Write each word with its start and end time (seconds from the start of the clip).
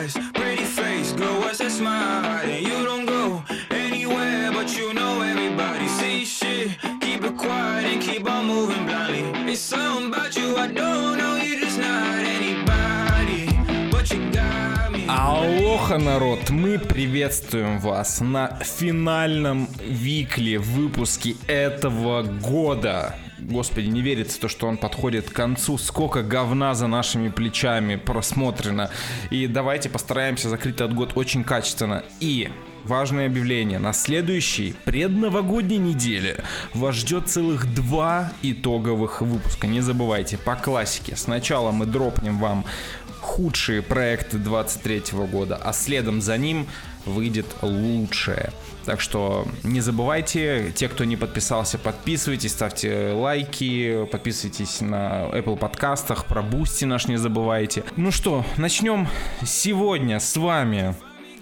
lies, 0.00 0.14
pretty 0.34 0.64
face, 0.64 1.12
girl, 1.12 1.40
what's 1.40 1.58
that 1.58 1.70
smile? 1.70 2.24
And 2.44 2.66
you 2.66 2.84
don't 2.84 3.06
go 3.06 3.42
anywhere, 3.70 4.50
but 4.52 4.76
you 4.76 4.92
know 4.94 5.20
everybody 5.22 5.86
see 5.88 6.24
shit. 6.24 6.78
Keep 7.00 7.24
it 7.24 7.36
quiet 7.36 7.84
and 7.84 8.02
keep 8.02 8.28
on 8.30 8.46
moving 8.46 8.84
blindly. 8.86 9.52
It's 9.52 9.60
something 9.60 10.08
about 10.08 10.36
you 10.36 10.56
I 10.56 10.66
don't 10.68 11.18
know, 11.18 11.36
you 11.36 11.60
just 11.60 11.78
not 11.78 12.18
anybody, 12.38 13.42
but 13.90 14.10
you 14.12 14.30
got 14.32 14.92
me. 14.92 15.06
Алоха, 15.08 15.98
народ! 15.98 16.50
Мы 16.50 16.78
приветствуем 16.78 17.78
вас 17.78 18.20
на 18.20 18.58
финальном 18.62 19.68
викле 19.80 20.58
выпуске 20.58 21.34
этого 21.46 22.22
года. 22.22 23.16
Господи, 23.50 23.88
не 23.88 24.00
верится 24.00 24.40
то, 24.40 24.48
что 24.48 24.68
он 24.68 24.76
подходит 24.76 25.28
к 25.28 25.32
концу. 25.32 25.76
Сколько 25.76 26.22
говна 26.22 26.74
за 26.74 26.86
нашими 26.86 27.28
плечами 27.28 27.96
просмотрено. 27.96 28.90
И 29.30 29.48
давайте 29.48 29.90
постараемся 29.90 30.48
закрыть 30.48 30.76
этот 30.76 30.94
год 30.94 31.12
очень 31.16 31.42
качественно. 31.42 32.04
И 32.20 32.48
важное 32.84 33.26
объявление. 33.26 33.80
На 33.80 33.92
следующей 33.92 34.74
предновогодней 34.84 35.78
неделе 35.78 36.44
вас 36.74 36.94
ждет 36.94 37.28
целых 37.28 37.74
два 37.74 38.32
итоговых 38.42 39.20
выпуска. 39.20 39.66
Не 39.66 39.80
забывайте, 39.80 40.38
по 40.38 40.54
классике. 40.54 41.16
Сначала 41.16 41.72
мы 41.72 41.86
дропнем 41.86 42.38
вам 42.38 42.64
худшие 43.20 43.82
проекты 43.82 44.38
23 44.38 45.02
года, 45.30 45.56
а 45.56 45.72
следом 45.72 46.20
за 46.20 46.38
ним 46.38 46.68
выйдет 47.04 47.46
лучшее. 47.62 48.52
Так 48.86 49.00
что 49.00 49.46
не 49.62 49.80
забывайте, 49.80 50.72
те, 50.74 50.88
кто 50.88 51.04
не 51.04 51.16
подписался, 51.16 51.78
подписывайтесь, 51.78 52.52
ставьте 52.52 53.12
лайки, 53.12 54.06
подписывайтесь 54.10 54.80
на 54.80 55.28
Apple 55.32 55.56
подкастах, 55.56 56.24
про 56.24 56.42
Boosty 56.42 56.86
наш 56.86 57.06
не 57.06 57.16
забывайте. 57.16 57.84
Ну 57.96 58.10
что, 58.10 58.44
начнем 58.56 59.06
сегодня 59.44 60.18
с 60.18 60.36
вами. 60.36 60.94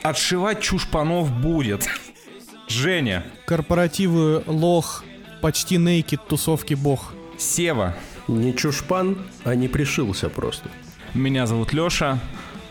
Отшивать 0.03 0.61
чушпанов 0.61 1.31
будет. 1.33 1.89
Женя, 2.69 3.25
Корпоративы 3.47 4.43
лох, 4.47 5.05
почти 5.41 5.79
нейкид, 5.79 6.27
тусовки 6.27 6.75
бог. 6.75 7.13
Сева, 7.39 7.95
Не 8.27 8.53
чушпан, 8.55 9.17
а 9.45 9.55
не 9.55 9.69
пришился 9.69 10.29
просто. 10.29 10.69
меня 11.15 11.47
зовут 11.47 11.73
Лёша. 11.73 12.19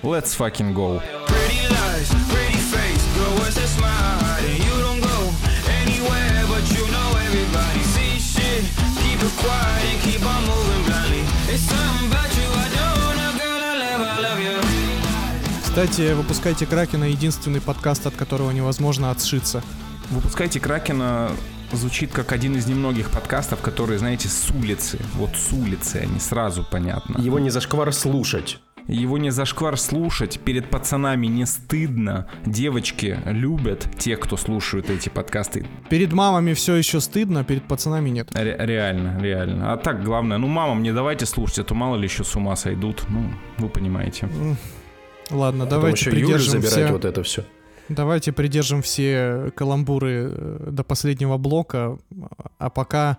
Let's 0.03 0.37
fucking 0.37 0.73
go. 0.75 1.01
Pretty 1.25 1.67
lies, 1.69 2.09
pretty 2.29 2.59
face, 2.71 3.05
girl, 3.15 4.26
Кстати, 15.63 16.13
выпускайте 16.13 16.65
Кракена, 16.65 17.03
единственный 17.03 17.61
подкаст, 17.61 18.07
от 18.07 18.15
которого 18.15 18.49
невозможно 18.49 19.11
отшиться. 19.11 19.61
Выпускайте 20.09 20.59
Кракена 20.59 21.31
звучит 21.71 22.11
как 22.11 22.31
один 22.31 22.55
из 22.55 22.65
немногих 22.65 23.11
подкастов, 23.11 23.61
которые, 23.61 23.99
знаете, 23.99 24.27
с 24.27 24.49
улицы. 24.49 24.99
Вот 25.13 25.35
с 25.35 25.51
улицы, 25.51 25.97
они 25.97 26.19
сразу 26.19 26.63
понятно. 26.63 27.21
Его 27.21 27.37
не 27.37 27.51
зашквар 27.51 27.93
слушать. 27.93 28.59
Его 28.87 29.17
не 29.17 29.31
зашквар 29.31 29.77
слушать, 29.77 30.39
перед 30.39 30.69
пацанами 30.69 31.27
не 31.27 31.45
стыдно. 31.45 32.27
Девочки 32.45 33.19
любят 33.25 33.87
тех, 33.97 34.19
кто 34.19 34.37
слушают 34.37 34.89
эти 34.89 35.09
подкасты. 35.09 35.65
Перед 35.89 36.13
мамами 36.13 36.53
все 36.53 36.75
еще 36.75 37.01
стыдно, 37.01 37.43
перед 37.43 37.63
пацанами 37.63 38.09
нет. 38.09 38.29
Ре- 38.33 38.55
реально, 38.59 39.19
реально. 39.21 39.73
А 39.73 39.77
так, 39.77 40.03
главное, 40.03 40.37
ну, 40.37 40.47
мамам 40.47 40.83
не 40.83 40.93
давайте 40.93 41.25
слушать, 41.25 41.59
а 41.59 41.63
то 41.65 41.75
мало 41.75 41.97
ли 41.97 42.03
еще 42.03 42.23
с 42.23 42.35
ума 42.35 42.55
сойдут. 42.55 43.03
Ну, 43.09 43.29
вы 43.57 43.67
понимаете. 43.69 44.29
Ладно, 45.29 45.65
Потом 45.65 45.79
давайте 45.81 46.09
еще 46.09 46.09
Юлю 46.11 46.27
придержим 46.27 46.61
забирать 46.61 46.91
вот 46.91 47.03
это 47.03 47.23
все. 47.23 47.43
давайте 47.89 48.31
придержим 48.31 48.81
все 48.81 49.51
каламбуры 49.55 50.31
э, 50.31 50.67
до 50.71 50.83
последнего 50.85 51.37
блока, 51.37 51.97
а 52.57 52.69
пока 52.69 53.17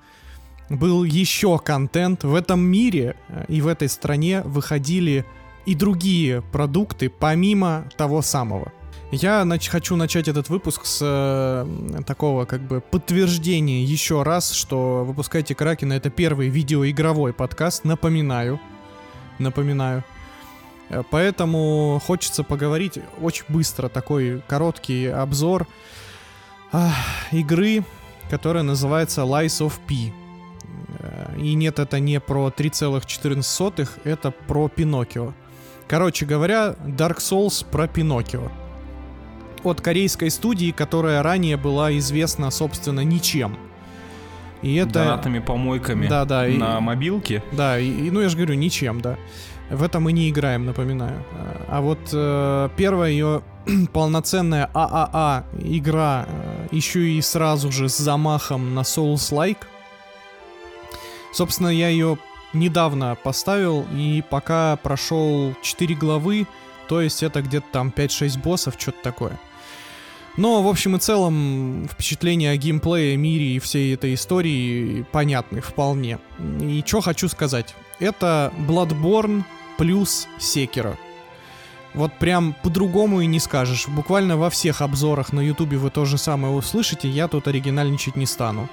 был 0.71 1.04
еще 1.04 1.59
контент 1.59 2.25
в 2.25 2.34
этом 2.34 2.60
мире 2.60 3.16
э, 3.28 3.44
и 3.48 3.60
в 3.60 3.66
этой 3.66 3.91
стране 3.91 4.41
выходили 4.42 5.26
и 5.68 5.74
другие 5.74 6.40
продукты 6.40 7.10
помимо 7.10 7.84
того 7.96 8.22
самого. 8.22 8.72
Я 9.10 9.42
нач- 9.42 9.68
хочу 9.70 9.96
начать 9.96 10.28
этот 10.28 10.48
выпуск 10.48 10.84
с 10.86 11.00
э, 11.02 12.02
такого 12.06 12.44
как 12.46 12.60
бы 12.60 12.80
подтверждения 12.80 13.82
еще 13.84 14.22
раз, 14.22 14.52
что 14.52 15.04
выпускайте 15.06 15.54
Кракена 15.54 15.94
это 15.94 16.10
первый 16.10 16.48
видеоигровой 16.48 17.32
подкаст, 17.32 17.84
напоминаю, 17.84 18.58
напоминаю. 19.38 20.04
Э, 20.90 21.02
Поэтому 21.10 22.00
хочется 22.06 22.44
поговорить 22.44 22.98
очень 23.20 23.44
быстро, 23.48 23.88
такой 23.88 24.42
короткий 24.48 25.06
обзор 25.06 25.66
ах, 26.72 26.94
игры, 27.32 27.84
которая 28.30 28.62
называется 28.62 29.22
Lies 29.22 29.60
of 29.66 29.72
P. 29.86 30.12
Э, 30.98 31.34
И 31.38 31.54
нет, 31.54 31.78
это 31.78 31.98
не 32.00 32.20
про 32.20 32.48
3,14, 32.50 33.88
это 34.04 34.30
про 34.30 34.68
Пиноккио. 34.68 35.32
Короче 35.88 36.26
говоря, 36.26 36.76
Dark 36.87 37.19
Souls 37.19 37.65
про 37.69 37.88
Пиноккио. 37.88 38.50
От 39.65 39.81
корейской 39.81 40.31
студии, 40.31 40.71
которая 40.71 41.22
ранее 41.22 41.56
была 41.56 41.97
известна, 41.99 42.50
собственно, 42.50 43.00
ничем. 43.00 43.56
И 44.62 44.75
это... 44.77 44.93
Донатными 45.04 45.38
помойками 45.38 46.06
Да, 46.06 46.25
да, 46.25 46.47
и- 46.47 46.56
на 46.56 46.81
мобилке. 46.81 47.43
Да, 47.53 47.78
и, 47.78 47.88
и, 47.88 48.10
ну 48.10 48.21
я 48.21 48.28
же 48.28 48.37
говорю, 48.37 48.54
ничем, 48.54 49.00
да. 49.00 49.16
В 49.71 49.82
это 49.82 50.00
мы 50.00 50.12
не 50.12 50.31
играем, 50.31 50.66
напоминаю. 50.66 51.25
А 51.32 51.59
а 51.69 51.81
вот 51.82 51.98
э, 52.12 52.69
первая 52.77 53.10
ее 53.10 53.43
полноценная 53.93 54.71
ААА 54.72 55.44
игра, 55.59 56.27
э, 56.27 56.69
еще 56.71 57.06
и 57.10 57.21
сразу 57.21 57.71
же 57.71 57.88
с 57.88 57.98
замахом 57.98 58.75
на 58.75 58.81
Souls-like. 58.81 59.59
Собственно, 61.32 61.69
я 61.69 61.88
ее 61.88 62.19
недавно 62.53 63.14
поставил 63.14 63.86
и 63.94 64.22
пока 64.28 64.76
прошел 64.76 65.54
4 65.62 65.94
главы, 65.94 66.47
то 66.88 67.00
есть 67.00 67.22
это 67.22 67.42
где-то 67.42 67.66
там 67.72 67.92
5-6 67.94 68.41
боссов, 68.41 68.75
что-то 68.78 68.98
такое. 69.03 69.38
Но, 70.36 70.62
в 70.62 70.69
общем 70.69 70.94
и 70.94 71.00
целом, 71.00 71.88
впечатления 71.91 72.53
о 72.53 72.56
геймплее, 72.56 73.16
мире 73.16 73.56
и 73.56 73.59
всей 73.59 73.92
этой 73.92 74.14
истории 74.14 75.04
понятны 75.10 75.60
вполне. 75.60 76.20
И 76.60 76.84
что 76.86 77.00
хочу 77.00 77.28
сказать. 77.28 77.75
Это 77.98 78.53
Bloodborne 78.69 79.42
плюс 79.78 80.28
Sekiro. 80.38 80.97
Вот 81.92 82.12
прям 82.20 82.54
по-другому 82.62 83.20
и 83.20 83.26
не 83.26 83.41
скажешь. 83.41 83.88
Буквально 83.88 84.36
во 84.36 84.48
всех 84.48 84.80
обзорах 84.80 85.32
на 85.32 85.41
ютубе 85.41 85.76
вы 85.76 85.91
то 85.91 86.04
же 86.04 86.19
самое 86.19 86.54
услышите, 86.54 87.09
я 87.09 87.26
тут 87.26 87.48
оригинальничать 87.48 88.15
не 88.15 88.26
стану. 88.26 88.69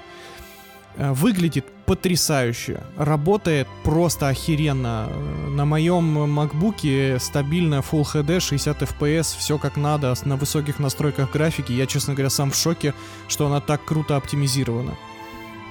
Э, 0.98 1.12
Выглядит 1.12 1.66
потрясающе, 1.84 2.82
работает 2.96 3.68
просто 3.84 4.28
охеренно. 4.28 5.08
На 5.50 5.64
моем 5.64 6.04
макбуке 6.30 7.18
стабильно 7.20 7.76
Full 7.76 8.02
HD, 8.02 8.40
60 8.40 8.82
FPS, 8.82 9.36
все 9.38 9.58
как 9.58 9.76
надо, 9.76 10.14
на 10.24 10.36
высоких 10.36 10.78
настройках 10.78 11.32
графики. 11.32 11.72
Я, 11.72 11.86
честно 11.86 12.14
говоря, 12.14 12.30
сам 12.30 12.50
в 12.50 12.56
шоке, 12.56 12.94
что 13.28 13.46
она 13.46 13.60
так 13.60 13.84
круто 13.84 14.16
оптимизирована. 14.16 14.94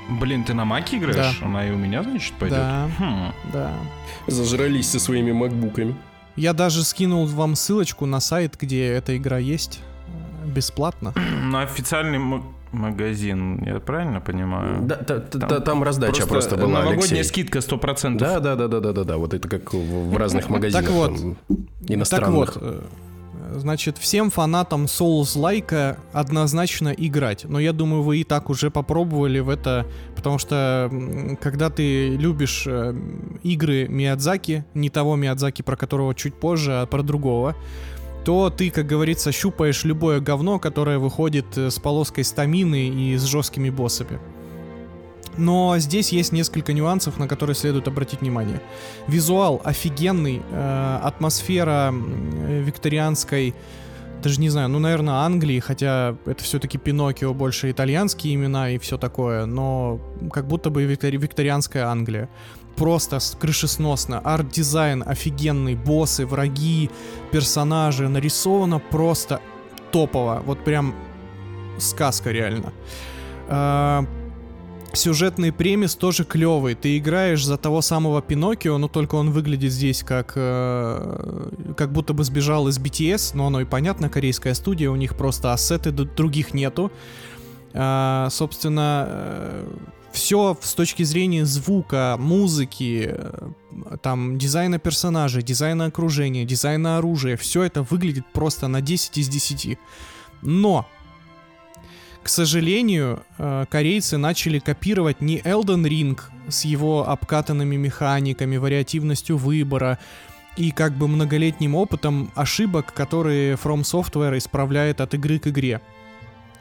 Блин, 0.08 0.44
ты 0.44 0.54
на 0.54 0.66
маке 0.66 0.98
играешь? 0.98 1.42
Она 1.42 1.68
и 1.68 1.72
у 1.72 1.76
меня, 1.76 2.04
значит, 2.04 2.34
пойдет? 2.36 2.60
Да. 2.60 2.90
Хм. 3.00 3.34
Да. 3.52 3.74
Зажрались 4.28 4.92
со 4.92 5.00
своими 5.00 5.32
макбуками. 5.32 5.96
Я 6.36 6.54
даже 6.54 6.84
скинул 6.84 7.26
вам 7.26 7.56
ссылочку 7.56 8.06
на 8.06 8.20
сайт, 8.20 8.56
где 8.60 8.86
эта 8.88 9.18
игра 9.18 9.40
есть. 9.40 9.80
Бесплатно. 10.46 11.14
На 11.44 11.62
официальный 11.64 12.20
магазин, 12.76 13.64
я 13.66 13.80
правильно 13.80 14.22
понимаю? 14.22 14.78
Да, 14.82 14.96
та- 14.96 15.20
та- 15.20 15.40
та- 15.40 15.60
там 15.60 15.84
раздача 15.84 16.26
просто, 16.26 16.56
была, 16.58 16.68
новогодняя 16.68 16.98
Алексей. 17.00 17.24
скидка 17.24 17.60
100%. 17.60 18.18
Да, 18.18 18.40
да, 18.40 18.56
да, 18.56 18.68
да, 18.68 18.80
да, 18.80 18.92
да, 18.94 19.04
да. 19.04 19.18
Вот 19.18 19.34
это 19.34 19.48
как 19.50 19.74
в, 19.74 20.10
в 20.12 20.18
разных 20.18 20.50
магазинах. 20.50 20.86
Так 20.86 20.94
вот. 20.94 21.16
там, 21.16 21.36
Так 21.48 21.58
иностранных. 21.90 22.56
вот, 22.56 22.84
значит, 23.56 23.98
всем 23.98 24.30
фанатам 24.32 24.86
Souls-лайка 24.86 25.98
однозначно 26.14 26.90
играть. 26.90 27.46
Но 27.48 27.60
я 27.60 27.74
думаю, 27.74 28.02
вы 28.04 28.18
и 28.18 28.24
так 28.24 28.50
уже 28.50 28.70
попробовали 28.72 29.40
в 29.40 29.50
это, 29.50 29.86
потому 30.16 30.38
что 30.40 30.90
когда 31.42 31.70
ты 31.70 32.16
любишь 32.18 32.66
э, 32.68 32.94
игры 33.44 33.88
Миядзаки, 33.88 34.66
не 34.74 34.90
того 34.90 35.16
Миядзаки, 35.16 35.62
про 35.62 35.76
которого 35.76 36.14
чуть 36.16 36.34
позже, 36.36 36.74
а 36.74 36.86
про 36.86 37.04
другого, 37.04 37.56
то 38.26 38.50
ты, 38.50 38.72
как 38.72 38.88
говорится, 38.88 39.32
щупаешь 39.32 39.84
любое 39.86 40.20
говно, 40.20 40.58
которое 40.60 40.98
выходит 40.98 41.58
э, 41.58 41.70
с 41.70 41.80
полоской 41.80 42.24
стамины 42.24 42.88
и 42.88 43.16
с 43.18 43.24
жесткими 43.24 43.70
боссами. 43.70 44.20
Но 45.38 45.78
здесь 45.78 46.10
есть 46.10 46.32
несколько 46.32 46.74
нюансов, 46.74 47.20
на 47.20 47.28
которые 47.28 47.56
следует 47.56 47.88
обратить 47.88 48.22
внимание. 48.22 48.62
Визуал 49.08 49.62
офигенный, 49.64 50.42
э, 50.50 51.00
атмосфера 51.04 51.94
э, 51.94 52.62
викторианской, 52.64 53.54
даже 54.24 54.42
не 54.42 54.50
знаю, 54.50 54.70
ну, 54.70 54.80
наверное, 54.80 55.16
Англии, 55.16 55.60
хотя 55.60 56.16
это 56.26 56.44
все-таки 56.44 56.80
Пиноккио, 56.80 57.32
больше 57.32 57.70
итальянские 57.70 58.34
имена 58.34 58.72
и 58.72 58.80
все 58.80 58.98
такое, 58.98 59.46
но 59.46 60.00
как 60.34 60.48
будто 60.48 60.72
бы 60.72 60.84
виктори- 60.84 61.18
викторианская 61.18 61.86
Англия. 61.86 62.28
Просто 62.76 63.20
крышесносно. 63.40 64.20
Арт-дизайн 64.20 65.04
офигенный, 65.06 65.76
боссы, 65.76 66.26
враги, 66.26 66.90
персонажи. 67.32 68.08
Нарисовано 68.08 68.80
просто 68.80 69.42
топово. 69.92 70.42
Вот 70.46 70.64
прям 70.64 70.96
сказка 71.80 72.32
реально. 72.32 72.74
А, 73.48 74.06
Сюжетный 74.96 75.52
премис 75.52 75.96
тоже 75.96 76.24
клевый. 76.24 76.74
Ты 76.74 76.98
играешь 76.98 77.46
за 77.46 77.58
того 77.58 77.82
самого 77.82 78.22
Пиноккио, 78.22 78.78
но 78.78 78.88
только 78.88 79.16
он 79.16 79.32
выглядит 79.32 79.72
здесь 79.72 80.04
как 80.04 80.34
э, 80.36 81.50
как 81.76 81.92
будто 81.92 82.14
бы 82.14 82.24
сбежал 82.24 82.70
из 82.70 82.80
BTS, 82.80 83.32
но 83.34 83.48
оно 83.48 83.60
и 83.62 83.66
понятно, 83.66 84.10
корейская 84.10 84.54
студия, 84.54 84.90
у 84.90 84.96
них 84.96 85.16
просто 85.16 85.52
ассеты 85.52 85.92
других 85.92 86.54
нету. 86.54 86.92
А, 87.74 88.30
собственно, 88.32 89.66
все 90.16 90.58
с 90.62 90.74
точки 90.74 91.04
зрения 91.04 91.46
звука, 91.46 92.16
музыки, 92.18 93.10
э, 93.10 93.50
там 94.02 94.38
дизайна 94.38 94.80
персонажей, 94.80 95.44
дизайна 95.44 95.86
окружения, 95.86 96.46
дизайна 96.46 96.98
оружия, 96.98 97.36
все 97.36 97.64
это 97.64 97.84
выглядит 97.84 98.26
просто 98.34 98.68
на 98.68 98.82
10 98.82 99.18
из 99.18 99.28
10. 99.28 99.78
Но 100.42 100.88
к 102.24 102.30
сожалению, 102.30 103.24
э, 103.38 103.66
корейцы 103.70 104.18
начали 104.18 104.60
копировать 104.60 105.22
не 105.22 105.40
Elden 105.42 105.84
Ring 105.84 106.20
с 106.48 106.66
его 106.66 107.08
обкатанными 107.08 107.76
механиками, 107.76 108.58
вариативностью 108.58 109.38
выбора 109.38 110.00
и 110.58 110.72
как 110.72 110.94
бы 110.94 111.08
многолетним 111.08 111.76
опытом 111.76 112.32
ошибок, 112.36 112.94
которые 112.94 113.56
From 113.56 113.82
Software 113.82 114.38
исправляет 114.38 115.02
от 115.02 115.14
игры 115.14 115.40
к 115.40 115.48
игре. 115.48 115.82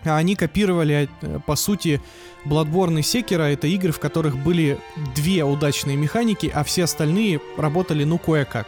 Они 0.05 0.37
копировали, 0.37 1.09
э, 1.23 1.39
по 1.47 1.56
сути, 1.56 2.01
Bloodborne 2.45 3.01
и 3.01 3.03
Sekiro— 3.03 3.43
это 3.53 3.67
игры, 3.67 3.93
в 3.93 3.99
которых 3.99 4.37
были 4.37 4.79
две 5.15 5.45
удачные 5.45 5.97
механики, 5.97 6.51
а 6.55 6.62
все 6.65 6.85
остальные 6.85 7.41
работали 7.56 8.05
ну 8.05 8.19
кое-как. 8.19 8.67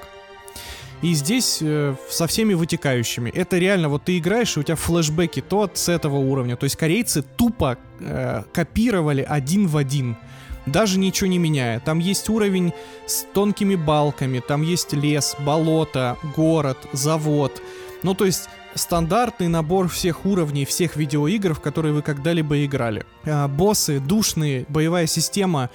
И 1.02 1.12
здесь 1.12 1.58
э, 1.60 1.94
со 2.08 2.26
всеми 2.26 2.54
вытекающими. 2.54 3.30
Это 3.30 3.58
реально, 3.58 3.88
вот 3.88 4.04
ты 4.04 4.18
играешь, 4.18 4.56
и 4.56 4.60
у 4.60 4.62
тебя 4.62 4.76
флешбеки 4.76 5.42
то 5.42 5.62
от 5.62 5.76
с 5.76 5.88
этого 5.90 6.16
уровня. 6.16 6.56
То 6.56 6.64
есть 6.64 6.76
корейцы 6.76 7.22
тупо 7.22 7.76
э, 8.00 8.42
копировали 8.52 9.24
один 9.28 9.66
в 9.66 9.76
один. 9.76 10.16
Даже 10.64 10.98
ничего 10.98 11.28
не 11.28 11.38
меняя. 11.38 11.80
Там 11.80 11.98
есть 11.98 12.28
уровень 12.28 12.72
с 13.06 13.24
тонкими 13.34 13.76
балками, 13.76 14.40
там 14.40 14.62
есть 14.62 14.94
лес, 14.94 15.36
болото, 15.38 16.16
город, 16.34 16.78
завод. 16.92 17.62
Ну, 18.02 18.14
то 18.14 18.24
есть 18.24 18.48
стандартный 18.74 19.48
набор 19.48 19.88
всех 19.88 20.26
уровней 20.26 20.64
всех 20.64 20.96
видеоигр, 20.96 21.54
в 21.54 21.60
которые 21.60 21.94
вы 21.94 22.02
когда-либо 22.02 22.64
играли. 22.64 23.04
А, 23.24 23.48
боссы, 23.48 24.00
душные, 24.00 24.66
боевая 24.68 25.06
система, 25.06 25.70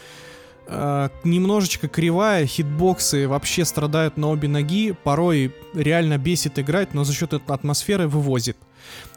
э, 0.68 1.10
немножечко 1.24 1.88
кривая, 1.88 2.46
хитбоксы 2.46 3.28
вообще 3.28 3.66
страдают 3.66 4.18
на 4.18 4.30
обе 4.30 4.48
ноги, 4.48 4.96
порой 5.04 5.54
реально 5.74 6.18
бесит 6.18 6.60
играть, 6.60 6.94
но 6.94 7.04
за 7.04 7.14
счет 7.14 7.34
этой 7.34 7.54
атмосферы 7.54 8.08
вывозит. 8.08 8.58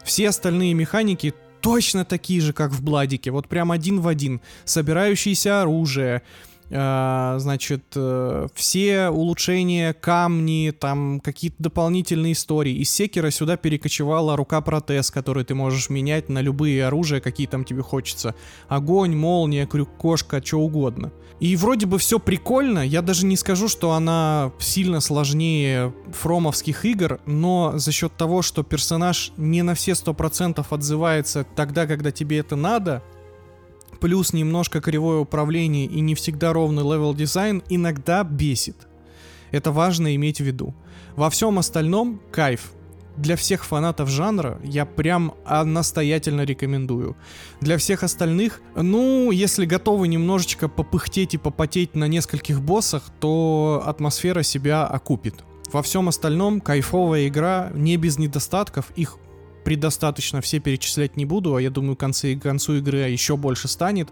Все 0.03 0.29
остальные 0.29 0.75
механики 0.75 1.35
точно 1.61 2.05
такие 2.05 2.41
же, 2.41 2.53
как 2.53 2.73
в 2.73 2.83
Бладике, 2.83 3.31
вот 3.31 3.49
прям 3.49 3.73
один 3.73 4.01
в 4.01 4.09
один. 4.09 4.41
Собирающееся 4.65 5.63
оружие, 5.63 6.23
значит, 6.71 7.85
э, 7.95 8.47
все 8.55 9.09
улучшения, 9.09 9.93
камни, 9.93 10.73
там 10.79 11.21
какие-то 11.21 11.57
дополнительные 11.59 12.33
истории. 12.33 12.75
Из 12.75 12.91
Секера 12.91 13.31
сюда 13.31 13.57
перекочевала 13.57 14.37
рука-протез, 14.37 15.11
который 15.11 15.45
ты 15.45 15.55
можешь 15.55 15.91
менять 15.91 16.29
на 16.29 16.41
любые 16.41 16.87
оружия, 16.87 17.21
какие 17.21 17.47
там 17.47 17.65
тебе 17.65 17.83
хочется. 17.83 18.35
Огонь, 18.69 19.15
молния, 19.15 19.67
крюк, 19.67 19.91
кошка, 19.97 20.45
что 20.45 20.61
угодно. 20.61 21.13
И 21.41 21.57
вроде 21.57 21.87
бы 21.87 21.99
все 21.99 22.19
прикольно, 22.19 22.79
я 22.79 23.03
даже 23.03 23.27
не 23.27 23.37
скажу, 23.37 23.69
что 23.69 23.93
она 23.93 24.53
сильно 24.59 25.01
сложнее 25.01 25.93
фромовских 26.13 26.85
игр, 26.85 27.21
но 27.27 27.73
за 27.77 27.93
счет 27.93 28.17
того, 28.17 28.41
что 28.41 28.63
персонаж 28.63 29.33
не 29.37 29.63
на 29.63 29.75
все 29.75 29.93
100% 29.93 30.65
отзывается 30.71 31.45
тогда, 31.57 31.87
когда 31.87 32.13
тебе 32.13 32.39
это 32.39 32.57
надо, 32.57 33.03
плюс 34.05 34.35
немножко 34.35 34.83
кривое 34.83 35.21
управление 35.21 35.87
и 35.87 36.01
не 36.01 36.15
всегда 36.15 36.53
ровный 36.53 36.83
level 36.83 37.15
design, 37.15 37.63
иногда 37.71 38.23
бесит. 38.23 38.77
Это 39.51 39.73
важно 39.73 40.15
иметь 40.15 40.43
в 40.43 40.45
виду. 40.45 40.75
Во 41.17 41.31
всем 41.31 41.59
остальном 41.59 42.21
кайф. 42.31 42.73
Для 43.17 43.35
всех 43.35 43.65
фанатов 43.65 44.11
жанра 44.11 44.61
я 44.63 44.85
прям 44.85 45.33
настоятельно 45.49 46.43
рекомендую. 46.43 47.17
Для 47.63 47.79
всех 47.79 48.03
остальных, 48.03 48.61
ну, 48.77 49.31
если 49.31 49.65
готовы 49.65 50.07
немножечко 50.07 50.69
попыхтеть 50.69 51.33
и 51.33 51.39
попотеть 51.39 51.95
на 51.95 52.07
нескольких 52.07 52.61
боссах, 52.61 53.05
то 53.21 53.83
атмосфера 53.87 54.43
себя 54.43 54.87
окупит. 54.87 55.37
Во 55.73 55.83
всем 55.83 56.09
остальном 56.11 56.61
кайфовая 56.61 57.27
игра, 57.27 57.71
не 57.73 57.97
без 57.97 58.19
недостатков, 58.19 58.91
их 58.97 59.17
предостаточно, 59.65 60.41
все 60.41 60.61
перечислять 60.61 61.17
не 61.17 61.25
буду, 61.25 61.57
а 61.57 61.63
я 61.63 61.71
думаю, 61.71 61.97
к 61.97 62.01
конце, 62.01 62.35
к 62.35 62.43
концу 62.43 62.75
игры 62.75 62.99
еще 62.99 63.37
больше 63.37 63.69
станет. 63.69 64.09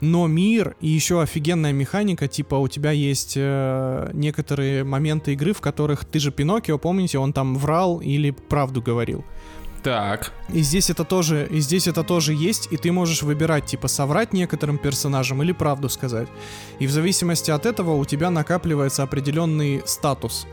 Но 0.00 0.26
мир 0.26 0.76
и 0.80 0.88
еще 0.88 1.20
офигенная 1.20 1.72
механика, 1.72 2.26
типа 2.26 2.54
у 2.54 2.68
тебя 2.68 2.90
есть 2.90 3.34
э, 3.36 4.10
некоторые 4.14 4.82
моменты 4.82 5.34
игры, 5.34 5.52
в 5.52 5.60
которых 5.60 6.06
ты 6.06 6.18
же 6.18 6.32
Пиноккио, 6.32 6.78
помните, 6.78 7.18
он 7.18 7.34
там 7.34 7.56
врал 7.56 8.00
или 8.00 8.30
правду 8.30 8.80
говорил. 8.80 9.24
Так. 9.82 10.32
И 10.52 10.60
здесь 10.60 10.90
это 10.90 11.04
тоже, 11.04 11.48
и 11.50 11.60
здесь 11.60 11.86
это 11.86 12.02
тоже 12.02 12.34
есть, 12.34 12.68
и 12.70 12.76
ты 12.76 12.92
можешь 12.92 13.22
выбирать, 13.22 13.66
типа, 13.66 13.88
соврать 13.88 14.32
некоторым 14.32 14.78
персонажам 14.78 15.42
или 15.42 15.52
правду 15.52 15.88
сказать. 15.88 16.28
И 16.78 16.86
в 16.86 16.90
зависимости 16.90 17.50
от 17.50 17.66
этого 17.66 17.94
у 17.94 18.04
тебя 18.04 18.30
накапливается 18.30 19.02
определенный 19.02 19.82
статус. 19.86 20.46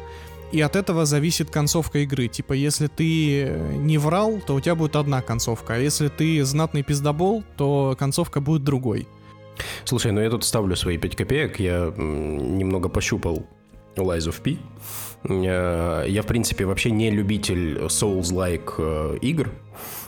И 0.51 0.61
от 0.61 0.75
этого 0.75 1.05
зависит 1.05 1.49
концовка 1.49 1.99
игры. 1.99 2.27
Типа, 2.27 2.53
если 2.53 2.87
ты 2.87 3.43
э, 3.43 3.73
не 3.75 3.97
врал, 3.97 4.39
то 4.45 4.55
у 4.55 4.61
тебя 4.61 4.75
будет 4.75 4.95
одна 4.95 5.21
концовка. 5.21 5.73
А 5.73 5.77
если 5.77 6.07
ты 6.07 6.43
знатный 6.45 6.83
пиздобол, 6.83 7.43
то 7.57 7.95
концовка 7.99 8.39
будет 8.39 8.63
другой. 8.63 9.07
Слушай, 9.83 10.11
ну 10.11 10.21
я 10.21 10.29
тут 10.29 10.43
ставлю 10.43 10.75
свои 10.75 10.97
5 10.97 11.15
копеек. 11.15 11.59
Я 11.59 11.93
немного 11.97 12.89
пощупал 12.89 13.45
Lies 13.95 14.29
of 14.29 14.41
P. 14.41 14.57
Я, 15.27 16.03
я, 16.07 16.21
в 16.21 16.27
принципе, 16.27 16.65
вообще 16.65 16.91
не 16.91 17.11
любитель 17.11 17.79
Souls-like 17.87 18.73
э, 18.77 19.17
игр. 19.21 19.49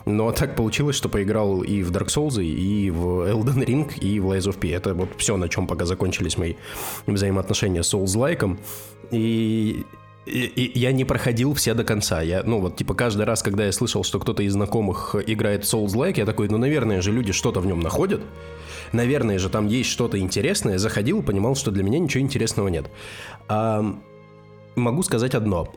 Но 0.06 0.31
так 0.31 0.56
получилось, 0.56 0.95
что 0.95 1.09
поиграл 1.09 1.62
и 1.62 1.83
в 1.83 1.91
Dark 1.91 2.07
Souls, 2.07 2.41
и 2.44 2.89
в 2.89 3.30
Elden 3.30 3.65
Ring, 3.65 4.00
и 4.00 4.19
в 4.19 4.31
Lies 4.31 4.50
of 4.50 4.59
P. 4.59 4.69
Это 4.69 4.94
вот 4.94 5.09
все, 5.18 5.36
на 5.38 5.50
чем 5.50 5.68
пока 5.68 5.86
закончились 5.86 6.38
мои 6.38 6.56
взаимоотношения 7.07 7.83
с 7.83 7.94
Souls-like. 7.94 8.57
И 9.12 9.86
и, 10.29 10.65
и 10.65 10.79
я 10.79 10.91
не 10.91 11.05
проходил 11.05 11.53
все 11.53 11.73
до 11.73 11.83
конца. 11.83 12.21
Я, 12.21 12.43
ну, 12.43 12.59
вот, 12.59 12.75
типа, 12.77 12.93
каждый 12.93 13.25
раз, 13.25 13.41
когда 13.41 13.65
я 13.65 13.71
слышал, 13.71 14.03
что 14.03 14.19
кто-то 14.19 14.43
из 14.43 14.53
знакомых 14.53 15.15
играет 15.27 15.63
Souls-like, 15.63 16.17
я 16.17 16.25
такой, 16.25 16.50
ну, 16.50 16.57
наверное 16.57 17.01
же, 17.01 17.12
люди 17.12 17.31
что-то 17.31 17.59
в 17.59 17.65
нем 17.65 17.79
находят. 17.79 18.21
Наверное 18.91 19.39
же, 19.39 19.50
там 19.50 19.67
есть 19.67 19.89
что-то 19.89 20.19
интересное. 20.19 20.77
Заходил 20.77 21.19
и 21.19 21.24
понимал, 21.24 21.55
что 21.55 21.71
для 21.71 21.83
меня 21.83 22.00
ничего 22.00 22.21
интересного 22.21 22.67
нет. 22.69 22.89
А, 23.48 23.83
могу 24.75 25.03
сказать 25.03 25.36
одно. 25.36 25.74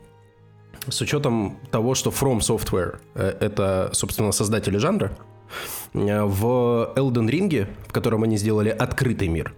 С 0.89 1.01
учетом 1.01 1.59
того, 1.71 1.95
что 1.95 2.11
From 2.11 2.39
Software 2.39 2.99
э,— 3.15 3.37
это, 3.41 3.91
собственно, 3.93 4.33
создатели 4.33 4.79
жанра, 4.79 5.17
э, 5.95 6.23
в 6.25 6.93
Elden 6.97 7.29
Ring, 7.29 7.69
в 7.87 7.93
котором 7.93 8.25
они 8.25 8.37
сделали 8.37 8.71
открытый 8.71 9.29
мир, 9.29 9.55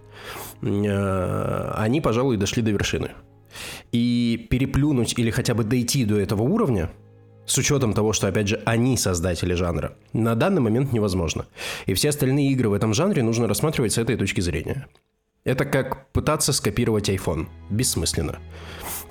э, 0.61 1.71
они, 1.75 2.01
пожалуй, 2.01 2.37
дошли 2.37 2.61
до 2.61 2.71
вершины. 2.71 3.11
И 3.91 4.47
переплюнуть 4.49 5.17
или 5.17 5.31
хотя 5.31 5.53
бы 5.53 5.63
дойти 5.63 6.05
до 6.05 6.19
этого 6.19 6.43
уровня, 6.43 6.91
с 7.45 7.57
учетом 7.57 7.93
того, 7.93 8.13
что, 8.13 8.27
опять 8.27 8.47
же, 8.47 8.61
они 8.65 8.97
создатели 8.97 9.53
жанра, 9.53 9.95
на 10.13 10.35
данный 10.35 10.61
момент 10.61 10.93
невозможно. 10.93 11.45
И 11.85 11.93
все 11.93 12.09
остальные 12.09 12.51
игры 12.51 12.69
в 12.69 12.73
этом 12.73 12.93
жанре 12.93 13.23
нужно 13.23 13.47
рассматривать 13.47 13.93
с 13.93 13.97
этой 13.97 14.17
точки 14.17 14.41
зрения. 14.41 14.87
Это 15.43 15.65
как 15.65 16.11
пытаться 16.11 16.53
скопировать 16.53 17.09
iPhone. 17.09 17.47
Бессмысленно. 17.69 18.39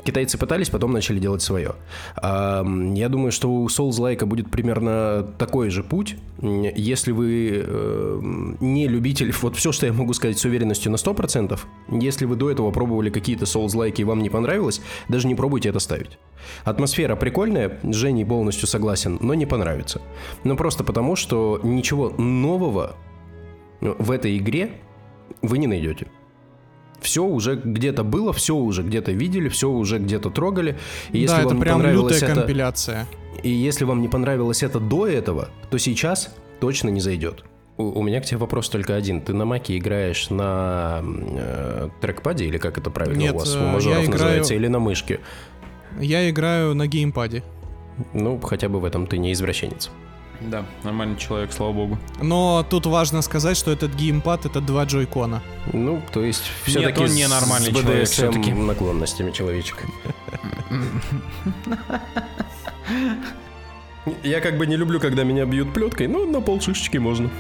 Китайцы 0.04 0.36
пытались, 0.36 0.68
потом 0.68 0.92
начали 0.92 1.18
делать 1.18 1.40
свое. 1.40 1.74
А, 2.16 2.64
Я 2.94 3.08
думаю, 3.08 3.32
что 3.32 3.50
у 3.50 3.66
Souls-like 3.68 4.24
будет 4.26 4.50
примерно 4.50 5.26
такой 5.38 5.70
же 5.70 5.82
путь. 5.82 6.16
Если 6.42 7.10
вы 7.12 7.62
э, 7.64 8.20
не 8.60 8.86
любитель... 8.86 9.32
Вот 9.44 9.56
все, 9.56 9.72
что 9.72 9.86
я 9.86 9.92
могу 9.92 10.12
сказать 10.14 10.38
с 10.38 10.44
уверенностью 10.44 10.90
на 10.92 10.96
100%, 10.96 11.58
если 11.90 12.24
вы 12.24 12.36
до 12.36 12.50
этого 12.50 12.70
пробовали 12.70 13.10
какие-то 13.10 13.44
Souls-like 13.44 13.96
и 13.96 14.04
вам 14.04 14.22
не 14.22 14.30
понравилось, 14.30 14.80
даже 15.08 15.26
не 15.26 15.34
пробуйте 15.34 15.70
это 15.70 15.80
ставить. 15.80 16.18
Атмосфера 16.64 17.16
прикольная, 17.16 17.78
с 17.82 17.94
Женей 17.94 18.24
полностью 18.24 18.68
согласен, 18.68 19.18
но 19.20 19.34
не 19.34 19.46
понравится. 19.46 20.00
Но 20.44 20.56
просто 20.56 20.84
потому, 20.84 21.16
что 21.16 21.60
ничего 21.62 22.10
нового 22.10 22.96
в 23.80 24.10
этой 24.10 24.36
игре 24.38 24.70
вы 25.42 25.58
не 25.58 25.66
найдете 25.66 26.06
все 27.04 27.22
уже 27.22 27.56
где-то 27.56 28.02
было, 28.02 28.32
все 28.32 28.56
уже 28.56 28.82
где-то 28.82 29.12
видели, 29.12 29.48
все 29.48 29.70
уже 29.70 29.98
где-то 29.98 30.30
трогали. 30.30 30.76
И 31.12 31.18
если 31.18 31.36
да, 31.36 31.42
вам 31.42 31.46
это 31.46 31.54
не 31.54 31.60
прям 31.60 31.76
понравилось 31.76 32.14
лютая 32.14 32.30
это, 32.30 32.40
компиляция. 32.40 33.06
и 33.42 33.50
если 33.50 33.84
вам 33.84 34.00
не 34.00 34.08
понравилось 34.08 34.62
это 34.62 34.80
до 34.80 35.06
этого, 35.06 35.50
то 35.70 35.78
сейчас 35.78 36.34
точно 36.60 36.88
не 36.88 37.00
зайдет. 37.00 37.44
У, 37.76 38.00
у 38.00 38.02
меня 38.02 38.20
к 38.20 38.24
тебе 38.24 38.38
вопрос 38.38 38.68
только 38.68 38.94
один. 38.94 39.20
Ты 39.20 39.34
на 39.34 39.44
маке 39.44 39.76
играешь 39.76 40.30
на 40.30 41.02
э, 41.02 41.88
трекпаде 42.00 42.46
или 42.46 42.58
как 42.58 42.78
это 42.78 42.90
правильно 42.90 43.20
Нет, 43.20 43.34
у 43.34 43.38
вас 43.38 43.54
э, 43.54 43.58
у 43.58 43.66
мажоров 43.66 43.98
играю- 43.98 44.10
называется, 44.10 44.54
или 44.54 44.68
на 44.68 44.78
мышке? 44.78 45.20
Я 46.00 46.28
играю 46.30 46.74
на 46.74 46.86
геймпаде. 46.86 47.42
Ну, 48.12 48.40
хотя 48.40 48.68
бы 48.68 48.80
в 48.80 48.84
этом 48.84 49.06
ты 49.06 49.18
не 49.18 49.32
извращенец. 49.32 49.90
Да, 50.40 50.64
нормальный 50.82 51.16
человек, 51.16 51.52
слава 51.52 51.72
богу. 51.72 51.98
Но 52.20 52.66
тут 52.68 52.86
важно 52.86 53.22
сказать, 53.22 53.56
что 53.56 53.70
этот 53.70 53.94
геймпад 53.94 54.46
это 54.46 54.60
два 54.60 54.84
джойкона. 54.84 55.42
Ну, 55.72 56.02
то 56.12 56.24
есть 56.24 56.50
все-таки 56.64 57.02
он 57.02 57.14
не 57.14 57.28
нормальный 57.28 57.72
человек 57.72 58.08
всё-таки. 58.08 58.52
наклонностями 58.52 59.30
человечек. 59.30 59.84
Я 64.22 64.40
как 64.40 64.58
бы 64.58 64.66
не 64.66 64.76
люблю, 64.76 65.00
когда 65.00 65.24
меня 65.24 65.46
бьют 65.46 65.72
плеткой, 65.72 66.08
но 66.08 66.26
на 66.26 66.40
полшишечки 66.40 66.98
можно. 66.98 67.30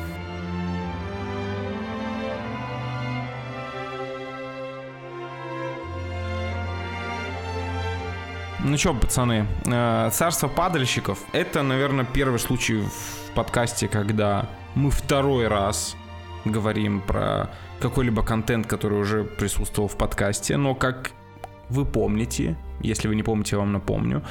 Ну 8.66 8.78
чё, 8.78 8.94
пацаны, 8.94 9.46
э, 9.66 10.10
царство 10.10 10.48
падальщиков— 10.48 11.18
это, 11.32 11.62
наверное, 11.62 12.06
первый 12.06 12.38
случай 12.38 12.80
в 12.80 13.34
подкасте, 13.34 13.88
когда 13.88 14.48
мы 14.74 14.90
второй 14.90 15.48
раз 15.48 15.96
говорим 16.46 17.02
про 17.02 17.50
какой-либо 17.80 18.22
контент, 18.22 18.66
который 18.66 18.98
уже 18.98 19.24
присутствовал 19.24 19.88
в 19.88 19.98
подкасте, 19.98 20.56
но 20.56 20.74
как 20.74 21.12
вы 21.68 21.84
помните, 21.84 22.56
если 22.80 23.06
вы 23.06 23.16
не 23.16 23.22
помните, 23.22 23.56
я 23.56 23.58
вам 23.58 23.72
напомню, 23.72 24.22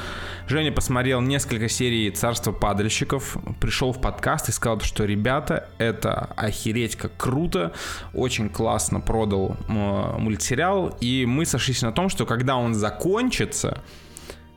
Женя 0.48 0.72
посмотрел 0.72 1.22
несколько 1.22 1.70
серий 1.70 2.10
«Царства 2.10 2.52
падальщиков», 2.52 3.38
пришел 3.60 3.94
в 3.94 4.02
подкаст 4.02 4.50
и 4.50 4.52
сказал, 4.52 4.80
что 4.80 5.06
ребята, 5.06 5.70
это 5.78 6.32
охереть 6.36 6.96
как 6.96 7.16
круто, 7.18 7.72
очень 8.16 8.50
классно 8.50 9.00
продал 9.00 9.58
э, 9.68 10.18
мультсериал, 10.18 10.98
и 11.02 11.28
мы 11.28 11.46
сошлись 11.46 11.84
на 11.84 11.92
том, 11.92 12.10
что 12.10 12.26
когда 12.26 12.56
он 12.56 12.74
закончится, 12.74 13.84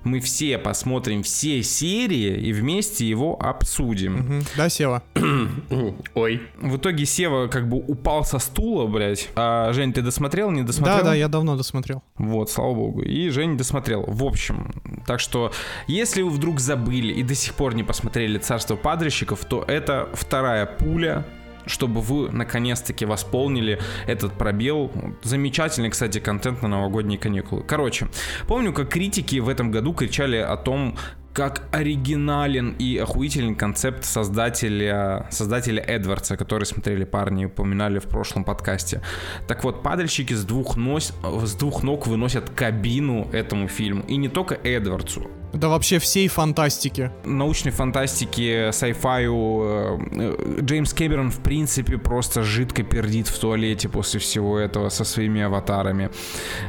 мы 0.07 0.21
все 0.21 0.57
посмотрим 0.57 1.23
все 1.23 1.63
серии 1.63 2.37
и 2.37 2.53
вместе 2.53 3.07
его 3.07 3.37
обсудим. 3.41 4.15
Мгм. 4.15 4.43
Да, 4.57 4.69
Сева? 4.69 5.03
Ой. 6.15 6.43
В 6.61 6.77
итоге 6.77 7.05
Сева 7.05 7.49
как 7.49 7.69
бы 7.69 7.79
упал 7.79 8.25
со 8.25 8.39
стула, 8.39 8.87
блядь. 8.87 9.29
А 9.35 9.73
Жень, 9.73 9.93
ты 9.93 10.03
досмотрел, 10.03 10.51
не 10.51 10.63
досмотрел? 10.63 10.99
Да, 10.99 11.05
да, 11.05 11.15
я 11.15 11.29
давно 11.29 11.57
досмотрел. 11.57 12.03
Вот, 12.17 12.51
слава 12.51 12.75
богу. 12.75 13.03
И 13.03 13.29
Жень 13.31 13.57
досмотрел. 13.57 14.05
В 14.07 14.25
общем, 14.25 14.73
так 15.07 15.21
что, 15.21 15.53
если 15.89 16.23
вы 16.23 16.31
вдруг 16.31 16.61
забыли 16.61 17.13
и 17.13 17.23
до 17.23 17.35
сих 17.35 17.55
пор 17.55 17.75
не 17.75 17.83
посмотрели 17.83 18.39
«Царство 18.39 18.77
падальщиков», 18.77 19.45
то 19.45 19.65
это 19.67 20.09
вторая 20.15 20.67
пуля 20.67 21.25
чтобы 21.67 22.01
вы 22.01 22.31
наконец-таки 22.31 23.05
восполнили 23.05 23.81
этот 24.07 24.33
пробел. 24.33 24.91
Замечательный, 25.23 25.91
кстати, 25.91 26.19
контент 26.19 26.63
на 26.63 26.69
новогодние 26.69 27.19
каникулы. 27.19 27.63
Короче, 27.63 28.09
помню, 28.47 28.73
как 28.73 28.89
критики 28.89 29.39
в 29.39 29.49
этом 29.49 29.71
году 29.71 29.93
кричали 29.93 30.37
о 30.37 30.57
том, 30.57 30.97
как 31.37 31.69
оригинален 31.71 32.75
и 32.79 32.97
охуительный 32.97 33.55
концепт 33.55 34.07
создателя, 34.07 35.27
создателя 35.31 35.83
Эдвардса, 35.83 36.35
который 36.39 36.65
смотрели 36.65 37.05
парни 37.05 37.43
и 37.43 37.45
упоминали 37.45 37.99
в 37.99 38.05
прошлом 38.05 38.43
подкасте. 38.43 39.03
Так 39.47 39.63
вот, 39.63 39.83
падальщики 39.83 40.33
с 40.33 40.45
двух, 40.45 40.79
нос, 40.79 41.13
с 41.23 41.55
двух 41.55 41.83
ног 41.83 42.07
выносят 42.07 42.49
кабину 42.49 43.29
этому 43.33 43.69
фильму. 43.69 44.03
И 44.09 44.17
не 44.17 44.31
только 44.31 44.55
Эдвардсу. 44.55 45.31
Да 45.57 45.69
вообще 45.69 45.99
всей 45.99 46.29
фантастики. 46.29 47.11
научной 47.25 47.71
фантастике, 47.73 48.73
сайфаю 48.73 49.35
э, 49.63 49.99
э, 50.13 50.61
Джеймс 50.61 50.93
Кэмерон 50.93 51.31
в 51.31 51.39
принципе 51.41 51.99
просто 51.99 52.43
жидко 52.43 52.83
пердит 52.83 53.29
в 53.29 53.39
туалете 53.39 53.89
после 53.89 54.21
всего 54.21 54.59
этого 54.59 54.89
со 54.91 55.05
своими 55.05 55.41
аватарами. 55.43 56.11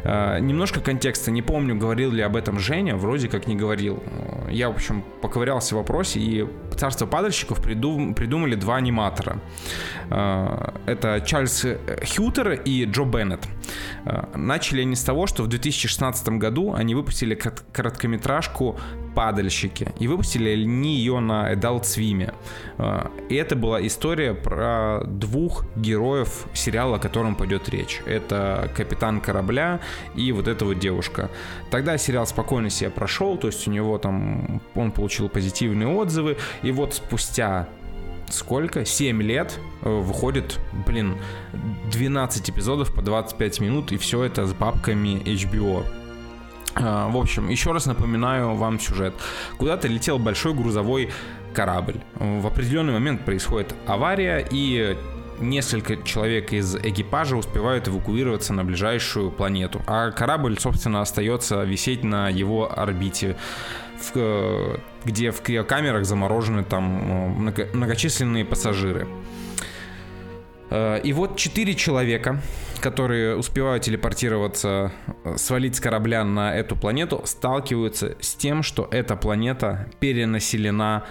Э, 0.03 0.39
Немножко 0.39 0.79
контекста, 0.79 1.31
не 1.31 1.41
помню, 1.41 1.75
говорил 1.75 2.11
ли 2.11 2.21
об 2.21 2.35
этом 2.35 2.59
Женя, 2.59 2.95
вроде 2.95 3.27
как 3.27 3.47
не 3.47 3.55
говорил. 3.55 4.01
Э, 4.05 4.49
Я, 4.51 4.69
в 4.69 4.75
общем, 4.75 5.03
поковырялся 5.21 5.75
в 5.75 5.77
вопросе, 5.79 6.19
и 6.19 6.47
«Царство 6.77 7.05
падальщиков» 7.07 7.59
придум- 7.59 8.13
придумали 8.13 8.55
два 8.55 8.77
аниматора. 8.77 9.41
Э, 10.09 10.71
Это 10.85 11.21
Чарльз 11.25 11.65
Хьютер 12.15 12.51
и 12.53 12.85
Джо 12.85 13.03
Беннет. 13.03 13.45
Э, 14.05 14.23
Начали 14.35 14.81
они 14.81 14.95
с 14.95 15.03
того, 15.03 15.27
что 15.27 15.43
в 15.43 15.47
2016 15.47 16.37
году 16.39 16.73
они 16.73 16.95
выпустили 16.95 17.35
кот- 17.35 17.63
«Падальщики». 19.15 19.93
И 19.99 20.07
выпустили 20.07 20.49
они 20.49 20.95
ее 20.95 21.19
на 21.19 21.51
Adult 21.53 21.81
Swim. 21.81 22.33
Э, 22.77 23.07
И 23.29 23.35
это 23.35 23.55
была 23.55 23.85
история 23.85 24.33
про 24.33 25.01
двух 25.05 25.65
героев 25.75 26.45
сериала, 26.53 26.97
о 26.97 26.99
котором 26.99 27.35
пойдет 27.35 27.69
речь. 27.69 28.01
Это 28.05 28.69
капитан 28.75 29.21
корабля 29.21 29.79
и 30.15 30.31
вот 30.31 30.47
эта 30.47 30.65
вот 30.65 30.79
девушка. 30.79 31.29
Тогда 31.71 31.97
сериал 31.97 32.27
спокойно 32.27 32.69
себя 32.69 32.89
прошел, 32.89 33.37
то 33.37 33.47
есть 33.47 33.67
у 33.67 33.71
него 33.71 33.97
там, 33.97 34.61
он 34.75 34.91
получил 34.91 35.29
позитивные 35.29 35.87
отзывы. 35.87 36.37
И 36.61 36.71
вот 36.71 36.93
спустя 36.93 37.67
сколько? 38.29 38.85
7 38.85 39.21
лет 39.21 39.59
э, 39.81 39.89
выходит, 39.89 40.59
блин, 40.85 41.17
12 41.91 42.49
эпизодов 42.49 42.93
по 42.93 43.01
25 43.01 43.59
минут, 43.61 43.91
и 43.91 43.97
все 43.97 44.23
это 44.23 44.45
с 44.45 44.53
бабками 44.53 45.21
HBO. 45.23 45.85
А, 46.79 47.09
В 47.09 47.17
общем, 47.17 47.49
еще 47.49 47.71
раз 47.71 47.85
напоминаю 47.85 48.55
вам 48.55 48.79
сюжет. 48.79 49.13
Куда-то 49.57 49.87
летел 49.87 50.19
большой 50.19 50.53
грузовой 50.53 51.09
корабль. 51.53 51.95
В 52.15 52.45
определенный 52.47 52.93
момент 52.93 53.25
происходит 53.25 53.73
авария, 53.87 54.45
и 54.49 54.97
несколько 55.39 55.97
человек 55.97 56.53
из 56.53 56.75
экипажа 56.75 57.35
успевают 57.35 57.87
эвакуироваться 57.87 58.53
на 58.53 58.63
ближайшую 58.63 59.31
планету. 59.31 59.81
А 59.87 60.11
корабль, 60.11 60.59
собственно, 60.59 61.01
остается 61.01 61.63
висеть 61.63 62.03
на 62.03 62.29
его 62.29 62.71
орбите, 62.71 63.37
э, 64.15 64.77
где 65.05 65.31
в 65.31 65.41
криокамерах 65.41 66.05
заморожены 66.05 66.63
там 66.63 66.97
э, 66.99 67.27
много- 67.39 67.69
многочисленные 67.73 68.45
пассажиры. 68.45 69.07
Э, 70.69 70.99
И 71.03 71.13
вот 71.13 71.37
четыре 71.37 71.73
человека, 71.75 72.41
которые 72.81 73.35
успевают 73.35 73.83
телепортироваться, 73.83 74.91
э, 75.23 75.37
свалить 75.37 75.75
с 75.75 75.79
корабля 75.79 76.23
на 76.23 76.55
эту 76.55 76.75
планету, 76.75 77.21
сталкиваются 77.25 78.15
с 78.19 78.35
тем, 78.35 78.63
что 78.63 78.87
эта 78.91 79.15
планета 79.15 79.89
перенаселена 79.99 81.03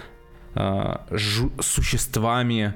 э, 0.55 0.95
существами, 1.61 2.73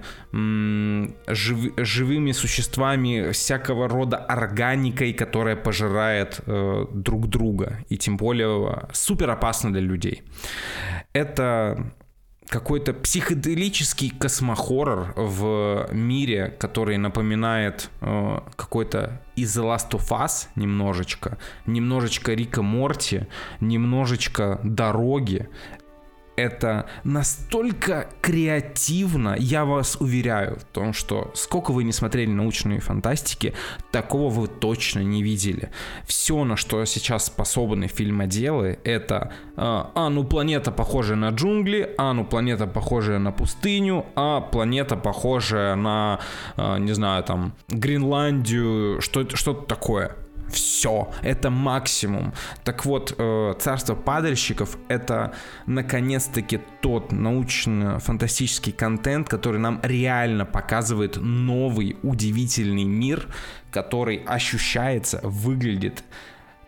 жив- 1.28 1.74
живыми 1.78 2.32
существами, 2.32 3.32
всякого 3.32 3.88
рода 3.88 4.18
органикой, 4.18 5.14
которая 5.14 5.56
пожирает 5.56 6.42
э, 6.46 6.86
друг 6.94 7.28
друга. 7.28 7.80
И 7.90 7.98
тем 7.98 8.18
более 8.18 8.88
супер 8.94 9.30
опасно 9.32 9.72
для 9.72 9.82
людей. 9.82 10.22
Это 11.14 11.92
какой-то 12.51 12.93
психоделический 12.93 14.10
космохоррор 14.10 15.13
в 15.15 15.88
мире, 15.93 16.53
который 16.60 16.98
напоминает 16.98 17.89
э, 18.01 18.39
какой-то 18.58 19.22
из 19.38 19.58
Last 19.58 19.91
of 19.91 20.10
Us 20.10 20.48
немножечко, 20.55 21.38
немножечко 21.65 22.34
Рика 22.34 22.62
Морти, 22.62 23.27
немножечко 23.62 24.60
Дороги. 24.63 25.48
Это 26.41 26.88
настолько 27.03 28.10
креативно, 28.19 29.36
я 29.38 29.63
вас 29.63 29.98
уверяю 30.00 30.57
в 30.57 30.63
том, 30.63 30.91
что 30.91 31.29
сколько 31.36 31.69
вы 31.71 31.83
не 31.83 31.91
смотрели 31.91 32.31
научные 32.31 32.79
фантастики, 32.79 33.53
такого 33.91 34.31
вы 34.31 34.48
точно 34.48 35.01
не 35.01 35.21
видели. 35.21 35.69
Все, 36.07 36.43
на 36.43 36.55
что 36.55 36.83
сейчас 36.86 37.27
способны 37.27 37.88
фильмоделы, 37.88 38.79
это 38.83 39.31
а, 39.55 39.91
а, 39.93 40.10
ну 40.10 40.24
планета 40.24 40.71
похожая 40.71 41.15
на 41.15 41.29
джунгли, 41.29 41.93
а, 42.00 42.13
ну 42.13 42.25
планета 42.25 42.65
похожая 42.65 43.19
на 43.19 43.31
пустыню, 43.31 44.07
а 44.15 44.41
планета 44.41 44.98
похожая 44.98 45.75
на, 45.75 46.21
а, 46.57 46.79
не 46.79 46.93
знаю, 46.93 47.24
там, 47.24 47.53
Гренландию, 47.67 49.00
что, 49.00 49.29
что-то 49.36 49.67
такое. 49.67 50.15
Все, 50.51 51.10
это 51.22 51.50
максимум. 51.50 52.34
Так 52.63 52.86
вот, 52.86 53.15
э, 53.17 53.53
царство 53.60 53.96
падальщиков 53.96 54.77
это 54.89 55.34
наконец-таки 55.65 56.60
тот 56.81 57.12
научно-фантастический 57.12 58.74
контент, 58.74 59.29
который 59.29 59.60
нам 59.60 59.79
реально 59.84 60.46
показывает 60.46 61.17
новый 61.17 61.98
удивительный 62.03 62.84
мир, 62.84 63.27
который 63.72 64.17
ощущается, 64.17 65.22
выглядит 65.24 66.03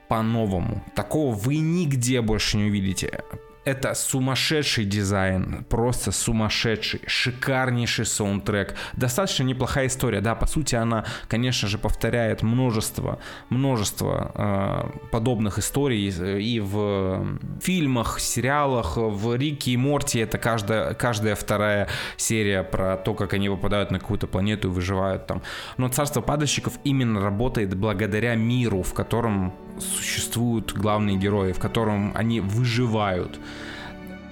по-новому. 0.07 0.83
Такого 0.95 1.35
вы 1.35 1.57
нигде 1.57 2.21
больше 2.21 2.57
не 2.57 2.65
увидите. 2.65 3.23
Это 3.65 3.93
сумасшедший 3.93 4.83
дизайн, 4.83 5.65
просто 5.69 6.11
сумасшедший, 6.11 7.01
шикарнейший 7.07 8.05
саундтрек. 8.05 8.75
Достаточно 8.93 9.43
неплохая 9.43 9.87
история, 9.87 10.19
да, 10.19 10.35
по 10.35 10.45
сути 10.47 10.75
она, 10.75 11.05
конечно 11.29 11.69
же, 11.69 11.77
повторяет 11.77 12.41
множество, 12.41 13.19
множество 13.49 14.31
э, 14.35 15.07
подобных 15.11 15.59
историй 15.59 16.09
и 16.09 16.59
в 16.59 17.25
фильмах, 17.61 18.19
сериалах, 18.19 18.97
в 18.97 19.35
Рике 19.35 19.71
и 19.71 19.77
Морти 19.77 20.19
это 20.19 20.37
каждая, 20.37 20.93
каждая 20.93 21.35
вторая 21.35 21.87
серия 22.17 22.63
про 22.63 22.97
то, 22.97 23.13
как 23.13 23.33
они 23.33 23.47
попадают 23.49 23.91
на 23.91 23.99
какую-то 23.99 24.27
планету 24.27 24.67
и 24.67 24.71
выживают 24.71 25.25
там. 25.27 25.41
Но 25.77 25.87
Царство 25.87 26.19
падальщиков 26.21 26.73
именно 26.83 27.21
работает 27.21 27.73
благодаря 27.75 28.35
миру, 28.35 28.83
в 28.83 28.93
котором 28.93 29.53
существуют 29.79 30.73
главные 30.73 31.17
герои, 31.17 31.51
в 31.51 31.59
котором 31.59 32.11
они 32.15 32.39
выживают. 32.39 33.39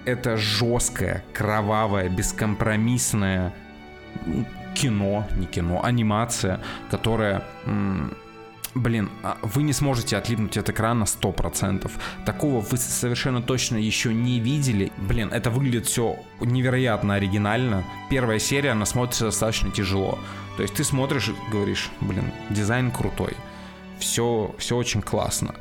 Это 0.06 0.38
жесткое, 0.38 1.24
кровавое, 1.34 2.10
бескомпромиссное 2.10 3.54
кино, 4.74 5.28
не 5.38 5.46
кино, 5.46 5.84
анимация, 5.84 6.62
которая 6.90 7.44
блин, 8.74 9.10
а 9.24 9.38
вы 9.42 9.64
не 9.64 9.74
сможете 9.74 10.18
отлипнуть 10.18 10.58
от 10.58 10.70
экрана 10.70 11.04
100%. 11.04 11.92
Такого 12.26 12.62
вы 12.62 12.78
совершенно 12.78 13.42
точно 13.42 13.78
еще 13.78 14.14
не 14.14 14.40
видели. 14.40 14.92
Блин, 14.98 15.30
это 15.32 15.50
выглядит 15.50 15.88
все 15.88 16.18
невероятно 16.40 17.16
оригинально. 17.16 17.84
Первая 18.10 18.40
серия, 18.40 18.72
она 18.72 18.86
смотрится 18.86 19.26
достаточно 19.26 19.72
тяжело. 19.72 20.18
То 20.56 20.64
есть 20.64 20.76
ты 20.76 20.84
смотришь 20.84 21.30
и 21.30 21.52
говоришь, 21.52 21.90
блин, 22.00 22.32
дизайн 22.50 22.92
крутой 22.92 23.36
все, 24.02 24.54
все 24.58 24.76
очень 24.76 25.02
классно. 25.02 25.56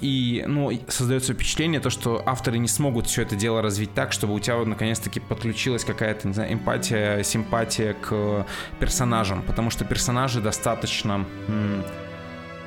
И, 0.00 0.44
ну, 0.46 0.70
создается 0.86 1.34
впечатление, 1.34 1.80
то, 1.80 1.90
что 1.90 2.22
авторы 2.24 2.58
не 2.58 2.68
смогут 2.68 3.06
все 3.06 3.22
это 3.22 3.34
дело 3.34 3.62
развить 3.62 3.94
так, 3.94 4.12
чтобы 4.12 4.34
у 4.34 4.38
тебя 4.38 4.56
вот 4.56 4.68
наконец-таки 4.68 5.18
подключилась 5.18 5.84
какая-то, 5.84 6.28
не 6.28 6.34
знаю, 6.34 6.52
эмпатия, 6.52 7.22
симпатия 7.24 7.94
к 7.94 8.46
персонажам, 8.78 9.42
потому 9.42 9.70
что 9.70 9.84
персонажи 9.84 10.40
достаточно 10.40 11.24
м- 11.48 11.82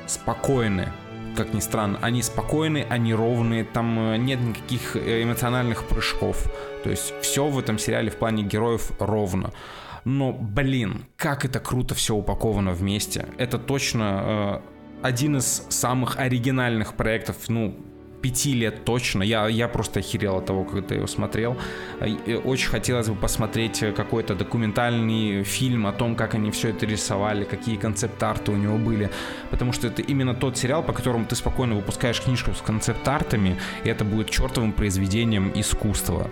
спокойны, 0.06 0.88
как 1.36 1.54
ни 1.54 1.60
странно. 1.60 1.98
Они 2.02 2.22
спокойны, 2.22 2.86
они 2.90 3.14
ровные, 3.14 3.64
там 3.64 3.98
э, 3.98 4.16
нет 4.18 4.40
никаких 4.40 4.96
э, 4.96 5.22
эмоциональных 5.22 5.84
прыжков. 5.84 6.52
То 6.84 6.90
есть 6.90 7.14
все 7.22 7.48
в 7.48 7.58
этом 7.58 7.78
сериале 7.78 8.10
в 8.10 8.16
плане 8.16 8.42
героев 8.42 8.90
ровно. 8.98 9.52
Но, 10.04 10.32
блин, 10.32 11.06
как 11.16 11.44
это 11.44 11.60
круто 11.60 11.94
все 11.94 12.14
упаковано 12.14 12.72
вместе. 12.72 13.26
Это 13.38 13.56
точно 13.58 14.22
э, 14.24 14.71
один 15.02 15.36
из 15.36 15.66
самых 15.68 16.18
оригинальных 16.18 16.94
проектов, 16.94 17.36
ну, 17.48 17.76
пяти 18.22 18.54
лет 18.54 18.84
точно. 18.84 19.22
Я, 19.22 19.48
я 19.48 19.68
просто 19.68 20.00
охерел 20.00 20.36
от 20.36 20.46
того, 20.46 20.64
когда 20.64 20.94
его 20.94 21.06
смотрел. 21.06 21.56
Очень 22.44 22.68
хотелось 22.68 23.08
бы 23.08 23.16
посмотреть 23.16 23.80
какой-то 23.94 24.34
документальный 24.34 25.42
фильм 25.42 25.86
о 25.86 25.92
том, 25.92 26.14
как 26.14 26.34
они 26.34 26.50
все 26.50 26.68
это 26.68 26.86
рисовали, 26.86 27.44
какие 27.44 27.76
концепт-арты 27.76 28.52
у 28.52 28.56
него 28.56 28.78
были. 28.78 29.10
Потому 29.50 29.72
что 29.72 29.88
это 29.88 30.02
именно 30.02 30.34
тот 30.34 30.56
сериал, 30.56 30.82
по 30.82 30.92
которому 30.92 31.26
ты 31.26 31.34
спокойно 31.34 31.74
выпускаешь 31.74 32.20
книжку 32.22 32.52
с 32.54 32.62
концепт-артами, 32.62 33.58
и 33.84 33.88
это 33.88 34.04
будет 34.04 34.30
чертовым 34.30 34.72
произведением 34.72 35.50
искусства. 35.54 36.30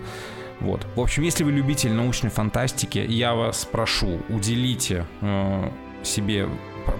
Вот. 0.61 0.87
В 0.95 1.01
общем, 1.01 1.23
если 1.23 1.43
вы 1.43 1.51
любитель 1.51 1.91
научной 1.91 2.29
фантастики, 2.29 2.99
я 2.99 3.33
вас 3.33 3.65
прошу, 3.65 4.21
уделите 4.29 5.05
э, 5.21 5.69
себе 6.03 6.47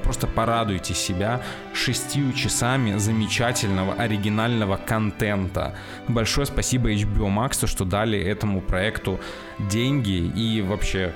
просто 0.03 0.27
порадуйте 0.27 0.93
себя 0.93 1.41
шестью 1.73 2.33
часами 2.33 2.97
замечательного 2.97 3.93
оригинального 3.93 4.77
контента. 4.77 5.75
Большое 6.07 6.45
спасибо 6.45 6.91
HBO 6.91 7.27
Max, 7.27 7.67
что 7.67 7.85
дали 7.85 8.19
этому 8.19 8.61
проекту 8.61 9.19
деньги 9.59 10.31
и 10.35 10.61
вообще 10.61 11.13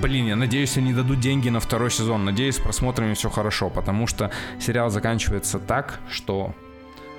Блин, 0.00 0.26
я 0.26 0.36
надеюсь, 0.36 0.78
они 0.78 0.94
дадут 0.94 1.20
деньги 1.20 1.50
на 1.50 1.60
второй 1.60 1.90
сезон. 1.90 2.24
Надеюсь, 2.24 2.56
с 2.56 2.60
просмотрами 2.60 3.12
все 3.12 3.28
хорошо, 3.28 3.68
потому 3.68 4.06
что 4.06 4.30
сериал 4.58 4.88
заканчивается 4.88 5.58
так, 5.58 6.00
что 6.08 6.54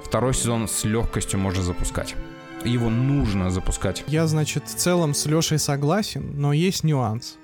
второй 0.04 0.34
сезон 0.34 0.68
с 0.68 0.84
легкостью 0.84 1.40
можно 1.40 1.62
запускать. 1.62 2.16
Его 2.64 2.90
нужно 2.90 3.52
запускать. 3.52 4.04
Я, 4.08 4.26
значит, 4.26 4.68
в 4.68 4.76
целом 4.76 5.14
с 5.14 5.26
Лешей 5.26 5.60
согласен, 5.60 6.32
но 6.36 6.54
есть 6.54 6.84
нюанс. 6.84 7.38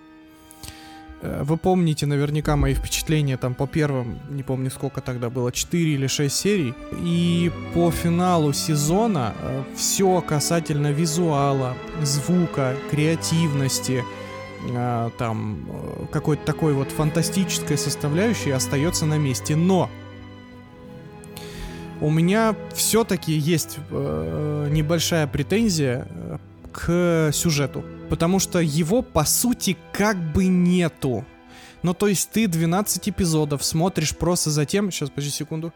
Э, 1.21 1.43
вы 1.43 1.57
помните 1.57 2.05
наверняка 2.05 2.55
мои 2.55 2.73
впечатления 2.73 3.37
там 3.37 3.53
по 3.53 3.67
первым, 3.67 4.19
не 4.29 4.43
помню 4.43 4.71
сколько 4.71 5.01
тогда 5.01 5.29
было, 5.29 5.51
4 5.51 5.93
или 5.93 6.07
6 6.07 6.35
серий. 6.35 6.73
И 7.03 7.51
по 7.73 7.91
финалу 7.91 8.53
сезона 8.53 9.33
э, 9.41 9.63
все 9.75 10.21
касательно 10.21 10.91
визуала, 10.91 11.75
звука, 12.01 12.75
креативности, 12.91 14.03
э, 14.69 15.09
там 15.17 16.07
какой-то 16.11 16.45
такой 16.45 16.73
вот 16.73 16.89
фантастической 16.91 17.77
составляющей 17.77 18.51
остается 18.51 19.05
на 19.05 19.17
месте. 19.17 19.55
Но 19.55 19.89
у 22.01 22.09
меня 22.09 22.55
все-таки 22.73 23.33
есть 23.33 23.77
небольшая 23.91 25.27
претензия 25.27 26.07
к 26.71 27.31
сюжету 27.33 27.83
потому 28.09 28.39
что 28.39 28.59
его, 28.59 29.01
по 29.01 29.23
сути, 29.25 29.77
как 29.93 30.17
бы 30.33 30.47
нету. 30.47 31.25
Ну, 31.83 31.93
то 31.93 32.07
есть 32.07 32.29
ты 32.31 32.47
12 32.47 33.09
эпизодов 33.09 33.63
смотришь 33.63 34.15
просто 34.15 34.49
за 34.49 34.65
тем... 34.65 34.91
Сейчас, 34.91 35.09
подожди 35.09 35.31
секунду. 35.31 35.73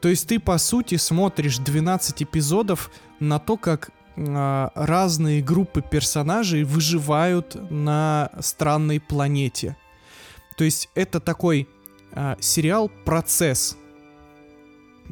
То 0.00 0.08
есть 0.08 0.28
ты, 0.28 0.38
по 0.38 0.58
сути, 0.58 0.96
смотришь 0.96 1.58
12 1.58 2.22
эпизодов 2.22 2.90
на 3.20 3.38
то, 3.38 3.56
как 3.56 3.90
э, 4.16 4.68
разные 4.74 5.42
группы 5.42 5.82
персонажей 5.82 6.64
выживают 6.64 7.56
на 7.70 8.30
странной 8.40 9.00
планете. 9.00 9.76
То 10.58 10.64
есть 10.64 10.90
это 10.94 11.20
такой 11.20 11.68
э, 12.12 12.36
сериал 12.40 12.90
«Процесс». 13.04 13.76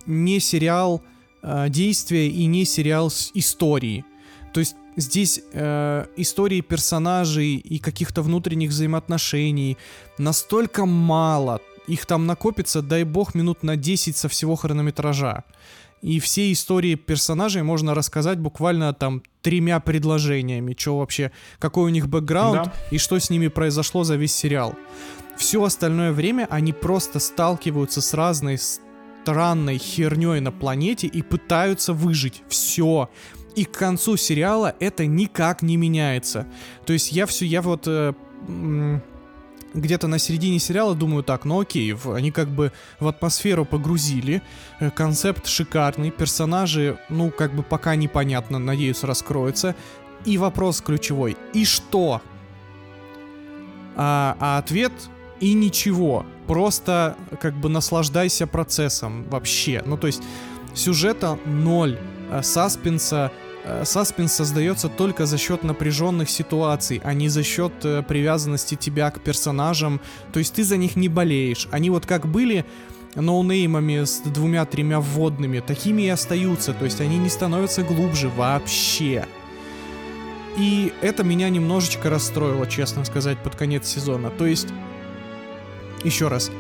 Не 0.07 0.41
сериал 0.41 1.03
э, 1.43 1.69
действия 1.69 2.29
и 2.29 2.45
не 2.47 2.65
сериал 2.65 3.11
с 3.11 3.31
истории. 3.33 4.05
То 4.53 4.61
есть 4.61 4.77
здесь 4.97 5.41
э, 5.53 6.07
истории 6.17 6.61
персонажей 6.61 7.57
и 7.57 7.79
каких-то 7.79 8.23
внутренних 8.23 8.71
взаимоотношений 8.71 9.77
настолько 10.19 10.87
мало. 10.87 11.61
Их 11.87 12.07
там 12.07 12.27
накопится, 12.27 12.83
дай 12.83 13.05
бог, 13.05 13.35
минут 13.35 13.63
на 13.63 13.77
10 13.77 14.17
со 14.17 14.29
всего 14.29 14.57
хронометража. 14.57 15.45
И 16.03 16.21
все 16.21 16.53
истории 16.53 16.97
персонажей 16.97 17.63
можно 17.63 17.95
рассказать 17.95 18.39
буквально 18.39 18.93
там 18.93 19.23
тремя 19.41 19.81
предложениями. 19.81 20.77
Что 20.79 20.99
вообще, 20.99 21.31
какой 21.59 21.85
у 21.85 21.89
них 21.89 22.09
бэкграунд 22.09 22.65
да. 22.65 22.73
и 22.91 22.99
что 22.99 23.19
с 23.19 23.31
ними 23.31 23.49
произошло 23.49 24.05
за 24.05 24.17
весь 24.17 24.35
сериал. 24.35 24.75
Все 25.37 25.63
остальное 25.65 26.13
время 26.13 26.47
они 26.51 26.73
просто 26.73 27.21
сталкиваются 27.21 28.01
с 28.01 28.15
разной 28.15 28.59
странной 29.25 29.79
херней 29.79 30.41
на 30.41 30.53
планете 30.53 31.07
и 31.07 31.23
пытаются 31.23 31.95
выжить. 31.95 32.43
Все. 32.49 33.09
И 33.55 33.65
к 33.65 33.73
концу 33.73 34.17
сериала 34.17 34.75
это 34.81 35.07
никак 35.07 35.63
не 35.63 35.77
меняется. 35.77 36.47
То 36.87 36.93
есть 36.93 37.13
я 37.13 37.27
все, 37.27 37.47
я 37.47 37.63
вот 37.63 37.85
э, 37.87 38.13
где-то 39.75 40.07
на 40.09 40.19
середине 40.19 40.59
сериала 40.59 40.95
думаю 40.95 41.23
так, 41.23 41.45
ну 41.45 41.61
окей, 41.61 41.95
они 41.95 42.31
как 42.31 42.49
бы 42.49 42.73
в 43.01 43.09
атмосферу 43.09 43.65
погрузили, 43.65 44.43
э, 44.81 44.91
концепт 44.91 45.47
шикарный, 45.47 46.11
персонажи, 46.11 46.99
ну 47.09 47.31
как 47.31 47.55
бы 47.55 47.63
пока 47.63 47.97
непонятно, 47.97 48.59
надеюсь, 48.59 49.03
раскроются. 49.03 49.75
И 50.25 50.39
вопрос 50.39 50.81
ключевой, 50.81 51.37
и 51.53 51.65
что? 51.65 52.23
А, 53.97 54.37
а 54.41 54.59
ответ 54.59 54.93
и 55.41 55.53
ничего. 55.53 56.25
Просто 56.47 57.17
как 57.41 57.55
бы 57.55 57.69
наслаждайся 57.69 58.47
процессом 58.47 59.25
вообще. 59.25 59.83
Ну 59.85 59.97
то 59.99 60.07
есть 60.07 60.23
сюжета 60.75 61.39
ноль, 61.45 61.99
э, 62.31 62.43
саспенса 62.43 63.33
саспенс 63.85 64.33
создается 64.33 64.89
только 64.89 65.27
за 65.27 65.39
счет 65.39 65.63
напряженных 65.63 66.29
ситуаций, 66.29 67.01
а 67.05 67.15
не 67.15 67.29
за 67.29 67.43
счет 67.43 67.73
э, 67.85 68.03
привязанности 68.03 68.75
тебя 68.75 69.11
к 69.11 69.21
персонажам. 69.21 70.01
То 70.33 70.39
есть 70.39 70.55
ты 70.55 70.65
за 70.65 70.77
них 70.77 70.97
не 70.97 71.09
болеешь. 71.09 71.69
Они 71.71 71.91
вот 71.91 72.07
как 72.07 72.27
были 72.27 72.65
ноунеймами 73.15 74.05
с 74.05 74.21
двумя-тремя 74.21 75.01
вводными, 75.01 75.61
такими 75.61 76.03
и 76.03 76.09
остаются. 76.09 76.73
То 76.75 76.85
есть 76.85 77.01
они 77.01 77.17
не 77.19 77.29
становятся 77.29 77.83
глубже 77.83 78.29
вообще. 78.29 79.27
И 80.57 80.93
это 81.01 81.25
меня 81.25 81.49
немножечко 81.49 82.11
расстроило, 82.11 82.67
честно 82.67 83.05
сказать, 83.05 83.39
под 83.39 83.57
конец 83.57 83.89
сезона. 83.89 84.31
То 84.31 84.47
есть, 84.47 84.69
еще 86.05 86.29
раз, 86.29 86.51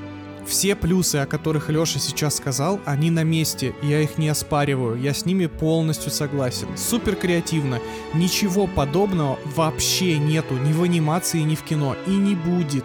все 0.46 0.74
плюсы, 0.74 1.16
о 1.16 1.26
которых 1.26 1.68
Леша 1.68 1.98
сейчас 1.98 2.37
сказал, 2.37 2.80
они 2.85 3.11
на 3.11 3.24
месте, 3.24 3.74
я 3.83 4.00
их 4.00 4.18
не 4.18 4.28
оспариваю, 4.28 5.00
я 5.00 5.14
с 5.14 5.24
ними 5.24 5.46
полностью 5.46 6.11
согласен. 6.11 6.68
Супер 6.76 7.16
креативно, 7.16 7.80
ничего 8.14 8.66
подобного 8.66 9.38
вообще 9.57 10.18
нету 10.18 10.57
ни 10.57 10.72
в 10.72 10.83
анимации, 10.83 11.40
ни 11.40 11.54
в 11.54 11.62
кино, 11.62 11.96
и 12.07 12.11
не 12.11 12.35
будет. 12.35 12.85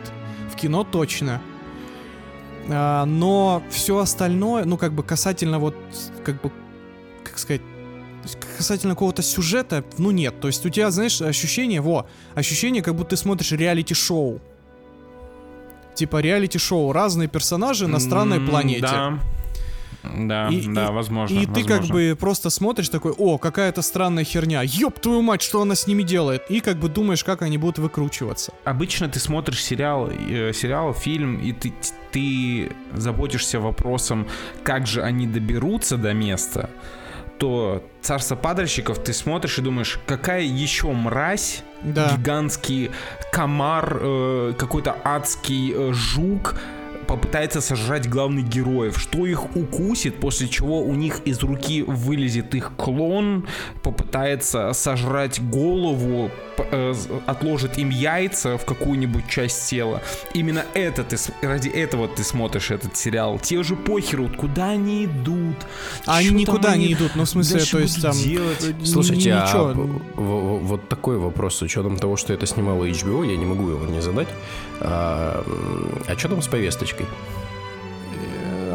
В 0.52 0.56
кино 0.56 0.84
точно. 0.84 1.42
А, 2.70 3.06
но 3.06 3.64
все 3.70 3.98
остальное, 3.98 4.66
ну 4.66 4.78
как 4.78 4.94
бы 4.94 5.04
касательно 5.04 5.60
вот, 5.60 5.76
как 6.24 6.42
бы, 6.42 6.52
как 7.24 7.38
сказать, 7.38 7.62
касательно 8.58 8.94
какого-то 8.94 9.22
сюжета, 9.22 9.84
ну 9.98 10.12
нет. 10.12 10.40
То 10.40 10.48
есть 10.48 10.66
у 10.66 10.70
тебя, 10.70 10.92
знаешь, 10.92 11.22
ощущение, 11.22 11.82
во, 11.82 12.08
ощущение, 12.36 12.84
как 12.84 12.96
будто 12.96 13.12
ты 13.12 13.18
смотришь 13.18 13.52
реалити-шоу. 13.52 14.42
Типа 16.00 16.22
реалити-шоу, 16.22 16.94
разные 16.94 17.28
персонажи 17.28 17.86
на 17.88 18.00
странной 18.00 18.40
планете. 18.40 18.82
Да. 18.82 19.20
Да, 20.18 20.48
И- 20.48 20.66
да, 20.74 20.88
и- 20.88 20.92
возможно. 20.94 21.36
И 21.38 21.46
ты 21.46 21.64
как 21.64 21.82
возможно. 21.82 21.94
бы 21.94 22.16
просто 22.18 22.50
смотришь 22.50 22.88
такой, 22.88 23.12
о, 23.18 23.38
какая-то 23.38 23.82
странная 23.82 24.24
херня, 24.24 24.62
ёб 24.64 24.98
твою 24.98 25.22
мать, 25.22 25.42
что 25.42 25.62
она 25.62 25.76
с 25.76 25.88
ними 25.88 26.04
делает? 26.04 26.44
И 26.50 26.62
как 26.62 26.78
бы 26.78 26.88
думаешь, 26.88 27.26
как 27.26 27.42
они 27.42 27.58
будут 27.58 27.80
выкручиваться. 27.80 28.54
Обычно 28.64 29.10
ты 29.10 29.20
смотришь 29.20 29.62
сериал, 29.62 30.10
э, 30.10 30.54
сериал, 30.54 30.94
фильм, 30.94 31.38
и 31.42 31.52
ты, 31.52 31.74
ты 32.14 32.72
заботишься 32.94 33.60
вопросом, 33.60 34.26
как 34.64 34.88
же 34.88 35.02
они 35.04 35.28
доберутся 35.28 35.98
до 35.98 36.14
места, 36.14 36.70
то 37.40 37.84
«Царство 38.02 38.36
падальщиков» 38.36 39.00
ты 39.00 39.14
смотришь 39.14 39.58
и 39.58 39.62
думаешь, 39.62 40.00
какая 40.06 40.42
еще 40.44 40.92
мразь, 40.92 41.64
Да. 41.82 42.16
гигантский 42.18 42.92
комар, 43.32 43.98
э, 44.02 44.54
какой-то 44.58 44.96
адский 45.04 45.74
э, 45.74 45.94
жук 45.94 46.56
попытается 47.10 47.60
сожрать 47.60 48.08
главных 48.08 48.48
героев, 48.48 49.00
что 49.00 49.26
их 49.26 49.56
укусит, 49.56 50.20
после 50.20 50.48
чего 50.48 50.84
у 50.84 50.94
них 50.94 51.22
из 51.26 51.40
руки 51.42 51.82
вылезет 51.82 52.54
их 52.54 52.72
клон, 52.78 53.48
попытается 53.82 54.74
сожрать 54.74 55.42
голову, 55.42 56.30
э, 56.58 56.94
отложит 57.26 57.80
им 57.80 57.90
яйца 57.90 58.60
в 58.60 58.66
какую-нибудь 58.66 59.28
часть 59.28 59.68
тела. 59.68 60.04
Именно 60.36 60.66
это 60.76 61.04
ты, 61.04 61.18
ради 61.42 61.70
этого 61.70 62.08
ты 62.08 62.24
смотришь 62.24 62.70
этот 62.70 62.96
сериал. 62.96 63.40
Те 63.40 63.64
же 63.64 63.76
похеру, 63.76 64.28
вот 64.28 64.38
куда 64.38 64.70
они 64.70 65.06
идут. 65.06 65.58
А 66.06 66.18
они 66.18 66.30
никуда 66.30 66.78
не 66.78 66.94
идут, 66.94 67.16
ну 67.16 67.24
в 67.24 67.30
смысле, 67.30 67.62
то 67.62 67.80
есть 67.80 68.02
там... 68.04 68.14
делать? 68.14 68.64
э, 68.64 68.86
Слушайте, 68.86 69.34
а 69.34 69.48
ничего. 69.48 70.00
вот 70.16 70.88
такой 70.88 71.18
вопрос 71.18 71.56
с 71.56 71.62
учетом 71.64 71.98
того, 71.98 72.18
что 72.18 72.34
это 72.34 72.46
снимало 72.46 72.86
HBO, 72.88 73.26
я 73.26 73.36
не 73.36 73.46
могу 73.46 73.68
его 73.68 73.86
не 73.88 74.00
задать. 74.00 74.28
А, 74.82 75.44
а 76.08 76.18
что 76.18 76.30
там 76.30 76.42
с 76.42 76.48
повесточкой? 76.48 77.06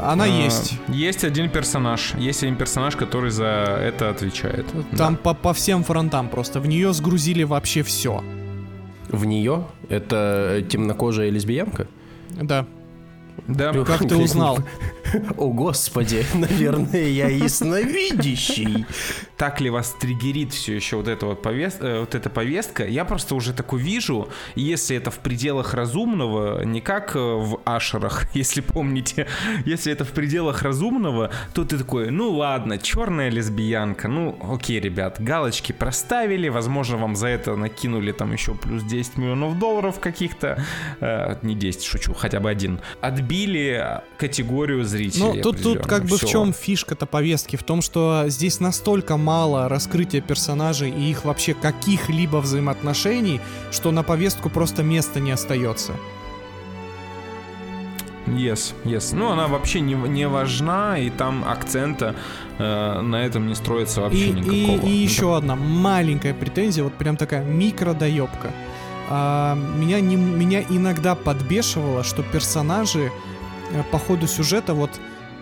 Она 0.02 0.24
А, 0.24 0.26
есть. 0.26 0.74
Есть 0.88 1.24
один 1.24 1.48
персонаж. 1.48 2.14
Есть 2.18 2.42
один 2.42 2.56
персонаж, 2.56 2.94
который 2.96 3.30
за 3.30 3.44
это 3.80 4.10
отвечает. 4.10 4.66
Там 4.96 5.16
по, 5.16 5.34
по 5.34 5.54
всем 5.54 5.82
фронтам 5.82 6.28
просто. 6.28 6.60
В 6.60 6.66
нее 6.66 6.92
сгрузили 6.92 7.42
вообще 7.42 7.82
все. 7.82 8.22
В 9.08 9.24
нее 9.24 9.66
это 9.88 10.62
темнокожая 10.68 11.30
лесбиянка? 11.30 11.86
Да. 12.30 12.66
Да. 13.48 13.72
Как 13.84 14.06
ты 14.06 14.16
узнал? 14.16 14.58
О, 15.36 15.50
господи, 15.52 16.24
наверное, 16.34 17.08
я 17.08 17.28
ясновидящий. 17.28 18.86
Так 19.36 19.60
ли 19.60 19.70
вас 19.70 19.94
триггерит 20.00 20.52
все 20.52 20.74
еще 20.74 20.96
вот 20.96 21.08
эта 21.08 21.26
вот, 21.26 21.42
повест... 21.42 21.78
э, 21.80 22.00
вот 22.00 22.14
эта 22.14 22.30
повестка? 22.30 22.86
Я 22.86 23.04
просто 23.04 23.34
уже 23.34 23.52
такую 23.52 23.82
вижу, 23.82 24.28
если 24.54 24.96
это 24.96 25.10
в 25.10 25.18
пределах 25.18 25.74
разумного, 25.74 26.64
не 26.64 26.80
как 26.80 27.14
э, 27.16 27.18
в 27.18 27.60
Ашерах, 27.64 28.26
если 28.34 28.60
помните, 28.60 29.26
если 29.64 29.92
это 29.92 30.04
в 30.04 30.10
пределах 30.10 30.62
разумного, 30.62 31.30
то 31.54 31.64
ты 31.64 31.78
такой, 31.78 32.10
ну 32.10 32.30
ладно, 32.30 32.78
черная 32.78 33.30
лесбиянка, 33.30 34.08
ну 34.08 34.36
окей, 34.42 34.80
ребят, 34.80 35.16
галочки 35.20 35.72
проставили, 35.72 36.48
возможно, 36.48 36.96
вам 36.96 37.16
за 37.16 37.28
это 37.28 37.56
накинули 37.56 38.12
там 38.12 38.32
еще 38.32 38.54
плюс 38.54 38.82
10 38.82 39.16
миллионов 39.16 39.58
долларов 39.58 40.00
каких-то, 40.00 40.62
э, 41.00 41.36
не 41.42 41.54
10, 41.54 41.82
шучу, 41.84 42.14
хотя 42.14 42.40
бы 42.40 42.50
один, 42.50 42.80
отбили 43.00 44.00
категорию 44.16 44.84
зрителей. 44.84 45.03
Ну, 45.16 45.34
тут, 45.42 45.62
тут 45.62 45.86
как 45.86 46.04
бы 46.04 46.16
в 46.16 46.22
Всё. 46.22 46.26
чем 46.26 46.52
фишка-то 46.52 47.06
повестки? 47.06 47.56
В 47.56 47.62
том, 47.62 47.82
что 47.82 48.24
здесь 48.28 48.60
настолько 48.60 49.16
мало 49.16 49.68
раскрытия 49.68 50.20
персонажей 50.20 50.90
и 50.90 51.10
их 51.10 51.24
вообще 51.24 51.54
каких-либо 51.54 52.36
взаимоотношений, 52.38 53.40
что 53.70 53.90
на 53.90 54.02
повестку 54.02 54.50
просто 54.50 54.82
места 54.82 55.20
не 55.20 55.30
остается. 55.32 55.92
Yes, 58.26 58.72
yes. 58.84 59.14
Ну, 59.14 59.30
она 59.30 59.48
вообще 59.48 59.80
не, 59.80 59.94
не 59.94 60.26
важна, 60.26 60.98
и 60.98 61.10
там 61.10 61.44
акцента 61.46 62.14
э, 62.58 63.00
на 63.00 63.16
этом 63.16 63.46
не 63.46 63.54
строится 63.54 64.00
вообще 64.00 64.28
И, 64.28 64.30
и, 64.30 64.32
никакого. 64.32 64.88
и 64.88 64.90
еще 64.90 65.36
одна 65.36 65.56
маленькая 65.56 66.32
претензия, 66.32 66.84
вот 66.84 66.94
прям 66.94 67.18
такая 67.18 67.44
микродоебка. 67.44 68.50
А, 69.10 69.54
меня, 69.76 70.00
не, 70.00 70.16
меня 70.16 70.62
иногда 70.62 71.14
подбешивало, 71.14 72.02
что 72.02 72.22
персонажи 72.22 73.12
по 73.90 73.98
ходу 73.98 74.26
сюжета 74.26 74.74
вот 74.74 74.90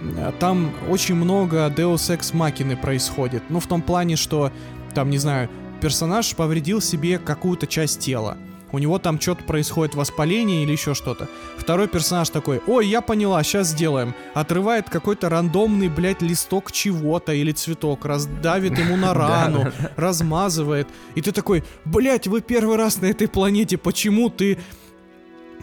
э, 0.00 0.32
там 0.38 0.72
очень 0.88 1.14
много 1.14 1.66
Deus 1.68 2.16
Ex 2.16 2.32
Machina 2.32 2.76
происходит. 2.76 3.42
Ну, 3.48 3.60
в 3.60 3.66
том 3.66 3.82
плане, 3.82 4.16
что 4.16 4.50
там, 4.94 5.10
не 5.10 5.18
знаю, 5.18 5.48
персонаж 5.80 6.34
повредил 6.34 6.80
себе 6.80 7.18
какую-то 7.18 7.66
часть 7.66 8.00
тела. 8.00 8.36
У 8.72 8.78
него 8.78 8.98
там 8.98 9.20
что-то 9.20 9.44
происходит, 9.44 9.94
воспаление 9.94 10.62
или 10.62 10.72
еще 10.72 10.94
что-то. 10.94 11.28
Второй 11.58 11.88
персонаж 11.88 12.30
такой, 12.30 12.60
ой, 12.66 12.86
я 12.86 13.02
поняла, 13.02 13.42
сейчас 13.42 13.68
сделаем. 13.68 14.14
Отрывает 14.32 14.88
какой-то 14.88 15.28
рандомный, 15.28 15.88
блядь, 15.88 16.22
листок 16.22 16.72
чего-то 16.72 17.34
или 17.34 17.52
цветок, 17.52 18.06
раздавит 18.06 18.78
ему 18.78 18.96
на 18.96 19.12
рану, 19.14 19.70
размазывает. 19.96 20.88
И 21.14 21.20
ты 21.20 21.32
такой, 21.32 21.64
блядь, 21.84 22.26
вы 22.26 22.40
первый 22.40 22.76
раз 22.76 23.00
на 23.00 23.06
этой 23.06 23.28
планете, 23.28 23.76
почему 23.76 24.30
ты... 24.30 24.58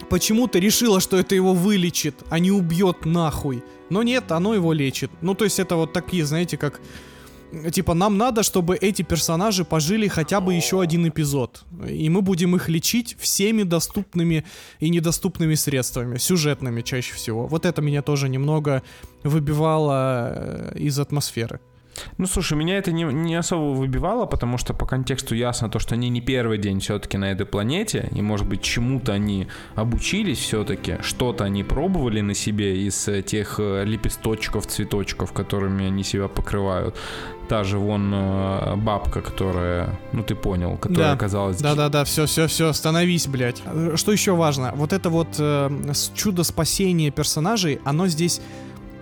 Почему 0.08 0.46
ты 0.46 0.60
решила, 0.60 1.00
что 1.00 1.16
это 1.16 1.34
его 1.34 1.54
вылечит, 1.54 2.14
а 2.30 2.38
не 2.38 2.50
убьет 2.50 3.04
нахуй? 3.04 3.62
Но 3.90 4.02
нет, 4.02 4.32
оно 4.32 4.54
его 4.54 4.72
лечит. 4.72 5.10
Ну, 5.20 5.34
то 5.34 5.44
есть 5.44 5.58
это 5.58 5.76
вот 5.76 5.92
такие, 5.92 6.24
знаете, 6.24 6.56
как... 6.56 6.80
Типа, 7.72 7.94
нам 7.94 8.16
надо, 8.16 8.44
чтобы 8.44 8.76
эти 8.76 9.02
персонажи 9.02 9.64
пожили 9.64 10.06
хотя 10.06 10.40
бы 10.40 10.54
еще 10.54 10.80
один 10.80 11.08
эпизод. 11.08 11.64
И 11.88 12.08
мы 12.08 12.22
будем 12.22 12.54
их 12.54 12.68
лечить 12.68 13.16
всеми 13.18 13.64
доступными 13.64 14.44
и 14.78 14.88
недоступными 14.88 15.56
средствами, 15.56 16.18
сюжетными 16.18 16.82
чаще 16.82 17.14
всего. 17.14 17.48
Вот 17.48 17.66
это 17.66 17.82
меня 17.82 18.02
тоже 18.02 18.28
немного 18.28 18.84
выбивало 19.24 20.32
э, 20.32 20.78
из 20.78 21.00
атмосферы. 21.00 21.58
Ну, 22.18 22.26
слушай, 22.26 22.56
меня 22.56 22.78
это 22.78 22.92
не, 22.92 23.04
не 23.04 23.34
особо 23.34 23.74
выбивало, 23.76 24.26
потому 24.26 24.58
что 24.58 24.74
по 24.74 24.86
контексту 24.86 25.34
ясно 25.34 25.68
то, 25.68 25.78
что 25.78 25.94
они 25.94 26.08
не 26.08 26.20
первый 26.20 26.58
день 26.58 26.80
все-таки 26.80 27.16
на 27.18 27.30
этой 27.32 27.46
планете, 27.46 28.08
и, 28.14 28.22
может 28.22 28.46
быть, 28.46 28.62
чему-то 28.62 29.12
они 29.12 29.46
обучились 29.74 30.38
все-таки, 30.38 30.98
что-то 31.02 31.44
они 31.44 31.64
пробовали 31.64 32.20
на 32.20 32.34
себе 32.34 32.84
из 32.86 33.08
э, 33.08 33.22
тех 33.22 33.56
э, 33.58 33.84
лепесточков, 33.84 34.66
цветочков, 34.66 35.32
которыми 35.32 35.86
они 35.86 36.04
себя 36.04 36.28
покрывают. 36.28 36.96
Та 37.48 37.64
же 37.64 37.78
вон 37.78 38.12
э, 38.14 38.76
бабка, 38.76 39.20
которая, 39.22 39.98
ну 40.12 40.22
ты 40.22 40.34
понял, 40.36 40.76
которая 40.76 41.08
Да. 41.08 41.12
оказалась... 41.12 41.60
Да-да-да, 41.60 42.04
все, 42.04 42.26
все, 42.26 42.46
все, 42.46 42.68
остановись, 42.68 43.26
блядь. 43.26 43.62
Что 43.96 44.12
еще 44.12 44.34
важно? 44.36 44.72
Вот 44.76 44.92
это 44.92 45.10
вот 45.10 45.28
э, 45.38 45.70
чудо 46.14 46.44
спасения 46.44 47.10
персонажей, 47.10 47.80
оно 47.84 48.06
здесь 48.06 48.40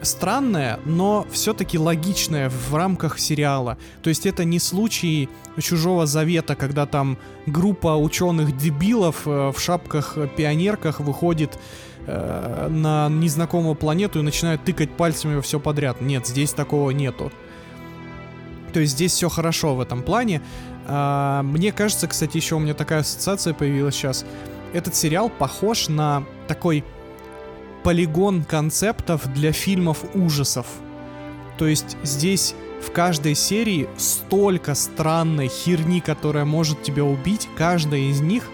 странное, 0.02 0.78
но 0.84 1.26
все-таки 1.30 1.78
логичное 1.78 2.50
в 2.50 2.74
рамках 2.74 3.18
сериала. 3.18 3.78
То 4.02 4.08
есть 4.08 4.26
это 4.26 4.44
не 4.44 4.58
случай 4.58 5.28
чужого 5.60 6.06
завета, 6.06 6.54
когда 6.54 6.86
там 6.86 7.18
группа 7.46 7.96
ученых-дебилов 7.96 9.26
э, 9.26 9.52
в 9.54 9.60
шапках-пионерках 9.60 11.00
выходит 11.00 11.58
э, 12.06 12.68
на 12.70 13.08
незнакомую 13.08 13.74
планету 13.74 14.20
и 14.20 14.22
начинают 14.22 14.64
тыкать 14.64 14.90
пальцами 14.90 15.40
все 15.40 15.58
подряд. 15.58 16.00
Нет, 16.00 16.26
здесь 16.26 16.52
такого 16.52 16.90
нету. 16.90 17.32
То 18.72 18.80
есть 18.80 18.92
здесь 18.92 19.12
все 19.12 19.28
хорошо 19.28 19.74
в 19.74 19.80
этом 19.80 20.02
плане. 20.02 20.42
А, 20.86 21.42
мне 21.42 21.72
кажется, 21.72 22.06
кстати, 22.06 22.36
еще 22.36 22.56
у 22.56 22.58
меня 22.58 22.74
такая 22.74 23.00
ассоциация 23.00 23.54
появилась 23.54 23.94
сейчас. 23.94 24.24
Этот 24.72 24.94
сериал 24.94 25.30
похож 25.30 25.88
на 25.88 26.24
такой 26.46 26.84
полигон 27.88 28.44
концептов 28.44 29.32
для 29.32 29.50
фильмов 29.50 30.04
ужасов. 30.12 30.66
То 31.56 31.66
есть 31.66 31.96
здесь 32.02 32.54
в 32.86 32.92
каждой 32.92 33.34
серии 33.34 33.88
столько 33.96 34.74
странной 34.74 35.48
херни, 35.48 36.00
которая 36.00 36.44
может 36.44 36.82
тебя 36.82 37.02
убить. 37.04 37.48
Каждая 37.56 38.00
из 38.00 38.20
них, 38.20 38.50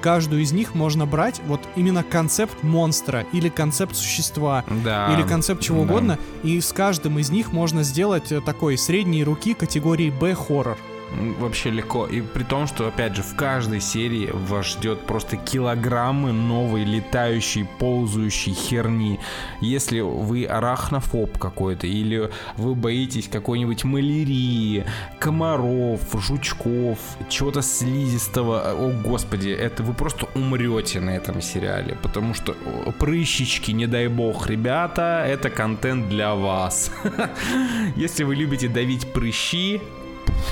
каждую 0.00 0.40
из 0.40 0.52
них 0.52 0.74
можно 0.74 1.04
брать 1.04 1.42
вот 1.46 1.60
именно 1.76 2.02
концепт 2.02 2.62
монстра 2.62 3.26
или 3.34 3.50
концепт 3.50 3.94
существа 3.94 4.64
Да, 4.82 5.12
или 5.12 5.22
концепт 5.22 5.60
чего 5.60 5.84
да. 5.84 5.90
угодно, 5.90 6.18
и 6.42 6.58
с 6.58 6.72
каждым 6.72 7.18
из 7.18 7.28
них 7.28 7.52
можно 7.52 7.82
сделать 7.82 8.32
э, 8.32 8.40
такой 8.40 8.78
средней 8.78 9.22
руки 9.22 9.52
категории 9.52 10.08
Б 10.08 10.34
хоррор. 10.34 10.78
Вообще 11.10 11.70
легко. 11.70 12.06
И 12.06 12.20
при 12.20 12.44
том, 12.44 12.66
что, 12.66 12.86
опять 12.86 13.16
же, 13.16 13.22
в 13.22 13.34
каждой 13.34 13.80
серии 13.80 14.30
вас 14.32 14.66
ждет 14.66 15.00
просто 15.06 15.36
килограммы 15.36 16.32
новой 16.32 16.84
летающей, 16.84 17.66
ползающей 17.78 18.52
херни. 18.52 19.18
Если 19.60 20.00
вы 20.00 20.44
арахнофоб 20.44 21.38
какой-то, 21.38 21.86
или 21.86 22.30
вы 22.56 22.74
боитесь 22.74 23.28
какой-нибудь 23.28 23.84
малярии, 23.84 24.84
комаров, 25.18 26.00
жучков, 26.14 26.98
чего-то 27.28 27.62
слизистого, 27.62 28.72
о 28.72 28.90
господи, 28.90 29.48
это 29.48 29.82
вы 29.82 29.94
просто 29.94 30.28
умрете 30.34 31.00
на 31.00 31.10
этом 31.10 31.40
сериале, 31.40 31.96
потому 32.02 32.34
что 32.34 32.54
прыщички, 32.98 33.70
не 33.70 33.86
дай 33.86 34.08
бог, 34.08 34.48
ребята, 34.48 35.24
это 35.26 35.48
контент 35.48 36.08
для 36.08 36.34
вас. 36.34 36.90
Если 37.96 38.24
вы 38.24 38.34
любите 38.34 38.68
давить 38.68 39.12
прыщи, 39.12 39.80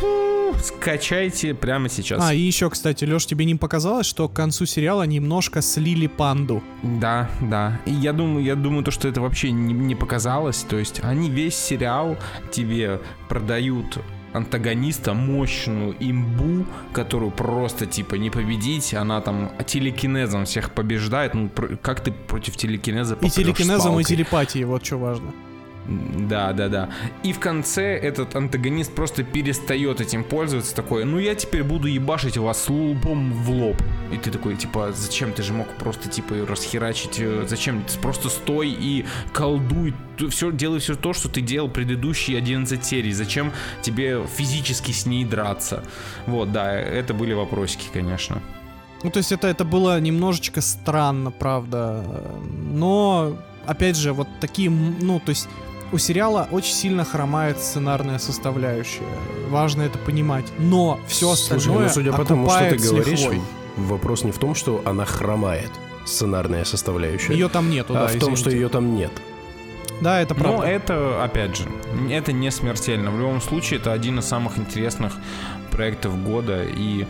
фу, 0.01 0.36
скачайте 0.63 1.55
прямо 1.55 1.89
сейчас. 1.89 2.23
А, 2.23 2.35
и 2.35 2.41
еще, 2.41 2.71
кстати, 2.71 3.05
Леш, 3.05 3.27
тебе 3.27 3.45
не 3.45 3.55
показалось, 3.55 4.07
что 4.07 4.29
к 4.29 4.33
концу 4.33 4.67
сериала 4.67 5.05
немножко 5.05 5.63
слили 5.63 6.07
панду? 6.07 6.63
Да, 6.83 7.29
да. 7.41 7.81
И 7.87 7.93
я 7.93 8.13
думаю, 8.13 8.45
я 8.45 8.55
думаю, 8.55 8.85
то, 8.85 8.91
что 8.91 9.09
это 9.09 9.21
вообще 9.21 9.51
не, 9.51 9.73
не 9.73 9.95
показалось. 9.95 10.65
То 10.69 10.77
есть 10.77 11.01
они 11.03 11.31
весь 11.31 11.57
сериал 11.57 12.17
тебе 12.51 13.01
продают 13.29 13.99
антагониста, 14.33 15.15
мощную 15.15 15.97
имбу, 15.99 16.67
которую 16.93 17.31
просто 17.31 17.87
типа 17.87 18.17
не 18.17 18.31
победить, 18.31 18.95
она 18.95 19.21
там 19.21 19.51
телекинезом 19.67 20.45
всех 20.45 20.71
побеждает. 20.73 21.35
Ну, 21.35 21.51
как 21.83 22.01
ты 22.01 22.13
против 22.13 22.57
телекинеза 22.57 23.17
И 23.21 23.31
телекинезом, 23.31 23.99
и 23.99 24.05
телепатией, 24.05 24.65
вот 24.65 24.85
что 24.85 24.99
важно. 24.99 25.33
Да, 25.89 26.53
да, 26.53 26.69
да. 26.69 26.89
И 27.23 27.33
в 27.33 27.39
конце 27.39 27.97
этот 27.97 28.35
антагонист 28.35 28.95
просто 28.95 29.23
перестает 29.23 30.01
этим 30.01 30.25
пользоваться, 30.25 30.75
такой, 30.75 31.05
ну 31.05 31.19
я 31.19 31.35
теперь 31.35 31.63
буду 31.63 31.87
ебашить 31.87 32.37
вас 32.37 32.69
лбом 32.69 33.33
в 33.33 33.51
лоб. 33.51 33.77
И 34.13 34.17
ты 34.17 34.31
такой, 34.31 34.57
типа, 34.57 34.93
зачем 34.93 35.33
ты 35.33 35.43
же 35.43 35.53
мог 35.53 35.69
просто, 35.75 36.09
типа, 36.09 36.35
расхерачить, 36.47 37.19
э, 37.19 37.45
зачем? 37.49 37.85
Просто 38.03 38.29
стой 38.29 38.71
и 38.71 39.05
колдуй, 39.33 39.95
все, 40.31 40.51
делай 40.51 40.81
все 40.81 40.97
то, 40.97 41.13
что 41.13 41.29
ты 41.29 41.41
делал 41.41 41.69
предыдущие 41.69 42.39
11 42.39 42.85
серий. 42.85 43.13
Зачем 43.13 43.53
тебе 43.83 44.25
физически 44.37 44.93
с 44.93 45.07
ней 45.07 45.25
драться? 45.25 45.85
Вот, 46.27 46.53
да, 46.53 46.73
это 46.73 47.15
были 47.15 47.33
вопросики, 47.33 47.89
конечно. 47.93 48.43
Ну, 49.03 49.11
то 49.11 49.19
есть 49.19 49.31
это, 49.31 49.47
это 49.47 49.65
было 49.65 50.01
немножечко 50.01 50.61
странно, 50.61 51.31
правда. 51.31 52.05
Но, 52.73 53.37
опять 53.67 53.97
же, 53.97 54.13
вот 54.13 54.29
такие, 54.41 54.71
ну, 54.71 55.21
то 55.21 55.31
есть 55.31 55.49
у 55.93 55.99
сериала 55.99 56.49
очень 56.51 56.75
сильно 56.75 57.05
хромает 57.05 57.59
сценарная 57.61 58.19
составляющая. 58.19 59.03
Важно 59.49 59.83
это 59.83 59.99
понимать. 59.99 60.47
Но 60.59 61.01
все 61.07 61.31
остальное 61.31 61.61
Слушай, 61.65 61.83
ну, 61.83 61.89
судя 61.89 62.13
по 62.13 62.25
тому, 62.25 62.49
что 62.51 62.71
ты 62.71 62.77
говоришь, 62.77 63.21
лихвой. 63.21 63.41
вопрос 63.77 64.25
не 64.25 64.33
в 64.33 64.39
том, 64.39 64.55
что 64.55 64.83
она 64.85 65.05
хромает, 65.05 65.71
сценарная 66.05 66.65
составляющая, 66.65 67.33
Ее 67.33 67.49
там 67.49 67.71
нету, 67.71 67.95
а 67.97 68.01
да, 68.01 68.07
в 68.09 68.13
том, 68.13 68.35
извините. 68.35 68.41
что 68.41 68.51
ее 68.51 68.69
там 68.69 68.95
нет. 68.97 69.13
Да, 70.01 70.21
это 70.21 70.35
Но 70.35 70.41
правда. 70.41 70.67
это, 70.67 71.25
опять 71.25 71.57
же, 71.57 71.65
это 72.11 72.31
не 72.33 72.51
смертельно. 72.51 73.11
В 73.11 73.19
любом 73.19 73.41
случае, 73.41 73.81
это 73.81 73.93
один 73.93 74.19
из 74.19 74.27
самых 74.27 74.59
интересных 74.59 75.15
проектов 75.71 76.23
года. 76.23 76.65
И 76.65 77.07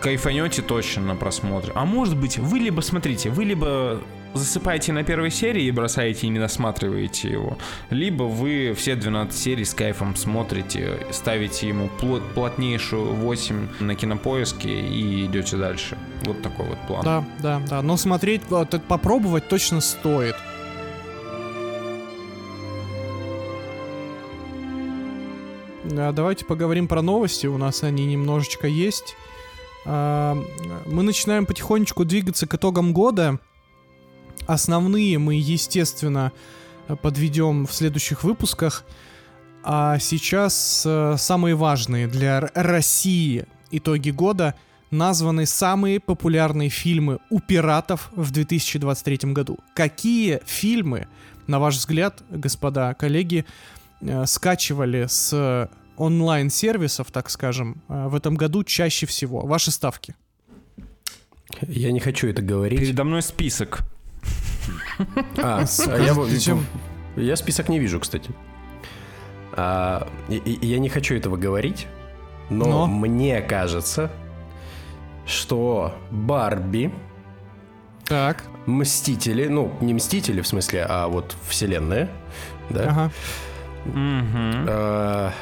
кайфанете 0.00 0.62
точно 0.62 1.02
на 1.02 1.14
просмотре. 1.16 1.72
А 1.74 1.84
может 1.84 2.16
быть, 2.16 2.38
вы 2.38 2.58
либо, 2.58 2.80
смотрите, 2.80 3.28
вы 3.28 3.44
либо 3.44 4.00
засыпаете 4.34 4.92
на 4.92 5.02
первой 5.02 5.30
серии 5.30 5.64
и 5.64 5.70
бросаете 5.70 6.26
и 6.26 6.30
не 6.30 6.38
досматриваете 6.38 7.28
его, 7.30 7.58
либо 7.90 8.24
вы 8.24 8.74
все 8.76 8.94
12 8.96 9.36
серий 9.38 9.64
с 9.64 9.74
кайфом 9.74 10.14
смотрите, 10.16 10.98
ставите 11.10 11.68
ему 11.68 11.90
плот- 12.00 12.22
плотнейшую 12.34 13.12
8 13.14 13.68
на 13.80 13.94
кинопоиске 13.94 14.68
и 14.80 15.26
идете 15.26 15.56
дальше. 15.56 15.98
Вот 16.24 16.42
такой 16.42 16.66
вот 16.66 16.78
план. 16.86 17.02
Да, 17.04 17.24
да, 17.40 17.62
да. 17.68 17.82
Но 17.82 17.96
смотреть, 17.96 18.42
это 18.50 18.78
попробовать 18.80 19.48
точно 19.48 19.80
стоит. 19.80 20.36
Да, 25.84 26.12
давайте 26.12 26.44
поговорим 26.44 26.88
про 26.88 27.02
новости. 27.02 27.46
У 27.46 27.58
нас 27.58 27.82
они 27.82 28.06
немножечко 28.06 28.66
есть. 28.66 29.16
А, 29.86 30.36
Мы 30.86 31.02
начинаем 31.02 31.46
потихонечку 31.46 32.04
двигаться 32.04 32.46
к 32.46 32.54
итогам 32.54 32.92
года. 32.92 33.38
Основные 34.50 35.16
мы, 35.18 35.36
естественно, 35.36 36.32
подведем 37.02 37.68
в 37.68 37.72
следующих 37.72 38.24
выпусках. 38.24 38.84
А 39.62 40.00
сейчас 40.00 40.82
э, 40.84 41.14
самые 41.18 41.54
важные 41.54 42.08
для 42.08 42.40
России 42.54 43.46
итоги 43.70 44.10
года 44.10 44.56
названы 44.90 45.46
самые 45.46 46.00
популярные 46.00 46.68
фильмы 46.68 47.20
у 47.30 47.38
пиратов 47.38 48.10
в 48.16 48.32
2023 48.32 49.32
году. 49.32 49.60
Какие 49.76 50.40
фильмы, 50.44 51.06
на 51.46 51.60
ваш 51.60 51.76
взгляд, 51.76 52.20
господа 52.28 52.94
коллеги, 52.94 53.44
э, 54.00 54.26
скачивали 54.26 55.06
с 55.08 55.70
онлайн-сервисов, 55.96 57.12
так 57.12 57.30
скажем, 57.30 57.82
э, 57.88 58.08
в 58.08 58.16
этом 58.16 58.34
году 58.34 58.64
чаще 58.64 59.06
всего? 59.06 59.46
Ваши 59.46 59.70
ставки. 59.70 60.16
Я 61.62 61.92
не 61.92 62.00
хочу 62.00 62.26
это 62.26 62.42
говорить. 62.42 62.80
Передо 62.80 63.04
мной 63.04 63.22
список. 63.22 63.84
А, 65.38 65.64
а 65.88 65.98
я, 65.98 66.14
вот- 66.14 66.28
Зачем? 66.28 66.64
я 67.16 67.36
список 67.36 67.68
не 67.68 67.78
вижу, 67.78 67.98
кстати. 68.00 68.30
А, 69.52 70.06
и- 70.28 70.36
и- 70.36 70.66
я 70.66 70.78
не 70.78 70.88
хочу 70.88 71.14
этого 71.14 71.36
говорить, 71.36 71.86
но, 72.50 72.64
Но? 72.66 72.86
мне 72.86 73.40
кажется, 73.40 74.10
что 75.26 75.94
Барби, 76.10 76.92
Так, 78.04 78.44
Мстители, 78.66 79.46
ну, 79.48 79.72
не 79.80 79.94
Мстители 79.94 80.40
в 80.40 80.46
смысле, 80.46 80.84
а 80.88 81.06
вот 81.08 81.34
Вселенная, 81.48 82.10
да, 82.68 82.82
ага. 82.90 83.10
А, 84.68 85.32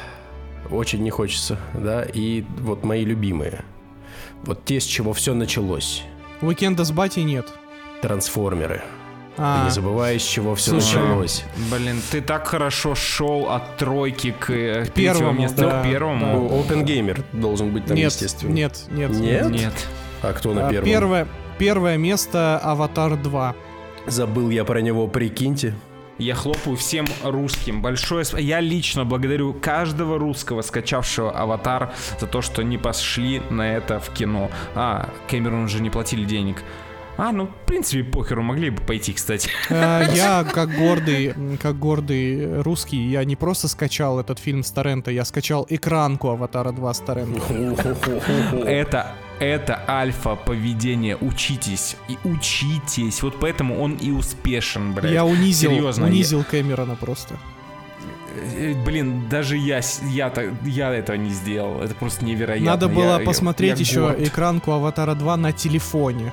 очень 0.71 1.01
не 1.03 1.09
хочется, 1.09 1.59
да, 1.73 2.03
и 2.03 2.43
вот 2.59 2.83
мои 2.83 3.03
любимые. 3.05 3.63
Вот 4.43 4.63
те, 4.65 4.79
с 4.79 4.85
чего 4.85 5.13
все 5.13 5.33
началось. 5.33 6.03
Уикенда 6.41 6.83
с 6.85 6.91
батей 6.91 7.23
нет. 7.23 7.47
Трансформеры. 8.01 8.81
А, 9.37 9.65
Не 9.65 9.71
забывай, 9.71 10.19
с 10.19 10.23
чего 10.23 10.53
все 10.55 10.71
Слушай, 10.71 11.01
началось. 11.01 11.45
Блин, 11.71 12.01
ты 12.11 12.21
так 12.21 12.45
хорошо 12.47 12.93
шел 12.93 13.49
от 13.49 13.77
тройки 13.77 14.35
к, 14.37 14.49
э, 14.49 14.85
К 14.85 14.91
первому, 14.91 15.41
места 15.43 15.61
да, 15.69 15.79
к 15.79 15.83
первому. 15.83 16.25
да. 16.25 16.33
Ну, 16.33 16.47
Open 16.61 16.83
Gamer 16.85 17.23
должен 17.31 17.71
быть 17.71 17.85
там, 17.85 17.95
нет, 17.95 18.11
естественно. 18.11 18.51
нет, 18.51 18.81
нет, 18.91 19.11
Нет? 19.11 19.49
Нет. 19.49 19.73
А 20.21 20.33
кто 20.33 20.53
на 20.53 20.67
А, 20.67 20.71
первом? 20.71 20.85
Первое, 20.89 21.27
первое 21.57 21.97
место 21.97 22.57
Аватар 22.61 23.15
2. 23.15 23.55
Забыл 24.07 24.49
я 24.49 24.65
про 24.65 24.79
него, 24.81 25.07
прикиньте. 25.07 25.73
Я 26.17 26.35
хлопаю 26.35 26.75
всем 26.75 27.05
русским. 27.23 27.81
Большое 27.81 28.23
сп- 28.25 28.41
Я 28.41 28.59
лично 28.59 29.05
благодарю 29.05 29.53
каждого 29.53 30.19
русского, 30.19 30.61
скачавшего 30.63 31.31
аватар, 31.31 31.93
за 32.19 32.27
то, 32.27 32.41
что 32.41 32.61
не 32.61 32.77
пошли 32.77 33.41
на 33.49 33.77
это 33.77 34.01
в 34.01 34.09
кино. 34.09 34.51
А, 34.75 35.07
Кэмерон 35.29 35.69
же 35.69 35.81
не 35.81 35.89
платили 35.89 36.25
денег. 36.25 36.61
А, 37.21 37.33
ну, 37.33 37.47
в 37.47 37.65
принципе, 37.65 38.03
похеру, 38.05 38.41
могли 38.43 38.69
бы 38.69 38.81
пойти, 38.81 39.11
кстати. 39.11 39.49
Э, 39.69 40.05
Я, 40.15 40.45
как 40.45 40.69
гордый, 40.77 41.33
как 41.61 41.77
гордый 41.77 42.61
русский, 42.61 42.97
я 43.09 43.25
не 43.25 43.35
просто 43.35 43.67
скачал 43.67 44.21
этот 44.21 44.39
фильм 44.39 44.63
с 44.63 44.71
торрента, 44.71 45.11
я 45.11 45.25
скачал 45.25 45.65
экранку 45.69 46.29
Аватара 46.29 46.71
2 46.71 46.93
с 46.93 46.99
торрента. 46.99 47.41
Это, 48.65 49.11
это 49.39 49.81
альфа 49.87 50.35
поведение. 50.35 51.17
Учитесь. 51.19 51.97
И 52.07 52.17
учитесь. 52.25 53.21
Вот 53.21 53.37
поэтому 53.39 53.81
он 53.81 53.95
и 53.95 54.11
успешен, 54.11 54.93
блядь. 54.93 55.11
Я 55.11 55.25
унизил, 55.25 55.71
Серьезно, 55.71 56.05
я- 56.05 56.11
унизил 56.11 56.43
Кэмерона 56.45 56.95
просто. 56.95 57.35
Э, 58.55 58.73
Блин, 58.85 59.27
даже 59.29 59.57
я, 59.57 59.81
я, 60.09 60.29
так- 60.29 60.51
я 60.63 60.93
этого 60.93 61.17
не 61.17 61.31
сделал. 61.31 61.81
Это 61.81 61.95
просто 61.95 62.23
невероятно. 62.23 62.71
Надо 62.71 62.87
было 62.87 63.15
Я- 63.15 63.19
я- 63.19 63.25
посмотреть 63.25 63.79
я 63.79 63.85
еще 63.85 63.99
горд. 64.01 64.21
экранку 64.21 64.71
Аватара 64.71 65.15
2 65.15 65.35
на 65.35 65.51
телефоне. 65.51 66.31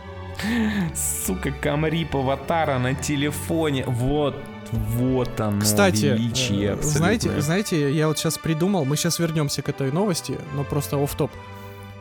Сука, 0.94 1.50
Камрип 1.50 2.16
аватара 2.16 2.78
на 2.78 2.94
телефоне. 2.94 3.84
Вот, 3.86 4.36
вот 4.72 5.40
оно, 5.40 5.60
Кстати, 5.60 6.06
величие 6.06 6.72
э, 6.72 6.82
знаете, 6.82 7.40
знаете, 7.40 7.92
я 7.92 8.08
вот 8.08 8.18
сейчас 8.18 8.38
придумал, 8.38 8.84
мы 8.84 8.96
сейчас 8.96 9.18
вернемся 9.18 9.62
к 9.62 9.68
этой 9.68 9.92
новости, 9.92 10.38
но 10.54 10.64
просто 10.64 11.02
оф 11.02 11.14
топ 11.14 11.30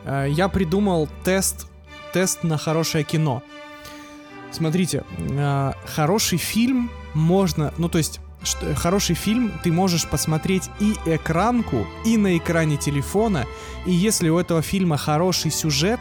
Я 0.04 0.48
придумал 0.48 1.08
тест, 1.24 1.66
тест 2.12 2.42
на 2.44 2.58
хорошее 2.58 3.04
кино. 3.04 3.42
Смотрите, 4.50 5.04
э, 5.18 5.72
хороший 5.86 6.38
фильм 6.38 6.90
можно, 7.14 7.72
ну 7.78 7.88
то 7.88 7.98
есть 7.98 8.20
что- 8.42 8.74
хороший 8.74 9.14
фильм 9.16 9.52
ты 9.62 9.72
можешь 9.72 10.06
посмотреть 10.06 10.70
и 10.80 10.94
экранку, 11.06 11.86
и 12.04 12.16
на 12.16 12.36
экране 12.36 12.76
телефона, 12.76 13.44
и 13.86 13.92
если 13.92 14.28
у 14.28 14.38
этого 14.38 14.62
фильма 14.62 14.96
хороший 14.96 15.50
сюжет, 15.50 16.00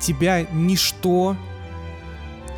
тебя 0.00 0.46
ничто 0.52 1.36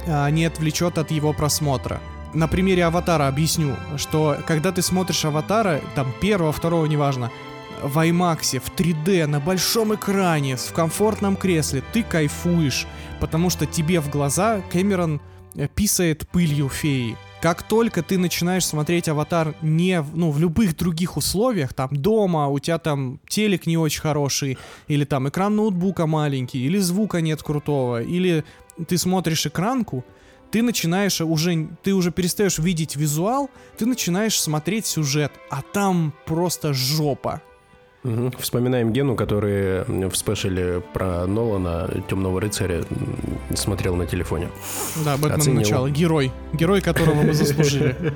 не 0.07 0.45
отвлечет 0.45 0.99
от 0.99 1.11
его 1.11 1.33
просмотра. 1.33 2.01
На 2.35 2.49
примере 2.49 2.85
Аватара 2.85 3.29
объясню, 3.29 3.77
что 3.97 4.37
когда 4.47 4.73
ты 4.73 4.83
смотришь 4.83 5.25
Аватара, 5.25 5.81
там 5.95 6.13
первого, 6.21 6.53
второго, 6.53 6.87
неважно, 6.87 7.31
в 7.83 7.99
IMAX, 7.99 8.59
в 8.59 8.75
3D, 8.75 9.27
на 9.27 9.41
большом 9.41 9.95
экране, 9.95 10.57
в 10.57 10.73
комфортном 10.73 11.37
кресле, 11.37 11.83
ты 11.93 12.03
кайфуешь, 12.03 12.87
потому 13.21 13.51
что 13.51 13.67
тебе 13.67 14.01
в 14.01 14.11
глаза 14.11 14.63
Кэмерон 14.73 15.21
э, 15.55 15.69
писает 15.69 16.29
пылью 16.29 16.69
феи. 16.69 17.17
Как 17.41 17.63
только 17.63 18.03
ты 18.03 18.17
начинаешь 18.17 18.65
смотреть 18.65 19.07
аватар 19.07 19.55
не 19.61 20.03
ну, 20.15 20.31
в 20.31 20.41
любых 20.41 20.75
других 20.79 21.19
условиях, 21.19 21.75
там 21.75 21.91
дома, 21.93 22.49
у 22.49 22.59
тебя 22.59 22.79
там 22.79 23.21
телек 23.29 23.67
не 23.67 23.77
очень 23.77 24.01
хороший, 24.01 24.57
или 24.89 25.05
там 25.05 25.29
экран 25.29 25.55
ноутбука 25.55 26.07
маленький, 26.07 26.65
или 26.65 26.79
звука 26.79 27.21
нет 27.21 27.43
крутого, 27.43 28.03
или 28.03 28.45
ты 28.87 28.99
смотришь 28.99 29.47
экранку, 29.47 30.05
ты 30.51 30.63
начинаешь 30.63 31.21
уже, 31.21 31.69
ты 31.83 31.95
уже 31.95 32.13
перестаешь 32.13 32.59
видеть 32.59 32.97
визуал, 32.97 33.51
ты 33.77 33.87
начинаешь 33.87 34.41
смотреть 34.41 34.87
сюжет, 34.87 35.33
а 35.51 35.63
там 35.63 36.13
просто 36.27 36.73
жопа. 36.73 37.43
Мгм. 38.05 38.33
Вспоминаем 38.39 38.93
Гену, 38.93 39.17
который 39.17 39.83
в 39.85 40.15
спешле 40.15 40.83
про 40.93 41.27
Нолана 41.27 41.91
«Темного 42.09 42.39
рыцаря» 42.39 42.85
смотрел 43.55 43.97
на 43.97 44.07
телефоне. 44.07 44.51
Да, 45.05 45.17
Бэтмен 45.17 45.41
Оценил. 45.41 45.61
начало. 45.61 45.91
Герой. 45.91 46.31
Герой, 46.53 46.83
которого 46.83 47.23
мы 47.23 47.33
заслужили. 47.33 47.97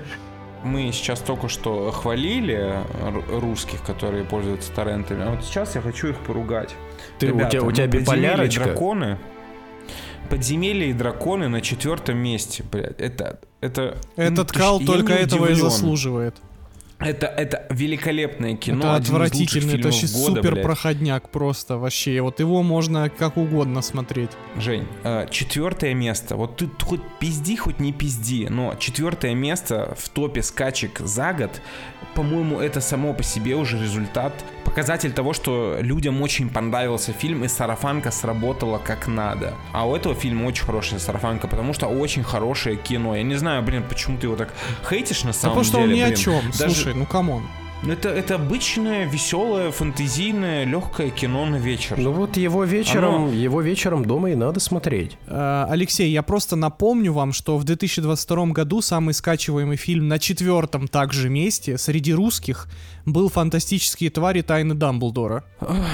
Мы 0.64 0.90
сейчас 0.92 1.20
только 1.20 1.48
что 1.48 1.92
хвалили 1.92 2.74
русских, 3.30 3.80
которые 3.82 4.24
пользуются 4.24 4.72
торрентами, 4.72 5.24
а 5.24 5.30
вот 5.30 5.44
сейчас 5.44 5.76
я 5.76 5.80
хочу 5.80 6.08
их 6.08 6.16
поругать. 6.18 6.74
Ты, 7.20 7.32
у 7.32 7.38
тебя, 7.38 7.46
у 7.46 7.48
тебя 7.48 7.62
ну, 7.62 7.70
«Подземелье 7.70 7.84
и 7.84 8.00
биполярочка? 8.00 8.64
драконы. 8.64 9.18
Подземелье 10.30 10.90
и 10.90 10.92
драконы 10.92 11.48
на 11.48 11.60
четвертом 11.60 12.18
месте, 12.18 12.64
блядь. 12.70 13.00
Это, 13.00 13.40
это. 13.60 13.96
ну, 14.16 14.22
Этот 14.22 14.50
ж- 14.52 14.58
кал 14.58 14.80
только 14.80 15.12
этого 15.14 15.46
и 15.50 15.54
заслуживает. 15.54 16.36
Это, 17.00 17.26
это 17.26 17.64
великолепное 17.70 18.56
кино. 18.56 18.78
это 18.80 18.96
отвратительно, 18.96 19.70
это 19.72 19.84
вообще 19.88 20.06
года, 20.08 20.34
супер 20.36 20.52
блядь. 20.52 20.64
проходняк 20.64 21.28
просто 21.30 21.76
вообще. 21.78 22.20
Вот 22.20 22.40
его 22.40 22.62
можно 22.64 23.08
как 23.08 23.36
угодно 23.36 23.82
смотреть. 23.82 24.30
Жень, 24.56 24.86
э, 25.04 25.26
четвертое 25.30 25.94
место. 25.94 26.34
Вот 26.34 26.56
ты 26.56 26.68
хоть 26.84 27.00
пизди, 27.20 27.54
хоть 27.56 27.78
не 27.78 27.92
пизди, 27.92 28.48
но 28.50 28.74
четвертое 28.80 29.34
место 29.34 29.94
в 29.96 30.08
топе 30.08 30.42
скачек 30.42 30.98
за 30.98 31.32
год, 31.32 31.60
по-моему, 32.14 32.58
это 32.58 32.80
само 32.80 33.12
по 33.14 33.22
себе 33.22 33.54
уже 33.54 33.80
результат, 33.80 34.32
показатель 34.64 35.12
того, 35.12 35.32
что 35.32 35.78
людям 35.80 36.20
очень 36.20 36.48
понравился 36.50 37.12
фильм, 37.12 37.44
и 37.44 37.48
сарафанка 37.48 38.10
сработала 38.10 38.78
как 38.78 39.06
надо. 39.06 39.54
А 39.72 39.86
у 39.88 39.94
этого 39.94 40.16
фильма 40.16 40.46
очень 40.46 40.64
хорошая 40.64 40.98
сарафанка, 40.98 41.46
потому 41.46 41.72
что 41.74 41.86
очень 41.86 42.24
хорошее 42.24 42.76
кино. 42.76 43.14
Я 43.14 43.22
не 43.22 43.36
знаю, 43.36 43.62
блин, 43.62 43.84
почему 43.88 44.18
ты 44.18 44.26
его 44.26 44.34
так 44.36 44.52
хейтишь 44.88 45.22
на 45.22 45.28
Да 45.32 45.38
самом 45.38 45.58
потому 45.58 45.64
что 45.64 45.78
деле, 45.78 45.88
он 45.88 45.94
ни 45.94 46.00
о 46.00 46.06
блин. 46.06 46.16
чем. 46.18 46.40
Даже- 46.58 46.74
Слушай, 46.74 46.87
ну 46.94 47.06
come 47.06 47.27
on. 47.27 47.42
Ну, 47.80 47.92
Это, 47.92 48.08
это 48.08 48.34
обычное, 48.34 49.06
веселое, 49.06 49.70
фантазийное, 49.70 50.64
легкое 50.64 51.10
кино 51.10 51.46
на 51.46 51.56
вечер. 51.56 51.96
Ну 51.96 52.10
вот 52.10 52.36
его 52.36 52.64
вечером, 52.64 53.14
Оно- 53.14 53.32
его 53.32 53.60
вечером 53.60 54.04
дома 54.04 54.30
и 54.30 54.34
надо 54.34 54.58
смотреть. 54.58 55.16
Э, 55.28 55.64
Алексей, 55.70 56.10
я 56.10 56.22
просто 56.24 56.56
напомню 56.56 57.12
вам, 57.12 57.32
что 57.32 57.56
в 57.56 57.62
2022 57.62 58.46
году 58.46 58.82
самый 58.82 59.14
скачиваемый 59.14 59.76
фильм 59.76 60.08
на 60.08 60.18
четвертом 60.18 60.88
также 60.88 61.28
месте 61.28 61.78
среди 61.78 62.12
русских 62.12 62.66
был 63.06 63.28
«Фантастические 63.28 64.10
твари. 64.10 64.42
Тайны 64.42 64.74
Дамблдора». 64.74 65.44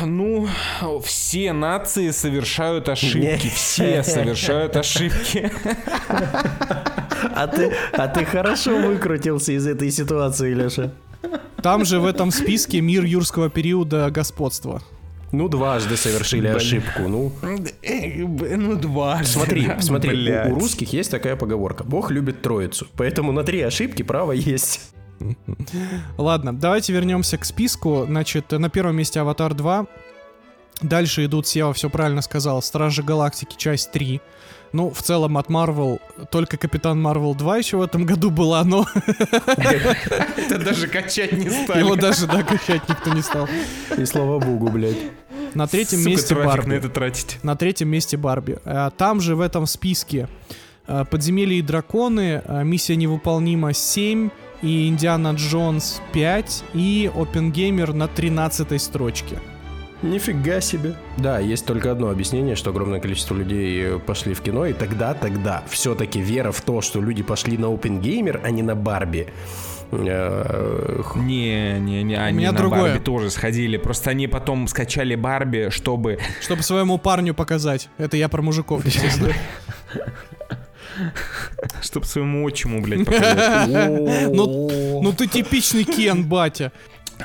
Ну, 0.05 0.49
все 1.05 1.53
нации 1.53 2.11
совершают 2.13 2.89
ошибки. 2.89 3.49
Все 3.55 4.03
совершают 4.03 4.75
ошибки. 4.77 5.53
А 7.37 7.47
ты, 7.47 7.73
а 7.93 8.09
ты 8.09 8.25
хорошо 8.25 8.77
выкрутился 8.79 9.53
из 9.53 9.67
этой 9.67 9.91
ситуации, 9.91 10.55
Леша. 10.55 10.91
Там 11.63 11.85
же 11.85 11.99
в 12.01 12.07
этом 12.07 12.31
списке 12.31 12.81
мир 12.81 13.05
юрского 13.05 13.49
периода 13.51 14.11
господства. 14.11 14.83
Ну, 15.33 15.49
дважды 15.49 15.97
совершили 15.97 16.47
ошибку. 16.47 17.09
Ну, 17.09 17.33
Ну, 17.43 18.77
два. 18.77 19.25
смотри, 19.25 19.69
смотри, 19.81 20.31
у- 20.33 20.53
у, 20.53 20.55
русских 20.61 20.93
есть 20.93 21.11
такая 21.11 21.35
поговорка. 21.37 21.83
Бог 21.85 22.11
любит 22.11 22.43
троицу. 22.43 22.87
Поэтому 22.97 23.33
на 23.33 23.43
три 23.43 23.61
ошибки 23.63 24.03
право 24.03 24.33
есть. 24.33 24.93
Ладно, 26.19 26.53
давайте 26.55 26.93
вернемся 26.93 27.39
к 27.39 27.45
списку. 27.45 28.05
Значит, 28.07 28.51
на 28.53 28.69
первом 28.69 28.97
месте 28.97 29.21
«Аватар 29.21 29.53
2». 29.53 29.87
Дальше 30.83 31.25
идут, 31.25 31.47
Сева 31.47 31.73
все 31.73 31.89
правильно 31.89 32.21
сказал, 32.23 32.61
«Стражи 32.63 33.03
Галактики. 33.03 33.57
Часть 33.57 33.91
3». 33.95 34.21
Ну, 34.73 34.91
в 34.91 35.03
целом 35.03 35.39
от 35.39 35.49
Марвел 35.49 36.01
только 36.33 36.57
Капитан 36.57 37.01
Марвел 37.01 37.37
2 37.37 37.59
еще 37.59 37.77
в 37.77 37.83
этом 37.83 38.05
году 38.05 38.31
была, 38.31 38.65
но 38.65 38.85
Это 39.47 40.59
даже 40.59 40.89
качать 40.89 41.31
не 41.33 41.49
стали. 41.49 41.79
его 41.79 41.95
даже 41.95 42.27
да, 42.27 42.43
качать 42.43 42.89
никто 42.89 43.11
не 43.11 43.23
стал. 43.23 43.49
И 43.97 44.05
слава 44.05 44.41
богу, 44.41 44.69
блядь. 44.71 44.97
На 45.55 45.69
третьем 45.69 45.99
Сука, 46.01 46.11
месте 46.11 46.35
Барби. 46.35 46.69
на 46.69 46.73
это 46.73 46.89
тратить. 46.89 47.39
На 47.45 47.55
третьем 47.55 47.89
месте 47.89 48.17
Барби. 48.17 48.59
А, 48.65 48.91
Там 48.91 49.21
же 49.21 49.37
в 49.37 49.41
этом 49.41 49.67
списке 49.67 50.29
а, 50.89 51.05
Подземелье 51.05 51.61
и 51.61 51.63
драконы, 51.63 52.43
а, 52.45 52.65
Миссия 52.65 52.97
невыполнима 52.97 53.73
7 53.73 54.31
и 54.63 54.89
Индиана 54.89 55.35
Джонс 55.37 56.01
5 56.13 56.65
и 56.75 57.09
Опенгеймер 57.15 57.93
на 57.93 58.09
13 58.09 58.83
строчке. 58.83 59.39
Нифига 60.03 60.61
себе. 60.61 60.95
Да, 61.17 61.39
есть 61.39 61.65
только 61.65 61.91
одно 61.91 62.11
объяснение, 62.11 62.57
что 62.57 62.71
огромное 62.71 63.01
количество 63.01 63.35
людей 63.35 63.83
э, 63.85 63.99
пошли 63.99 64.35
в 64.35 64.41
кино, 64.43 64.67
и 64.67 64.73
тогда, 64.73 65.15
тогда 65.15 65.63
все-таки 65.69 66.21
вера 66.21 66.53
в 66.53 66.61
то, 66.61 66.81
что 66.83 67.01
люди 67.01 67.23
пошли 67.23 67.57
на 67.57 67.67
OpenGamer, 67.67 68.41
а 68.45 68.51
не 68.51 68.63
на 68.63 68.75
Барби. 68.75 69.29
э, 69.93 71.03
Не, 71.17 71.79
не, 71.81 72.03
не, 72.03 72.17
они 72.17 72.39
меня 72.39 72.53
на 72.53 72.59
другое. 72.59 72.83
Барби 72.93 72.99
тоже 72.99 73.31
сходили. 73.31 73.77
Просто 73.79 74.11
они 74.11 74.27
потом 74.27 74.69
скачали 74.69 75.15
Барби, 75.15 75.69
чтобы... 75.71 76.19
Чтобы 76.43 76.63
своему 76.63 76.99
парню 76.99 77.33
показать. 77.35 77.89
Это 77.97 78.17
я 78.17 78.29
про 78.29 78.43
мужиков, 78.43 78.85
естественно. 78.85 79.33
Чтобы 81.83 82.07
своему 82.07 82.45
отчиму, 82.47 82.83
блядь, 82.83 83.05
показать. 83.05 83.69
Ну, 84.33 85.01
ну 85.03 85.13
ты 85.13 85.27
типичный 85.27 85.85
Кен, 85.85 86.25
батя. 86.27 86.73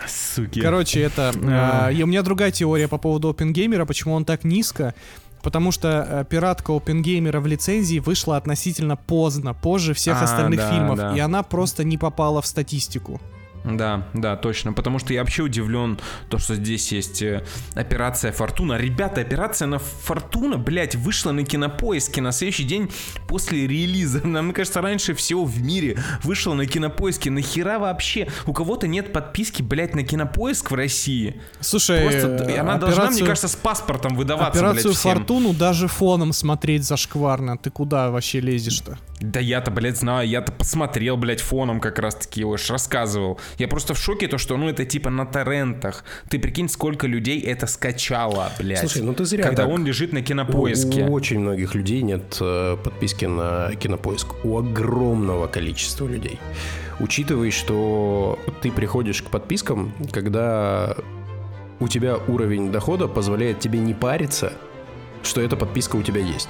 Суки. 0.07 0.61
Короче, 0.61 1.01
это... 1.01 1.33
А. 1.43 1.91
э, 1.91 2.03
у 2.03 2.07
меня 2.07 2.21
другая 2.21 2.51
теория 2.51 2.87
по 2.87 2.97
поводу 2.97 3.29
Опенгеймера, 3.29 3.85
почему 3.85 4.13
он 4.13 4.25
так 4.25 4.43
низко. 4.43 4.93
Потому 5.41 5.71
что 5.71 6.05
э, 6.07 6.25
пиратка 6.29 6.75
Опенгеймера 6.75 7.39
в 7.39 7.47
лицензии 7.47 7.99
вышла 7.99 8.37
относительно 8.37 8.97
поздно, 8.97 9.53
позже 9.53 9.93
всех 9.93 10.21
А, 10.21 10.25
остальных 10.25 10.59
да, 10.59 10.71
фильмов, 10.71 10.97
да. 10.97 11.15
и 11.15 11.19
она 11.19 11.43
просто 11.43 11.83
не 11.83 11.97
попала 11.97 12.41
в 12.41 12.47
статистику. 12.47 13.21
Да, 13.63 14.07
да, 14.13 14.35
точно. 14.35 14.73
Потому 14.73 14.99
что 14.99 15.13
я 15.13 15.21
вообще 15.21 15.43
удивлен, 15.43 15.99
то, 16.29 16.37
что 16.37 16.55
здесь 16.55 16.91
есть 16.91 17.21
э, 17.21 17.43
операция 17.75 18.31
Фортуна. 18.31 18.77
Ребята, 18.77 19.21
операция 19.21 19.67
на 19.67 19.79
Фортуна, 19.79 20.57
блядь, 20.57 20.95
вышла 20.95 21.31
на 21.31 21.43
кинопоиске 21.43 22.21
на 22.21 22.31
следующий 22.31 22.63
день 22.63 22.91
после 23.27 23.67
релиза. 23.67 24.25
Нам, 24.25 24.45
мне 24.45 24.53
кажется, 24.53 24.81
раньше 24.81 25.13
всего 25.13 25.45
в 25.45 25.61
мире 25.61 25.97
вышла 26.23 26.53
на 26.53 26.65
кинопоиске. 26.65 27.29
Нахера 27.31 27.79
вообще? 27.79 28.27
У 28.45 28.53
кого-то 28.53 28.87
нет 28.87 29.11
подписки, 29.13 29.61
блядь, 29.61 29.95
на 29.95 30.03
кинопоиск 30.03 30.71
в 30.71 30.75
России. 30.75 31.41
Слушай, 31.59 32.01
Просто 32.01 32.27
э, 32.49 32.57
она 32.59 32.77
должна, 32.77 33.03
мне 33.05 33.11
операцию- 33.15 33.25
кажется, 33.25 33.47
с 33.47 33.55
паспортом 33.55 34.15
выдаваться, 34.15 34.59
Операцию 34.59 34.83
блядь, 34.85 34.97
всем. 34.97 35.17
Фортуну 35.17 35.53
даже 35.53 35.87
фоном 35.87 36.33
смотреть 36.33 36.83
зашкварно. 36.85 37.57
Ты 37.57 37.69
куда 37.69 38.09
вообще 38.09 38.39
лезешь-то? 38.39 38.97
Да 39.19 39.41
я-то, 39.41 39.69
блядь, 39.69 39.97
знаю, 39.97 40.27
я-то 40.27 40.51
посмотрел, 40.53 41.17
блядь, 41.17 41.41
фоном 41.41 41.81
как 41.81 41.99
раз-таки 41.99 42.39
его 42.39 42.55
ж 42.55 42.69
рассказывал. 42.69 43.39
Я 43.57 43.67
просто 43.67 43.93
в 43.93 43.97
шоке, 43.97 44.27
то, 44.27 44.37
что, 44.37 44.57
ну, 44.57 44.69
это 44.69 44.85
типа 44.85 45.09
на 45.09 45.25
торрентах. 45.25 46.03
Ты 46.29 46.39
прикинь, 46.39 46.69
сколько 46.69 47.07
людей 47.07 47.39
это 47.41 47.67
скачало, 47.67 48.51
блядь. 48.59 48.79
Слушай, 48.79 49.01
ну 49.01 49.13
ты 49.13 49.25
зря 49.25 49.43
Когда 49.43 49.63
так. 49.63 49.73
он 49.73 49.85
лежит 49.85 50.13
на 50.13 50.19
У, 50.19 50.23
кинопоиске. 50.23 51.03
у 51.03 51.11
очень 51.11 51.39
многих 51.39 51.75
людей 51.75 52.01
нет 52.01 52.37
э, 52.41 52.77
подписки 52.83 53.25
на 53.25 53.75
кинопоиск. 53.75 54.27
У 54.43 54.57
огромного 54.57 55.47
количества 55.47 56.07
людей. 56.07 56.39
Учитывая, 56.99 57.51
что 57.51 58.37
ты 58.61 58.71
приходишь 58.71 59.21
к 59.21 59.29
подпискам, 59.29 59.93
когда 60.11 60.95
у 61.79 61.87
тебя 61.87 62.17
уровень 62.27 62.71
дохода 62.71 63.07
позволяет 63.07 63.59
тебе 63.59 63.79
не 63.79 63.93
париться, 63.93 64.53
что 65.23 65.41
эта 65.41 65.55
подписка 65.55 65.95
у 65.95 66.03
тебя 66.03 66.21
есть. 66.21 66.49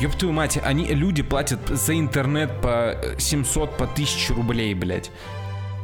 Ёб 0.00 0.14
твою 0.14 0.32
мать, 0.32 0.58
они, 0.64 0.86
люди 0.86 1.22
платят 1.22 1.60
за 1.68 1.98
интернет 1.98 2.50
по 2.60 2.92
э, 2.92 3.18
700, 3.18 3.76
по 3.76 3.84
1000 3.84 4.34
рублей, 4.34 4.74
блядь. 4.74 5.10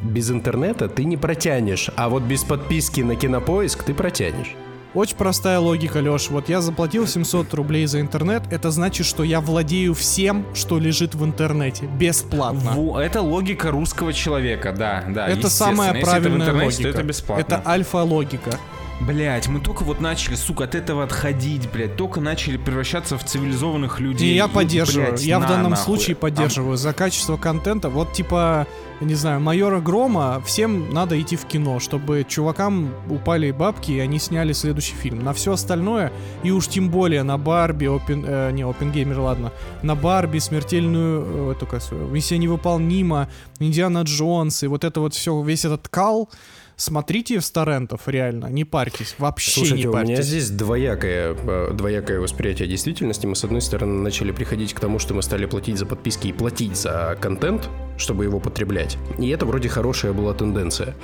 Без 0.01 0.29
интернета 0.29 0.87
ты 0.87 1.03
не 1.03 1.17
протянешь, 1.17 1.89
а 1.95 2.09
вот 2.09 2.23
без 2.23 2.43
подписки 2.43 3.01
на 3.01 3.15
кинопоиск 3.15 3.83
ты 3.83 3.93
протянешь. 3.93 4.55
Очень 4.93 5.17
простая 5.17 5.59
логика, 5.59 5.97
Леш. 5.97 6.29
Вот 6.29 6.47
я 6.47 6.61
заплатил 6.61 7.05
700 7.05 7.53
рублей 7.53 7.85
за 7.85 7.99
интернет, 7.99 8.43
это 8.49 8.71
значит, 8.71 9.05
что 9.05 9.23
я 9.23 9.41
владею 9.41 9.93
всем, 9.93 10.45
что 10.53 10.79
лежит 10.79 11.15
в 11.15 11.25
интернете, 11.25 11.85
бесплатно. 11.85 12.71
Во, 12.75 13.01
это 13.01 13.21
логика 13.21 13.71
русского 13.71 14.13
человека, 14.13 14.71
да, 14.71 15.03
да. 15.09 15.27
это 15.27 15.49
самая 15.49 15.89
Если 15.89 15.99
это 15.99 16.07
в 16.07 16.09
правильная 16.09 16.47
интернете, 16.47 16.65
логика. 16.65 16.83
то 16.83 16.89
это 16.89 17.03
бесплатно. 17.03 17.41
Это 17.41 17.61
альфа-логика. 17.65 18.59
Блять, 19.01 19.49
мы 19.49 19.59
только 19.59 19.83
вот 19.83 19.99
начали, 19.99 20.35
сука, 20.35 20.63
от 20.63 20.73
этого 20.73 21.03
отходить, 21.03 21.69
блядь. 21.71 21.97
Только 21.97 22.21
начали 22.21 22.55
превращаться 22.55 23.17
в 23.17 23.25
цивилизованных 23.25 23.99
людей. 23.99 24.31
И 24.31 24.35
я 24.35 24.45
И, 24.45 24.49
поддерживаю. 24.49 25.09
блядь, 25.09 25.23
я 25.23 25.37
в 25.37 25.41
на 25.41 25.47
данном 25.49 25.71
нахуй. 25.71 25.83
случае 25.85 26.15
А 26.15 26.19
поддерживаю. 26.21 26.77
За 26.77 26.93
качество 26.93 27.35
контента. 27.35 27.89
Вот 27.89 28.13
типа, 28.13 28.65
не 29.01 29.13
знаю, 29.13 29.41
майора 29.41 29.81
Грома, 29.81 30.41
всем 30.45 30.89
надо 30.91 31.19
идти 31.21 31.35
в 31.35 31.43
кино, 31.45 31.79
чтобы 31.81 32.25
чувакам 32.27 32.89
упали 33.09 33.51
бабки, 33.51 33.91
и 33.91 33.99
они 33.99 34.17
сняли 34.17 34.53
следующий 34.53 34.95
фильм. 34.95 35.23
На 35.25 35.33
все 35.33 35.51
остальное, 35.51 36.13
и 36.43 36.51
уж 36.51 36.67
тем 36.69 36.89
более 36.89 37.23
на 37.23 37.37
Барби, 37.37 37.87
Опен, 37.87 38.23
э, 38.25 38.51
не, 38.51 38.63
Опенгеймер, 38.63 39.19
ладно, 39.19 39.51
на 39.83 39.95
Барби, 39.95 40.39
смертельную, 40.39 41.51
э, 41.51 41.55
только 41.59 41.79
миссия 42.09 42.37
невыполнима, 42.37 43.27
Индиана 43.59 44.03
Джонс, 44.03 44.63
и 44.63 44.67
вот 44.67 44.85
это 44.85 45.01
вот 45.01 45.13
все, 45.13 45.43
весь 45.43 45.65
этот 45.65 45.89
кал, 45.89 46.29
смотрите 46.75 47.41
с 47.41 47.49
торрентов, 47.51 48.07
реально, 48.07 48.47
не 48.47 48.65
парьтесь, 48.65 49.15
вообще 49.17 49.51
Слушайте, 49.51 49.83
не 49.83 49.87
у 49.87 49.93
меня 49.93 50.05
парьтесь. 50.05 50.25
здесь 50.25 50.49
двоякое, 50.49 51.35
э, 51.35 51.71
двоякое 51.73 52.19
восприятие 52.19 52.67
действительности. 52.67 53.25
Мы, 53.25 53.35
с 53.35 53.43
одной 53.43 53.61
стороны, 53.61 54.01
начали 54.01 54.31
приходить 54.31 54.73
к 54.73 54.79
тому, 54.79 54.99
что 54.99 55.13
мы 55.13 55.21
стали 55.21 55.45
платить 55.45 55.77
за 55.77 55.85
подписки 55.85 56.27
и 56.27 56.33
платить 56.33 56.75
за 56.77 57.17
контент, 57.19 57.69
чтобы 57.97 58.23
его 58.25 58.39
потреблять. 58.39 58.97
И 59.17 59.29
это 59.29 59.45
вроде 59.45 59.69
хорошая 59.69 60.13
была 60.13 60.33
тенденция. 60.33 60.95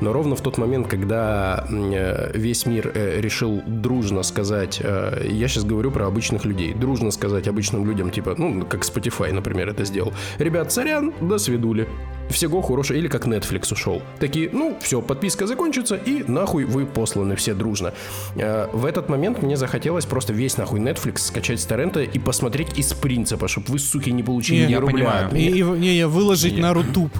Но 0.00 0.12
ровно 0.12 0.34
в 0.36 0.40
тот 0.40 0.58
момент, 0.58 0.88
когда 0.88 1.64
э, 1.70 2.30
весь 2.34 2.66
мир 2.66 2.90
э, 2.94 3.20
решил 3.20 3.62
дружно 3.66 4.22
сказать, 4.22 4.80
э, 4.82 5.26
я 5.30 5.48
сейчас 5.48 5.64
говорю 5.64 5.90
про 5.90 6.06
обычных 6.06 6.44
людей, 6.44 6.74
дружно 6.74 7.10
сказать 7.10 7.48
обычным 7.48 7.86
людям, 7.86 8.10
типа, 8.10 8.34
ну, 8.36 8.64
как 8.66 8.82
Spotify, 8.82 9.32
например, 9.32 9.68
это 9.68 9.84
сделал. 9.84 10.12
Ребят, 10.38 10.72
сорян, 10.72 11.12
до 11.20 11.38
свидули. 11.38 11.88
Всего 12.30 12.62
хорошего. 12.62 12.96
Или 12.96 13.08
как 13.08 13.26
Netflix 13.26 13.72
ушел. 13.72 14.02
Такие, 14.20 14.50
ну, 14.52 14.76
все, 14.80 15.02
подписка 15.02 15.48
закончится, 15.48 15.96
и 15.96 16.22
нахуй 16.28 16.64
вы 16.64 16.86
посланы 16.86 17.34
все 17.34 17.54
дружно. 17.54 17.92
В 18.36 18.84
этот 18.86 19.08
момент 19.08 19.42
мне 19.42 19.56
захотелось 19.56 20.04
просто 20.04 20.32
весь 20.32 20.56
нахуй 20.56 20.78
Netflix 20.78 21.18
скачать 21.18 21.60
с 21.60 21.64
торрента 21.64 22.02
и 22.02 22.18
посмотреть 22.20 22.78
из 22.78 22.92
принципа, 22.92 23.48
чтобы 23.48 23.66
вы, 23.72 23.78
суки, 23.80 24.10
не 24.10 24.22
получили 24.22 24.60
Не, 24.60 24.66
ни 24.66 24.70
я 24.70 24.80
рубля. 24.80 24.94
понимаю. 24.94 25.30
И, 25.34 25.58
и- 25.58 25.62
не, 25.62 25.96
не, 25.96 26.06
выложить 26.40 26.52
Нет. 26.54 26.62
на 26.62 26.74
Рутуб. 26.74 27.10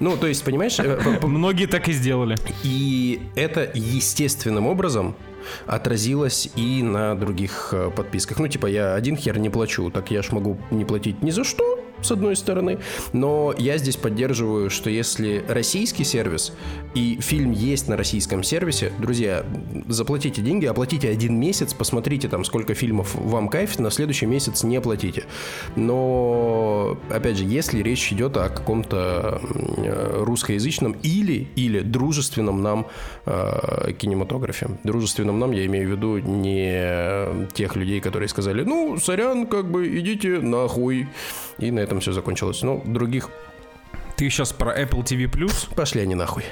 Ну, 0.00 0.16
то 0.16 0.26
есть, 0.26 0.44
понимаешь, 0.44 0.78
э, 0.78 0.98
Многие 1.22 1.66
так 1.66 1.88
и 1.88 1.92
сделали. 1.92 2.36
и 2.64 3.20
это 3.34 3.70
естественным 3.74 4.66
образом 4.66 5.14
отразилось 5.66 6.48
и 6.56 6.82
на 6.82 7.14
других 7.14 7.70
э, 7.72 7.90
подписках. 7.90 8.38
Ну, 8.38 8.48
типа, 8.48 8.66
я 8.66 8.94
один 8.94 9.16
хер 9.16 9.38
не 9.38 9.50
плачу, 9.50 9.90
так 9.90 10.10
я 10.10 10.22
ж 10.22 10.32
могу 10.32 10.58
не 10.70 10.84
платить 10.84 11.22
ни 11.22 11.30
за 11.30 11.44
что, 11.44 11.79
с 12.02 12.10
одной 12.10 12.36
стороны. 12.36 12.78
Но 13.12 13.54
я 13.56 13.78
здесь 13.78 13.96
поддерживаю, 13.96 14.70
что 14.70 14.90
если 14.90 15.44
российский 15.48 16.04
сервис 16.04 16.52
и 16.94 17.18
фильм 17.20 17.52
есть 17.52 17.88
на 17.88 17.96
российском 17.96 18.42
сервисе, 18.42 18.92
друзья, 18.98 19.44
заплатите 19.88 20.42
деньги, 20.42 20.66
оплатите 20.66 21.08
один 21.08 21.38
месяц, 21.38 21.74
посмотрите 21.74 22.28
там, 22.28 22.44
сколько 22.44 22.74
фильмов 22.74 23.14
вам 23.14 23.48
кайф, 23.48 23.78
на 23.78 23.90
следующий 23.90 24.26
месяц 24.26 24.62
не 24.62 24.80
платите. 24.80 25.24
Но, 25.76 26.98
опять 27.10 27.36
же, 27.36 27.44
если 27.44 27.82
речь 27.82 28.12
идет 28.12 28.36
о 28.36 28.48
каком-то 28.48 29.40
э, 29.76 30.22
русскоязычном 30.24 30.96
или, 31.02 31.48
или 31.56 31.80
дружественном 31.80 32.62
нам 32.62 32.86
э, 33.26 33.92
кинематографе. 33.98 34.68
Дружественном 34.84 35.38
нам 35.38 35.52
я 35.52 35.66
имею 35.66 35.88
в 35.88 35.90
виду 35.92 36.18
не 36.18 37.46
тех 37.52 37.76
людей, 37.76 38.00
которые 38.00 38.28
сказали, 38.28 38.62
ну, 38.62 38.98
сорян, 38.98 39.46
как 39.46 39.70
бы 39.70 39.98
идите 39.98 40.40
нахуй. 40.40 41.08
И 41.60 41.70
на 41.70 41.80
этом 41.80 42.00
все 42.00 42.12
закончилось. 42.12 42.62
Ну, 42.62 42.82
других 42.84 43.28
Ты 44.16 44.28
сейчас 44.30 44.52
про 44.52 44.78
Apple 44.78 45.02
TV 45.04 45.30
Plus? 45.30 45.72
пошли 45.74 46.00
они 46.02 46.14
нахуй. 46.14 46.44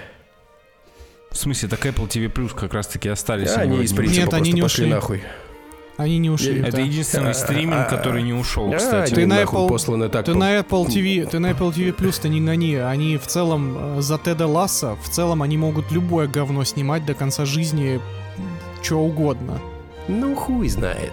В 1.30 1.36
смысле, 1.36 1.68
так 1.68 1.84
Apple 1.86 2.08
TV 2.08 2.32
Plus 2.32 2.54
как 2.54 2.72
раз-таки 2.74 3.08
остались. 3.08 3.50
А, 3.56 3.60
они 3.60 3.82
из 3.82 3.92
принципа 3.92 4.24
Нет, 4.24 4.34
они 4.34 4.52
не 4.52 4.62
пошли 4.62 4.84
ушли. 4.84 4.94
нахуй. 4.94 5.22
Они 5.98 6.18
не 6.18 6.30
ушли. 6.30 6.60
Это 6.60 6.76
да. 6.76 6.80
единственный 6.82 7.34
стриминг, 7.34 7.88
который 7.88 8.22
не 8.22 8.32
ушел, 8.32 8.72
А, 8.72 8.76
кстати. 8.76 9.14
Ты 9.14 9.26
на 9.26 9.40
нахуй 9.40 9.60
Apple- 9.62 9.68
посланы 9.68 10.08
так. 10.08 10.24
Ты 10.24 10.32
по- 10.32 10.38
на 10.38 10.56
Apple 10.58 10.86
TV, 10.86 11.26
ты 11.26 11.38
на 11.40 11.50
Apple 11.50 11.72
TV 11.74 11.94
Plus 11.94 12.20
то 12.22 12.28
не 12.28 12.40
гони. 12.40 12.76
Они 12.76 13.16
в 13.18 13.26
целом 13.26 13.98
э, 13.98 14.00
за 14.00 14.16
Теда 14.18 14.46
Ласса, 14.46 14.96
в 15.02 15.08
целом 15.08 15.42
они 15.42 15.58
могут 15.58 15.90
любое 15.90 16.28
говно 16.28 16.64
снимать 16.64 17.04
до 17.04 17.14
конца 17.14 17.44
жизни, 17.44 18.00
что 18.82 19.00
угодно. 19.00 19.60
Ну, 20.06 20.34
хуй 20.36 20.68
знает. 20.68 21.12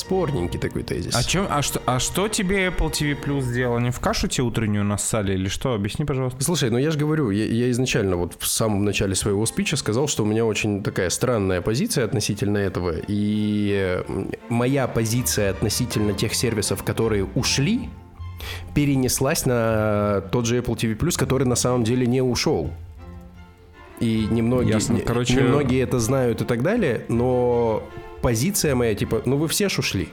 Спорненький 0.00 0.58
такой 0.58 0.82
тезис. 0.82 1.14
А, 1.14 1.22
чё- 1.22 1.46
а, 1.50 1.60
что, 1.62 1.80
а 1.86 1.98
что 1.98 2.28
тебе 2.28 2.66
Apple 2.68 2.90
TV 2.90 3.14
Plus 3.22 3.42
сделал? 3.42 3.76
Они 3.76 3.90
в 3.90 4.00
кашу 4.00 4.28
тебе 4.28 4.44
утреннюю 4.44 4.84
нассали 4.84 5.34
или 5.34 5.48
что? 5.48 5.74
Объясни, 5.74 6.04
пожалуйста. 6.04 6.42
Слушай, 6.42 6.70
ну 6.70 6.78
я 6.78 6.90
же 6.90 6.98
говорю, 6.98 7.30
я, 7.30 7.44
я 7.44 7.70
изначально 7.70 8.16
вот 8.16 8.34
в 8.38 8.46
самом 8.46 8.84
начале 8.84 9.14
своего 9.14 9.44
спича 9.46 9.76
сказал, 9.76 10.08
что 10.08 10.22
у 10.22 10.26
меня 10.26 10.44
очень 10.46 10.82
такая 10.82 11.10
странная 11.10 11.60
позиция 11.60 12.04
относительно 12.04 12.58
этого. 12.58 12.94
И 13.08 14.02
моя 14.48 14.88
позиция 14.88 15.50
относительно 15.50 16.12
тех 16.14 16.34
сервисов, 16.34 16.82
которые 16.82 17.24
ушли, 17.34 17.88
перенеслась 18.74 19.44
на 19.44 20.22
тот 20.32 20.46
же 20.46 20.58
Apple 20.58 20.76
TV 20.76 20.96
Plus, 20.96 21.18
который 21.18 21.44
на 21.46 21.56
самом 21.56 21.84
деле 21.84 22.06
не 22.06 22.22
ушел. 22.22 22.70
И 24.00 24.26
немногие, 24.30 24.72
Ясно. 24.74 24.94
не- 24.94 25.00
Короче- 25.02 25.34
немногие 25.34 25.82
это 25.82 25.98
знают 26.00 26.40
и 26.40 26.44
так 26.46 26.62
далее, 26.62 27.04
но 27.08 27.82
позиция 28.22 28.74
моя, 28.74 28.94
типа, 28.94 29.22
ну 29.24 29.36
вы 29.36 29.48
все 29.48 29.68
ж 29.68 29.78
ушли. 29.78 30.08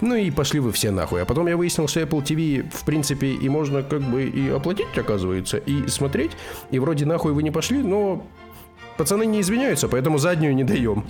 Ну 0.00 0.14
и 0.14 0.30
пошли 0.30 0.60
вы 0.60 0.72
все 0.72 0.90
нахуй. 0.90 1.22
А 1.22 1.24
потом 1.24 1.48
я 1.48 1.56
выяснил, 1.56 1.88
что 1.88 2.00
Apple 2.00 2.22
TV, 2.22 2.70
в 2.70 2.84
принципе, 2.84 3.32
и 3.32 3.48
можно 3.48 3.82
как 3.82 4.00
бы 4.02 4.24
и 4.24 4.48
оплатить, 4.48 4.96
оказывается, 4.96 5.56
и 5.56 5.88
смотреть. 5.88 6.32
И 6.70 6.78
вроде 6.78 7.04
нахуй 7.04 7.32
вы 7.32 7.42
не 7.42 7.50
пошли, 7.50 7.78
но 7.78 8.24
пацаны 8.96 9.26
не 9.26 9.40
извиняются, 9.40 9.88
поэтому 9.88 10.18
заднюю 10.18 10.54
не 10.54 10.64
даем. 10.64 11.04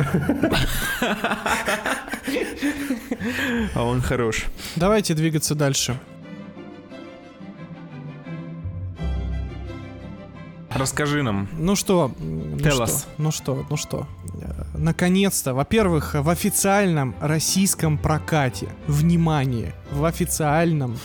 А 3.75 3.85
он 3.85 4.01
хорош. 4.01 4.45
Давайте 4.77 5.15
двигаться 5.15 5.55
дальше. 5.55 5.99
Расскажи 10.71 11.23
нам. 11.23 11.49
Ну 11.53 11.77
что, 11.77 12.13
ну 12.19 12.59
что, 12.71 12.87
ну 13.19 13.31
что, 13.33 13.67
ну 13.69 13.77
что. 13.77 14.07
Э, 14.79 14.83
Наконец-то, 14.83 15.55
во-первых, 15.55 16.15
в 16.15 16.29
официальном 16.29 17.15
российском 17.21 17.99
прокате, 17.99 18.69
внимание, 18.87 19.75
в 19.91 20.05
официальном 20.05 20.99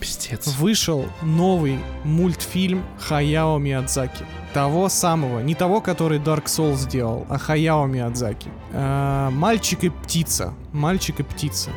Пиздец. 0.00 0.46
вышел 0.58 1.06
новый 1.22 1.78
мультфильм 2.04 2.84
Хаяо 2.98 3.58
Миядзаки. 3.58 4.24
Того 4.52 4.88
самого, 4.88 5.40
не 5.40 5.54
того, 5.54 5.80
который 5.80 6.18
Dark 6.18 6.44
Souls 6.44 6.76
сделал, 6.76 7.26
а 7.28 7.38
Хаяо 7.38 7.86
Миядзаки. 7.86 8.50
Э, 8.72 9.30
Мальчик 9.30 9.84
и 9.84 9.88
птица. 9.88 10.54
Мальчик 10.72 11.20
и 11.20 11.22
птица. 11.22 11.70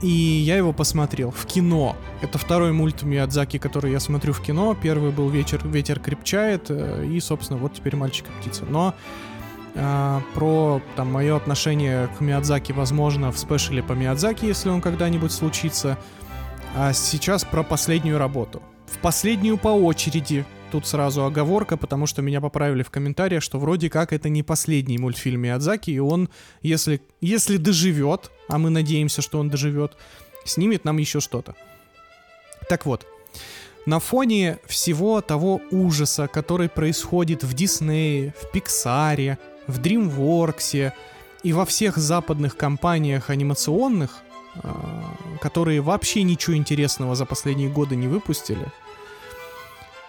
И 0.00 0.08
я 0.08 0.56
его 0.56 0.72
посмотрел 0.72 1.32
в 1.32 1.44
кино. 1.46 1.96
Это 2.20 2.38
второй 2.38 2.72
мульт 2.72 3.02
Миядзаки, 3.02 3.58
который 3.58 3.90
я 3.90 3.98
смотрю 3.98 4.32
в 4.32 4.40
кино. 4.40 4.76
Первый 4.80 5.10
был 5.10 5.28
«Вечер, 5.28 5.66
ветер 5.66 5.98
крепчает», 5.98 6.66
э, 6.68 7.04
и, 7.04 7.18
собственно, 7.18 7.58
вот 7.58 7.74
теперь 7.74 7.96
«Мальчик 7.96 8.26
и 8.26 8.40
птица». 8.40 8.64
Но 8.68 8.94
э, 9.74 10.20
про 10.34 10.82
там 10.96 11.12
мое 11.12 11.36
отношение 11.36 12.08
к 12.18 12.20
Миядзаки, 12.20 12.72
возможно, 12.72 13.32
в 13.32 13.38
спешле 13.38 13.82
по 13.82 13.92
Миядзаки, 13.92 14.44
если 14.44 14.68
он 14.68 14.80
когда-нибудь 14.80 15.32
случится. 15.32 15.98
А 16.76 16.92
сейчас 16.92 17.44
про 17.44 17.62
последнюю 17.62 18.18
работу. 18.18 18.62
В 18.86 18.98
последнюю 18.98 19.58
по 19.58 19.68
очереди. 19.68 20.44
Тут 20.70 20.86
сразу 20.86 21.24
оговорка, 21.24 21.78
потому 21.78 22.06
что 22.06 22.20
меня 22.20 22.42
поправили 22.42 22.82
в 22.82 22.90
комментариях, 22.90 23.42
что 23.42 23.58
вроде 23.58 23.88
как 23.88 24.12
это 24.12 24.28
не 24.28 24.42
последний 24.42 24.98
мультфильм 24.98 25.40
Миядзаки, 25.40 25.90
и 25.90 25.98
он, 25.98 26.28
если, 26.60 27.00
если 27.22 27.56
доживет, 27.56 28.30
а 28.48 28.58
мы 28.58 28.68
надеемся, 28.68 29.22
что 29.22 29.38
он 29.38 29.48
доживет, 29.48 29.96
снимет 30.44 30.84
нам 30.84 30.98
еще 30.98 31.20
что-то. 31.20 31.54
Так 32.68 32.84
вот, 32.84 33.06
на 33.86 34.00
фоне 34.00 34.58
всего 34.66 35.22
того 35.22 35.62
ужаса, 35.70 36.28
который 36.28 36.68
происходит 36.68 37.42
в 37.42 37.54
Диснее, 37.54 38.34
в 38.38 38.52
Пиксаре, 38.52 39.38
в 39.68 39.80
DreamWorks 39.80 40.92
и 41.44 41.52
во 41.52 41.64
всех 41.64 41.96
западных 41.96 42.56
компаниях 42.56 43.30
анимационных, 43.30 44.22
а, 44.56 45.14
которые 45.40 45.80
вообще 45.80 46.24
ничего 46.24 46.56
интересного 46.56 47.14
за 47.14 47.24
последние 47.24 47.70
годы 47.70 47.94
не 47.94 48.08
выпустили, 48.08 48.66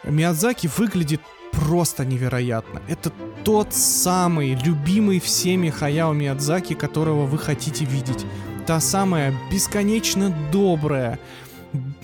Миядзаки 0.03 0.70
выглядит 0.78 1.22
просто 1.51 2.05
невероятно. 2.05 2.82
Это 2.88 3.12
тот 3.43 3.74
самый 3.74 4.55
любимый 4.55 5.20
всеми 5.20 5.70
Хаяо 5.70 6.14
Миядзаки, 6.14 6.74
которого 6.74 7.26
вы 7.26 7.38
хотите 7.38 7.86
видеть. 7.86 8.26
Та 8.66 8.80
самая 8.80 9.36
бесконечно 9.51 10.34
добрая, 10.51 11.20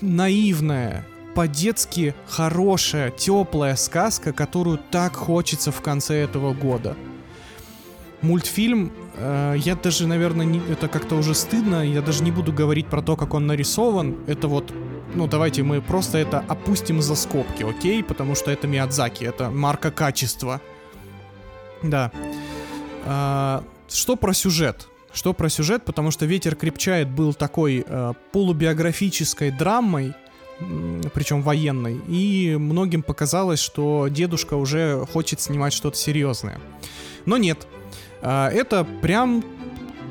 наивная, 0.00 1.06
по-детски 1.34 2.14
хорошая, 2.26 3.10
теплая 3.10 3.76
сказка, 3.76 4.32
которую 4.32 4.78
так 4.90 5.14
хочется 5.14 5.70
в 5.70 5.80
конце 5.80 6.22
этого 6.22 6.52
года. 6.54 6.96
Мультфильм, 8.22 8.92
э, 9.16 9.54
я 9.58 9.74
даже, 9.76 10.06
наверное, 10.06 10.46
не, 10.46 10.60
это 10.70 10.88
как-то 10.88 11.16
уже 11.16 11.34
стыдно, 11.34 11.86
я 11.86 12.00
даже 12.00 12.22
не 12.24 12.30
буду 12.30 12.52
говорить 12.52 12.86
про 12.86 13.02
то, 13.02 13.16
как 13.16 13.34
он 13.34 13.46
нарисован. 13.46 14.16
Это 14.26 14.48
вот, 14.48 14.72
ну 15.14 15.26
давайте 15.26 15.62
мы 15.62 15.82
просто 15.82 16.18
это 16.18 16.40
опустим 16.48 17.02
за 17.02 17.14
скобки, 17.14 17.62
окей? 17.62 18.02
Потому 18.02 18.34
что 18.34 18.50
это 18.50 18.66
Миядзаки, 18.66 19.24
это 19.24 19.50
марка 19.50 19.90
качества. 19.90 20.60
Да. 21.82 22.10
А, 23.04 23.62
что 23.88 24.16
про 24.16 24.32
сюжет? 24.32 24.88
Что 25.12 25.32
про 25.32 25.48
сюжет? 25.48 25.84
Потому 25.84 26.10
что 26.10 26.26
«Ветер 26.26 26.56
крепчает» 26.56 27.08
был 27.08 27.32
такой 27.32 27.84
э, 27.86 28.12
полубиографической 28.32 29.50
драмой, 29.50 30.14
причем 31.14 31.42
военной, 31.42 32.00
и 32.08 32.56
многим 32.58 33.02
показалось, 33.02 33.60
что 33.60 34.08
дедушка 34.08 34.54
уже 34.54 35.06
хочет 35.12 35.40
снимать 35.40 35.72
что-то 35.72 35.96
серьезное. 35.96 36.58
Но 37.26 37.36
нет. 37.36 37.66
А, 38.28 38.50
Это 38.50 38.84
прям 39.02 39.44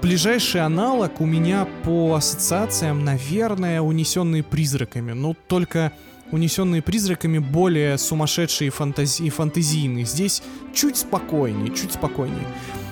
ближайший 0.02 0.62
аналог 0.62 1.20
у 1.20 1.26
меня 1.26 1.68
по 1.84 2.14
ассоциациям, 2.14 3.04
наверное, 3.04 3.82
унесенные 3.82 4.42
призраками. 4.42 5.12
Ну, 5.12 5.36
только 5.50 5.92
унесенные 6.32 6.82
призраками 6.82 7.40
более 7.40 7.98
сумасшедшие 7.98 8.72
фантази- 8.72 9.26
и 9.26 9.30
фантазийные. 9.30 10.06
Здесь 10.06 10.44
чуть 10.74 10.96
спокойнее, 10.96 11.76
чуть 11.76 11.92
спокойнее. 11.92 12.48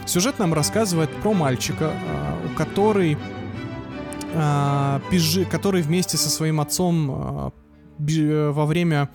Сюжет 0.06 0.40
нам 0.40 0.54
рассказывает 0.54 1.10
про 1.22 1.32
мальчика, 1.32 1.94
а, 1.94 2.46
у 2.46 2.58
который, 2.58 3.18
а, 4.36 5.02
который 5.50 5.82
вместе 5.84 6.18
со 6.18 6.30
своим 6.30 6.60
отцом 6.60 7.54
во 7.98 8.66
время 8.66 9.10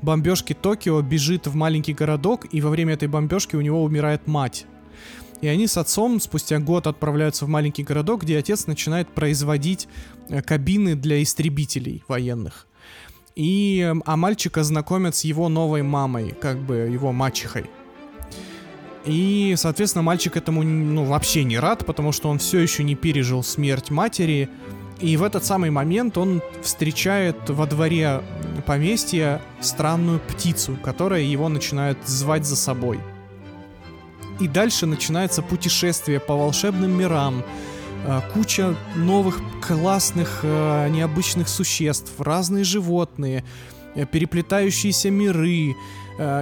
бомбежки 0.00 0.54
Токио 0.54 1.00
бежит 1.02 1.46
в 1.46 1.54
маленький 1.54 1.94
городок, 1.94 2.46
и 2.50 2.60
во 2.60 2.70
время 2.70 2.94
этой 2.94 3.06
бомбежки 3.06 3.54
у 3.54 3.60
него 3.60 3.84
умирает 3.84 4.26
мать. 4.26 4.66
И 5.42 5.48
они 5.48 5.66
с 5.66 5.76
отцом 5.76 6.20
спустя 6.20 6.60
год 6.60 6.86
отправляются 6.86 7.44
в 7.44 7.48
маленький 7.48 7.82
городок, 7.82 8.22
где 8.22 8.38
отец 8.38 8.68
начинает 8.68 9.08
производить 9.08 9.88
э, 10.28 10.40
кабины 10.40 10.94
для 10.94 11.20
истребителей 11.20 12.04
военных. 12.06 12.68
И, 13.34 13.84
э, 13.84 14.00
а 14.06 14.16
мальчика 14.16 14.62
знакомят 14.62 15.16
с 15.16 15.24
его 15.24 15.48
новой 15.48 15.82
мамой, 15.82 16.32
как 16.40 16.58
бы 16.58 16.76
его 16.76 17.10
мачехой. 17.10 17.64
И, 19.04 19.54
соответственно, 19.56 20.02
мальчик 20.02 20.36
этому 20.36 20.62
ну, 20.62 21.04
вообще 21.04 21.42
не 21.42 21.58
рад, 21.58 21.84
потому 21.84 22.12
что 22.12 22.28
он 22.28 22.38
все 22.38 22.60
еще 22.60 22.84
не 22.84 22.94
пережил 22.94 23.42
смерть 23.42 23.90
матери. 23.90 24.48
И 25.00 25.16
в 25.16 25.24
этот 25.24 25.44
самый 25.44 25.70
момент 25.70 26.16
он 26.18 26.40
встречает 26.62 27.36
во 27.50 27.66
дворе 27.66 28.22
поместья 28.64 29.42
странную 29.60 30.20
птицу, 30.20 30.78
которая 30.84 31.22
его 31.22 31.48
начинает 31.48 31.98
звать 32.06 32.46
за 32.46 32.54
собой. 32.54 33.00
И 34.40 34.48
дальше 34.48 34.86
начинается 34.86 35.42
путешествие 35.42 36.20
по 36.20 36.34
волшебным 36.34 36.90
мирам, 36.90 37.44
э, 38.04 38.20
куча 38.32 38.74
новых 38.96 39.40
классных 39.66 40.40
э, 40.42 40.88
необычных 40.88 41.48
существ, 41.48 42.12
разные 42.18 42.64
животные, 42.64 43.44
э, 43.94 44.06
переплетающиеся 44.06 45.10
миры 45.10 45.74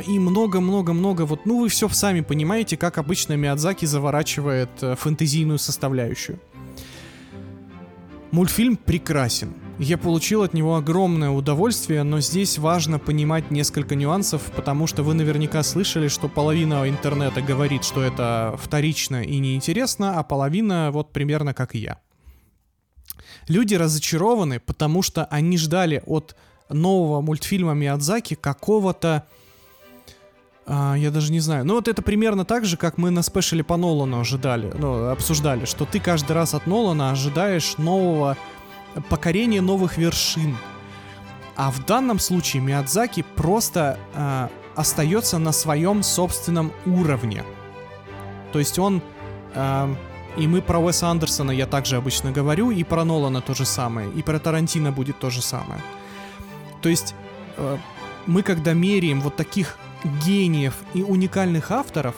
и 0.08 0.18
много-много-много 0.18 1.22
вот, 1.22 1.46
ну 1.46 1.60
вы 1.60 1.68
все 1.68 1.88
сами 1.88 2.22
понимаете, 2.22 2.76
как 2.76 2.98
обычно 2.98 3.34
Миядзаки 3.34 3.86
заворачивает 3.86 4.68
фэнтезийную 4.80 5.60
составляющую. 5.60 6.40
Мультфильм 8.32 8.76
прекрасен. 8.76 9.54
Я 9.82 9.96
получил 9.96 10.42
от 10.42 10.52
него 10.52 10.76
огромное 10.76 11.30
удовольствие, 11.30 12.02
но 12.02 12.20
здесь 12.20 12.58
важно 12.58 12.98
понимать 12.98 13.50
несколько 13.50 13.94
нюансов, 13.94 14.42
потому 14.54 14.86
что 14.86 15.02
вы 15.02 15.14
наверняка 15.14 15.62
слышали, 15.62 16.08
что 16.08 16.28
половина 16.28 16.86
интернета 16.86 17.40
говорит, 17.40 17.82
что 17.82 18.02
это 18.02 18.58
вторично 18.62 19.22
и 19.22 19.38
неинтересно, 19.38 20.18
а 20.18 20.22
половина 20.22 20.90
вот 20.92 21.14
примерно 21.14 21.54
как 21.54 21.74
и 21.74 21.78
я. 21.78 21.98
Люди 23.48 23.74
разочарованы, 23.74 24.60
потому 24.60 25.00
что 25.00 25.24
они 25.24 25.56
ждали 25.56 26.02
от 26.04 26.36
нового 26.68 27.22
мультфильма 27.22 27.72
Миядзаки 27.72 28.34
какого-то 28.34 29.24
а, 30.66 30.94
я 30.94 31.10
даже 31.10 31.32
не 31.32 31.40
знаю. 31.40 31.64
Ну 31.64 31.76
вот 31.76 31.88
это 31.88 32.02
примерно 32.02 32.44
так 32.44 32.66
же, 32.66 32.76
как 32.76 32.98
мы 32.98 33.08
на 33.08 33.22
спешле 33.22 33.64
по 33.64 33.78
Нолану 33.78 34.20
ожидали, 34.20 34.70
ну, 34.76 35.08
обсуждали, 35.08 35.64
что 35.64 35.86
ты 35.86 36.00
каждый 36.00 36.32
раз 36.32 36.52
от 36.52 36.66
Нолана 36.66 37.12
ожидаешь 37.12 37.78
нового 37.78 38.36
покорения 39.08 39.60
новых 39.60 39.96
вершин. 39.96 40.56
А 41.56 41.70
в 41.70 41.84
данном 41.84 42.18
случае 42.18 42.62
Миядзаки 42.62 43.24
просто 43.36 43.98
а, 44.14 44.50
остается 44.74 45.38
на 45.38 45.52
своем 45.52 46.02
собственном 46.02 46.72
уровне. 46.86 47.44
То 48.52 48.58
есть 48.58 48.78
он... 48.78 49.02
а, 49.54 49.94
и 50.36 50.46
мы 50.46 50.62
про 50.62 50.78
Уэса 50.78 51.08
Андерсона 51.08 51.50
я 51.50 51.66
также 51.66 51.96
обычно 51.96 52.30
говорю, 52.30 52.70
и 52.70 52.84
про 52.84 53.04
Нолана 53.04 53.40
то 53.40 53.52
же 53.52 53.64
самое, 53.64 54.10
и 54.12 54.22
про 54.22 54.38
Тарантино 54.38 54.92
будет 54.92 55.18
то 55.18 55.28
же 55.28 55.42
самое. 55.42 55.80
То 56.80 56.88
есть 56.88 57.14
э, 57.56 57.78
мы 58.26 58.42
когда 58.42 58.72
меряем 58.72 59.20
вот 59.20 59.34
таких 59.34 59.76
гениев 60.24 60.74
и 60.94 61.02
уникальных 61.02 61.72
авторов, 61.72 62.14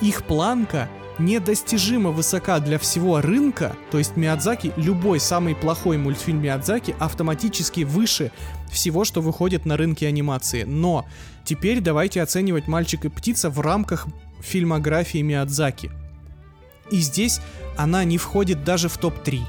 их 0.00 0.24
планка 0.24 0.88
недостижимо 1.18 2.10
высока 2.10 2.58
для 2.60 2.78
всего 2.78 3.20
рынка, 3.20 3.76
то 3.90 3.98
есть 3.98 4.16
Миядзаки, 4.16 4.72
любой 4.76 5.20
самый 5.20 5.54
плохой 5.54 5.98
мультфильм 5.98 6.42
Миядзаки 6.42 6.94
автоматически 6.98 7.82
выше 7.82 8.32
всего, 8.70 9.04
что 9.04 9.20
выходит 9.20 9.66
на 9.66 9.76
рынке 9.76 10.06
анимации. 10.06 10.64
Но 10.64 11.06
теперь 11.44 11.80
давайте 11.80 12.22
оценивать 12.22 12.68
«Мальчик 12.68 13.04
и 13.04 13.08
птица» 13.08 13.50
в 13.50 13.60
рамках 13.60 14.06
фильмографии 14.40 15.18
Миядзаки. 15.18 15.90
И 16.90 16.98
здесь 16.98 17.40
она 17.76 18.04
не 18.04 18.18
входит 18.18 18.64
даже 18.64 18.88
в 18.88 18.98
топ-3, 18.98 19.40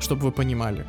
чтобы 0.00 0.22
вы 0.22 0.32
понимали. 0.32 0.84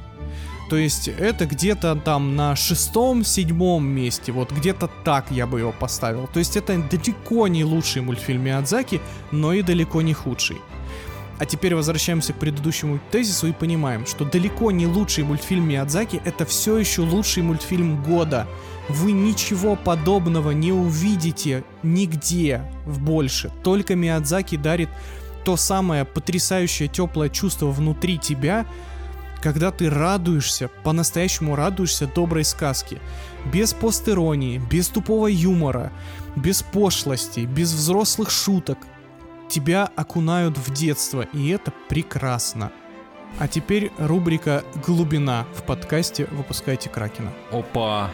То 0.70 0.78
есть 0.78 1.08
это 1.08 1.46
где-то 1.46 1.96
там 1.96 2.36
на 2.36 2.56
шестом, 2.56 3.24
седьмом 3.24 3.86
месте, 3.86 4.32
вот 4.32 4.52
где-то 4.52 4.90
так 5.04 5.30
я 5.30 5.46
бы 5.46 5.60
его 5.60 5.72
поставил. 5.72 6.28
То 6.28 6.40
есть 6.40 6.58
это 6.58 6.78
далеко 6.78 7.48
не 7.48 7.64
лучший 7.64 8.02
мультфильм 8.02 8.44
Миядзаки, 8.44 9.00
но 9.32 9.54
и 9.54 9.62
далеко 9.62 10.02
не 10.02 10.14
худший. 10.14 10.58
А 11.38 11.46
теперь 11.46 11.76
возвращаемся 11.76 12.34
к 12.34 12.38
предыдущему 12.38 13.00
тезису 13.12 13.48
и 13.48 13.52
понимаем, 13.52 14.06
что 14.06 14.24
далеко 14.26 14.72
не 14.72 14.88
лучший 14.88 15.24
мультфильм 15.24 15.68
Миядзаки 15.68 16.22
это 16.24 16.46
все 16.46 16.78
еще 16.78 17.02
лучший 17.02 17.44
мультфильм 17.44 18.02
года. 18.02 18.48
Вы 18.88 19.12
ничего 19.12 19.76
подобного 19.76 20.52
не 20.52 20.72
увидите 20.72 21.64
нигде 21.84 22.62
в 22.86 23.00
больше. 23.00 23.52
Только 23.64 23.96
Миядзаки 23.96 24.56
дарит 24.56 24.90
то 25.44 25.58
самое 25.58 26.06
потрясающее 26.06 26.88
теплое 26.88 27.30
чувство 27.30 27.68
внутри 27.68 28.18
тебя, 28.18 28.66
когда 29.46 29.70
ты 29.70 29.92
радуешься, 29.92 30.72
по-настоящему 30.84 31.56
радуешься 31.56 32.08
доброй 32.08 32.44
сказке. 32.44 33.00
Без 33.54 33.76
постеронии, 33.76 34.58
без 34.58 34.88
тупого 34.88 35.28
юмора, 35.28 35.92
без 36.36 36.64
пошлости, 36.64 37.42
без 37.42 37.72
взрослых 37.72 38.32
шуток. 38.32 38.80
Тебя 39.48 39.88
окунают 39.96 40.58
в 40.58 40.74
детство, 40.74 41.28
и 41.32 41.50
это 41.50 41.72
прекрасно. 41.90 42.72
А 43.38 43.48
теперь 43.48 43.92
рубрика 44.00 44.64
«Глубина» 44.84 45.46
в 45.54 45.62
подкасте 45.62 46.26
«Выпускайте 46.32 46.90
Кракена». 46.90 47.32
Опа. 47.52 48.10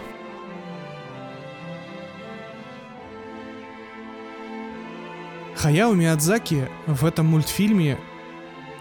Хаяо 5.55 5.93
Миядзаки 5.93 6.67
в 6.87 7.05
этом 7.05 7.27
мультфильме 7.27 7.97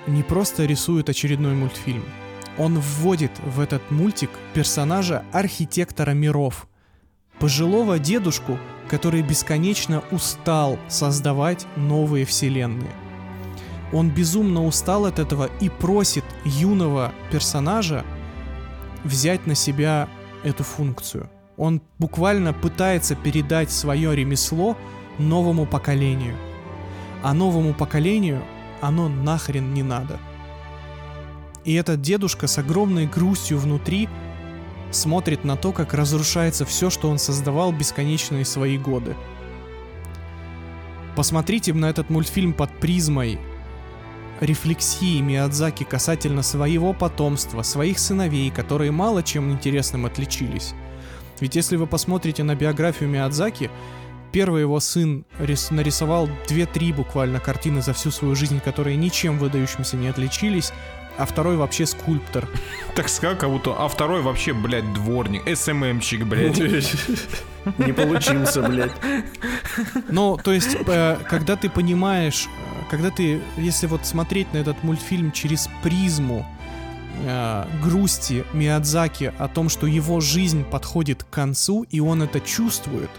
не 0.09 0.24
просто 0.24 0.64
рисует 0.64 1.09
очередной 1.09 1.55
мультфильм. 1.55 2.03
Он 2.59 2.78
вводит 2.78 3.32
в 3.44 3.61
этот 3.61 3.90
мультик 3.90 4.30
персонажа 4.55 5.24
архитектора 5.32 6.12
миров. 6.12 6.66
Пожилого 7.38 7.98
дедушку, 7.98 8.59
который 8.88 9.22
бесконечно 9.22 10.03
устал 10.11 10.78
создавать 10.88 11.66
новые 11.76 12.26
вселенные. 12.26 12.90
Он 13.92 14.11
безумно 14.11 14.64
устал 14.64 15.07
от 15.07 15.18
этого 15.18 15.48
и 15.61 15.68
просит 15.68 16.24
юного 16.44 17.12
персонажа 17.30 18.05
взять 19.05 19.46
на 19.46 19.55
себя 19.55 20.09
эту 20.44 20.64
функцию. 20.64 21.30
Он 21.57 21.82
буквально 21.98 22.53
пытается 22.53 23.14
передать 23.14 23.70
свое 23.70 24.14
ремесло 24.14 24.76
новому 25.18 25.66
поколению. 25.66 26.36
А 27.22 27.34
новому 27.34 27.74
поколению 27.74 28.42
оно 28.80 29.09
нахрен 29.09 29.74
не 29.74 29.82
надо. 29.82 30.18
И 31.65 31.75
этот 31.75 32.01
дедушка 32.01 32.47
с 32.47 32.59
огромной 32.59 33.07
грустью 33.07 33.59
внутри 33.59 34.09
смотрит 34.91 35.45
на 35.45 35.57
то, 35.57 35.73
как 35.73 35.95
разрушается 35.95 36.65
все, 36.65 36.91
что 36.91 37.11
он 37.11 37.19
создавал 37.19 37.73
бесконечные 37.73 38.45
свои 38.45 38.79
годы. 38.79 39.15
Посмотрите 41.17 41.75
на 41.75 41.91
этот 41.91 42.09
мультфильм 42.09 42.53
под 42.53 42.71
призмой 42.81 43.39
рефлексии 44.41 45.21
Миядзаки 45.21 45.85
касательно 45.85 46.43
своего 46.43 46.93
потомства, 46.95 47.63
своих 47.63 47.99
сыновей, 47.99 48.51
которые 48.51 48.91
мало 48.91 49.23
чем 49.23 49.53
интересным 49.53 50.07
отличились. 50.07 50.73
Ведь 51.41 51.57
если 51.57 51.77
вы 51.77 51.87
посмотрите 51.87 52.43
на 52.43 52.55
биографию 52.55 53.09
Миядзаки, 53.11 53.71
первый 54.33 54.63
его 54.63 54.81
сын 54.81 55.25
рис- 55.39 55.71
нарисовал 55.71 56.29
2-3 56.49 56.95
буквально 56.95 57.39
картины 57.39 57.83
за 57.83 57.93
всю 57.93 58.11
свою 58.11 58.35
жизнь, 58.35 58.61
которые 58.61 58.97
ничем 58.97 59.39
выдающимся 59.39 59.97
не 59.97 60.09
отличились, 60.09 60.73
а 61.21 61.27
второй 61.27 61.57
вообще 61.57 61.87
скульптор. 61.87 62.49
Так 62.97 63.09
сказал, 63.09 63.37
как 63.37 63.51
будто, 63.51 63.75
а 63.79 63.89
второй 63.89 64.21
вообще, 64.21 64.53
блядь, 64.53 64.93
дворник, 64.93 65.43
СММчик, 65.57 66.25
блядь. 66.25 66.59
Не 67.79 67.93
получился, 67.93 68.62
блядь. 68.62 68.93
Ну, 70.09 70.37
то 70.37 70.53
есть, 70.53 70.77
э, 70.87 71.16
когда 71.29 71.57
ты 71.57 71.71
понимаешь, 71.71 72.49
э, 72.49 72.91
когда 72.91 73.11
ты, 73.11 73.41
если 73.57 73.87
вот 73.87 74.07
смотреть 74.07 74.53
на 74.53 74.59
этот 74.59 74.83
мультфильм 74.83 75.31
через 75.31 75.68
призму 75.83 76.45
э, 77.25 77.64
грусти 77.83 78.45
Миядзаки 78.53 79.33
о 79.39 79.47
том, 79.49 79.68
что 79.68 79.87
его 79.87 80.21
жизнь 80.21 80.64
подходит 80.64 81.23
к 81.23 81.31
концу, 81.31 81.85
и 81.85 82.01
он 82.01 82.23
это 82.23 82.41
чувствует, 82.41 83.11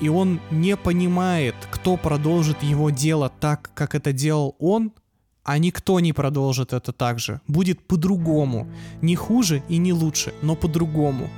и 0.00 0.08
он 0.08 0.40
не 0.50 0.76
понимает, 0.76 1.54
кто 1.70 1.96
продолжит 1.96 2.62
его 2.62 2.90
дело 2.90 3.32
так, 3.40 3.70
как 3.74 3.94
это 3.94 4.12
делал 4.12 4.56
он, 4.58 4.92
а 5.50 5.58
никто 5.58 5.98
не 5.98 6.12
продолжит 6.12 6.72
это 6.72 6.92
так 6.92 7.18
же. 7.18 7.40
Будет 7.48 7.80
по-другому. 7.80 8.68
Не 9.02 9.16
хуже 9.16 9.64
и 9.68 9.78
не 9.78 9.92
лучше, 9.92 10.32
но 10.42 10.54
по-другому. 10.54 11.28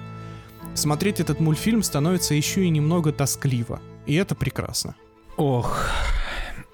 Смотреть 0.75 1.21
этот 1.21 1.41
мультфильм 1.41 1.83
становится 1.83 2.35
еще 2.35 2.67
и 2.67 2.69
немного 2.69 3.13
тоскливо. 3.13 3.81
И 4.05 4.15
это 4.15 4.35
прекрасно. 4.35 4.97
Ох, 5.39 5.89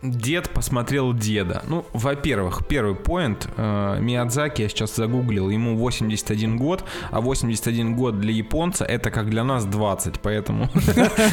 Дед 0.01 0.51
посмотрел 0.51 1.13
деда. 1.13 1.65
Ну, 1.67 1.85
во-первых, 1.93 2.65
первый 2.69 2.95
поинт. 2.95 3.49
Э, 3.57 3.99
Миядзаки, 4.01 4.63
я 4.63 4.69
сейчас 4.69 4.95
загуглил, 4.95 5.51
ему 5.51 5.77
81 5.77 6.57
год, 6.57 6.85
а 7.11 7.21
81 7.21 7.97
год 7.97 8.21
для 8.21 8.33
японца 8.33 8.85
это 8.85 9.11
как 9.11 9.29
для 9.29 9.43
нас 9.43 9.65
20, 9.65 10.21
поэтому, 10.21 10.71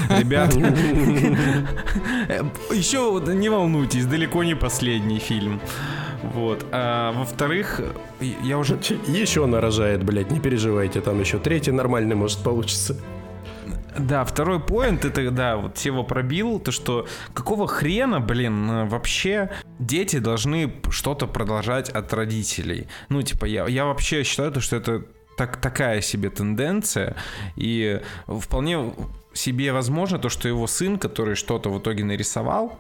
ребят, 0.10 0.56
еще 2.74 3.22
не 3.36 3.50
волнуйтесь, 3.50 4.08
далеко 4.08 4.44
не 4.44 4.56
последний 4.56 5.20
фильм. 5.20 5.62
Вот. 6.24 6.66
А 6.72 7.12
во-вторых, 7.12 7.82
я 8.20 8.58
уже... 8.58 8.80
Еще 9.08 9.46
нарожает, 9.46 10.04
блядь, 10.04 10.32
не 10.32 10.40
переживайте, 10.40 11.02
там 11.02 11.20
еще 11.20 11.38
третий 11.38 11.72
нормальный, 11.72 12.16
может, 12.16 12.40
получится. 12.40 12.98
Да, 13.98 14.26
второй 14.26 14.60
поинт, 14.60 15.06
это, 15.06 15.32
да, 15.32 15.58
вот 15.58 15.78
Сева 15.78 16.04
пробил, 16.04 16.60
то 16.60 16.72
что 16.72 17.08
какого 17.34 17.68
хрена, 17.68 18.20
блин, 18.20 18.70
э, 18.70 18.86
вообще 18.86 19.52
дети 19.80 20.20
должны 20.20 20.74
что-то 20.90 21.28
продолжать 21.28 21.90
от 21.90 22.14
родителей. 22.14 22.88
Ну, 23.10 23.22
типа, 23.22 23.46
я, 23.46 23.68
я 23.68 23.86
вообще 23.86 24.24
считаю, 24.24 24.52
то, 24.52 24.60
что 24.60 24.76
это 24.76 25.06
так, 25.38 25.58
такая 25.58 26.02
себе 26.02 26.30
тенденция, 26.30 27.16
и 27.56 28.02
вполне 28.28 28.94
себе 29.34 29.72
возможно 29.72 30.20
то, 30.20 30.30
что 30.30 30.48
его 30.48 30.68
сын, 30.68 30.98
который 30.98 31.36
что-то 31.36 31.70
в 31.70 31.80
итоге 31.80 32.04
нарисовал, 32.04 32.80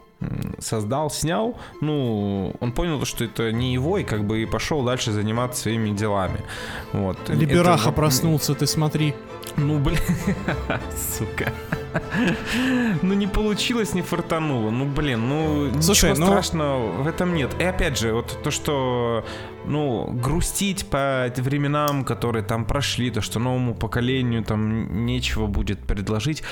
создал, 0.59 1.09
снял, 1.09 1.57
ну, 1.81 2.53
он 2.59 2.71
понял, 2.71 3.03
что 3.05 3.23
это 3.23 3.51
не 3.51 3.73
его, 3.73 3.97
и 3.97 4.03
как 4.03 4.25
бы 4.25 4.41
и 4.41 4.45
пошел 4.45 4.83
дальше 4.83 5.11
заниматься 5.11 5.63
своими 5.63 5.91
делами. 5.91 6.39
Вот. 6.93 7.17
Либераха 7.27 7.89
это... 7.89 7.91
проснулся, 7.91 8.53
ты 8.53 8.67
смотри. 8.67 9.13
Ну, 9.57 9.79
блин, 9.83 9.99
сука. 11.17 11.51
Ну, 13.01 13.13
не 13.13 13.27
получилось, 13.27 13.93
не 13.93 14.01
фартануло. 14.01 14.69
Ну, 14.69 14.85
блин, 14.85 15.29
ну, 15.29 15.81
Слушай, 15.81 16.11
ничего 16.11 16.25
ну... 16.25 16.31
страшного 16.31 17.03
в 17.03 17.07
этом 17.07 17.33
нет. 17.33 17.51
И 17.59 17.63
опять 17.63 17.97
же, 17.97 18.13
вот 18.13 18.37
то, 18.43 18.51
что, 18.51 19.25
ну, 19.65 20.11
грустить 20.11 20.87
по 20.87 21.31
временам, 21.37 22.03
которые 22.03 22.43
там 22.43 22.65
прошли, 22.65 23.11
то, 23.11 23.21
что 23.21 23.39
новому 23.39 23.73
поколению 23.75 24.43
там 24.43 25.05
нечего 25.05 25.47
будет 25.47 25.79
предложить. 25.79 26.43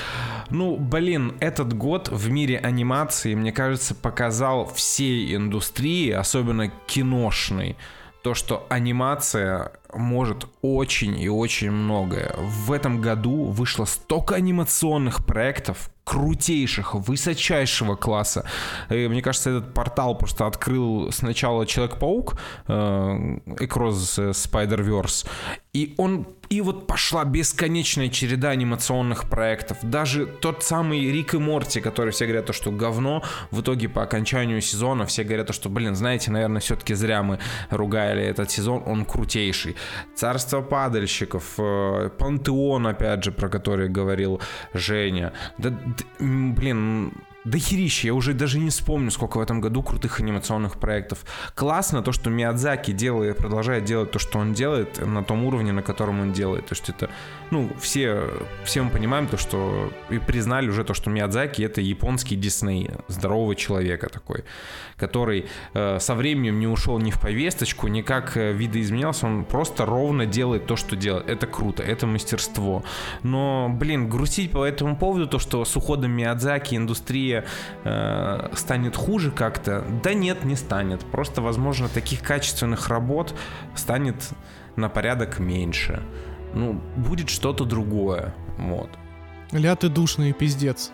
Ну, 0.50 0.76
блин, 0.76 1.34
этот 1.40 1.74
год 1.74 2.08
в 2.08 2.30
мире 2.30 2.58
анимации, 2.58 3.34
мне 3.34 3.52
кажется, 3.52 3.63
показал 4.02 4.66
всей 4.66 5.34
индустрии, 5.34 6.10
особенно 6.10 6.68
киношной, 6.86 7.76
то, 8.22 8.32
что 8.32 8.66
анимация 8.70 9.72
может 9.92 10.46
очень 10.62 11.20
и 11.20 11.28
очень 11.28 11.70
многое. 11.70 12.34
В 12.38 12.72
этом 12.72 13.02
году 13.02 13.44
вышло 13.44 13.84
столько 13.84 14.34
анимационных 14.36 15.26
проектов, 15.26 15.90
крутейших, 16.04 16.94
высочайшего 16.94 17.96
класса. 17.96 18.46
И, 18.88 19.08
мне 19.08 19.20
кажется, 19.20 19.50
этот 19.50 19.74
портал 19.74 20.16
просто 20.16 20.46
открыл 20.46 21.12
сначала 21.12 21.66
Человек-паук, 21.66 22.40
э, 22.66 22.72
Across 22.72 24.32
Spider-Verse, 24.32 25.26
и 25.74 25.94
он 25.98 26.26
и 26.54 26.60
вот 26.60 26.86
пошла 26.86 27.24
бесконечная 27.24 28.08
череда 28.08 28.50
анимационных 28.50 29.28
проектов. 29.28 29.78
Даже 29.82 30.26
тот 30.26 30.62
самый 30.62 31.10
Рик 31.10 31.34
и 31.34 31.38
Морти, 31.38 31.80
который 31.80 32.10
все 32.10 32.26
говорят, 32.26 32.46
то, 32.46 32.52
что 32.52 32.70
говно, 32.70 33.22
в 33.50 33.60
итоге 33.60 33.88
по 33.88 34.02
окончанию 34.02 34.60
сезона 34.60 35.04
все 35.04 35.24
говорят, 35.24 35.48
то, 35.48 35.52
что, 35.52 35.68
блин, 35.68 35.96
знаете, 35.96 36.30
наверное, 36.30 36.60
все-таки 36.60 36.94
зря 36.94 37.22
мы 37.22 37.38
ругали 37.70 38.22
этот 38.22 38.50
сезон, 38.50 38.82
он 38.86 39.04
крутейший. 39.04 39.76
Царство 40.14 40.62
падальщиков, 40.62 41.54
э, 41.58 42.10
Пантеон, 42.18 42.86
опять 42.86 43.24
же, 43.24 43.32
про 43.32 43.48
который 43.48 43.88
говорил 43.88 44.40
Женя. 44.74 45.32
Да, 45.58 45.72
блин, 46.20 47.12
да 47.44 47.58
херища, 47.58 48.06
я 48.06 48.14
уже 48.14 48.32
даже 48.32 48.58
не 48.58 48.70
вспомню, 48.70 49.10
сколько 49.10 49.36
в 49.36 49.40
этом 49.40 49.60
году 49.60 49.82
крутых 49.82 50.20
анимационных 50.20 50.78
проектов. 50.78 51.24
Классно 51.54 52.02
то, 52.02 52.10
что 52.10 52.30
Миядзаки 52.30 52.90
делает, 52.92 53.36
продолжает 53.36 53.84
делать 53.84 54.10
то, 54.10 54.18
что 54.18 54.38
он 54.38 54.54
делает, 54.54 55.04
на 55.06 55.22
том 55.22 55.44
уровне, 55.44 55.72
на 55.72 55.82
котором 55.82 56.20
он 56.20 56.32
делает. 56.32 56.66
То 56.66 56.72
есть 56.72 56.88
это, 56.88 57.10
ну, 57.50 57.70
все, 57.78 58.30
все 58.64 58.82
мы 58.82 58.90
понимаем 58.90 59.26
то, 59.26 59.36
что 59.36 59.92
и 60.08 60.18
признали 60.18 60.68
уже 60.68 60.84
то, 60.84 60.94
что 60.94 61.10
Миядзаки 61.10 61.62
это 61.62 61.82
японский 61.82 62.36
Дисней, 62.36 62.90
здорового 63.08 63.54
человека 63.54 64.08
такой, 64.08 64.44
который 64.96 65.46
э, 65.74 65.98
со 66.00 66.14
временем 66.14 66.58
не 66.58 66.66
ушел 66.66 66.98
ни 66.98 67.10
в 67.10 67.20
повесточку, 67.20 67.88
ни 67.88 68.00
как 68.00 68.38
э, 68.38 68.52
видоизменялся, 68.52 69.26
он 69.26 69.44
просто 69.44 69.84
ровно 69.84 70.24
делает 70.24 70.66
то, 70.66 70.76
что 70.76 70.96
делает. 70.96 71.28
Это 71.28 71.46
круто, 71.46 71.82
это 71.82 72.06
мастерство. 72.06 72.84
Но, 73.22 73.68
блин, 73.70 74.08
грустить 74.08 74.50
по 74.50 74.64
этому 74.64 74.96
поводу, 74.96 75.26
то, 75.26 75.38
что 75.38 75.66
с 75.66 75.76
уходом 75.76 76.12
Миядзаки 76.12 76.74
индустрия 76.76 77.33
э, 77.84 78.48
станет 78.54 78.96
хуже 78.96 79.30
как-то? 79.30 79.84
Да 80.02 80.14
нет, 80.14 80.44
не 80.44 80.56
станет. 80.56 81.00
Просто, 81.00 81.42
возможно, 81.42 81.88
таких 81.88 82.22
качественных 82.22 82.88
работ 82.88 83.34
станет 83.74 84.16
на 84.76 84.88
порядок 84.88 85.38
меньше. 85.38 86.02
Ну, 86.54 86.80
будет 86.96 87.28
что-то 87.28 87.64
другое. 87.64 88.34
Вот. 88.58 88.90
Ля 89.52 89.74
ты 89.76 89.88
душный 89.88 90.32
пиздец. 90.32 90.92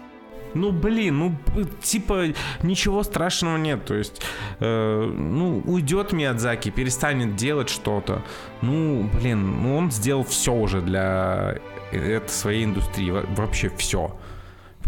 Ну, 0.54 0.72
блин, 0.72 1.18
ну, 1.18 1.36
типа, 1.80 2.26
ничего 2.62 3.02
страшного 3.02 3.56
нет. 3.56 3.84
То 3.84 3.94
есть, 3.94 4.20
э, 4.58 5.12
ну, 5.16 5.62
уйдет 5.64 6.12
Миядзаки, 6.12 6.70
перестанет 6.70 7.36
делать 7.36 7.68
что-то. 7.68 8.22
Ну, 8.60 9.08
блин, 9.14 9.62
ну, 9.62 9.76
он 9.76 9.90
сделал 9.90 10.24
все 10.24 10.52
уже 10.52 10.80
для 10.80 11.56
этой 11.92 12.28
своей 12.28 12.64
индустрии. 12.64 13.10
Вообще 13.10 13.70
все. 13.76 14.16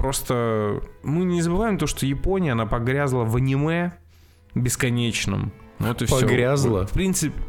Просто 0.02 0.82
мы 1.04 1.24
не 1.24 1.42
забываем 1.42 1.78
то, 1.78 1.86
что 1.86 2.06
Япония, 2.06 2.52
она 2.52 2.66
погрязла 2.66 3.22
в 3.22 3.36
аниме 3.36 3.92
бесконечном. 4.52 5.52
Вот 5.78 6.02
и 6.02 6.06
погрязла? 6.06 6.86
все. 6.86 6.92
В 6.92 6.94
принципе... 6.94 7.40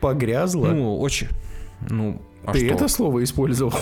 Погрязла? 0.00 0.66
Ну, 0.70 0.98
очень... 0.98 1.28
Ну, 1.88 2.20
а 2.44 2.52
ты 2.52 2.66
что? 2.66 2.74
это 2.74 2.88
слово 2.88 3.22
использовал? 3.22 3.72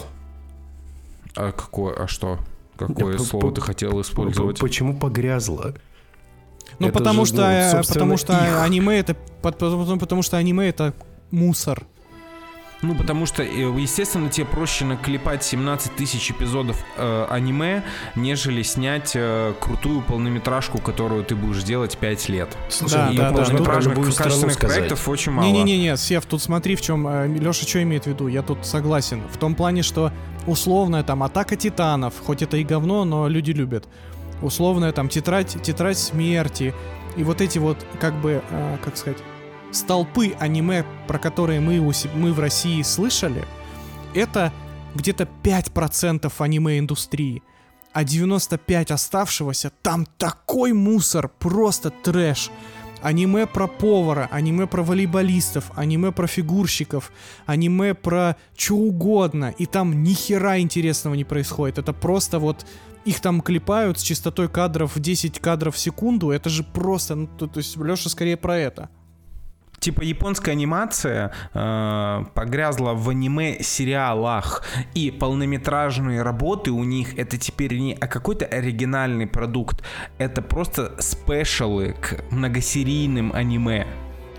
А 1.37 1.53
какое? 1.53 1.95
А 1.95 2.07
что? 2.07 2.39
Какое 2.77 3.15
Я 3.15 3.19
слово 3.19 3.51
ты 3.55 3.63
хотел 3.63 3.99
использовать? 4.03 4.59
Почему 4.59 4.99
погрязла? 4.99 5.73
Ну, 6.79 6.89
это 6.89 6.99
потому 6.99 7.25
же, 7.25 7.33
что, 7.33 7.73
ну, 7.73 7.83
потому 7.83 8.17
что 8.19 8.35
их. 8.35 8.61
аниме 8.61 8.99
это, 8.99 9.17
потому, 9.41 9.97
потому 9.97 10.21
что 10.21 10.37
аниме 10.37 10.69
это 10.69 10.93
мусор. 11.31 11.83
Ну, 12.81 12.95
потому 12.95 13.27
что, 13.27 13.43
э, 13.43 13.49
естественно, 13.49 14.29
тебе 14.29 14.47
проще 14.47 14.85
наклепать 14.85 15.43
17 15.43 15.97
тысяч 15.97 16.31
эпизодов 16.31 16.85
э, 16.97 17.27
аниме, 17.29 17.83
нежели 18.15 18.63
снять 18.63 19.13
э, 19.15 19.55
крутую 19.61 20.01
полнометражку, 20.03 20.79
которую 20.79 21.25
ты 21.25 21.35
будешь 21.35 21.65
делать 21.65 21.97
5 21.99 22.29
лет. 22.29 22.57
Слушай, 22.69 22.95
да, 22.95 23.11
и 23.11 23.17
да, 23.17 23.33
полнометражных 23.33 23.97
да, 23.97 24.23
качественных 24.23 24.59
проектов 24.59 25.09
очень 25.09 25.33
мало. 25.33 25.47
Не-не-не, 25.47 25.97
Сев, 25.97 26.25
тут 26.27 26.41
смотри, 26.41 26.77
в 26.77 26.81
чем... 26.81 27.09
Э, 27.09 27.27
Леша 27.27 27.67
что 27.67 27.83
имеет 27.83 28.05
в 28.05 28.07
виду? 28.07 28.29
Я 28.29 28.43
тут 28.43 28.65
согласен. 28.65 29.23
В 29.33 29.39
том 29.39 29.57
плане, 29.57 29.83
что 29.83 30.13
условная 30.47 31.03
там 31.03 31.25
атака 31.25 31.57
титанов, 31.57 32.15
хоть 32.25 32.43
это 32.43 32.59
и 32.59 32.65
говно, 32.65 33.05
но 33.05 33.27
люди 33.27 33.51
любят. 33.51 33.89
Условная 34.41 34.93
там 34.93 35.09
тетрадь, 35.09 35.61
тетрадь 35.63 35.99
смерти. 35.99 36.73
И 37.17 37.25
вот 37.25 37.41
эти 37.41 37.59
вот, 37.59 37.85
как 38.01 38.15
бы, 38.21 38.41
э, 38.49 38.77
как 38.85 38.97
сказать 38.97 39.19
столпы 39.71 40.35
аниме, 40.39 40.85
про 41.07 41.19
которые 41.19 41.61
мы, 41.61 41.79
у, 41.79 41.93
мы 42.15 42.33
в 42.33 42.41
России 42.41 42.83
слышали, 42.83 43.45
это 44.15 44.53
где-то 44.95 45.29
5% 45.43 46.33
аниме-индустрии. 46.39 47.43
А 47.93 48.05
95 48.05 48.91
оставшегося, 48.91 49.73
там 49.83 50.07
такой 50.19 50.73
мусор, 50.73 51.29
просто 51.29 51.91
трэш. 51.91 52.51
Аниме 53.01 53.47
про 53.47 53.69
повара, 53.69 54.29
аниме 54.33 54.67
про 54.67 54.83
волейболистов, 54.83 55.71
аниме 55.77 56.11
про 56.11 56.27
фигурщиков, 56.27 57.13
аниме 57.47 57.95
про 57.95 58.37
что 58.57 58.75
угодно. 58.75 59.55
И 59.57 59.67
там 59.67 60.03
ни 60.03 60.15
хера 60.15 60.59
интересного 60.59 61.15
не 61.15 61.25
происходит. 61.25 61.79
Это 61.79 61.93
просто 61.93 62.41
вот 62.41 62.67
их 63.05 63.21
там 63.21 63.41
клепают 63.41 64.01
с 64.01 64.03
частотой 64.03 64.49
кадров 64.49 64.97
в 64.97 65.01
10 65.01 65.39
кадров 65.39 65.77
в 65.77 65.79
секунду. 65.79 66.31
Это 66.31 66.51
же 66.51 66.65
просто, 66.65 67.15
ну, 67.15 67.27
то, 67.29 67.47
то 67.47 67.59
есть 67.59 67.77
Леша 67.77 68.11
скорее 68.11 68.37
про 68.37 68.59
это 68.59 68.91
типа 69.81 70.03
японская 70.03 70.55
анимация 70.55 71.33
э, 71.55 72.25
погрязла 72.35 72.95
в 72.95 73.09
аниме-сериалах, 73.09 74.65
и 74.95 75.11
полнометражные 75.11 76.23
работы 76.23 76.71
у 76.71 76.85
них 76.85 77.19
это 77.19 77.37
теперь 77.37 77.79
не 77.79 77.95
а 77.95 78.07
какой-то 78.07 78.47
оригинальный 78.47 79.27
продукт, 79.27 79.83
это 80.19 80.43
просто 80.43 80.95
спешалы 80.99 81.95
к 82.01 82.25
многосерийным 82.31 83.33
аниме. 83.33 83.87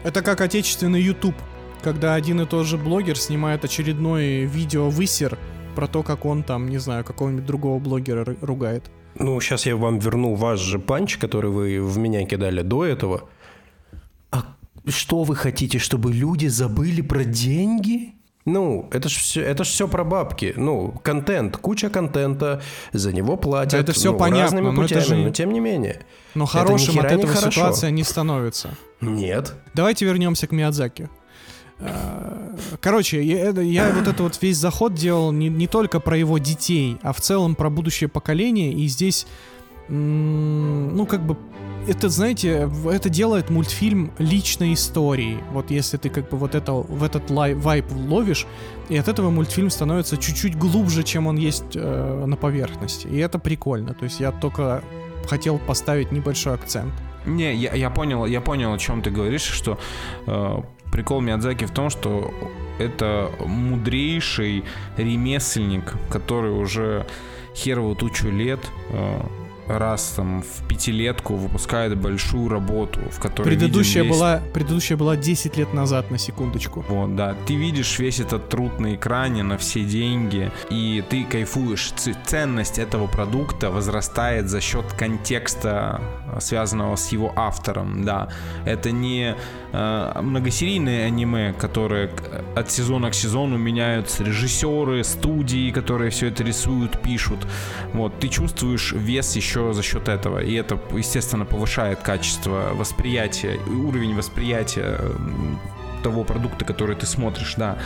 Это 0.04 0.22
как 0.22 0.42
отечественный 0.42 1.02
YouTube, 1.02 1.36
когда 1.82 2.14
один 2.14 2.42
и 2.42 2.46
тот 2.46 2.66
же 2.66 2.78
блогер 2.78 3.18
снимает 3.18 3.66
очередное 3.66 4.46
видео 4.46 4.90
высер 4.90 5.38
про 5.76 5.88
то, 5.88 6.04
как 6.04 6.26
он 6.26 6.44
там, 6.44 6.70
не 6.70 6.78
знаю, 6.78 7.04
какого-нибудь 7.04 7.46
другого 7.46 7.80
блогера 7.80 8.26
ругает. 8.42 8.90
Ну, 9.16 9.40
сейчас 9.42 9.66
я 9.66 9.76
вам 9.76 10.00
верну 10.00 10.36
ваш 10.36 10.60
же 10.60 10.80
панч, 10.80 11.18
который 11.18 11.52
вы 11.52 11.82
в 11.82 11.98
меня 11.98 12.26
кидали 12.26 12.62
до 12.62 12.86
этого. 12.86 13.24
Что 14.90 15.24
вы 15.24 15.36
хотите, 15.36 15.78
чтобы 15.80 16.12
люди 16.14 16.48
забыли 16.48 17.02
про 17.02 17.24
деньги? 17.24 18.14
Ну, 18.46 18.88
это 18.92 19.10
ж 19.10 19.14
все, 19.18 19.42
это 19.42 19.64
ж 19.64 19.68
все 19.68 19.88
про 19.88 20.04
бабки. 20.04 20.54
Ну, 20.58 20.94
контент, 21.04 21.58
куча 21.58 21.90
контента, 21.90 22.62
за 22.94 23.12
него 23.14 23.38
платят. 23.38 23.74
Да 23.74 23.78
это 23.80 23.92
всё 23.92 24.12
ну, 24.14 24.18
понятно, 24.18 24.44
разными 24.44 24.66
но 24.76 24.84
это 24.84 24.96
путями, 24.96 25.04
же- 25.04 25.16
но 25.26 25.30
тем 25.32 25.54
не 25.54 25.60
менее. 25.60 26.02
Но 26.36 26.46
Это 26.46 26.54
хорошим 26.54 26.96
ни 26.96 27.00
от 27.00 27.06
этого 27.12 27.28
хорошо. 27.34 27.52
ситуация 27.52 27.92
не 27.92 28.04
становится. 28.04 28.70
Нет. 29.02 29.54
Давайте 29.76 30.06
вернемся 30.06 30.48
к 30.48 30.52
Миядзаки. 30.52 31.10
Э, 31.80 32.56
Короче, 32.82 33.22
я, 33.24 33.40
это- 33.50 33.62
я 33.62 33.90
вот 33.92 34.02
этот 34.02 34.20
вот 34.20 34.42
весь 34.42 34.58
заход 34.58 34.96
делал 34.96 35.32
не, 35.32 35.50
не 35.50 35.68
только 35.68 36.00
про 36.00 36.18
его 36.18 36.38
детей, 36.40 36.98
а 37.04 37.14
в 37.14 37.22
целом 37.22 37.56
про 37.56 37.70
будущее 37.70 38.08
поколение. 38.08 38.74
И 38.74 38.88
здесь, 38.88 39.28
ну, 39.90 41.06
как 41.06 41.26
бы, 41.26 41.38
это, 41.90 42.10
знаете, 42.10 42.70
это 42.86 43.10
делает 43.10 43.50
мультфильм 43.50 44.12
личной 44.20 44.74
историей. 44.74 45.40
Вот 45.52 45.72
если 45.72 45.98
ты 45.98 46.10
как 46.10 46.30
бы 46.30 46.38
вот 46.38 46.54
это, 46.54 46.74
в 46.74 47.04
этот 47.04 47.30
лай, 47.32 47.56
вайп 47.56 47.86
ловишь, 47.92 48.46
и 48.90 48.98
от 48.98 49.08
этого 49.08 49.32
мультфильм 49.32 49.70
становится 49.70 50.18
чуть-чуть 50.18 50.56
глубже, 50.56 51.04
чем 51.04 51.28
он 51.28 51.38
есть 51.38 51.76
э, 51.76 52.26
на 52.26 52.36
поверхности. 52.36 53.08
И 53.08 53.18
это 53.18 53.40
прикольно. 53.40 53.94
То 53.94 54.04
есть 54.04 54.20
я 54.20 54.32
только 54.32 54.84
хотел 55.28 55.58
поставить 55.58 56.12
небольшой 56.12 56.54
акцент. 56.54 56.94
Не, 57.26 57.56
я, 57.56 57.74
я 57.74 57.90
понял, 57.90 58.26
я 58.26 58.42
понял, 58.42 58.74
о 58.74 58.78
чем 58.78 59.02
ты 59.02 59.10
говоришь, 59.10 59.42
что 59.42 59.80
э, 60.28 60.62
прикол 60.92 61.22
Миядзаки 61.22 61.66
в 61.66 61.72
том, 61.72 61.90
что 61.90 62.32
это 62.78 63.32
мудрейший 63.40 64.64
ремесленник, 64.98 65.96
который 66.10 66.52
уже 66.52 67.08
херову 67.56 67.96
тучу 67.96 68.30
лет 68.30 68.60
э, 68.92 69.22
раз 69.70 70.14
там 70.16 70.42
в 70.42 70.68
пятилетку 70.68 71.36
выпускает 71.36 71.96
большую 71.98 72.50
работу, 72.50 73.00
в 73.12 73.20
которой 73.20 73.46
Предыдущая 73.50 74.04
весь- 74.04 74.12
была, 74.12 74.42
предыдущая 74.54 74.98
была 74.98 75.16
10 75.16 75.58
лет 75.58 75.74
назад, 75.74 76.12
на 76.12 76.18
секундочку. 76.18 76.84
Вот, 76.90 77.16
да. 77.16 77.36
Ты 77.46 77.56
видишь 77.56 78.00
весь 78.00 78.20
этот 78.20 78.50
труд 78.50 78.80
на 78.80 78.96
экране 78.96 79.44
на 79.44 79.58
все 79.58 79.84
деньги, 79.84 80.52
и 80.70 81.04
ты 81.10 81.24
кайфуешь. 81.24 81.94
Ценность 82.26 82.80
этого 82.80 83.08
продукта 83.08 83.70
возрастает 83.70 84.50
за 84.50 84.60
счет 84.62 84.86
контекста, 84.98 86.02
э, 86.36 86.40
связанного 86.42 86.96
с 86.96 87.12
его 87.12 87.32
автором, 87.36 88.04
да. 88.04 88.30
Это 88.66 88.92
не 88.92 89.36
э, 89.72 90.22
многосерийные 90.22 91.06
аниме, 91.06 91.54
которые 91.54 92.08
к- 92.08 92.44
от 92.56 92.72
сезона 92.72 93.12
к 93.12 93.14
сезону 93.14 93.58
меняются 93.58 94.24
режиссеры, 94.24 95.04
студии, 95.04 95.70
которые 95.72 96.10
все 96.10 96.28
это 96.28 96.44
рисуют, 96.44 97.00
пишут. 97.04 97.46
Вот, 97.94 98.20
ты 98.20 98.30
чувствуешь 98.30 98.94
вес 98.94 99.36
еще 99.36 99.59
за 99.74 99.84
счет 99.84 100.08
этого, 100.08 100.40
и 100.40 100.54
это, 100.54 100.80
естественно, 100.94 101.46
повышает 101.46 102.00
качество 102.00 102.72
восприятия, 102.74 103.56
и 103.68 103.70
уровень 103.70 104.16
восприятия 104.16 105.00
того 106.04 106.24
продукта, 106.24 106.64
который 106.64 106.96
ты 106.96 107.06
смотришь, 107.06 107.56
да. 107.58 107.78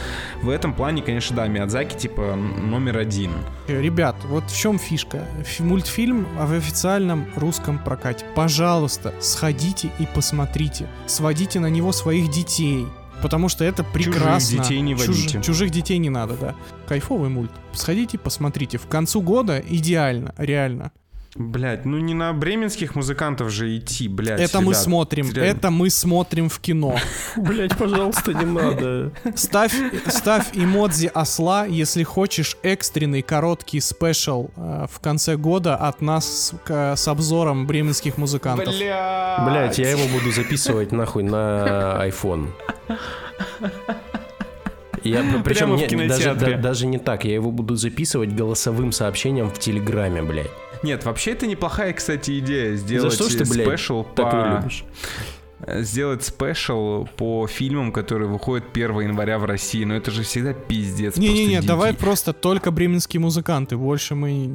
В 0.43 0.49
этом 0.49 0.73
плане, 0.75 1.01
конечно, 1.01 1.35
да, 1.35 1.47
Миядзаки, 1.47 1.97
типа, 1.97 2.35
номер 2.35 2.99
один. 2.99 3.31
Э, 3.67 3.81
Ребят, 3.81 4.15
вот 4.25 4.51
в 4.51 4.55
чем 4.55 4.77
фишка? 4.77 5.25
Фи- 5.43 5.63
Мультфильм 5.63 6.27
в 6.37 6.53
официальном 6.53 7.25
русском 7.35 7.79
прокате. 7.79 8.23
Пожалуйста, 8.35 9.15
сходите 9.19 9.89
и 9.97 10.05
посмотрите. 10.13 10.87
Сводите 11.07 11.59
на 11.59 11.71
него 11.71 11.91
своих 11.91 12.29
детей. 12.29 12.85
Потому 13.23 13.47
что 13.49 13.63
это 13.63 13.83
прекрасно. 13.83 14.57
детей 14.61 14.81
не 14.81 14.93
Чуж- 14.95 15.07
водите. 15.07 15.41
чужих 15.41 15.71
детей 15.71 15.97
не 15.97 16.09
надо, 16.11 16.35
да. 16.35 16.55
Кайфовый 16.87 17.29
мульт. 17.29 17.51
Сходите, 17.71 18.17
посмотрите. 18.19 18.77
В 18.77 18.85
концу 18.87 19.21
года 19.21 19.59
идеально, 19.65 20.35
реально. 20.37 20.91
Блять, 21.35 21.83
ну 21.85 21.97
не 21.97 22.13
на 22.13 22.31
бременских 22.31 22.93
музыкантов 22.93 23.49
же 23.49 23.75
идти, 23.77 24.07
блять. 24.07 24.39
это 24.39 24.61
мы 24.61 24.75
смотрим, 24.75 25.31
реально. 25.31 25.49
это 25.57 25.71
мы 25.71 25.89
смотрим 25.89 26.47
в 26.47 26.59
кино. 26.59 26.95
Блять, 27.35 27.75
пожалуйста, 27.75 28.33
не 28.33 28.45
надо. 28.45 29.11
Ставь, 29.35 29.73
ставь 30.07 30.49
эмодзи 30.53 31.09
осла, 31.11 31.65
если 31.65 32.03
хочешь 32.03 32.55
экстренный 32.61 33.23
короткий 33.23 33.79
спешл 33.79 34.49
э, 34.55 34.85
в 34.91 34.99
конце 34.99 35.35
года 35.35 35.75
от 35.75 36.01
нас 36.01 36.25
с, 36.25 36.53
к- 36.65 36.95
с 36.95 37.07
обзором 37.07 37.65
бременских 37.65 38.19
музыкантов. 38.19 38.67
Блять. 38.75 39.39
Блять, 39.43 39.79
я 39.79 39.89
его 39.89 40.07
буду 40.15 40.31
записывать 40.31 40.91
нахуй 40.91 41.23
на 41.23 41.97
iPhone. 42.07 42.49
Я, 45.03 45.21
причем 45.43 45.75
Прямо 45.75 45.77
в 45.77 45.91
не- 45.91 46.07
даже, 46.07 46.35
да- 46.35 46.57
даже 46.57 46.85
не 46.85 46.97
так, 46.99 47.25
я 47.25 47.33
его 47.33 47.51
буду 47.51 47.75
записывать 47.75 48.33
голосовым 48.33 48.91
сообщением 48.91 49.49
в 49.49 49.57
Телеграме, 49.59 50.21
блядь. 50.21 50.51
Нет, 50.83 51.05
вообще 51.05 51.31
это 51.31 51.47
неплохая, 51.47 51.93
кстати, 51.93 52.39
идея 52.39 52.75
сделать 52.75 53.13
За 53.17 53.29
что 53.29 53.45
блядь, 53.45 53.67
special 53.67 54.03
так 54.03 54.25
не 54.25 54.31
по... 54.31 54.57
любишь? 54.59 54.83
э, 55.65 55.81
Сделать 55.83 56.23
special 56.23 57.07
по 57.17 57.47
фильмам, 57.47 57.91
которые 57.91 58.27
выходят 58.29 58.65
1 58.73 58.99
января 58.99 59.39
в 59.39 59.45
России. 59.45 59.83
Но 59.85 59.95
это 59.95 60.11
же 60.11 60.23
всегда 60.23 60.53
пиздец. 60.53 61.17
Не-не-не, 61.17 61.61
давай 61.61 61.93
просто 61.93 62.33
только 62.33 62.71
бременские 62.71 63.21
музыканты, 63.21 63.77
больше 63.77 64.15
мы... 64.15 64.51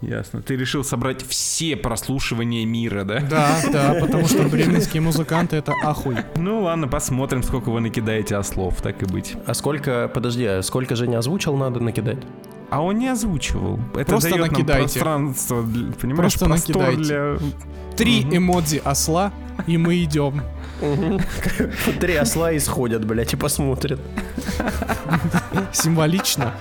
Ясно. 0.00 0.42
Ты 0.42 0.54
решил 0.54 0.84
собрать 0.84 1.26
все 1.26 1.74
прослушивания 1.74 2.64
мира, 2.64 3.02
да? 3.02 3.18
Да, 3.20 3.60
да, 3.72 3.96
потому 4.00 4.28
что 4.28 4.44
бременские 4.44 5.02
музыканты 5.02 5.56
это 5.56 5.72
ахуй. 5.84 6.16
Ну 6.36 6.62
ладно, 6.62 6.86
посмотрим, 6.86 7.42
сколько 7.42 7.70
вы 7.70 7.80
накидаете 7.80 8.36
ослов, 8.36 8.80
так 8.80 9.02
и 9.02 9.06
быть. 9.06 9.34
А 9.46 9.54
сколько, 9.54 10.08
подожди, 10.14 10.44
а 10.44 10.62
сколько 10.62 10.94
Женя 10.94 11.18
озвучил, 11.18 11.56
надо 11.56 11.80
накидать? 11.80 12.18
А 12.70 12.82
он 12.82 12.98
не 12.98 13.08
озвучивал. 13.08 13.78
Это 13.94 14.04
Просто 14.06 14.30
дает 14.30 14.42
нам 14.42 14.50
накидайте. 14.52 15.00
пространство, 15.00 15.62
для- 15.62 15.92
понимаешь, 15.92 16.34
Просто 16.34 16.44
простор 16.46 16.76
накидайте. 16.82 17.02
для... 17.02 17.38
Три 17.96 18.22
эмодзи 18.22 18.82
осла, 18.84 19.32
и 19.66 19.76
мы 19.78 20.02
идем. 20.04 20.42
Три 22.00 22.14
осла 22.14 22.56
исходят, 22.56 23.04
блядь, 23.04 23.32
и 23.32 23.36
посмотрят. 23.36 24.00
Символично. 25.72 26.54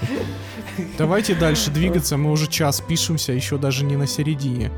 Давайте 0.97 1.35
дальше 1.35 1.71
двигаться, 1.71 2.17
мы 2.17 2.31
уже 2.31 2.47
час 2.47 2.81
пишемся, 2.81 3.33
еще 3.33 3.57
даже 3.57 3.83
не 3.83 3.95
на 3.97 4.07
середине. 4.07 4.71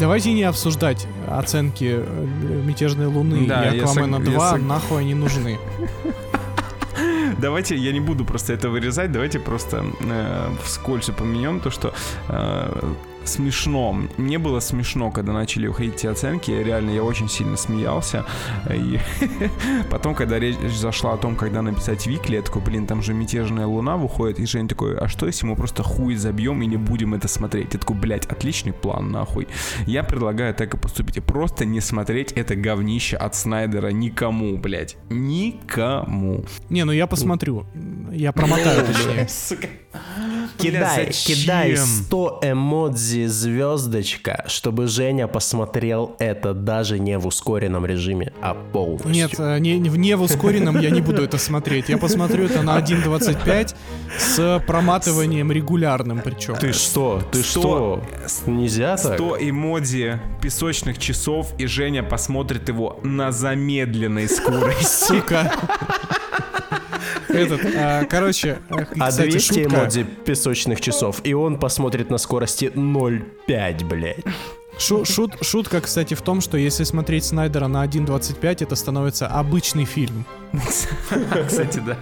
Давайте 0.00 0.32
не 0.32 0.42
обсуждать 0.44 1.06
оценки 1.28 1.96
э, 1.98 2.62
«Мятежной 2.64 3.06
Луны» 3.06 3.46
Да, 3.46 3.68
и 3.70 3.76
я 3.78 3.84
«Аквамена 3.84 4.16
сог- 4.16 4.30
я 4.30 4.38
2», 4.38 4.50
сог- 4.54 4.62
нахуй 4.66 5.00
они 5.02 5.14
нужны. 5.14 5.58
Давайте, 7.38 7.76
я 7.76 7.92
не 7.92 8.00
буду 8.00 8.24
просто 8.24 8.52
это 8.52 8.68
вырезать, 8.68 9.12
давайте 9.12 9.38
просто 9.38 9.84
э, 10.00 10.50
вскользь 10.64 11.08
упомянем 11.08 11.60
то, 11.60 11.70
что 11.70 11.94
э, 12.28 12.92
смешно. 13.24 13.96
Мне 14.16 14.38
было 14.38 14.60
смешно, 14.60 15.10
когда 15.10 15.32
начали 15.32 15.66
уходить 15.66 15.96
эти 15.96 16.06
оценки. 16.06 16.50
Реально, 16.50 16.90
я 16.90 17.02
очень 17.02 17.28
сильно 17.28 17.56
смеялся. 17.56 18.24
И 18.70 18.98
потом, 19.90 20.14
когда 20.14 20.38
речь 20.38 20.56
зашла 20.74 21.14
о 21.14 21.16
том, 21.16 21.36
когда 21.36 21.62
написать 21.62 22.06
Викли, 22.06 22.36
я 22.36 22.42
такой, 22.42 22.62
блин, 22.62 22.86
там 22.86 23.02
же 23.02 23.14
мятежная 23.14 23.66
луна 23.66 23.96
выходит. 23.96 24.40
И 24.40 24.46
Жень 24.46 24.68
такой, 24.68 24.96
а 24.96 25.08
что 25.08 25.26
если 25.26 25.46
мы 25.46 25.56
просто 25.56 25.82
хуй 25.82 26.14
забьем 26.16 26.62
и 26.62 26.66
не 26.66 26.76
будем 26.76 27.14
это 27.14 27.28
смотреть? 27.28 27.74
Я 27.74 27.80
такой, 27.80 27.96
блядь, 27.96 28.26
отличный 28.26 28.72
план, 28.72 29.10
нахуй. 29.10 29.48
Я 29.86 30.02
предлагаю 30.02 30.54
так 30.54 30.74
и 30.74 30.76
поступить. 30.76 31.22
Просто 31.24 31.64
не 31.64 31.80
смотреть 31.80 32.32
это 32.32 32.56
говнище 32.56 33.16
от 33.16 33.34
Снайдера 33.34 33.88
никому, 33.88 34.56
блядь. 34.56 34.96
Никому. 35.10 36.44
Не, 36.68 36.84
ну 36.84 36.92
я 36.92 37.06
посмотрю. 37.06 37.66
Я 38.12 38.32
промотаю, 38.32 38.86
точнее. 38.86 39.28
Кидай, 40.58 41.10
кидай 41.10 41.76
100 41.76 42.40
эмодзи 42.42 43.09
звездочка, 43.26 44.44
чтобы 44.46 44.86
Женя 44.86 45.26
посмотрел 45.26 46.16
это 46.18 46.54
даже 46.54 46.98
не 46.98 47.18
в 47.18 47.26
ускоренном 47.26 47.86
режиме, 47.86 48.32
а 48.40 48.54
полностью. 48.54 49.10
Нет, 49.12 49.34
э, 49.38 49.58
не, 49.58 49.78
не 49.78 49.90
в 49.90 49.96
не 49.96 50.16
в 50.16 50.22
ускоренном 50.22 50.78
я 50.80 50.90
не 50.90 51.00
буду 51.00 51.22
это 51.22 51.38
смотреть. 51.38 51.88
Я 51.88 51.98
посмотрю 51.98 52.44
это 52.44 52.62
на 52.62 52.78
1.25 52.78 53.74
с 54.18 54.62
проматыванием 54.66 55.52
регулярным 55.52 56.20
причем. 56.20 56.56
Ты 56.56 56.72
что? 56.72 57.22
Ты 57.32 57.42
что? 57.42 58.02
Нельзя 58.46 58.96
так? 58.96 59.14
100 59.14 59.36
эмодзи 59.40 60.20
песочных 60.40 60.98
часов, 60.98 61.52
и 61.58 61.66
Женя 61.66 62.02
посмотрит 62.02 62.68
его 62.68 63.00
на 63.02 63.32
замедленной 63.32 64.28
скорости. 64.28 65.10
Сука. 65.10 65.52
Этот, 67.32 67.60
а, 67.76 68.04
короче, 68.04 68.58
э, 68.70 68.74
А 68.98 69.08
кстати, 69.10 69.30
200 69.30 69.62
шутка. 69.62 69.76
эмодзи 69.76 70.04
песочных 70.24 70.80
часов, 70.80 71.20
и 71.24 71.32
он 71.34 71.58
посмотрит 71.58 72.10
на 72.10 72.18
скорости 72.18 72.70
0,5, 72.74 73.84
блядь. 73.84 74.24
Шу- 74.78 75.02
шут- 75.04 75.42
шутка, 75.44 75.80
кстати, 75.80 76.14
в 76.14 76.22
том, 76.22 76.40
что 76.40 76.56
если 76.56 76.84
смотреть 76.84 77.24
Снайдера 77.24 77.66
на 77.68 77.82
1.25, 77.82 78.62
это 78.62 78.76
становится 78.76 79.26
обычный 79.26 79.84
фильм. 79.84 80.24
Кстати, 81.46 81.82
да. 81.86 81.96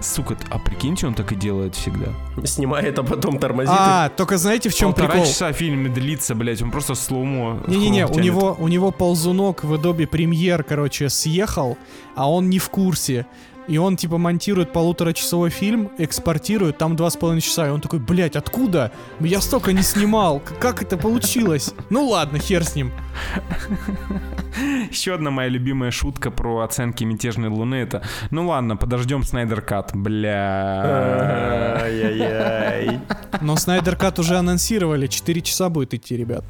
Сука, 0.00 0.36
а 0.50 0.58
прикиньте, 0.58 1.06
он 1.06 1.14
так 1.14 1.32
и 1.32 1.34
делает 1.36 1.74
всегда. 1.74 2.06
Снимает, 2.44 2.98
а 2.98 3.02
потом 3.02 3.38
тормозит. 3.38 3.72
и- 3.72 3.76
А, 3.78 4.08
только 4.08 4.38
знаете, 4.38 4.68
в 4.68 4.74
чем 4.74 4.90
Полтора 4.90 5.08
прикол? 5.08 5.26
часа 5.26 5.52
фильм 5.52 5.92
длится, 5.92 6.34
блядь, 6.34 6.62
он 6.62 6.70
просто 6.70 6.94
слоумо. 6.94 7.62
Не-не-не, 7.66 8.06
у 8.06 8.18
него, 8.18 8.56
у 8.58 8.68
него 8.68 8.90
ползунок 8.90 9.64
в 9.64 9.72
Adobe 9.74 10.08
Premiere, 10.08 10.62
короче, 10.62 11.08
съехал, 11.08 11.76
а 12.16 12.30
он 12.30 12.48
не 12.50 12.58
в 12.58 12.68
курсе. 12.70 13.26
И 13.66 13.78
он, 13.78 13.96
типа, 13.96 14.18
монтирует 14.18 14.72
полуторачасовой 14.72 15.50
фильм, 15.50 15.90
экспортирует, 15.98 16.78
там 16.78 16.96
два 16.96 17.08
с 17.10 17.16
половиной 17.16 17.40
часа. 17.40 17.66
И 17.66 17.70
он 17.70 17.80
такой, 17.80 17.98
блядь, 17.98 18.36
откуда? 18.36 18.92
Я 19.20 19.40
столько 19.40 19.72
не 19.72 19.82
снимал. 19.82 20.42
Как 20.60 20.82
это 20.82 20.96
получилось? 20.96 21.74
Ну 21.90 22.06
ладно, 22.08 22.38
хер 22.38 22.64
с 22.64 22.74
ним. 22.74 22.92
Еще 24.90 25.14
одна 25.14 25.30
моя 25.30 25.48
любимая 25.48 25.90
шутка 25.90 26.30
про 26.30 26.60
оценки 26.60 27.04
мятежной 27.04 27.48
луны 27.48 27.76
это. 27.76 28.02
Ну 28.30 28.46
ладно, 28.48 28.76
подождем 28.76 29.22
Снайдер 29.22 29.62
Кат. 29.62 29.92
Бля. 29.94 31.80
Но 33.40 33.56
Снайдер 33.56 33.96
Кат 33.96 34.18
уже 34.18 34.36
анонсировали, 34.36 35.06
4 35.06 35.40
часа 35.40 35.68
будет 35.68 35.94
идти, 35.94 36.16
ребят. 36.16 36.44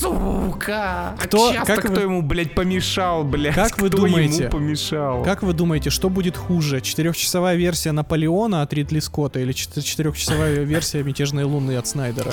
Сука! 0.00 1.14
Кто- 1.18 1.52
как 1.66 1.80
кто 1.80 1.92
вы- 1.92 2.00
ему, 2.02 2.22
блядь, 2.22 2.54
помешал, 2.54 3.24
блядь? 3.24 3.54
Как 3.54 3.78
вы 3.80 3.88
кто 3.88 3.98
думаете? 3.98 4.42
ему 4.44 4.50
помешал? 4.50 5.22
Как 5.22 5.42
вы 5.42 5.52
думаете, 5.52 5.90
что 5.90 6.08
будет 6.08 6.36
хуже? 6.36 6.80
Четырехчасовая 6.80 7.56
версия 7.56 7.92
Наполеона 7.92 8.62
от 8.62 8.72
Ридли 8.72 9.00
Скотта 9.00 9.40
или 9.40 9.52
чет- 9.52 9.82
четырехчасовая 9.82 10.62
версия 10.64 11.02
Мятежной 11.02 11.44
Луны 11.44 11.76
от 11.76 11.86
Снайдера? 11.86 12.32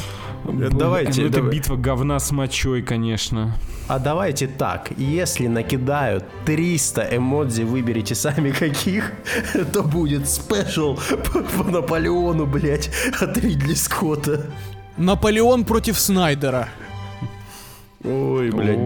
Давайте, 0.71 1.27
это 1.27 1.41
битва 1.41 1.75
говна 1.75 2.19
с 2.19 2.31
мочой, 2.31 2.81
конечно. 2.81 3.55
А 3.87 3.99
давайте 3.99 4.47
так, 4.47 4.91
если 4.97 5.47
накидают 5.47 6.23
300 6.45 7.09
эмодзи, 7.17 7.63
выберите 7.63 8.15
сами 8.15 8.51
каких, 8.51 9.11
то 9.73 9.83
будет 9.83 10.29
спешл 10.29 10.97
по, 11.33 11.39
по 11.41 11.63
Наполеону, 11.69 12.45
блять, 12.45 12.89
от 13.19 13.37
Ридли 13.37 13.73
Скотта. 13.73 14.45
Наполеон 14.97 15.65
против 15.65 15.99
Снайдера. 15.99 16.69
Ой, 18.03 18.49
блядь, 18.51 18.77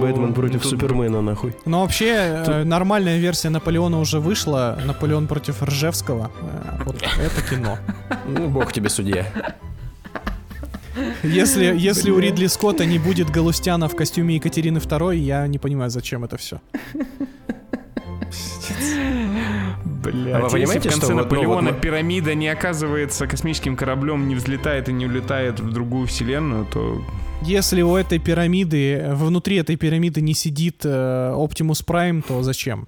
Бэтмен 0.00 0.32
против 0.32 0.62
тут- 0.62 0.70
Супермена, 0.70 1.20
нахуй. 1.20 1.54
Но 1.66 1.80
вообще, 1.82 2.06
э, 2.46 2.64
нормальная 2.64 3.18
версия 3.18 3.50
Наполеона 3.50 4.00
уже 4.00 4.18
вышла. 4.18 4.78
Наполеон 4.86 5.26
против 5.26 5.62
Ржевского. 5.62 6.30
Э, 6.40 6.82
Вот 6.84 6.96
это 6.96 7.42
кино. 7.50 7.78
Ну, 8.26 8.48
бог 8.48 8.72
тебе 8.72 8.88
судья. 8.88 9.26
Если, 11.22 11.64
если 11.76 12.10
у 12.10 12.18
Ридли 12.18 12.46
Скотта 12.48 12.84
не 12.86 12.98
будет 12.98 13.30
Галустяна 13.30 13.88
в 13.88 13.96
костюме 13.96 14.34
Екатерины 14.36 14.78
II, 14.78 15.16
я 15.16 15.46
не 15.46 15.58
понимаю, 15.58 15.90
зачем 15.90 16.24
это 16.24 16.36
все. 16.36 16.60
Бля, 19.84 20.36
А 20.36 20.40
вы 20.40 20.50
понимаете, 20.50 20.88
в 20.88 20.92
конце 20.92 21.06
что 21.06 21.14
вот, 21.14 21.16
ну, 21.16 21.22
Наполеона 21.22 21.54
вот 21.70 21.74
мы- 21.76 21.80
пирамида 21.80 22.34
не 22.34 22.48
оказывается 22.48 23.26
космическим 23.26 23.76
кораблем, 23.76 24.28
не 24.28 24.34
взлетает 24.34 24.88
и 24.88 24.92
не 24.92 25.06
улетает 25.06 25.60
в 25.60 25.70
другую 25.72 26.06
вселенную, 26.06 26.66
то 26.66 27.00
Если 27.44 27.82
у 27.82 27.96
этой 27.96 28.20
пирамиды, 28.20 29.02
внутри 29.10 29.56
этой 29.56 29.74
пирамиды 29.76 30.20
не 30.20 30.32
сидит 30.32 30.82
э, 30.84 31.32
Оптимус 31.34 31.82
Прайм, 31.82 32.22
то 32.22 32.42
зачем? 32.42 32.86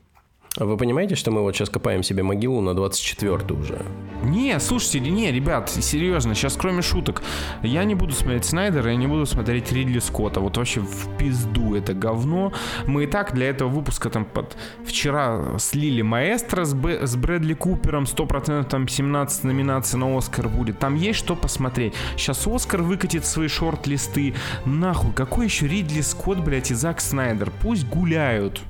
А 0.57 0.66
вы 0.66 0.76
понимаете, 0.76 1.16
что 1.16 1.32
мы 1.32 1.42
вот 1.42 1.57
сейчас 1.57 1.68
копаем 1.68 2.05
себе 2.05 2.22
могилу 2.22 2.61
на 2.61 2.74
24 2.74 3.38
уже? 3.59 3.82
Не, 4.22 4.61
слушайте, 4.61 5.00
не, 5.00 5.32
ребят, 5.32 5.68
серьезно, 5.68 6.36
сейчас 6.36 6.55
кроме 6.57 6.80
шуток, 6.80 7.22
я 7.64 7.82
не 7.82 7.96
буду 7.96 8.12
смотреть 8.12 8.44
Снайдера, 8.44 8.92
я 8.92 8.96
не 8.96 9.09
буду 9.09 9.26
смотреть 9.26 9.72
Ридли 9.72 9.98
Скотта, 9.98 10.38
вот 10.38 10.57
вообще 10.57 10.78
в 10.78 11.09
пизду 11.18 11.74
это 11.74 11.92
говно. 11.92 12.52
Мы 12.86 13.05
и 13.05 13.07
так 13.09 13.34
для 13.34 13.48
этого 13.48 13.68
выпуска 13.68 14.11
там 14.11 14.24
под 14.24 14.57
вчера 14.86 15.59
слили 15.59 16.02
Маэстро 16.02 16.64
с, 16.64 16.72
Б- 16.72 17.05
с 17.05 17.16
Брэдли 17.16 17.55
Купером, 17.55 18.05
100% 18.05 18.62
там 18.68 18.86
17 18.86 19.42
номинаций 19.42 19.98
на 19.98 20.16
Оскар 20.16 20.48
будет, 20.48 20.78
там 20.78 20.94
есть 20.94 21.18
что 21.18 21.34
посмотреть. 21.34 21.94
Сейчас 22.16 22.46
Оскар 22.46 22.80
выкатит 22.80 23.26
свои 23.26 23.48
шорт-листы, 23.48 24.34
нахуй, 24.64 25.12
какой 25.14 25.46
еще 25.46 25.66
Ридли 25.66 26.00
Скотт, 26.00 26.38
блядь, 26.38 26.70
и 26.70 26.74
Зак 26.74 27.00
Снайдер, 27.00 27.50
пусть 27.61 27.88
гуляют. 27.88 28.62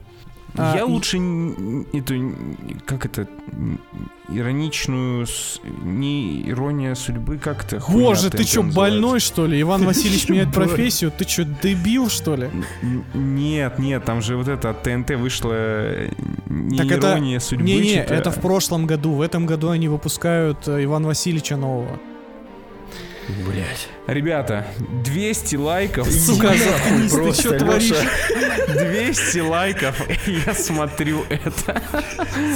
А, 0.57 0.75
Я 0.77 0.81
и- 0.81 0.85
лучше 0.85 1.19
н- 1.19 1.87
эту, 1.93 2.15
как 2.87 3.05
это, 3.07 3.27
ироничную, 4.29 5.27
не 5.83 6.49
ирония 6.49 6.95
судьбы, 6.95 7.39
как 7.39 7.65
это? 7.65 7.81
хуйня 7.81 8.01
Боже, 8.09 8.31
ты 8.31 8.39
называется? 8.39 8.77
больной, 8.77 9.21
что 9.21 9.47
ли? 9.47 9.61
Иван 9.61 9.85
Васильевич 9.85 10.29
меняет 10.29 10.53
профессию? 10.53 11.11
Ты 11.11 11.25
чё, 11.25 11.45
дебил, 11.63 12.09
что 12.09 12.37
ли? 12.37 12.49
Нет, 13.15 13.79
нет, 13.79 14.05
там 14.05 14.23
же 14.23 14.37
вот 14.37 14.49
это 14.49 14.71
от 14.71 14.83
ТНТ 14.83 15.17
вышло 15.17 15.53
э, 15.55 16.11
не 16.47 16.79
Так 16.79 16.87
это- 16.91 17.11
ирония 17.13 17.41
судьбы. 17.41 17.65
Не-не, 17.65 18.03
это 18.05 18.31
в 18.31 18.41
прошлом 18.41 18.87
году. 18.87 19.13
В 19.15 19.21
этом 19.21 19.47
году 19.47 19.71
они 19.71 19.89
выпускают 19.89 20.69
э, 20.69 20.85
Ивана 20.85 21.09
Васильевича 21.09 21.57
нового. 21.57 21.99
Блять. 23.29 23.89
Ребята, 24.07 24.67
200 25.05 25.57
лайков. 25.57 26.11
Сука, 26.11 26.49
заткнись, 26.49 27.11
ты 27.11 27.17
просто, 27.17 27.43
чё 27.43 27.59
творишь? 27.59 27.91
Лёша. 27.91 28.85
200 28.85 29.39
лайков, 29.39 30.03
я 30.47 30.55
смотрю 30.55 31.25
это. 31.31 31.83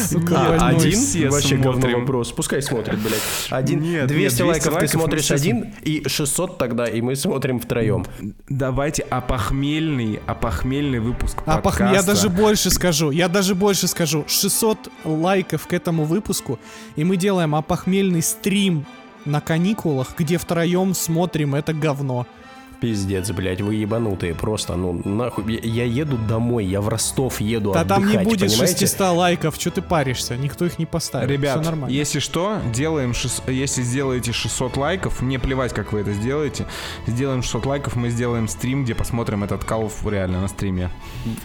Сука, 0.06 0.56
один? 0.66 1.30
Вообще 1.30 1.56
говно 1.56 1.88
вопрос. 1.98 2.32
Пускай 2.32 2.60
смотрит, 2.60 2.98
блядь. 2.98 3.22
Один, 3.50 3.80
Нет, 3.80 4.08
200, 4.08 4.20
нет, 4.20 4.30
200 4.30 4.42
лайков 4.42 4.78
ты 4.80 4.88
смотришь 4.88 5.30
один, 5.30 5.74
и 5.82 6.06
600 6.06 6.58
тогда, 6.58 6.84
и 6.86 7.00
мы 7.00 7.16
смотрим 7.16 7.60
втроем. 7.60 8.04
Давайте 8.48 9.02
опохмельный, 9.04 10.20
опохмельный 10.26 10.98
выпуск 11.00 11.38
А 11.46 11.58
подкаста. 11.60 11.94
я 11.94 12.02
даже 12.02 12.28
больше 12.28 12.70
скажу, 12.70 13.10
я 13.10 13.28
даже 13.28 13.54
больше 13.54 13.88
скажу. 13.88 14.24
600 14.28 14.90
лайков 15.04 15.66
к 15.66 15.72
этому 15.72 16.04
выпуску, 16.04 16.58
и 16.96 17.04
мы 17.04 17.16
делаем 17.16 17.54
опохмельный 17.54 18.22
стрим 18.22 18.84
на 19.28 19.40
каникулах, 19.40 20.14
где 20.18 20.38
втроем 20.38 20.94
смотрим 20.94 21.54
это 21.54 21.72
говно. 21.72 22.26
Пиздец, 22.80 23.28
блядь, 23.32 23.60
вы 23.60 23.74
ебанутые, 23.74 24.36
просто, 24.36 24.76
ну, 24.76 25.02
нахуй. 25.04 25.52
Я, 25.52 25.82
я 25.82 25.84
еду 25.84 26.16
домой, 26.16 26.64
я 26.64 26.80
в 26.80 26.86
Ростов 26.88 27.40
еду 27.40 27.72
Да 27.72 27.84
там 27.84 28.02
не 28.02 28.10
отдыхать, 28.10 28.24
будет 28.28 28.50
понимаете? 28.52 28.78
600 28.86 29.16
лайков, 29.16 29.56
что 29.56 29.70
ты 29.72 29.82
паришься, 29.82 30.36
никто 30.36 30.64
их 30.64 30.78
не 30.78 30.86
поставит. 30.86 31.28
Ребят, 31.28 31.56
Всё 31.60 31.70
нормально. 31.72 31.92
если 31.92 32.20
что, 32.20 32.58
делаем, 32.72 33.10
шес- 33.14 33.42
если 33.50 33.82
сделаете 33.82 34.30
600 34.32 34.76
лайков, 34.76 35.20
мне 35.22 35.40
плевать, 35.40 35.72
как 35.72 35.92
вы 35.92 35.98
это 36.02 36.12
сделаете, 36.12 36.66
сделаем 37.08 37.42
600 37.42 37.66
лайков, 37.66 37.96
мы 37.96 38.10
сделаем 38.10 38.46
стрим, 38.46 38.84
где 38.84 38.94
посмотрим 38.94 39.42
этот 39.42 39.64
кал 39.64 39.88
в- 39.88 40.08
реально 40.08 40.40
на 40.42 40.46
стриме. 40.46 40.88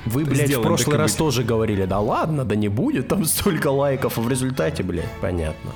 Вы, 0.06 0.26
блядь, 0.26 0.46
Сделаем, 0.46 0.60
в 0.62 0.68
прошлый 0.68 0.98
раз 0.98 1.14
быть. 1.14 1.18
тоже 1.18 1.44
говорили, 1.44 1.86
да 1.86 2.00
ладно, 2.00 2.46
да 2.46 2.56
не 2.56 2.68
будет 2.68 3.08
там 3.08 3.26
столько 3.26 3.70
лайков, 3.72 4.20
а 4.20 4.22
в 4.22 4.30
результате, 4.30 4.84
блядь, 4.84 5.10
понятно. 5.20 5.72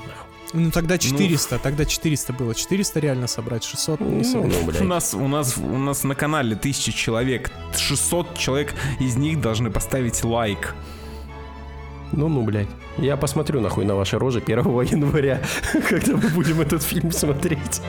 Ну 0.60 0.72
тогда 0.72 0.98
400, 0.98 1.60
тогда 1.60 1.86
400 1.86 2.34
было. 2.34 2.56
400 2.56 3.00
реально 3.00 3.28
собрать, 3.28 3.64
600 3.64 4.00
не 4.02 4.08
Ну, 4.18 4.24
собрать. 4.24 4.80
ну, 4.80 4.86
У 4.86 4.88
нас, 4.88 5.14
у, 5.14 5.28
нас, 5.28 5.58
у 5.58 5.78
нас 5.78 6.04
на 6.04 6.16
канале 6.16 6.56
1000 6.56 6.92
человек, 6.94 7.52
600 7.76 8.38
человек 8.38 8.74
из 9.00 9.16
них 9.18 9.40
должны 9.40 9.70
поставить 9.70 10.24
лайк. 10.24 10.76
Ну, 12.12 12.28
ну, 12.30 12.42
блядь. 12.42 12.70
Я 12.98 13.18
посмотрю 13.18 13.62
нахуй 13.62 13.86
на 13.86 13.96
ваши 13.96 14.18
рожи 14.18 14.40
1 14.46 14.58
января, 14.92 15.42
когда 15.90 16.14
мы 16.14 16.30
будем 16.30 16.62
этот 16.62 16.82
фильм 16.82 17.12
смотреть. 17.12 17.82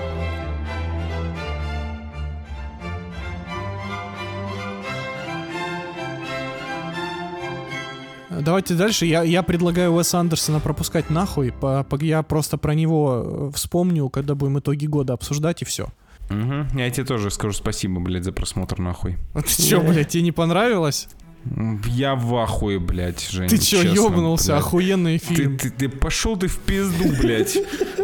Давайте 8.40 8.74
дальше. 8.74 9.06
Я, 9.06 9.22
я 9.22 9.42
предлагаю 9.42 9.92
Уэса 9.92 10.18
Андерсона 10.18 10.60
пропускать 10.60 11.10
нахуй. 11.10 11.52
По- 11.52 11.84
по- 11.84 12.02
я 12.02 12.22
просто 12.22 12.56
про 12.58 12.74
него 12.74 13.50
э, 13.50 13.56
вспомню, 13.56 14.08
когда 14.08 14.34
будем 14.34 14.58
итоги 14.58 14.86
года 14.86 15.12
обсуждать, 15.14 15.62
и 15.62 15.64
все. 15.64 15.88
Мгм. 16.30 16.68
Я 16.76 16.90
тебе 16.90 17.06
тоже 17.06 17.30
скажу 17.30 17.54
спасибо, 17.54 18.00
блядь, 18.00 18.24
за 18.24 18.32
просмотр 18.32 18.78
нахуй. 18.78 19.16
Ты 19.34 19.62
чё, 19.62 19.80
блядь, 19.82 20.08
тебе 20.08 20.22
не 20.22 20.32
понравилось? 20.32 21.08
Я 21.86 22.14
в 22.14 22.36
ахуе, 22.36 22.78
блядь, 22.78 23.26
Жень. 23.30 23.48
Ты 23.48 23.58
чё, 23.58 23.82
честно, 23.82 23.94
ёбнулся? 23.94 24.52
блядь. 24.52 24.60
Охуенный 24.60 25.18
Ты, 25.18 25.34
фильм. 25.34 25.56
ты, 25.58 25.70
ты 25.70 25.88
пошел 25.88 26.36
ты 26.36 26.46
в 26.48 26.58
пизду, 26.58 27.08
блядь. 27.20 27.56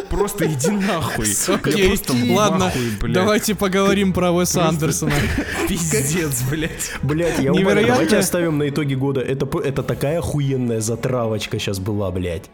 Просто 0.08 0.46
иди 0.46 0.70
нахуй. 0.70 1.26
Окей, 1.48 1.98
ладно, 2.32 2.72
давайте 3.08 3.54
поговорим 3.54 4.12
про 4.12 4.32
Уэса 4.32 4.66
Андерсона. 4.68 5.12
Пиздец, 5.68 6.42
блядь. 6.50 6.92
Блядь, 7.02 7.38
я 7.40 7.52
умоляю, 7.52 7.86
давайте 7.88 8.18
оставим 8.18 8.58
на 8.58 8.68
итоге 8.68 8.96
года. 8.96 9.20
Это 9.20 9.82
такая 9.82 10.18
охуенная 10.20 10.80
затравочка 10.80 11.58
сейчас 11.58 11.78
была, 11.80 12.10
блядь. 12.10 12.48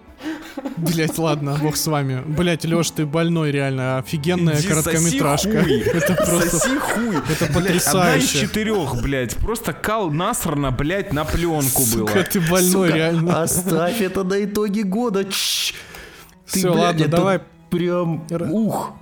Блять, 0.77 1.17
ладно, 1.19 1.57
бог 1.61 1.77
с 1.77 1.87
вами. 1.87 2.23
Блять, 2.27 2.65
Лёш, 2.65 2.91
ты 2.91 3.07
больной 3.07 3.51
реально. 3.51 3.99
Офигенная 3.99 4.59
Иди 4.59 4.69
короткометражка. 4.69 5.63
соси 5.63 5.65
хуй. 5.65 5.81
Это 5.81 6.15
просто... 6.15 6.59
Соси 6.59 6.79
хуй. 6.79 7.17
Это 7.17 7.45
Одна 7.45 7.59
из 7.61 7.65
потрясающе. 7.65 8.41
четырех, 8.41 9.03
блядь. 9.03 9.37
Просто 9.37 9.73
кал 9.73 10.11
насрано, 10.11 10.71
блядь, 10.71 11.13
на 11.13 11.25
пленку 11.25 11.83
было. 11.95 12.07
Сука, 12.09 12.23
ты 12.25 12.41
больной, 12.41 12.89
Сука, 12.89 12.97
реально. 12.97 13.43
Оставь 13.43 14.01
это 14.01 14.25
на 14.25 14.45
итоге 14.45 14.83
года. 14.83 15.25
Чш. 15.25 15.75
Ты, 16.51 16.59
Всё, 16.59 16.73
блядь, 16.73 16.85
ладно, 16.85 17.03
это 17.03 17.17
давай. 17.17 17.41
Прям, 17.71 18.27
ух. 18.51 18.93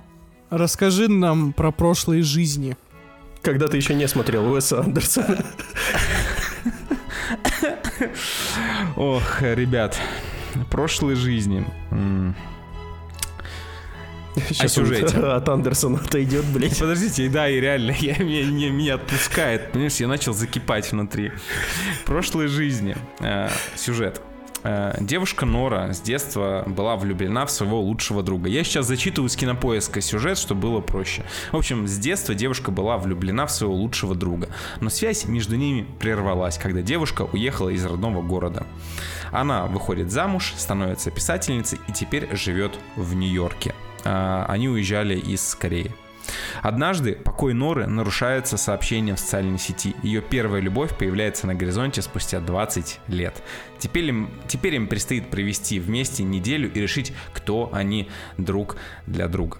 Расскажи 0.49 1.07
нам 1.09 1.53
про 1.53 1.71
прошлые 1.71 2.23
жизни. 2.23 2.77
Когда 3.41 3.67
ты 3.67 3.77
еще 3.77 3.93
не 3.93 4.07
смотрел 4.07 4.51
Уэса 4.51 4.81
Андерсона. 4.81 5.43
Ох, 8.95 9.41
ребят. 9.41 9.97
Прошлой 10.69 11.15
жизни. 11.15 11.65
Сейчас 14.47 14.73
сюжете? 14.73 15.17
он 15.17 15.25
от 15.31 15.49
Андерсона 15.49 15.99
отойдет, 15.99 16.45
блядь. 16.45 16.77
Подождите, 16.79 17.27
да, 17.29 17.49
и 17.49 17.59
реально, 17.59 17.91
я, 17.99 18.17
меня, 18.19 18.43
не- 18.49 18.69
меня 18.69 18.95
отпускает. 18.95 19.71
Понимаешь, 19.71 19.95
я 19.95 20.07
начал 20.07 20.33
закипать 20.33 20.91
внутри. 20.91 21.31
Прошлой 22.05 22.47
жизни. 22.47 22.95
э, 23.19 23.49
сюжет. 23.75 24.21
Э, 24.63 24.95
девушка 24.99 25.45
Нора 25.45 25.93
с 25.93 26.01
детства 26.01 26.63
была 26.67 26.95
влюблена 26.95 27.45
в 27.45 27.51
своего 27.51 27.81
лучшего 27.81 28.23
друга. 28.23 28.49
Я 28.49 28.63
сейчас 28.63 28.87
зачитываю 28.87 29.29
с 29.29 29.35
кинопоиска 29.35 30.01
сюжет, 30.01 30.37
чтобы 30.37 30.61
было 30.61 30.81
проще. 30.81 31.23
В 31.51 31.57
общем, 31.57 31.87
с 31.87 31.97
детства 31.97 32.35
девушка 32.35 32.71
была 32.71 32.97
влюблена 32.97 33.45
в 33.45 33.51
своего 33.51 33.75
лучшего 33.75 34.15
друга. 34.15 34.49
Но 34.81 34.89
связь 34.89 35.25
между 35.25 35.55
ними 35.55 35.87
прервалась, 35.99 36.57
когда 36.57 36.81
девушка 36.81 37.23
уехала 37.23 37.69
из 37.69 37.85
родного 37.85 38.21
города. 38.21 38.65
Она 39.31 39.65
выходит 39.65 40.11
замуж, 40.11 40.53
становится 40.57 41.11
писательницей 41.11 41.79
и 41.87 41.91
теперь 41.91 42.35
живет 42.35 42.73
в 42.95 43.13
Нью-Йорке. 43.13 43.73
А, 44.03 44.45
они 44.47 44.69
уезжали 44.69 45.17
из 45.17 45.55
Кореи. 45.55 45.93
Однажды 46.61 47.13
покой 47.13 47.53
Норы 47.53 47.87
нарушается 47.87 48.57
сообщением 48.57 49.15
в 49.15 49.19
социальной 49.19 49.59
сети. 49.59 49.95
Ее 50.03 50.21
первая 50.21 50.61
любовь 50.61 50.97
появляется 50.97 51.47
на 51.47 51.55
горизонте 51.55 52.01
спустя 52.01 52.39
20 52.39 52.99
лет. 53.07 53.41
Теперь 53.77 54.05
им, 54.05 54.29
теперь 54.47 54.75
им 54.75 54.87
предстоит 54.87 55.29
провести 55.29 55.79
вместе 55.79 56.23
неделю 56.23 56.71
и 56.71 56.79
решить, 56.79 57.13
кто 57.33 57.69
они 57.73 58.09
друг 58.37 58.77
для 59.07 59.27
друга. 59.27 59.57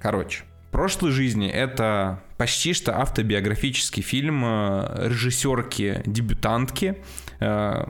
Короче, 0.00 0.44
прошлой 0.72 1.12
жизни 1.12 1.48
это 1.48 2.22
почти 2.38 2.72
что 2.72 2.98
автобиографический 2.98 4.02
фильм 4.02 4.44
э, 4.44 5.08
режиссерки, 5.08 6.02
дебютантки 6.06 6.96
э, 7.38 7.84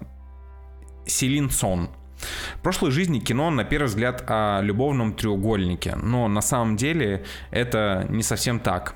Селин 1.07 1.51
Сон. 1.51 1.91
Прошлой 2.63 2.91
жизни 2.91 3.19
кино, 3.19 3.51
на 3.51 3.65
первый 3.65 3.87
взгляд, 3.87 4.25
о 4.27 4.61
любовном 4.63 5.15
треугольнике, 5.15 5.97
но 5.97 6.29
на 6.29 6.41
самом 6.41 6.77
деле 6.77 7.25
это 7.51 8.07
не 8.09 8.23
совсем 8.23 8.61
так. 8.61 8.95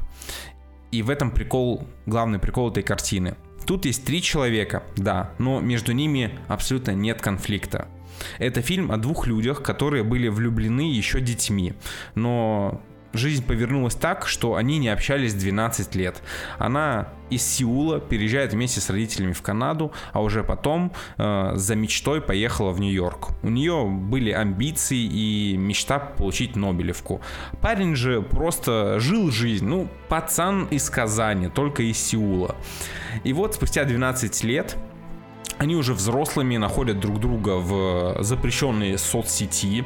И 0.93 1.03
в 1.03 1.11
этом 1.11 1.31
прикол, 1.31 1.87
главный 2.07 2.39
прикол 2.39 2.71
этой 2.71 2.83
картины. 2.83 3.37
Тут 3.67 3.85
есть 3.85 4.05
три 4.05 4.23
человека, 4.23 4.85
да, 4.97 5.33
но 5.39 5.61
между 5.61 5.93
ними 5.93 6.39
абсолютно 6.47 6.93
нет 6.93 7.21
конфликта. 7.21 7.89
Это 8.39 8.63
фильм 8.63 8.93
о 8.93 8.97
двух 8.97 9.27
людях, 9.27 9.63
которые 9.63 10.05
были 10.05 10.29
влюблены 10.29 10.93
еще 10.93 11.21
детьми, 11.21 11.75
но 12.15 12.81
жизнь 13.13 13.45
повернулась 13.45 13.95
так, 13.95 14.27
что 14.27 14.55
они 14.55 14.79
не 14.79 14.89
общались 14.89 15.35
12 15.35 15.95
лет. 15.95 16.23
Она 16.59 17.09
из 17.31 17.43
Сеула 17.43 18.01
переезжает 18.01 18.53
вместе 18.53 18.81
с 18.81 18.89
родителями 18.91 19.33
в 19.33 19.43
Канаду, 19.43 19.93
а 20.13 20.23
уже 20.23 20.45
потом 20.45 20.93
э, 21.19 21.53
за 21.55 21.75
мечтой 21.75 22.21
поехала 22.21 22.71
в 22.71 22.81
Нью-Йорк. 22.81 23.31
У 23.43 23.49
нее 23.49 23.85
были 23.87 24.31
амбиции 24.31 24.99
и 24.99 25.57
мечта 25.57 25.99
получить 25.99 26.57
Нобелевку. 26.57 27.21
Парень 27.61 27.97
же 27.97 28.23
просто 28.23 29.01
жил 29.01 29.31
жизнь, 29.31 29.67
ну, 29.67 29.89
пацан 30.09 30.67
из 30.67 30.89
Казани, 30.89 31.49
только 31.49 31.83
из 31.83 31.99
Сеула. 31.99 32.55
И 33.25 33.33
вот 33.33 33.55
спустя 33.55 33.85
12 33.85 34.45
лет 34.45 34.77
они 35.59 35.77
уже 35.77 35.95
взрослыми 35.95 36.57
находят 36.57 37.01
друг 37.01 37.21
друга 37.21 37.57
в 37.57 38.23
запрещенной 38.23 38.99
соцсети, 38.99 39.85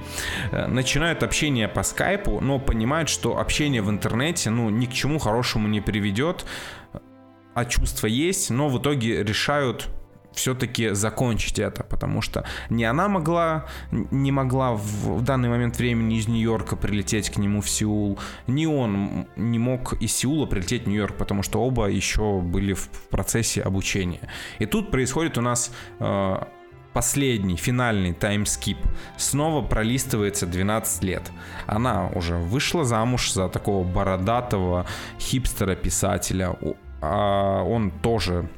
э, 0.50 0.66
начинают 0.66 1.22
общение 1.22 1.68
по 1.68 1.82
скайпу, 1.82 2.40
но 2.40 2.58
понимают, 2.58 3.08
что 3.08 3.38
общение 3.38 3.82
в 3.82 3.90
интернете 3.90 4.50
ну, 4.50 4.70
ни 4.70 4.86
к 4.86 4.92
чему 4.92 5.18
хорошему 5.18 5.68
не 5.68 5.80
приведет, 5.80 6.44
а 7.54 7.64
чувства 7.64 8.06
есть, 8.06 8.50
но 8.50 8.68
в 8.68 8.80
итоге 8.80 9.22
решают 9.22 9.88
все-таки 10.32 10.90
закончить 10.90 11.58
это, 11.58 11.84
потому 11.84 12.22
что 12.22 12.44
не 12.68 12.84
она 12.84 13.08
могла, 13.08 13.66
не 13.90 14.32
могла 14.32 14.72
в, 14.72 15.18
в 15.18 15.22
данный 15.22 15.48
момент 15.48 15.78
времени 15.78 16.18
из 16.18 16.28
Нью-Йорка 16.28 16.76
прилететь 16.76 17.30
к 17.30 17.36
нему 17.36 17.60
в 17.60 17.68
Сеул, 17.68 18.18
ни 18.46 18.66
он 18.66 19.26
не 19.36 19.58
мог 19.58 19.94
из 20.00 20.14
Сеула 20.16 20.46
прилететь 20.46 20.84
в 20.84 20.88
Нью-Йорк, 20.88 21.16
потому 21.16 21.42
что 21.42 21.62
оба 21.62 21.86
еще 21.86 22.40
были 22.40 22.72
в, 22.72 22.80
в 22.80 23.08
процессе 23.08 23.62
обучения. 23.62 24.28
И 24.58 24.66
тут 24.66 24.90
происходит 24.90 25.38
у 25.38 25.40
нас 25.40 25.72
э, 25.98 26.36
последний, 26.92 27.56
финальный 27.56 28.12
таймскип. 28.12 28.78
Снова 29.16 29.66
пролистывается 29.66 30.46
12 30.46 31.04
лет. 31.04 31.30
Она 31.66 32.08
уже 32.08 32.36
вышла 32.36 32.84
замуж 32.84 33.32
за 33.32 33.48
такого 33.48 33.84
бородатого 33.84 34.86
хипстера-писателя. 35.18 36.56
А 37.02 37.62
он 37.62 37.90
тоже 37.90 38.48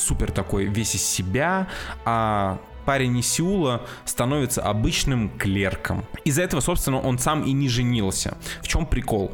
супер 0.00 0.30
такой 0.30 0.66
весь 0.66 0.94
из 0.94 1.04
себя, 1.04 1.68
а 2.04 2.58
парень 2.84 3.18
из 3.18 3.26
Сеула 3.28 3.82
становится 4.04 4.62
обычным 4.62 5.30
клерком. 5.38 6.04
Из-за 6.24 6.42
этого, 6.42 6.60
собственно, 6.60 7.00
он 7.00 7.18
сам 7.18 7.42
и 7.42 7.52
не 7.52 7.68
женился. 7.68 8.36
В 8.62 8.68
чем 8.68 8.86
прикол? 8.86 9.32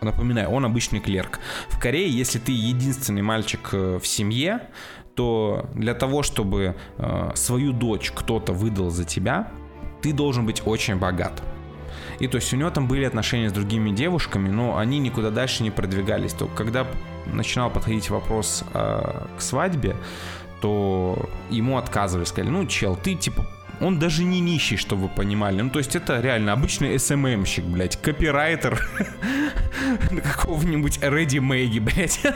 Напоминаю, 0.00 0.50
он 0.50 0.64
обычный 0.64 1.00
клерк. 1.00 1.40
В 1.68 1.78
Корее, 1.78 2.08
если 2.08 2.38
ты 2.38 2.52
единственный 2.52 3.22
мальчик 3.22 3.70
э, 3.72 3.98
в 4.00 4.06
семье, 4.06 4.60
то 5.14 5.68
для 5.74 5.94
того, 5.94 6.22
чтобы 6.22 6.76
э, 6.98 7.30
свою 7.34 7.72
дочь 7.72 8.12
кто-то 8.14 8.52
выдал 8.52 8.90
за 8.90 9.04
тебя, 9.04 9.50
ты 10.02 10.12
должен 10.12 10.44
быть 10.44 10.62
очень 10.66 10.96
богат. 10.96 11.42
И 12.18 12.28
то 12.28 12.36
есть 12.36 12.52
у 12.52 12.56
него 12.56 12.70
там 12.70 12.88
были 12.88 13.04
отношения 13.04 13.50
с 13.50 13.52
другими 13.52 13.90
девушками, 13.90 14.48
но 14.48 14.78
они 14.78 14.98
никуда 14.98 15.30
дальше 15.30 15.62
не 15.62 15.70
продвигались. 15.70 16.32
То 16.32 16.46
когда 16.46 16.86
начинал 17.26 17.70
подходить 17.70 18.10
вопрос 18.10 18.64
э, 18.72 19.26
к 19.36 19.40
свадьбе, 19.40 19.96
то 20.60 21.28
ему 21.50 21.76
отказывали, 21.78 22.24
сказали, 22.24 22.50
ну, 22.50 22.66
чел, 22.66 22.96
ты 22.96 23.14
типа 23.14 23.46
он 23.80 23.98
даже 23.98 24.24
не 24.24 24.40
нищий, 24.40 24.76
чтобы 24.76 25.02
вы 25.02 25.08
понимали. 25.08 25.60
Ну, 25.60 25.70
то 25.70 25.78
есть 25.78 25.94
это 25.96 26.20
реально 26.20 26.52
обычный 26.52 26.98
СММщик, 26.98 27.64
блядь, 27.64 28.00
копирайтер 28.00 28.88
какого-нибудь 30.22 30.98
Ready 30.98 31.40
Мэйги, 31.40 31.80
блядь. 31.80 32.20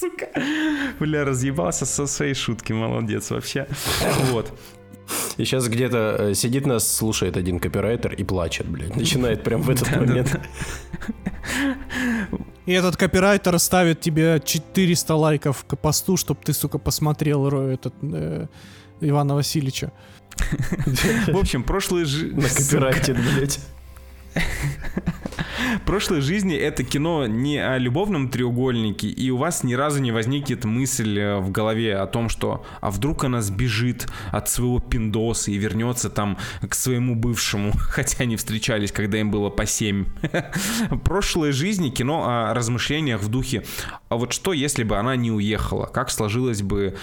Сука. 0.00 0.28
Бля, 1.00 1.24
разъебался 1.24 1.86
со 1.86 2.06
своей 2.06 2.34
шутки, 2.34 2.72
молодец 2.72 3.30
вообще. 3.30 3.66
Вот. 4.30 4.52
И 5.36 5.44
сейчас 5.44 5.68
где-то 5.68 6.16
э, 6.18 6.34
сидит 6.34 6.66
нас, 6.66 6.90
слушает 6.90 7.36
один 7.36 7.58
копирайтер 7.58 8.14
и 8.14 8.24
плачет, 8.24 8.66
блядь. 8.66 8.96
Начинает 8.96 9.42
прям 9.42 9.62
в 9.62 9.70
этот 9.70 9.90
момент. 9.96 10.40
И 12.66 12.72
этот 12.72 12.96
копирайтер 12.96 13.58
ставит 13.58 14.00
тебе 14.00 14.40
400 14.42 15.14
лайков 15.14 15.64
к 15.66 15.76
посту, 15.76 16.16
чтобы 16.16 16.40
ты, 16.42 16.52
сука, 16.54 16.78
посмотрел 16.78 17.46
этот 17.48 17.94
э, 18.02 18.46
Ивана 19.00 19.34
Васильевича. 19.34 19.92
В 21.26 21.36
общем, 21.36 21.62
прошлые... 21.62 22.06
На 22.06 22.48
копирайте, 22.48 23.14
блядь. 23.14 23.60
прошлой 25.86 26.20
жизни 26.20 26.56
это 26.56 26.84
кино 26.84 27.26
не 27.26 27.58
о 27.58 27.78
любовном 27.78 28.28
треугольнике, 28.28 29.08
и 29.08 29.30
у 29.30 29.36
вас 29.36 29.64
ни 29.64 29.74
разу 29.74 30.00
не 30.00 30.12
возникнет 30.12 30.64
мысль 30.64 31.18
э, 31.18 31.38
в 31.38 31.50
голове 31.50 31.96
о 31.96 32.06
том, 32.06 32.28
что 32.28 32.64
а 32.80 32.90
вдруг 32.90 33.24
она 33.24 33.42
сбежит 33.42 34.08
от 34.30 34.48
своего 34.48 34.80
пиндоса 34.80 35.50
и 35.50 35.56
вернется 35.56 36.10
там 36.10 36.38
к 36.68 36.74
своему 36.74 37.14
бывшему, 37.14 37.72
хотя 37.76 38.24
они 38.24 38.36
встречались, 38.36 38.92
когда 38.92 39.18
им 39.18 39.30
было 39.30 39.50
по 39.50 39.66
7. 39.66 40.06
Прошлой 41.04 41.52
жизни 41.52 41.90
кино 41.90 42.24
о 42.26 42.54
размышлениях 42.54 43.20
в 43.20 43.28
духе, 43.28 43.64
а 44.08 44.16
вот 44.16 44.32
что, 44.32 44.52
если 44.52 44.84
бы 44.84 44.96
она 44.96 45.16
не 45.16 45.30
уехала? 45.30 45.86
Как 45.86 46.10
сложилось 46.10 46.62
бы 46.62 46.96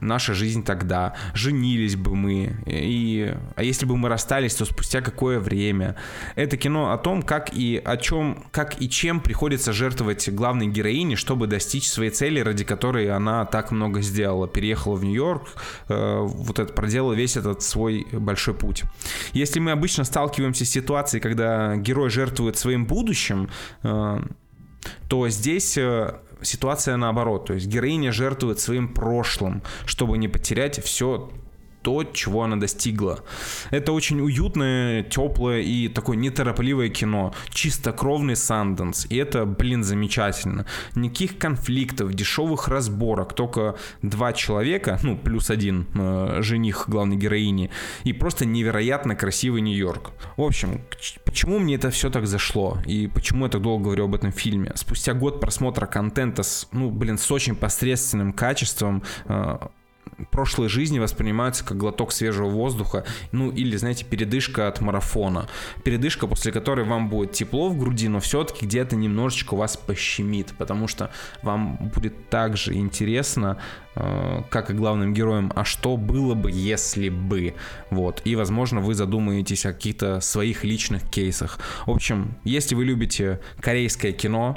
наша 0.00 0.34
жизнь 0.34 0.64
тогда, 0.64 1.14
женились 1.34 1.96
бы 1.96 2.14
мы, 2.14 2.56
и, 2.66 3.34
а 3.56 3.62
если 3.62 3.86
бы 3.86 3.96
мы 3.96 4.08
расстались, 4.08 4.54
то 4.54 4.64
спустя 4.64 5.00
какое 5.00 5.40
время. 5.40 5.96
Это 6.36 6.56
кино 6.56 6.92
о 6.92 6.98
том, 6.98 7.22
как 7.22 7.52
и 7.54 7.80
о 7.84 7.96
чем, 7.96 8.44
как 8.50 8.80
и 8.80 8.88
чем 8.88 9.20
приходится 9.20 9.72
жертвовать 9.72 10.28
главной 10.30 10.66
героине, 10.66 11.16
чтобы 11.16 11.46
достичь 11.46 11.88
своей 11.88 12.10
цели, 12.10 12.40
ради 12.40 12.64
которой 12.64 13.10
она 13.10 13.44
так 13.44 13.70
много 13.70 14.00
сделала. 14.00 14.48
Переехала 14.48 14.96
в 14.96 15.04
Нью-Йорк, 15.04 15.48
э, 15.88 16.18
вот 16.20 16.58
это 16.58 16.72
проделала 16.72 17.12
весь 17.12 17.36
этот 17.36 17.62
свой 17.62 18.06
большой 18.12 18.54
путь. 18.54 18.84
Если 19.32 19.60
мы 19.60 19.72
обычно 19.72 20.04
сталкиваемся 20.04 20.64
с 20.64 20.70
ситуацией, 20.70 21.20
когда 21.20 21.76
герой 21.76 22.10
жертвует 22.10 22.56
своим 22.56 22.86
будущим, 22.86 23.48
э, 23.82 24.20
то 25.08 25.28
здесь 25.28 25.76
э, 25.76 26.14
ситуация 26.42 26.96
наоборот. 26.96 27.46
То 27.46 27.54
есть 27.54 27.66
героиня 27.66 28.12
жертвует 28.12 28.58
своим 28.58 28.92
прошлым, 28.94 29.62
чтобы 29.86 30.18
не 30.18 30.28
потерять 30.28 30.82
все 30.82 31.30
то, 31.82 32.04
чего 32.04 32.42
она 32.42 32.56
достигла. 32.56 33.20
Это 33.70 33.92
очень 33.92 34.20
уютное, 34.20 35.02
теплое 35.02 35.60
и 35.60 35.88
такое 35.88 36.16
неторопливое 36.16 36.88
кино. 36.88 37.34
Чистокровный 37.50 38.36
Санденс. 38.36 39.06
И 39.10 39.16
это, 39.16 39.44
блин, 39.44 39.84
замечательно. 39.84 40.66
Никаких 40.94 41.38
конфликтов, 41.38 42.12
дешевых 42.14 42.68
разборок. 42.68 43.32
Только 43.32 43.76
два 44.02 44.32
человека, 44.32 44.98
ну, 45.02 45.16
плюс 45.16 45.50
один 45.50 45.86
э, 45.94 46.38
жених 46.40 46.84
главной 46.88 47.16
героини. 47.16 47.70
И 48.04 48.12
просто 48.12 48.44
невероятно 48.44 49.14
красивый 49.14 49.60
Нью-Йорк. 49.60 50.10
В 50.36 50.42
общем, 50.42 50.82
почему 51.24 51.58
мне 51.58 51.76
это 51.76 51.90
все 51.90 52.10
так 52.10 52.26
зашло? 52.26 52.78
И 52.86 53.06
почему 53.06 53.44
я 53.44 53.50
так 53.50 53.62
долго 53.62 53.84
говорю 53.84 54.04
об 54.04 54.14
этом 54.14 54.32
фильме? 54.32 54.72
Спустя 54.74 55.14
год 55.14 55.40
просмотра 55.40 55.86
контента 55.86 56.42
с, 56.42 56.68
ну, 56.72 56.90
блин, 56.90 57.18
с 57.18 57.30
очень 57.30 57.56
посредственным 57.56 58.32
качеством, 58.32 59.02
э, 59.26 59.58
прошлой 60.30 60.68
жизни 60.68 60.98
воспринимаются 60.98 61.64
как 61.64 61.76
глоток 61.76 62.12
свежего 62.12 62.48
воздуха, 62.48 63.04
ну 63.32 63.50
или, 63.50 63.76
знаете, 63.76 64.04
передышка 64.04 64.68
от 64.68 64.80
марафона. 64.80 65.48
Передышка, 65.84 66.26
после 66.26 66.52
которой 66.52 66.84
вам 66.84 67.08
будет 67.08 67.32
тепло 67.32 67.68
в 67.68 67.78
груди, 67.78 68.08
но 68.08 68.20
все-таки 68.20 68.66
где-то 68.66 68.96
немножечко 68.96 69.56
вас 69.56 69.76
пощемит, 69.76 70.54
потому 70.58 70.88
что 70.88 71.10
вам 71.42 71.76
будет 71.94 72.28
так 72.30 72.56
же 72.56 72.74
интересно, 72.74 73.58
э, 73.94 74.42
как 74.50 74.70
и 74.70 74.74
главным 74.74 75.14
героям, 75.14 75.52
а 75.54 75.64
что 75.64 75.96
было 75.96 76.34
бы, 76.34 76.50
если 76.50 77.08
бы. 77.08 77.54
Вот. 77.90 78.22
И, 78.24 78.36
возможно, 78.36 78.80
вы 78.80 78.94
задумаетесь 78.94 79.66
о 79.66 79.72
каких-то 79.72 80.20
своих 80.20 80.64
личных 80.64 81.08
кейсах. 81.08 81.58
В 81.86 81.90
общем, 81.90 82.36
если 82.44 82.74
вы 82.74 82.84
любите 82.84 83.40
корейское 83.60 84.12
кино, 84.12 84.56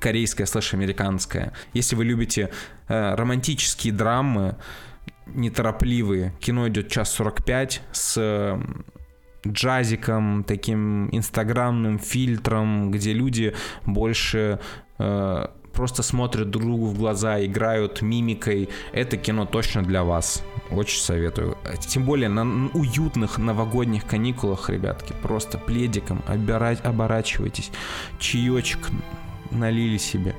корейское 0.00 0.46
слэш-американское. 0.46 1.52
Если 1.72 1.96
вы 1.96 2.04
любите 2.04 2.50
э, 2.88 3.14
романтические 3.14 3.92
драмы, 3.92 4.56
неторопливые, 5.26 6.32
кино 6.40 6.68
идет 6.68 6.88
час 6.88 7.12
45 7.12 7.82
с 7.92 8.14
э, 8.18 8.60
джазиком, 9.46 10.44
таким 10.44 11.08
инстаграмным 11.10 11.98
фильтром, 11.98 12.90
где 12.90 13.12
люди 13.12 13.54
больше 13.84 14.60
э, 14.98 15.46
просто 15.74 16.02
смотрят 16.02 16.50
друг 16.50 16.64
другу 16.64 16.86
в 16.86 16.98
глаза, 16.98 17.44
играют 17.44 18.00
мимикой. 18.00 18.68
Это 18.92 19.16
кино 19.16 19.44
точно 19.44 19.82
для 19.82 20.04
вас. 20.04 20.42
Очень 20.70 21.00
советую. 21.00 21.58
Тем 21.80 22.04
более 22.04 22.28
на 22.28 22.70
уютных 22.72 23.38
новогодних 23.38 24.06
каникулах, 24.06 24.70
ребятки. 24.70 25.12
Просто 25.22 25.58
пледиком 25.58 26.22
обирать, 26.26 26.84
оборачивайтесь. 26.84 27.70
Чаечек 28.18 28.88
налили 29.54 29.96
себе, 29.96 30.34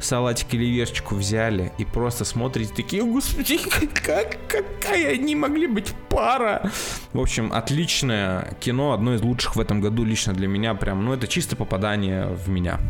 салатик 0.00 0.54
или 0.54 0.64
верчику 0.66 1.14
взяли 1.14 1.72
и 1.78 1.84
просто 1.84 2.24
смотрите 2.24 2.74
такие, 2.74 3.04
господи, 3.04 3.58
как, 4.04 4.38
какая 4.48 5.14
они 5.14 5.34
могли 5.34 5.66
быть 5.66 5.92
пара. 6.08 6.70
В 7.12 7.20
общем, 7.20 7.52
отличное 7.52 8.56
кино, 8.60 8.92
одно 8.92 9.14
из 9.14 9.22
лучших 9.22 9.56
в 9.56 9.60
этом 9.60 9.80
году 9.80 10.04
лично 10.04 10.32
для 10.32 10.48
меня, 10.48 10.74
прям, 10.74 11.04
ну 11.04 11.12
это 11.12 11.26
чисто 11.26 11.56
попадание 11.56 12.26
в 12.26 12.48
меня. 12.48 12.80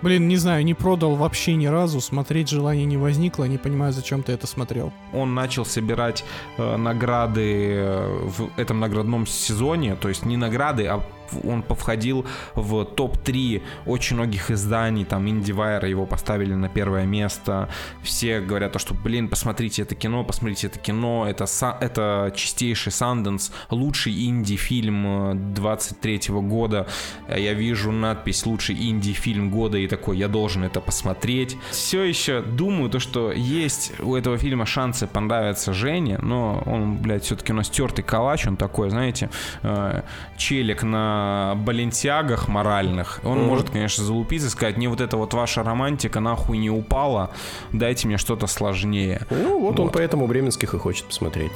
Блин, 0.00 0.28
не 0.28 0.36
знаю, 0.36 0.64
не 0.64 0.74
продал 0.74 1.16
вообще 1.16 1.56
ни 1.56 1.66
разу, 1.66 2.00
смотреть 2.00 2.48
желания 2.48 2.84
не 2.84 2.96
возникло, 2.96 3.44
не 3.44 3.58
понимаю, 3.58 3.92
зачем 3.92 4.22
ты 4.22 4.32
это 4.32 4.46
смотрел. 4.46 4.92
Он 5.12 5.34
начал 5.34 5.64
собирать 5.64 6.24
э, 6.56 6.76
награды 6.76 7.72
э, 7.72 8.20
в 8.22 8.50
этом 8.56 8.78
наградном 8.78 9.26
сезоне, 9.26 9.96
то 9.96 10.08
есть 10.08 10.24
не 10.24 10.36
награды, 10.36 10.86
а 10.86 11.02
он 11.44 11.62
повходил 11.62 12.26
в 12.54 12.84
топ-3 12.84 13.62
очень 13.86 14.16
многих 14.16 14.50
изданий, 14.50 15.04
там 15.04 15.26
IndieWire 15.26 15.88
его 15.88 16.06
поставили 16.06 16.54
на 16.54 16.68
первое 16.68 17.04
место, 17.04 17.68
все 18.02 18.40
говорят, 18.40 18.78
что, 18.80 18.94
блин, 18.94 19.28
посмотрите 19.28 19.82
это 19.82 19.94
кино, 19.94 20.24
посмотрите 20.24 20.68
это 20.68 20.78
кино, 20.78 21.26
это, 21.28 21.46
это 21.80 22.32
чистейший 22.34 22.92
Санденс, 22.92 23.52
лучший 23.70 24.26
инди-фильм 24.26 25.54
23 25.54 26.20
э, 26.28 26.32
года, 26.32 26.86
я 27.28 27.54
вижу 27.54 27.92
надпись 27.92 28.46
лучший 28.46 28.76
инди-фильм 28.76 29.50
года 29.50 29.78
и 29.78 29.86
такой, 29.86 30.18
я 30.18 30.28
должен 30.28 30.64
это 30.64 30.80
посмотреть. 30.80 31.56
Все 31.70 32.02
еще 32.02 32.42
думаю, 32.42 32.90
то, 32.90 32.98
что 32.98 33.32
есть 33.32 33.92
у 34.00 34.14
этого 34.14 34.38
фильма 34.38 34.66
шансы 34.66 35.06
понравиться 35.06 35.72
Жене, 35.72 36.18
но 36.22 36.62
он, 36.66 36.96
блядь, 36.96 37.24
все-таки 37.24 37.52
у 37.52 37.56
нас 37.56 37.68
тертый 37.68 38.04
калач, 38.04 38.46
он 38.46 38.56
такой, 38.56 38.90
знаете, 38.90 39.30
э, 39.62 40.02
челик 40.36 40.82
на 40.82 41.17
балентиагах 41.56 42.48
моральных, 42.48 43.20
он 43.24 43.38
mm-hmm. 43.38 43.46
может, 43.46 43.70
конечно, 43.70 44.04
залупиться 44.04 44.48
и 44.48 44.50
сказать, 44.50 44.76
не 44.76 44.88
вот 44.88 45.00
эта 45.00 45.16
вот 45.16 45.34
ваша 45.34 45.62
романтика 45.62 46.20
нахуй 46.20 46.58
не 46.58 46.70
упала, 46.70 47.30
дайте 47.72 48.06
мне 48.06 48.18
что-то 48.18 48.46
сложнее. 48.46 49.26
Ну, 49.30 49.60
вот, 49.60 49.78
вот. 49.78 49.80
он 49.80 49.90
поэтому 49.90 50.26
Бременских 50.26 50.74
и 50.74 50.78
хочет 50.78 51.06
посмотреть. 51.06 51.52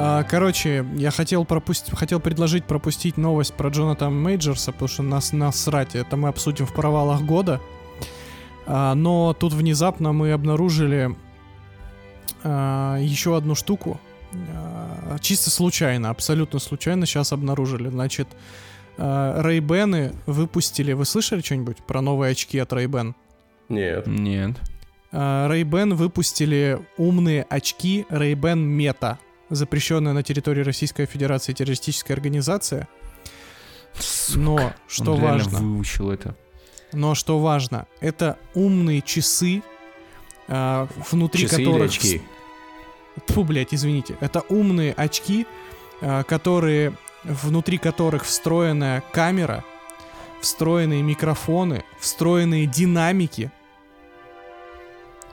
А, 0.00 0.22
короче, 0.22 0.86
я 0.94 1.10
хотел 1.10 1.44
пропустить, 1.44 1.92
хотел 1.98 2.20
предложить 2.20 2.64
пропустить 2.64 3.16
новость 3.16 3.54
про 3.54 3.68
Джонатана 3.68 4.12
Мейджерса, 4.12 4.70
потому 4.70 4.88
что 4.88 5.02
нас 5.02 5.32
насрать, 5.32 5.96
это 5.96 6.16
мы 6.16 6.28
обсудим 6.28 6.66
в 6.66 6.72
провалах 6.72 7.22
года. 7.22 7.60
А, 8.64 8.94
но 8.94 9.34
тут 9.34 9.54
внезапно 9.54 10.12
мы 10.12 10.30
обнаружили 10.30 11.16
а, 12.44 12.98
еще 12.98 13.36
одну 13.36 13.54
штуку. 13.54 14.00
А, 14.32 15.18
чисто 15.20 15.50
случайно, 15.50 16.10
абсолютно 16.10 16.58
случайно 16.58 17.06
сейчас 17.06 17.32
обнаружили. 17.32 17.88
Значит, 17.88 18.28
Ray-Ban 18.96 20.16
выпустили... 20.26 20.92
Вы 20.92 21.04
слышали 21.04 21.40
что-нибудь 21.40 21.78
про 21.78 22.00
новые 22.00 22.32
очки 22.32 22.58
от 22.58 22.72
Ray-Ban? 22.72 23.14
Нет. 23.68 24.06
Нет. 24.06 24.56
Ray-Ban 25.12 25.94
выпустили 25.94 26.80
умные 26.96 27.44
очки 27.48 28.06
Ray-Ban 28.10 28.58
Meta, 28.58 29.18
запрещенная 29.50 30.12
на 30.12 30.22
территории 30.22 30.62
Российской 30.62 31.06
Федерации 31.06 31.52
террористическая 31.52 32.16
организация. 32.16 32.88
Сука, 33.98 34.38
Но 34.38 34.72
что 34.86 35.14
он 35.14 35.20
важно... 35.20 35.58
выучил 35.58 36.10
это. 36.10 36.36
Но 36.92 37.14
что 37.14 37.38
важно, 37.38 37.86
это 38.00 38.38
умные 38.54 39.02
часы 39.02 39.58
э, 39.58 39.62
внутри 40.48 41.42
Часы 41.42 41.56
которых... 41.56 41.76
Или 41.76 41.84
очки? 41.84 42.22
Фу, 43.28 43.44
блядь, 43.44 43.74
извините. 43.74 44.16
Это 44.20 44.40
умные 44.48 44.92
очки, 44.92 45.46
э, 46.00 46.22
которые 46.24 46.94
внутри 47.24 47.78
которых 47.78 48.24
встроенная 48.24 49.02
камера, 49.12 49.64
встроенные 50.40 51.02
микрофоны, 51.02 51.84
встроенные 51.98 52.66
динамики, 52.66 53.50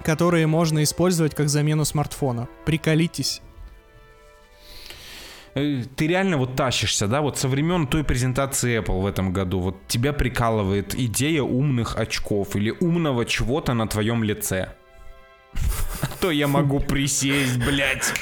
которые 0.03 0.47
можно 0.47 0.83
использовать 0.83 1.35
как 1.35 1.49
замену 1.49 1.85
смартфона. 1.85 2.47
Приколитесь. 2.65 3.41
Э, 5.53 5.83
ты 5.95 6.07
реально 6.07 6.37
вот 6.37 6.55
тащишься, 6.55 7.07
да, 7.07 7.21
вот 7.21 7.37
со 7.37 7.47
времен 7.47 7.87
той 7.87 8.03
презентации 8.03 8.79
Apple 8.79 9.01
в 9.01 9.05
этом 9.05 9.31
году, 9.31 9.59
вот 9.59 9.87
тебя 9.87 10.11
прикалывает 10.11 10.95
идея 10.95 11.43
умных 11.43 11.97
очков 11.97 12.55
или 12.55 12.71
умного 12.71 13.25
чего-то 13.25 13.73
на 13.73 13.87
твоем 13.87 14.23
лице. 14.23 14.75
А 16.01 16.07
то 16.19 16.31
я 16.31 16.47
могу 16.47 16.79
присесть, 16.79 17.57
блядь. 17.57 18.13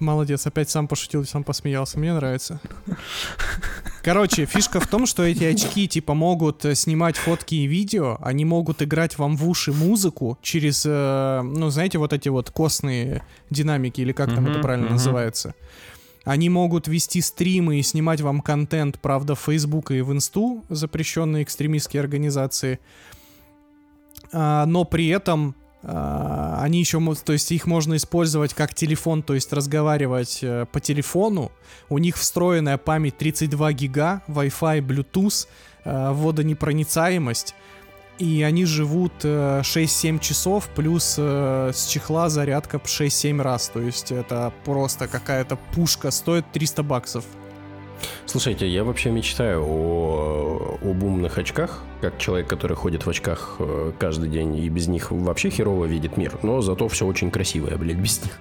Молодец, 0.00 0.46
опять 0.46 0.70
сам 0.70 0.88
пошутил, 0.88 1.24
сам 1.24 1.44
посмеялся. 1.44 1.98
Мне 1.98 2.12
нравится. 2.12 2.60
Короче, 4.02 4.46
фишка 4.46 4.80
в 4.80 4.88
том, 4.88 5.06
что 5.06 5.22
эти 5.22 5.44
очки 5.44 5.86
типа 5.86 6.14
могут 6.14 6.64
э, 6.64 6.74
снимать 6.74 7.16
фотки 7.16 7.54
и 7.54 7.66
видео, 7.66 8.18
они 8.20 8.44
могут 8.44 8.82
играть 8.82 9.16
вам 9.16 9.36
в 9.36 9.48
уши 9.48 9.72
музыку 9.72 10.38
через, 10.42 10.82
э, 10.84 11.42
ну, 11.42 11.70
знаете, 11.70 11.98
вот 11.98 12.12
эти 12.12 12.28
вот 12.28 12.50
костные 12.50 13.22
динамики, 13.48 14.00
или 14.00 14.10
как 14.10 14.34
там 14.34 14.48
это 14.48 14.58
правильно 14.58 14.90
называется. 14.90 15.54
Они 16.24 16.48
могут 16.48 16.88
вести 16.88 17.20
стримы 17.20 17.78
и 17.78 17.82
снимать 17.82 18.20
вам 18.20 18.40
контент, 18.40 18.98
правда, 19.00 19.36
в 19.36 19.40
Facebook 19.40 19.92
и 19.92 20.00
в 20.00 20.12
Инсту, 20.12 20.64
запрещенные 20.68 21.44
экстремистские 21.44 22.00
организации. 22.00 22.80
А, 24.32 24.66
но 24.66 24.84
при 24.84 25.08
этом 25.08 25.54
а, 25.82 26.58
они 26.60 26.78
еще, 26.78 27.00
то 27.24 27.32
есть 27.32 27.50
их 27.52 27.66
можно 27.66 27.96
использовать 27.96 28.54
как 28.54 28.74
телефон, 28.74 29.22
то 29.22 29.34
есть 29.34 29.52
разговаривать 29.52 30.38
э, 30.42 30.66
по 30.70 30.80
телефону. 30.80 31.50
У 31.88 31.98
них 31.98 32.16
встроенная 32.16 32.78
память 32.78 33.18
32 33.18 33.72
гига, 33.72 34.22
Wi-Fi, 34.28 34.80
Bluetooth, 34.80 35.48
э, 35.84 36.12
водонепроницаемость. 36.12 37.54
И 38.18 38.42
они 38.42 38.64
живут 38.66 39.24
6-7 39.24 40.16
э, 40.16 40.18
часов, 40.20 40.68
плюс 40.76 41.18
с 41.18 41.86
чехла 41.88 42.28
зарядка 42.28 42.76
6-7 42.76 43.42
раз. 43.42 43.68
То 43.68 43.80
есть 43.80 44.12
это 44.12 44.52
просто 44.64 45.08
какая-то 45.08 45.58
пушка, 45.74 46.12
стоит 46.12 46.44
300 46.52 46.82
баксов. 46.84 47.24
Слушайте, 48.26 48.68
я 48.68 48.84
вообще 48.84 49.10
мечтаю 49.10 49.62
о, 49.64 50.78
об 50.82 51.02
умных 51.02 51.38
очках, 51.38 51.82
как 52.00 52.18
человек, 52.18 52.48
который 52.48 52.76
ходит 52.76 53.04
в 53.04 53.10
очках 53.10 53.56
э, 53.58 53.92
каждый 53.98 54.28
день 54.28 54.56
и 54.56 54.68
без 54.68 54.88
них 54.88 55.10
вообще 55.10 55.50
херово 55.50 55.84
видит 55.86 56.16
мир, 56.16 56.38
но 56.42 56.60
зато 56.60 56.88
все 56.88 57.06
очень 57.06 57.30
красивое, 57.30 57.76
блядь, 57.76 57.98
без 57.98 58.22
них. 58.22 58.38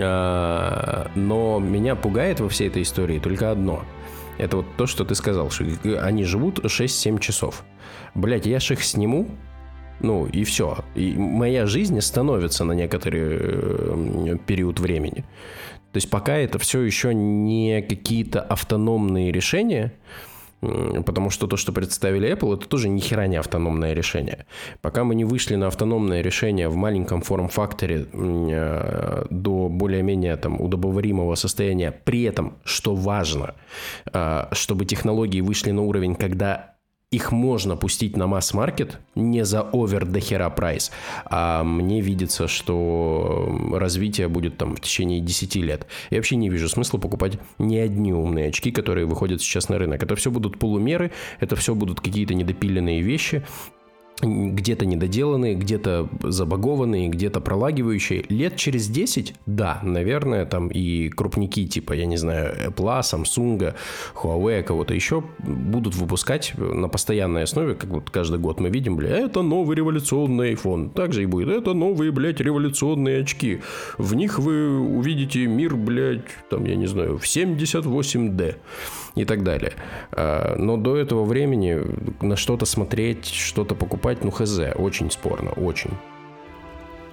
А, 0.00 1.10
но 1.14 1.58
меня 1.58 1.94
пугает 1.94 2.40
во 2.40 2.48
всей 2.48 2.68
этой 2.68 2.82
истории 2.82 3.18
только 3.18 3.50
одно. 3.50 3.84
Это 4.38 4.58
вот 4.58 4.66
то, 4.76 4.86
что 4.86 5.04
ты 5.04 5.14
сказал, 5.14 5.50
что 5.50 5.64
они 6.00 6.24
живут 6.24 6.58
6-7 6.58 7.20
часов. 7.20 7.64
Блять, 8.14 8.46
я 8.46 8.58
ж 8.58 8.72
их 8.72 8.82
сниму, 8.82 9.28
ну 10.00 10.26
и 10.26 10.44
все. 10.44 10.78
И 10.94 11.14
моя 11.16 11.66
жизнь 11.66 12.00
становится 12.00 12.64
на 12.64 12.72
некоторый 12.72 13.22
э, 13.22 14.36
период 14.46 14.80
времени. 14.80 15.24
То 15.94 15.98
есть 15.98 16.10
пока 16.10 16.36
это 16.36 16.58
все 16.58 16.80
еще 16.80 17.14
не 17.14 17.80
какие-то 17.80 18.40
автономные 18.40 19.30
решения, 19.30 19.92
Потому 21.06 21.30
что 21.30 21.46
то, 21.46 21.56
что 21.56 21.72
представили 21.72 22.32
Apple, 22.32 22.56
это 22.56 22.66
тоже 22.66 22.88
ни 22.88 22.98
хера 22.98 23.26
не 23.26 23.36
автономное 23.36 23.92
решение. 23.92 24.46
Пока 24.80 25.04
мы 25.04 25.14
не 25.14 25.26
вышли 25.26 25.56
на 25.56 25.66
автономное 25.66 26.22
решение 26.22 26.68
в 26.70 26.76
маленьком 26.76 27.20
форм-факторе 27.20 28.06
э, 28.12 29.26
до 29.28 29.68
более-менее 29.68 30.36
там 30.36 30.58
удобоваримого 30.60 31.34
состояния, 31.34 31.92
при 31.92 32.22
этом, 32.22 32.54
что 32.64 32.94
важно, 32.94 33.54
э, 34.10 34.46
чтобы 34.52 34.86
технологии 34.86 35.42
вышли 35.42 35.70
на 35.70 35.82
уровень, 35.82 36.14
когда 36.14 36.73
их 37.14 37.32
можно 37.32 37.76
пустить 37.76 38.16
на 38.16 38.26
масс-маркет 38.26 38.98
не 39.14 39.44
за 39.44 39.62
овер 39.62 40.04
до 40.04 40.20
хера 40.20 40.50
прайс, 40.50 40.90
а 41.26 41.62
мне 41.62 42.00
видится, 42.00 42.48
что 42.48 43.56
развитие 43.72 44.28
будет 44.28 44.56
там 44.56 44.74
в 44.74 44.80
течение 44.80 45.20
10 45.20 45.54
лет. 45.56 45.86
Я 46.10 46.18
вообще 46.18 46.36
не 46.36 46.48
вижу 46.48 46.68
смысла 46.68 46.98
покупать 46.98 47.38
ни 47.58 47.76
одни 47.76 48.12
умные 48.12 48.48
очки, 48.48 48.72
которые 48.72 49.06
выходят 49.06 49.40
сейчас 49.40 49.68
на 49.68 49.78
рынок. 49.78 50.02
Это 50.02 50.16
все 50.16 50.30
будут 50.30 50.58
полумеры, 50.58 51.12
это 51.40 51.54
все 51.56 51.74
будут 51.74 52.00
какие-то 52.00 52.34
недопиленные 52.34 53.00
вещи, 53.00 53.44
где-то 54.22 54.86
недоделанные, 54.86 55.54
где-то 55.54 56.08
забагованные, 56.22 57.08
где-то 57.08 57.40
пролагивающие. 57.40 58.24
Лет 58.28 58.56
через 58.56 58.88
10, 58.88 59.34
да, 59.46 59.80
наверное, 59.82 60.46
там 60.46 60.68
и 60.68 61.08
крупники 61.08 61.66
типа, 61.66 61.92
я 61.94 62.06
не 62.06 62.16
знаю, 62.16 62.54
Apple, 62.68 63.00
Samsung, 63.00 63.74
Huawei, 64.14 64.62
кого-то 64.62 64.94
еще 64.94 65.24
будут 65.38 65.94
выпускать 65.96 66.54
на 66.56 66.88
постоянной 66.88 67.42
основе, 67.42 67.74
как 67.74 67.90
вот 67.90 68.10
каждый 68.10 68.38
год 68.38 68.60
мы 68.60 68.70
видим, 68.70 68.96
бля, 68.96 69.10
это 69.10 69.42
новый 69.42 69.76
революционный 69.76 70.54
iPhone. 70.54 70.92
Также 70.92 71.22
и 71.22 71.26
будет, 71.26 71.48
это 71.48 71.74
новые, 71.74 72.12
блядь, 72.12 72.40
революционные 72.40 73.22
очки. 73.22 73.60
В 73.98 74.14
них 74.14 74.38
вы 74.38 74.78
увидите 74.78 75.46
мир, 75.46 75.76
блядь, 75.76 76.22
там, 76.50 76.64
я 76.64 76.76
не 76.76 76.86
знаю, 76.86 77.18
в 77.18 77.24
78D 77.24 78.56
и 79.14 79.24
так 79.24 79.42
далее. 79.44 79.72
А, 80.12 80.56
Но 80.58 80.76
до 80.76 80.96
этого 80.96 81.24
времени 81.24 81.80
на 82.20 82.36
что-то 82.36 82.66
смотреть, 82.66 83.26
что-то 83.26 83.74
покупать, 83.74 84.24
ну 84.24 84.30
хз, 84.30 84.58
очень 84.76 85.10
спорно, 85.10 85.50
очень. 85.50 85.90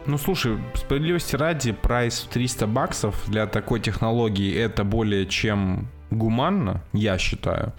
Ну 0.07 0.18
слушай, 0.18 0.57
справедливости 0.73 1.36
ради, 1.36 1.72
прайс 1.73 2.22
в 2.22 2.28
300 2.30 2.65
баксов 2.68 3.23
для 3.28 3.45
такой 3.45 3.80
технологии 3.80 4.52
это 4.56 4.84
более 4.84 5.28
чем 5.28 5.88
гуманно, 6.10 6.82
я 6.91 7.18
считаю. 7.19 7.73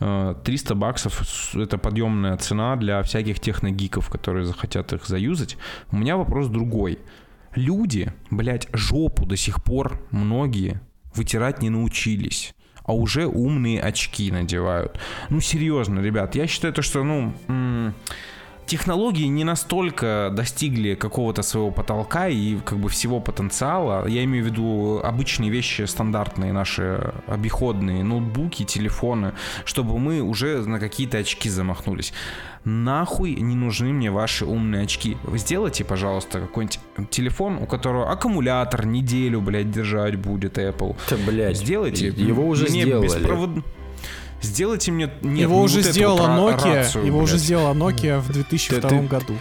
Э, 0.00 0.34
300 0.44 0.74
баксов 0.74 1.22
с- 1.24 1.54
это 1.54 1.78
подъемная 1.78 2.36
цена 2.36 2.74
для 2.76 3.00
всяких 3.04 3.38
техногиков, 3.38 4.10
которые 4.10 4.44
захотят 4.44 4.92
их 4.92 5.06
заюзать. 5.06 5.56
У 5.92 5.96
меня 5.96 6.16
вопрос 6.16 6.48
другой. 6.48 6.98
Люди, 7.54 8.12
блядь, 8.30 8.66
жопу 8.72 9.24
до 9.24 9.36
сих 9.36 9.62
пор 9.62 10.02
многие 10.10 10.80
вытирать 11.14 11.62
не 11.62 11.70
научились 11.70 12.54
а 12.86 12.94
уже 12.94 13.26
умные 13.26 13.80
очки 13.80 14.30
надевают. 14.30 14.98
Ну, 15.28 15.40
серьезно, 15.40 16.00
ребят, 16.00 16.34
я 16.34 16.46
считаю, 16.46 16.72
то, 16.72 16.82
что, 16.82 17.04
ну, 17.04 17.34
технологии 18.66 19.26
не 19.26 19.44
настолько 19.44 20.30
достигли 20.32 20.94
какого-то 20.94 21.42
своего 21.42 21.70
потолка 21.70 22.28
и 22.28 22.56
как 22.56 22.78
бы 22.78 22.88
всего 22.88 23.20
потенциала. 23.20 24.06
Я 24.06 24.24
имею 24.24 24.44
в 24.44 24.48
виду 24.48 25.00
обычные 25.02 25.50
вещи, 25.50 25.82
стандартные 25.82 26.52
наши, 26.52 27.12
обиходные, 27.26 28.02
ноутбуки, 28.04 28.64
телефоны, 28.64 29.32
чтобы 29.64 29.98
мы 29.98 30.20
уже 30.20 30.62
на 30.66 30.78
какие-то 30.80 31.18
очки 31.18 31.48
замахнулись. 31.48 32.12
Нахуй 32.64 33.34
не 33.36 33.54
нужны 33.54 33.92
мне 33.92 34.10
ваши 34.10 34.44
умные 34.44 34.82
очки. 34.82 35.16
Вы 35.22 35.38
сделайте, 35.38 35.84
пожалуйста, 35.84 36.40
какой-нибудь 36.40 36.80
телефон, 37.10 37.58
у 37.62 37.66
которого 37.66 38.10
аккумулятор 38.10 38.86
неделю, 38.86 39.40
блядь, 39.40 39.70
держать 39.70 40.16
будет 40.16 40.58
Apple. 40.58 40.96
Да, 41.08 41.16
блядь, 41.24 41.58
Сделайте. 41.58 42.08
Его 42.08 42.44
уже 42.48 42.64
мне 42.68 42.82
сделали. 42.82 43.06
беспровод- 43.06 43.62
Сделайте 44.42 44.92
мне... 44.92 45.10
Нет, 45.22 45.42
его 45.42 45.56
не 45.56 45.64
уже 45.64 45.76
вот 45.76 45.86
сделала 45.86 46.40
вот 46.40 46.54
Nokia, 46.54 46.74
рацию, 46.76 47.06
его 47.06 47.18
уже 47.18 47.34
блядь. 47.34 47.42
сделала 47.44 47.74
Nokia 47.74 48.20
в 48.20 48.32
2002 48.32 48.88
ты- 48.88 49.00
году. 49.00 49.34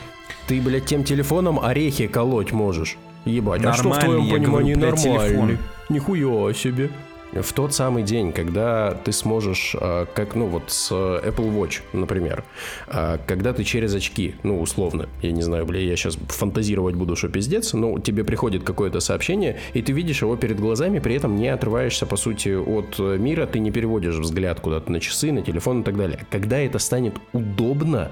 Ты, 0.48 0.62
блядь, 0.62 0.86
тем 0.86 1.04
телефоном 1.04 1.60
орехи 1.60 2.08
колоть 2.08 2.52
можешь. 2.52 2.98
Ебать, 3.26 3.66
а 3.66 3.74
что 3.74 3.90
в 3.90 4.00
твоем 4.00 4.30
понимании 4.30 4.74
говорю, 4.76 4.92
блядь, 4.94 5.06
нормальный? 5.06 5.30
телефон. 5.30 5.58
Нихуя 5.90 6.54
себе. 6.54 6.92
В 7.36 7.52
тот 7.52 7.74
самый 7.74 8.04
день, 8.04 8.32
когда 8.32 8.94
ты 8.94 9.12
сможешь, 9.12 9.76
а, 9.78 10.06
как, 10.06 10.36
ну 10.36 10.46
вот 10.46 10.72
с 10.72 10.90
э, 10.92 11.30
Apple 11.30 11.54
Watch, 11.54 11.82
например, 11.92 12.46
а, 12.88 13.20
когда 13.28 13.52
ты 13.52 13.66
через 13.66 13.94
очки, 13.94 14.36
ну 14.44 14.62
условно, 14.62 15.10
я 15.22 15.34
не 15.34 15.42
знаю, 15.42 15.66
бля, 15.66 15.82
я 15.82 15.98
сейчас 15.98 16.18
фантазировать 16.30 16.96
буду, 16.96 17.18
что 17.18 17.28
пиздец, 17.28 17.74
но 17.74 18.00
тебе 18.00 18.24
приходит 18.24 18.64
какое-то 18.64 19.02
сообщение, 19.02 19.60
и 19.74 19.82
ты 19.82 19.92
видишь 19.92 20.22
его 20.22 20.38
перед 20.38 20.62
глазами, 20.62 21.00
при 21.00 21.16
этом 21.16 21.36
не 21.36 21.50
отрываешься, 21.50 22.06
по 22.06 22.16
сути, 22.16 22.56
от 22.56 22.96
э, 23.00 23.18
мира, 23.18 23.46
ты 23.46 23.60
не 23.60 23.70
переводишь 23.70 24.16
взгляд 24.16 24.62
куда-то 24.62 24.90
на 24.90 25.02
часы, 25.02 25.34
на 25.34 25.42
телефон 25.42 25.82
и 25.82 25.84
так 25.84 25.98
далее. 25.98 26.26
Когда 26.32 26.58
это 26.60 26.80
станет 26.80 27.16
удобно, 27.34 28.12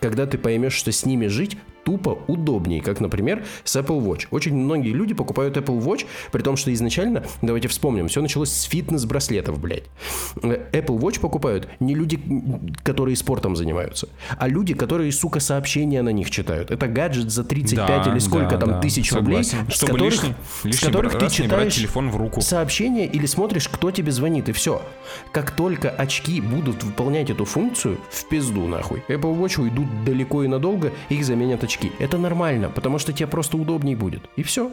когда 0.00 0.26
ты 0.26 0.36
поймешь, 0.36 0.74
что 0.74 0.90
с 0.90 1.06
ними 1.06 1.28
жить 1.28 1.56
тупо 1.84 2.18
удобнее, 2.28 2.80
как, 2.80 3.00
например, 3.00 3.44
с 3.64 3.74
Apple 3.76 4.00
Watch. 4.04 4.26
Очень 4.30 4.54
многие 4.54 4.92
люди 4.92 5.14
покупают 5.14 5.56
Apple 5.56 5.80
Watch, 5.82 6.06
при 6.30 6.42
том, 6.42 6.56
что 6.56 6.72
изначально, 6.72 7.24
давайте 7.42 7.68
вспомним, 7.68 8.08
все 8.08 8.22
началось 8.22 8.50
с 8.52 8.62
фитнес-браслетов, 8.64 9.58
блядь. 9.60 9.84
Э, 10.42 10.58
Apple 10.72 10.98
Watch 10.98 11.20
покупают 11.20 11.68
не 11.80 11.94
люди, 11.94 12.20
которые 12.84 13.16
спортом 13.16 13.56
занимаются, 13.56 14.08
а 14.38 14.48
люди, 14.48 14.74
которые, 14.74 15.10
сука, 15.12 15.40
сообщения 15.40 16.02
на 16.02 16.10
них 16.10 16.30
читают. 16.30 16.70
Это 16.70 16.86
гаджет 16.86 17.30
за 17.30 17.42
35 17.44 18.04
Да, 18.04 18.10
или 18.12 18.18
сколько 18.20 18.50
да, 18.52 18.58
там 18.58 18.68
да, 18.70 18.80
тысяч 18.80 19.10
согласен. 19.10 19.58
рублей, 19.58 19.72
с 19.72 19.76
Чтобы 19.76 19.92
которых, 19.92 20.12
лишний- 20.12 20.34
с 20.60 20.64
лишний 20.64 20.86
которых 20.88 21.18
ты 21.18 21.30
читаешь 21.30 21.74
телефон 21.74 22.10
в 22.10 22.16
руку. 22.16 22.40
сообщение 22.40 23.06
или 23.06 23.26
смотришь, 23.26 23.68
кто 23.68 23.90
тебе 23.90 24.12
звонит, 24.12 24.48
и 24.48 24.52
все. 24.52 24.82
Как 25.32 25.50
только 25.50 25.90
очки 25.90 26.40
будут 26.40 26.84
выполнять 26.84 27.30
эту 27.30 27.44
функцию, 27.44 27.98
в 28.10 28.28
пизду 28.28 28.66
нахуй. 28.68 29.02
Apple 29.08 29.36
Watch 29.38 29.60
уйдут 29.60 30.04
далеко 30.04 30.44
и 30.44 30.48
надолго, 30.48 30.92
их 31.08 31.24
заменят 31.24 31.64
очки. 31.64 31.71
Это 31.98 32.18
нормально, 32.18 32.68
потому 32.70 32.98
что 32.98 33.12
тебе 33.12 33.26
просто 33.26 33.56
удобней 33.56 33.94
будет. 33.94 34.22
И 34.36 34.42
все. 34.42 34.72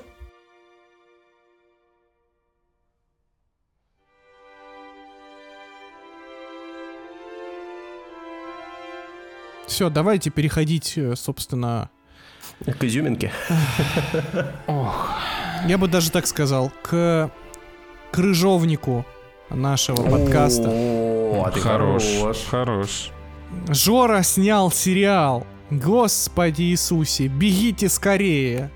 Все, 9.67 9.89
давайте 9.89 10.30
переходить, 10.30 10.97
э, 10.97 11.15
собственно, 11.15 11.89
К 12.65 12.84
изюминке. 12.84 13.31
я 14.67 15.77
бы 15.77 15.88
даже 15.88 16.11
так 16.11 16.27
сказал, 16.27 16.71
к 16.81 17.31
крыжовнику 18.11 19.05
нашего 19.49 20.03
подкаста. 20.03 20.69
О, 20.69 21.43
а 21.45 21.51
ты 21.51 21.59
хорош. 21.61 22.03
хорош. 22.49 23.11
Жора 23.69 24.23
снял 24.23 24.71
сериал. 24.71 25.45
Господи 25.72 26.64
Иисусе, 26.64 27.28
бегите 27.28 27.90
скорее. 27.90 28.72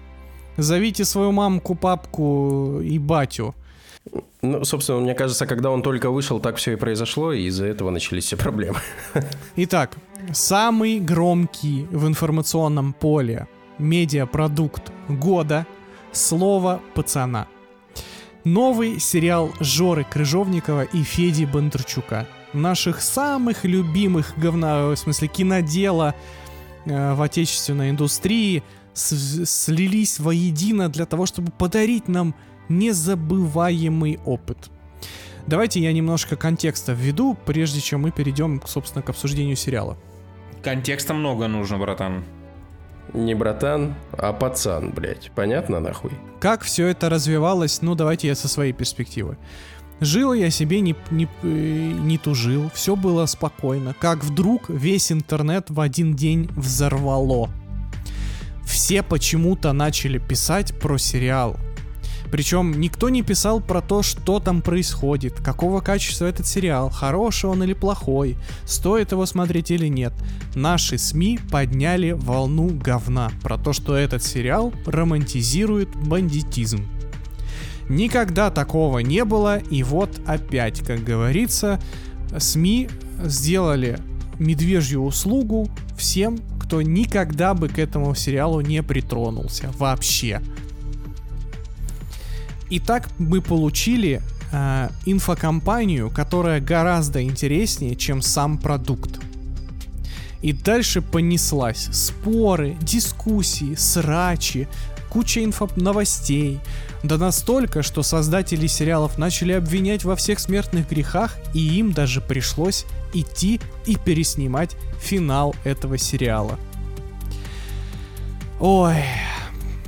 Зовите 0.58 1.06
свою 1.06 1.32
мамку, 1.32 1.76
папку 1.76 2.80
и 2.82 3.00
батю. 3.00 3.56
Ну, 4.42 4.64
собственно, 4.66 5.00
мне 5.00 5.16
кажется, 5.16 5.48
когда 5.48 5.72
он 5.72 5.82
только 5.82 6.12
вышел, 6.12 6.40
так 6.40 6.58
все 6.58 6.74
и 6.74 6.76
произошло, 6.76 7.32
и 7.32 7.44
из-за 7.44 7.66
этого 7.66 7.90
начались 7.90 8.26
все 8.26 8.38
проблемы. 8.38 8.78
Итак, 9.56 9.98
самый 10.34 11.00
громкий 11.00 11.88
в 11.90 12.06
информационном 12.06 12.94
поле 12.94 13.48
медиапродукт 13.80 14.92
года 15.08 15.66
«Слово 16.12 16.82
пацана». 16.94 17.48
Новый 18.44 19.00
сериал 19.00 19.52
Жоры 19.62 20.04
Крыжовникова 20.04 20.84
и 20.84 21.02
Феди 21.02 21.46
Бондарчука. 21.46 22.28
Наших 22.52 23.02
самых 23.02 23.64
любимых 23.64 24.34
говна, 24.38 24.90
в 24.90 24.96
смысле 24.98 25.30
кинодела 25.30 26.14
в 26.86 27.22
отечественной 27.22 27.90
индустрии 27.90 28.64
слились 28.94 30.20
воедино 30.20 30.90
для 30.90 31.06
того, 31.06 31.26
чтобы 31.26 31.52
подарить 31.52 32.08
нам 32.08 32.36
незабываемый 32.70 34.20
опыт. 34.26 34.58
Давайте 35.48 35.82
я 35.82 35.92
немножко 35.92 36.36
контекста 36.36 36.94
введу, 36.94 37.38
прежде 37.46 37.82
чем 37.82 38.02
мы 38.02 38.12
перейдем, 38.12 38.62
собственно, 38.66 39.02
к 39.02 39.10
обсуждению 39.10 39.56
сериала. 39.56 39.98
Контекста 40.64 41.14
много 41.14 41.48
нужно, 41.48 41.78
братан. 41.78 42.24
Не 43.14 43.36
братан, 43.36 43.96
а 44.14 44.32
пацан, 44.32 44.92
блядь. 44.92 45.32
Понятно, 45.36 45.82
нахуй? 45.82 46.12
Как 46.40 46.62
все 46.62 46.88
это 46.88 47.10
развивалось, 47.10 47.82
ну 47.82 47.96
давайте 47.96 48.28
я 48.28 48.36
со 48.36 48.48
своей 48.48 48.72
перспективы. 48.72 49.38
Жил 50.04 50.34
я 50.34 50.50
себе, 50.50 50.82
не, 50.82 50.96
не, 51.12 51.30
э, 51.44 51.48
не 51.48 52.18
тужил, 52.18 52.70
все 52.74 52.98
было 52.98 53.26
спокойно. 53.26 53.96
Как 53.98 54.24
вдруг 54.24 54.70
весь 54.70 55.14
интернет 55.14 55.70
в 55.70 55.80
один 55.80 56.14
день 56.14 56.50
взорвало. 56.58 57.50
Все 58.66 59.02
почему-то 59.02 59.72
начали 59.72 60.18
писать 60.18 60.78
про 60.78 60.98
сериал. 60.98 61.56
Причем 62.32 62.80
никто 62.82 63.08
не 63.10 63.22
писал 63.22 63.62
про 63.62 63.80
то, 63.80 64.02
что 64.02 64.40
там 64.40 64.62
происходит, 64.62 65.40
какого 65.40 65.80
качества 65.80 66.26
этот 66.26 66.48
сериал, 66.48 66.90
хороший 66.90 67.50
он 67.50 67.64
или 67.64 67.74
плохой, 67.74 68.36
стоит 68.66 69.12
его 69.12 69.26
смотреть 69.26 69.72
или 69.72 69.88
нет. 69.88 70.14
Наши 70.56 70.98
СМИ 70.98 71.40
подняли 71.50 72.12
волну 72.12 72.70
говна 72.74 73.32
про 73.42 73.58
то, 73.58 73.72
что 73.72 73.96
этот 73.96 74.24
сериал 74.24 74.74
романтизирует 74.86 75.96
бандитизм. 75.96 76.88
Никогда 77.90 78.50
такого 78.50 79.00
не 79.00 79.26
было, 79.26 79.58
и 79.58 79.84
вот 79.84 80.22
опять, 80.26 80.80
как 80.82 81.04
говорится, 81.04 81.80
СМИ 82.38 82.90
сделали 83.24 84.00
медвежью 84.40 85.04
услугу 85.04 85.70
всем, 85.98 86.40
кто 86.60 86.82
никогда 86.82 87.54
бы 87.54 87.68
к 87.70 87.78
этому 87.78 88.16
сериалу 88.16 88.62
не 88.62 88.82
притронулся 88.82 89.72
вообще. 89.78 90.42
И 92.70 92.80
так 92.80 93.10
мы 93.20 93.42
получили 93.42 94.22
э, 94.52 94.90
инфокомпанию, 95.06 96.10
которая 96.10 96.60
гораздо 96.60 97.22
интереснее, 97.22 97.96
чем 97.96 98.22
сам 98.22 98.58
продукт. 98.58 99.20
И 100.42 100.52
дальше 100.52 101.02
понеслась 101.02 101.88
споры, 101.92 102.76
дискуссии, 102.82 103.76
срачи, 103.76 104.68
куча 105.10 105.44
инфо 105.44 105.70
новостей. 105.76 106.60
Да 107.04 107.18
настолько, 107.18 107.84
что 107.84 108.02
создатели 108.02 108.66
сериалов 108.66 109.18
начали 109.18 109.52
обвинять 109.52 110.06
во 110.06 110.16
всех 110.16 110.40
смертных 110.40 110.90
грехах, 110.90 111.36
и 111.54 111.60
им 111.60 111.92
даже 111.92 112.22
пришлось 112.22 112.86
идти 113.14 113.60
и 113.86 113.98
переснимать 113.98 114.78
финал 115.02 115.54
этого 115.66 115.98
сериала. 115.98 116.58
Ой. 118.62 118.96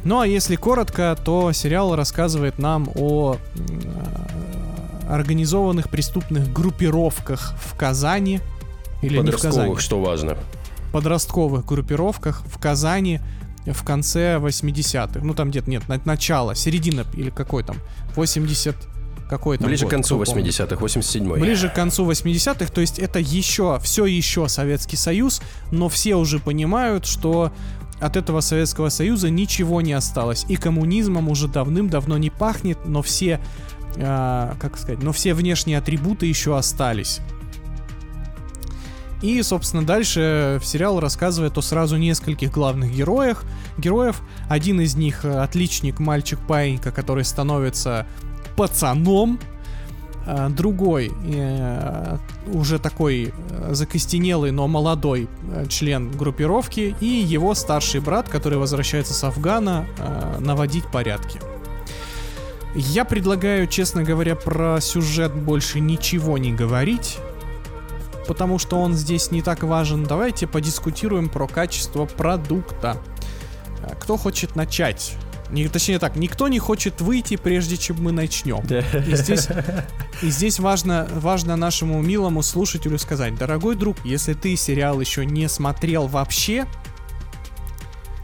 Ну 0.03 0.19
а 0.19 0.27
если 0.27 0.57
коротко, 0.57 1.17
то 1.23 1.53
сериал 1.53 1.95
рассказывает 1.95 2.59
нам 2.59 2.89
о 2.95 3.37
организованных 5.09 5.89
преступных 5.89 6.51
группировках 6.51 7.53
в 7.63 7.77
Казани. 7.77 8.41
Или 9.01 9.19
не 9.19 9.31
в 9.31 9.35
Казани. 9.35 9.69
Подростковых, 9.69 9.79
что 9.79 10.01
важно. 10.01 10.37
Подростковых 10.91 11.65
группировках 11.65 12.43
в 12.45 12.59
Казани 12.59 13.21
в 13.73 13.83
конце 13.83 14.35
80-х. 14.37 15.19
Ну 15.23 15.33
там 15.33 15.49
где-то 15.49 15.69
нет, 15.69 15.87
на- 15.87 16.01
начало, 16.05 16.55
середина 16.55 17.05
или 17.13 17.29
какой 17.29 17.63
там, 17.63 17.77
80 18.15 18.75
какой 19.29 19.57
там 19.57 19.67
Ближе 19.67 19.85
год, 19.85 19.89
к 19.89 19.95
концу 19.95 20.19
кто 20.19 20.31
помнит? 20.31 20.53
80-х, 20.53 20.75
87-й. 20.75 21.39
Ближе 21.39 21.69
к 21.69 21.73
концу 21.73 22.09
80-х, 22.09 22.71
то 22.71 22.81
есть 22.81 22.99
это 22.99 23.19
еще, 23.19 23.79
все 23.81 24.05
еще 24.05 24.47
Советский 24.47 24.97
Союз, 24.97 25.41
но 25.71 25.89
все 25.89 26.15
уже 26.15 26.39
понимают, 26.39 27.07
что 27.07 27.51
от 27.99 28.17
этого 28.17 28.41
Советского 28.41 28.89
Союза 28.89 29.29
ничего 29.29 29.81
не 29.81 29.93
осталось. 29.93 30.45
И 30.47 30.57
коммунизмом 30.57 31.29
уже 31.29 31.47
давным-давно 31.47 32.17
не 32.17 32.29
пахнет, 32.29 32.77
но 32.85 33.01
все, 33.01 33.39
э, 33.95 34.53
как 34.59 34.77
сказать, 34.77 35.01
но 35.01 35.11
все 35.11 35.33
внешние 35.33 35.77
атрибуты 35.79 36.25
еще 36.27 36.57
остались. 36.57 37.19
И, 39.21 39.41
собственно, 39.41 39.85
дальше 39.85 40.59
сериал 40.63 40.99
рассказывает 40.99 41.57
о 41.57 41.61
сразу 41.61 41.97
нескольких 41.97 42.51
главных 42.51 42.91
героях. 42.93 43.43
Героев. 43.77 44.21
Один 44.49 44.81
из 44.81 44.95
них 44.95 45.25
э, 45.25 45.39
отличник, 45.39 45.99
мальчик-паинька, 45.99 46.91
который 46.91 47.23
становится 47.23 48.05
пацаном. 48.55 49.39
А, 50.27 50.49
Другой, 50.49 51.11
э, 51.27 52.17
уже 52.47 52.79
такой 52.79 53.31
э, 53.49 53.73
закостенелый, 53.73 54.51
но 54.51 54.67
молодой 54.67 55.27
э, 55.51 55.65
член 55.67 56.11
группировки. 56.11 56.95
И 56.99 57.05
его 57.05 57.53
старший 57.53 57.99
брат, 57.99 58.27
который 58.27 58.57
возвращается 58.57 59.13
с 59.13 59.23
Афгана 59.23 59.85
э, 59.97 60.37
наводить 60.39 60.85
порядки. 60.87 61.39
Я 62.75 63.05
предлагаю, 63.05 63.67
честно 63.67 64.03
говоря, 64.03 64.35
про 64.35 64.79
сюжет 64.81 65.33
больше 65.33 65.79
ничего 65.79 66.37
не 66.37 66.51
говорить 66.51 67.17
потому 68.25 68.59
что 68.59 68.79
он 68.79 68.93
здесь 68.93 69.31
не 69.31 69.41
так 69.41 69.63
важен. 69.63 70.03
Давайте 70.03 70.47
подискутируем 70.47 71.29
про 71.29 71.47
качество 71.47 72.05
продукта. 72.05 72.97
А, 73.83 73.95
Кто 73.95 74.17
хочет 74.17 74.55
начать? 74.55 75.15
Не, 75.51 75.67
точнее 75.67 75.99
так, 75.99 76.15
никто 76.15 76.47
не 76.47 76.57
хочет 76.59 77.01
выйти, 77.01 77.35
прежде 77.37 77.77
чем 77.77 78.01
мы 78.01 78.11
начнем. 78.11 78.63
И 79.07 79.15
здесь, 79.15 79.47
и 80.23 80.29
здесь 80.29 80.59
важно, 80.59 81.07
важно 81.13 81.55
нашему 81.55 82.01
милому 82.01 82.41
слушателю 82.41 82.97
сказать, 82.97 83.35
дорогой 83.35 83.75
друг, 83.75 83.97
если 84.03 84.33
ты 84.33 84.55
сериал 84.55 84.99
еще 84.99 85.23
не 85.25 85.47
смотрел 85.47 86.07
вообще, 86.07 86.65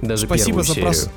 Даже 0.02 0.26
спасибо 0.26 0.64
за 0.64 0.74
серию. 0.74 0.84
прос... 0.86 1.10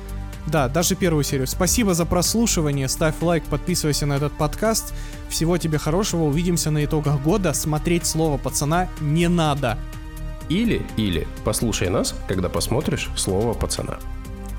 Да, 0.47 0.67
даже 0.67 0.95
первую 0.95 1.23
серию. 1.23 1.47
Спасибо 1.47 1.93
за 1.93 2.05
прослушивание. 2.05 2.87
Ставь 2.87 3.15
лайк, 3.21 3.43
подписывайся 3.45 4.05
на 4.05 4.13
этот 4.13 4.33
подкаст. 4.33 4.93
Всего 5.29 5.57
тебе 5.57 5.77
хорошего. 5.77 6.23
Увидимся 6.23 6.71
на 6.71 6.85
итогах 6.85 7.21
года. 7.21 7.53
Смотреть 7.53 8.05
слово 8.05 8.37
пацана 8.37 8.89
не 9.01 9.27
надо. 9.27 9.77
Или, 10.49 10.85
или, 10.97 11.27
послушай 11.43 11.89
нас, 11.89 12.13
когда 12.27 12.49
посмотришь 12.49 13.09
слово 13.15 13.53
пацана. 13.53 13.97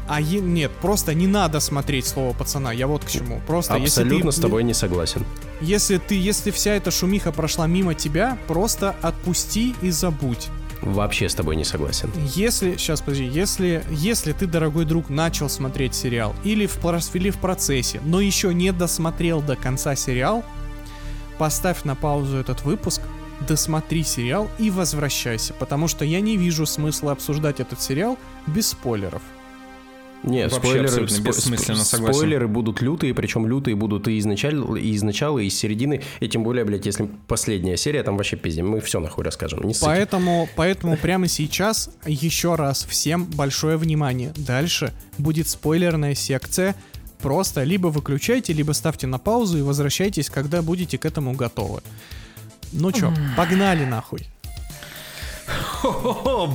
А 0.09 0.21
е- 0.21 0.41
нет, 0.41 0.71
просто 0.81 1.15
не 1.15 1.27
надо 1.27 1.61
смотреть 1.61 2.07
слово 2.07 2.33
пацана. 2.33 2.73
Я 2.73 2.87
вот 2.87 3.05
к 3.05 3.09
чему. 3.09 3.41
Просто 3.47 3.75
Абсолютно 3.75 4.15
если 4.15 4.31
ты, 4.31 4.33
с 4.33 4.41
тобой 4.41 4.63
не 4.65 4.75
согласен. 4.75 5.25
Если 5.61 5.99
ты, 5.99 6.15
если 6.17 6.51
вся 6.51 6.73
эта 6.75 6.91
шумиха 6.91 7.33
прошла 7.33 7.67
мимо 7.67 7.95
тебя, 7.95 8.39
просто 8.47 8.95
отпусти 9.03 9.75
и 9.83 9.91
забудь. 9.91 10.49
Вообще 10.87 11.29
с 11.29 11.35
тобой 11.35 11.57
не 11.57 11.65
согласен. 11.65 12.13
Если, 12.37 12.77
сейчас 12.77 13.01
подожди, 13.01 13.25
если, 13.25 13.83
если 13.91 14.33
ты, 14.33 14.47
дорогой 14.47 14.85
друг, 14.85 15.11
начал 15.11 15.49
смотреть 15.49 15.97
сериал 15.97 16.35
или 16.45 16.67
в, 16.67 16.79
или 17.15 17.31
в 17.31 17.39
процессе, 17.39 18.01
но 18.05 18.21
еще 18.21 18.55
не 18.55 18.73
досмотрел 18.73 19.43
до 19.43 19.57
конца 19.57 19.97
сериал, 19.97 20.45
поставь 21.39 21.83
на 21.83 21.97
паузу 21.97 22.37
этот 22.37 22.63
выпуск, 22.63 23.03
досмотри 23.49 24.05
сериал 24.05 24.49
и 24.61 24.71
возвращайся, 24.71 25.55
потому 25.55 25.89
что 25.89 26.05
я 26.05 26.21
не 26.21 26.37
вижу 26.37 26.67
смысла 26.67 27.13
обсуждать 27.13 27.59
этот 27.59 27.83
сериал 27.83 28.17
без 28.47 28.69
спойлеров. 28.69 29.23
Нет, 30.23 30.51
Вообще 30.51 30.71
спойлеры, 30.71 31.05
спо- 31.07 31.23
бессмысленно, 31.27 31.85
согласен. 31.85 32.15
спойлеры 32.15 32.49
будут 32.49 32.81
лютые, 32.81 33.15
причем 33.15 33.47
лютые 33.47 33.77
будут 33.77 34.09
и 34.09 34.17
из, 34.19 34.25
начала, 34.25 34.75
и 34.77 34.89
из 34.89 35.03
начала, 35.03 35.39
и 35.39 35.47
из 35.47 35.57
середины, 35.57 36.03
и 36.21 36.29
тем 36.29 36.43
более, 36.43 36.65
блядь, 36.65 36.85
если 36.87 37.09
последняя 37.29 37.77
серия, 37.77 38.03
там 38.03 38.17
вообще 38.17 38.37
пиздим, 38.37 38.69
мы 38.69 38.81
все 38.81 38.99
нахуй 38.99 39.25
расскажем. 39.25 39.63
Не. 39.63 39.75
Поэтому, 39.81 40.49
поэтому 40.57 40.97
прямо 40.97 41.29
сейчас 41.29 41.91
еще 42.07 42.57
раз 42.57 42.85
всем 42.85 43.25
большое 43.25 43.77
внимание. 43.77 44.33
Дальше 44.37 44.93
будет 45.19 45.49
спойлерная 45.49 46.15
секция. 46.15 46.75
Просто 47.21 47.63
либо 47.63 47.87
выключайте, 47.89 48.53
либо 48.53 48.73
ставьте 48.73 49.07
на 49.07 49.19
паузу 49.19 49.59
и 49.59 49.63
возвращайтесь, 49.63 50.29
когда 50.29 50.61
будете 50.61 50.99
к 50.99 51.05
этому 51.07 51.33
готовы. 51.33 51.81
Ну 52.73 52.93
чё, 52.93 53.13
погнали 53.37 53.85
нахуй. 53.85 54.27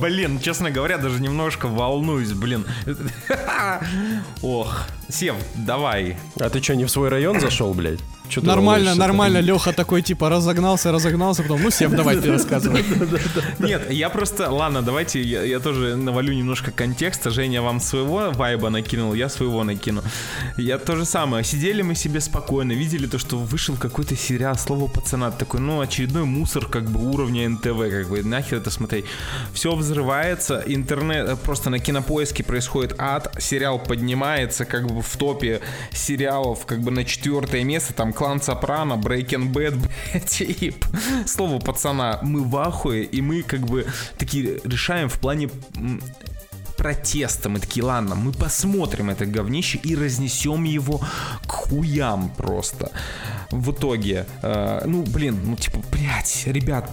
Блин, 0.00 0.40
честно 0.40 0.70
говоря, 0.70 0.98
даже 0.98 1.20
немножко 1.20 1.66
волнуюсь, 1.66 2.32
блин. 2.32 2.66
Ох, 4.42 4.86
Сев, 5.08 5.36
давай. 5.54 6.16
А 6.40 6.48
ты 6.48 6.62
что, 6.62 6.74
не 6.74 6.84
в 6.84 6.90
свой 6.90 7.08
район 7.08 7.40
зашел, 7.40 7.74
блядь? 7.74 8.00
Чё 8.32 8.40
Нормально, 8.40 8.94
нормально, 8.94 9.42
Леха 9.42 9.72
такой 9.74 10.00
типа 10.00 10.30
разогнался, 10.30 10.90
разогнался, 10.90 11.42
потом, 11.42 11.62
ну 11.62 11.70
Сев, 11.70 11.90
давай 11.90 12.16
ты 12.16 12.30
рассказывай. 12.30 12.82
Нет, 13.58 13.90
я 13.90 14.08
просто, 14.08 14.50
ладно, 14.50 14.80
давайте 14.80 15.20
я, 15.20 15.42
я 15.42 15.60
тоже 15.60 15.96
навалю 15.96 16.32
немножко 16.32 16.70
контекста. 16.70 17.30
Женя 17.30 17.60
вам 17.60 17.78
своего 17.80 18.30
вайба 18.30 18.70
накинул, 18.70 19.12
я 19.12 19.28
своего 19.28 19.64
накину. 19.64 20.02
Я 20.56 20.78
то 20.78 20.96
же 20.96 21.04
самое. 21.04 21.44
Сидели 21.44 21.82
мы 21.82 21.94
себе 21.94 22.20
спокойно, 22.20 22.72
видели 22.72 23.06
то, 23.06 23.18
что 23.18 23.36
вышел 23.36 23.76
какой-то 23.76 24.16
сериал, 24.16 24.56
слово 24.56 24.88
пацана, 24.88 25.30
такой, 25.30 25.60
ну, 25.60 25.80
очередной 25.80 26.24
мусор 26.24 26.66
как 26.66 26.84
бы 26.90 27.00
уровня 27.12 27.46
НТВ, 27.50 27.90
как 27.90 28.08
бы, 28.08 28.22
нахер 28.22 28.58
это 28.58 28.70
смотреть. 28.70 29.04
Все 29.52 29.74
взрывается, 29.74 30.62
интернет, 30.66 31.28
э, 31.28 31.36
просто 31.36 31.68
на 31.68 31.78
кинопоиске 31.78 32.44
происходит 32.44 32.94
ад, 32.98 33.34
сериал 33.38 33.78
поднимается 33.78 34.64
как 34.64 34.86
бы 34.86 34.91
в 35.00 35.16
топе 35.16 35.60
сериалов 35.92 36.66
как 36.66 36.80
бы 36.80 36.90
на 36.90 37.04
четвертое 37.04 37.64
место, 37.64 37.92
там 37.94 38.12
Клан 38.12 38.40
Сопрано, 38.40 38.94
Breaking 38.94 39.52
Bad, 39.52 39.76
блядь, 40.12 40.40
и 40.40 40.74
слово 41.26 41.58
пацана, 41.58 42.20
мы 42.22 42.42
в 42.44 42.56
ахуе, 42.56 43.04
и 43.04 43.20
мы 43.20 43.42
как 43.42 43.60
бы 43.60 43.86
такие 44.18 44.60
решаем 44.64 45.08
в 45.08 45.18
плане 45.18 45.48
протеста. 46.76 47.48
Мы 47.48 47.60
такие, 47.60 47.84
ладно, 47.84 48.16
мы 48.16 48.32
посмотрим 48.32 49.10
это 49.10 49.24
говнище 49.24 49.78
и 49.78 49.94
разнесем 49.94 50.64
его 50.64 51.00
к 51.46 51.50
хуям 51.50 52.30
просто. 52.30 52.90
В 53.50 53.70
итоге, 53.70 54.26
э, 54.42 54.82
ну, 54.86 55.04
блин, 55.04 55.38
ну, 55.44 55.56
типа, 55.56 55.78
блядь, 55.92 56.42
ребят, 56.46 56.90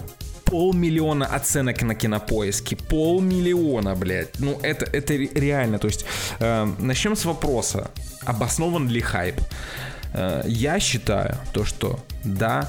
полмиллиона 0.50 1.26
оценок 1.26 1.82
на 1.82 1.94
кинопоиске. 1.94 2.76
Полмиллиона, 2.76 3.94
блядь. 3.94 4.38
Ну, 4.40 4.58
это, 4.62 4.84
это 4.84 5.14
ре- 5.14 5.30
реально. 5.34 5.78
То 5.78 5.88
есть, 5.88 6.04
э, 6.40 6.68
начнем 6.78 7.14
с 7.16 7.24
вопроса. 7.24 7.90
Обоснован 8.26 8.88
ли 8.88 9.00
хайп? 9.00 9.40
Э, 10.12 10.42
я 10.46 10.80
считаю 10.80 11.36
то, 11.52 11.64
что 11.64 11.98
да, 12.24 12.68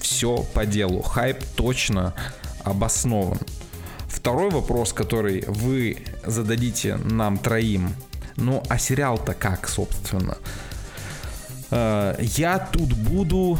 все 0.00 0.44
по 0.54 0.66
делу. 0.66 1.02
Хайп 1.02 1.38
точно 1.56 2.12
обоснован. 2.64 3.38
Второй 4.08 4.50
вопрос, 4.50 4.92
который 4.92 5.44
вы 5.46 5.96
зададите 6.26 6.96
нам 6.96 7.38
троим. 7.38 7.94
Ну, 8.36 8.62
а 8.68 8.78
сериал-то 8.78 9.34
как, 9.34 9.68
собственно? 9.68 10.36
Э, 11.70 12.16
Я 12.20 12.58
тут 12.58 12.92
буду... 12.94 13.58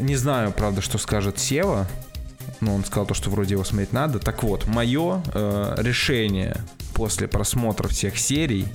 Не 0.00 0.16
знаю, 0.16 0.52
правда, 0.52 0.80
что 0.82 0.98
скажет 0.98 1.38
Сева. 1.38 1.86
Ну, 2.60 2.74
он 2.74 2.84
сказал 2.84 3.06
то, 3.06 3.14
что 3.14 3.30
вроде 3.30 3.54
его 3.54 3.64
смотреть 3.64 3.92
надо. 3.92 4.18
Так 4.18 4.42
вот, 4.42 4.66
мое 4.66 5.22
э, 5.34 5.74
решение 5.78 6.56
после 6.94 7.28
просмотра 7.28 7.88
всех 7.88 8.18
серий 8.18 8.66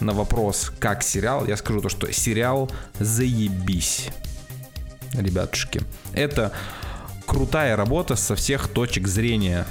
на 0.00 0.12
вопрос, 0.12 0.72
как 0.78 1.02
сериал, 1.02 1.46
я 1.46 1.56
скажу 1.56 1.80
то, 1.80 1.88
что 1.88 2.12
сериал 2.12 2.70
заебись. 2.98 4.10
Ребятушки. 5.12 5.80
Это 6.12 6.52
крутая 7.26 7.76
работа 7.76 8.16
со 8.16 8.34
всех 8.34 8.68
точек 8.68 9.06
зрения. 9.06 9.66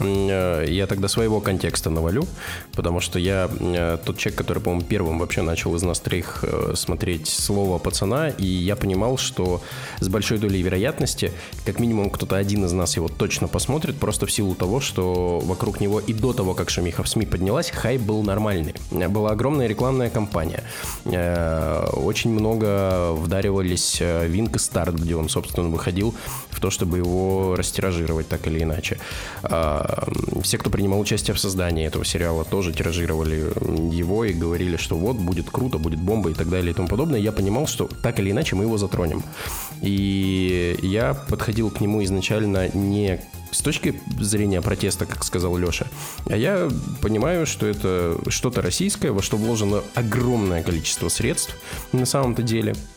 Э, 0.00 0.64
я 0.68 0.86
тогда 0.86 1.08
своего 1.08 1.40
контекста 1.40 1.90
навалю, 1.90 2.26
потому 2.72 3.00
что 3.00 3.18
я 3.18 3.48
э, 3.58 3.98
тот 4.04 4.18
человек, 4.18 4.38
который, 4.38 4.62
по-моему, 4.62 4.84
первым 4.84 5.18
вообще 5.18 5.42
начал 5.42 5.74
из 5.74 5.82
нас 5.82 6.00
троих 6.00 6.40
э, 6.42 6.72
смотреть 6.74 7.28
слово 7.28 7.78
пацана, 7.78 8.28
и 8.28 8.46
я 8.46 8.76
понимал, 8.76 9.16
что 9.16 9.62
с 10.00 10.08
большой 10.08 10.38
долей 10.38 10.62
вероятности, 10.62 11.32
как 11.64 11.80
минимум, 11.80 12.10
кто-то 12.10 12.36
один 12.36 12.64
из 12.64 12.72
нас 12.72 12.96
его 12.96 13.08
точно 13.08 13.48
посмотрит, 13.48 13.96
просто 13.96 14.26
в 14.26 14.32
силу 14.32 14.54
того, 14.54 14.80
что 14.80 15.40
вокруг 15.40 15.80
него 15.80 16.00
и 16.00 16.12
до 16.12 16.32
того, 16.32 16.54
как 16.54 16.70
шумиха 16.70 17.02
в 17.02 17.08
СМИ 17.08 17.26
поднялась, 17.26 17.70
хайп 17.70 18.02
был 18.02 18.22
нормальный. 18.22 18.74
Была 18.90 19.30
огромная 19.30 19.66
рекламная 19.66 20.10
кампания. 20.10 20.62
Очень 21.04 22.30
много 22.30 23.12
вдаривались 23.12 24.00
Винк 24.00 24.56
и 24.56 24.58
Старт, 24.58 24.94
где 24.94 25.16
он, 25.16 25.28
собственно, 25.28 25.68
выходил 25.68 26.14
в 26.50 26.60
то, 26.60 26.70
чтобы 26.70 26.98
его 26.98 27.54
растиражировать 27.56 28.28
так 28.28 28.46
или 28.46 28.62
иначе. 28.62 28.98
А, 29.88 30.08
все, 30.42 30.58
кто 30.58 30.70
принимал 30.70 30.98
участие 30.98 31.34
в 31.34 31.38
создании 31.38 31.86
этого 31.86 32.04
сериала, 32.04 32.44
тоже 32.44 32.72
тиражировали 32.72 33.52
его 33.94 34.24
и 34.24 34.32
говорили, 34.32 34.76
что 34.76 34.96
вот, 34.96 35.16
будет 35.16 35.48
круто, 35.50 35.78
будет 35.78 36.00
бомба 36.00 36.30
и 36.30 36.34
так 36.34 36.48
далее 36.48 36.72
и 36.72 36.74
тому 36.74 36.88
подобное. 36.88 37.20
Я 37.20 37.32
понимал, 37.32 37.66
что 37.66 37.88
так 38.02 38.18
или 38.18 38.32
иначе 38.32 38.56
мы 38.56 38.64
его 38.64 38.78
затронем. 38.78 39.22
И 39.82 40.76
я 40.82 41.14
подходил 41.14 41.70
к 41.70 41.80
нему 41.80 42.02
изначально 42.02 42.68
не 42.74 43.20
с 43.52 43.60
точки 43.60 44.00
зрения 44.20 44.60
протеста, 44.60 45.06
как 45.06 45.22
сказал 45.24 45.56
Леша, 45.56 45.86
а 46.28 46.36
я 46.36 46.68
понимаю, 47.00 47.46
что 47.46 47.66
это 47.66 48.18
что-то 48.28 48.60
российское, 48.60 49.12
во 49.12 49.22
что 49.22 49.36
вложено 49.36 49.82
огромное 49.94 50.62
количество 50.62 51.08
средств 51.08 51.56
на 51.92 52.06
самом-то 52.06 52.42
деле– 52.42 52.74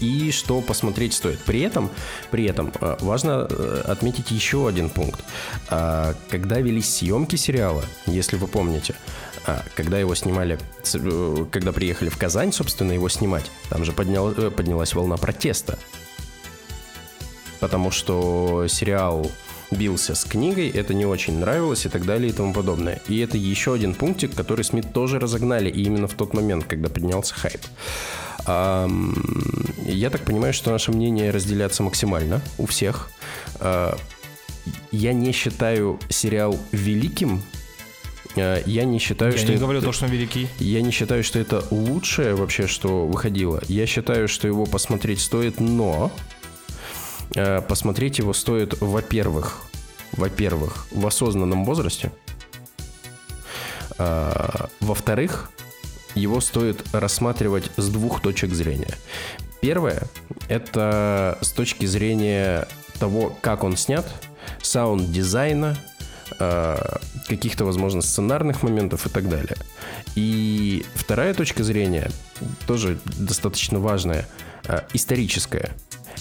и 0.00 0.30
что 0.30 0.60
посмотреть 0.60 1.14
стоит. 1.14 1.38
При 1.40 1.60
этом, 1.60 1.90
при 2.30 2.44
этом 2.44 2.72
э, 2.80 2.96
важно 3.00 3.46
э, 3.48 3.82
отметить 3.86 4.30
еще 4.30 4.68
один 4.68 4.90
пункт. 4.90 5.20
А, 5.68 6.14
когда 6.30 6.60
велись 6.60 6.96
съемки 6.96 7.36
сериала, 7.36 7.84
если 8.06 8.36
вы 8.36 8.46
помните, 8.46 8.94
когда 9.74 9.98
его 9.98 10.14
снимали, 10.14 10.58
э, 10.94 11.46
когда 11.50 11.72
приехали 11.72 12.08
в 12.08 12.16
Казань, 12.16 12.52
собственно, 12.52 12.92
его 12.92 13.08
снимать, 13.08 13.50
там 13.68 13.84
же 13.84 13.92
поднял, 13.92 14.32
поднялась 14.32 14.94
волна 14.94 15.16
протеста. 15.16 15.78
Потому 17.60 17.90
что 17.90 18.66
сериал 18.68 19.30
бился 19.70 20.14
с 20.14 20.24
книгой, 20.24 20.68
это 20.68 20.94
не 20.94 21.06
очень 21.06 21.38
нравилось 21.38 21.86
и 21.86 21.88
так 21.88 22.04
далее 22.04 22.30
и 22.30 22.32
тому 22.32 22.52
подобное. 22.52 23.00
И 23.08 23.18
это 23.18 23.36
еще 23.36 23.74
один 23.74 23.94
пунктик, 23.94 24.34
который 24.34 24.64
СМИ 24.64 24.82
тоже 24.82 25.18
разогнали, 25.18 25.68
и 25.70 25.82
именно 25.82 26.06
в 26.06 26.14
тот 26.14 26.34
момент, 26.34 26.64
когда 26.64 26.88
поднялся 26.88 27.34
хайп. 27.34 27.60
Я 28.46 30.10
так 30.10 30.22
понимаю, 30.24 30.52
что 30.52 30.70
наше 30.70 30.92
мнение 30.92 31.30
разделяется 31.30 31.82
максимально 31.82 32.42
у 32.58 32.66
всех. 32.66 33.10
А, 33.60 33.96
я 34.90 35.12
не 35.12 35.32
считаю 35.32 35.98
сериал 36.08 36.58
великим. 36.72 37.42
А, 38.36 38.62
я 38.66 38.84
не 38.84 38.98
считаю, 38.98 39.32
я 39.32 39.38
что 39.38 39.48
не 39.48 39.54
это... 39.54 39.62
говорю 39.62 39.80
то, 39.82 39.92
что 39.92 40.06
он 40.06 40.10
великий. 40.10 40.48
Я 40.58 40.82
не 40.82 40.90
считаю, 40.90 41.24
что 41.24 41.38
это 41.38 41.64
лучшее 41.70 42.34
вообще, 42.34 42.66
что 42.66 43.06
выходило. 43.06 43.62
Я 43.68 43.86
считаю, 43.86 44.28
что 44.28 44.48
его 44.48 44.66
посмотреть 44.66 45.20
стоит, 45.20 45.60
но 45.60 46.10
а, 47.36 47.60
посмотреть 47.62 48.18
его 48.18 48.32
стоит, 48.32 48.80
во-первых, 48.80 49.62
во-первых, 50.12 50.86
в 50.90 51.06
осознанном 51.06 51.64
возрасте. 51.64 52.12
Во-вторых, 53.96 55.52
его 56.14 56.40
стоит 56.40 56.84
рассматривать 56.92 57.70
с 57.76 57.88
двух 57.88 58.20
точек 58.20 58.52
зрения. 58.52 58.94
Первое— 59.60 60.02
это 60.48 61.38
с 61.40 61.50
точки 61.52 61.86
зрения 61.86 62.68
того, 62.98 63.36
как 63.40 63.64
он 63.64 63.76
снят, 63.76 64.06
саунд-дизайна, 64.62 65.76
э, 66.38 66.96
каких-то, 67.28 67.64
возможно, 67.64 68.02
сценарных 68.02 68.62
моментов 68.62 69.06
и 69.06 69.08
так 69.08 69.28
далее. 69.28 69.56
И 70.14 70.84
вторая 70.94 71.34
точка 71.34 71.64
зрения, 71.64 72.10
тоже 72.66 72.98
достаточно 73.04 73.78
важная, 73.80 74.26
э, 74.66 74.82
историческая. 74.92 75.70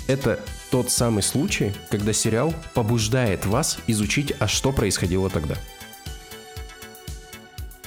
Это 0.07 0.39
тот 0.71 0.89
самый 0.89 1.23
случай, 1.23 1.73
когда 1.89 2.13
сериал 2.13 2.53
побуждает 2.73 3.45
вас 3.45 3.77
изучить, 3.87 4.33
а 4.39 4.47
что 4.47 4.71
происходило 4.71 5.29
тогда 5.29 5.55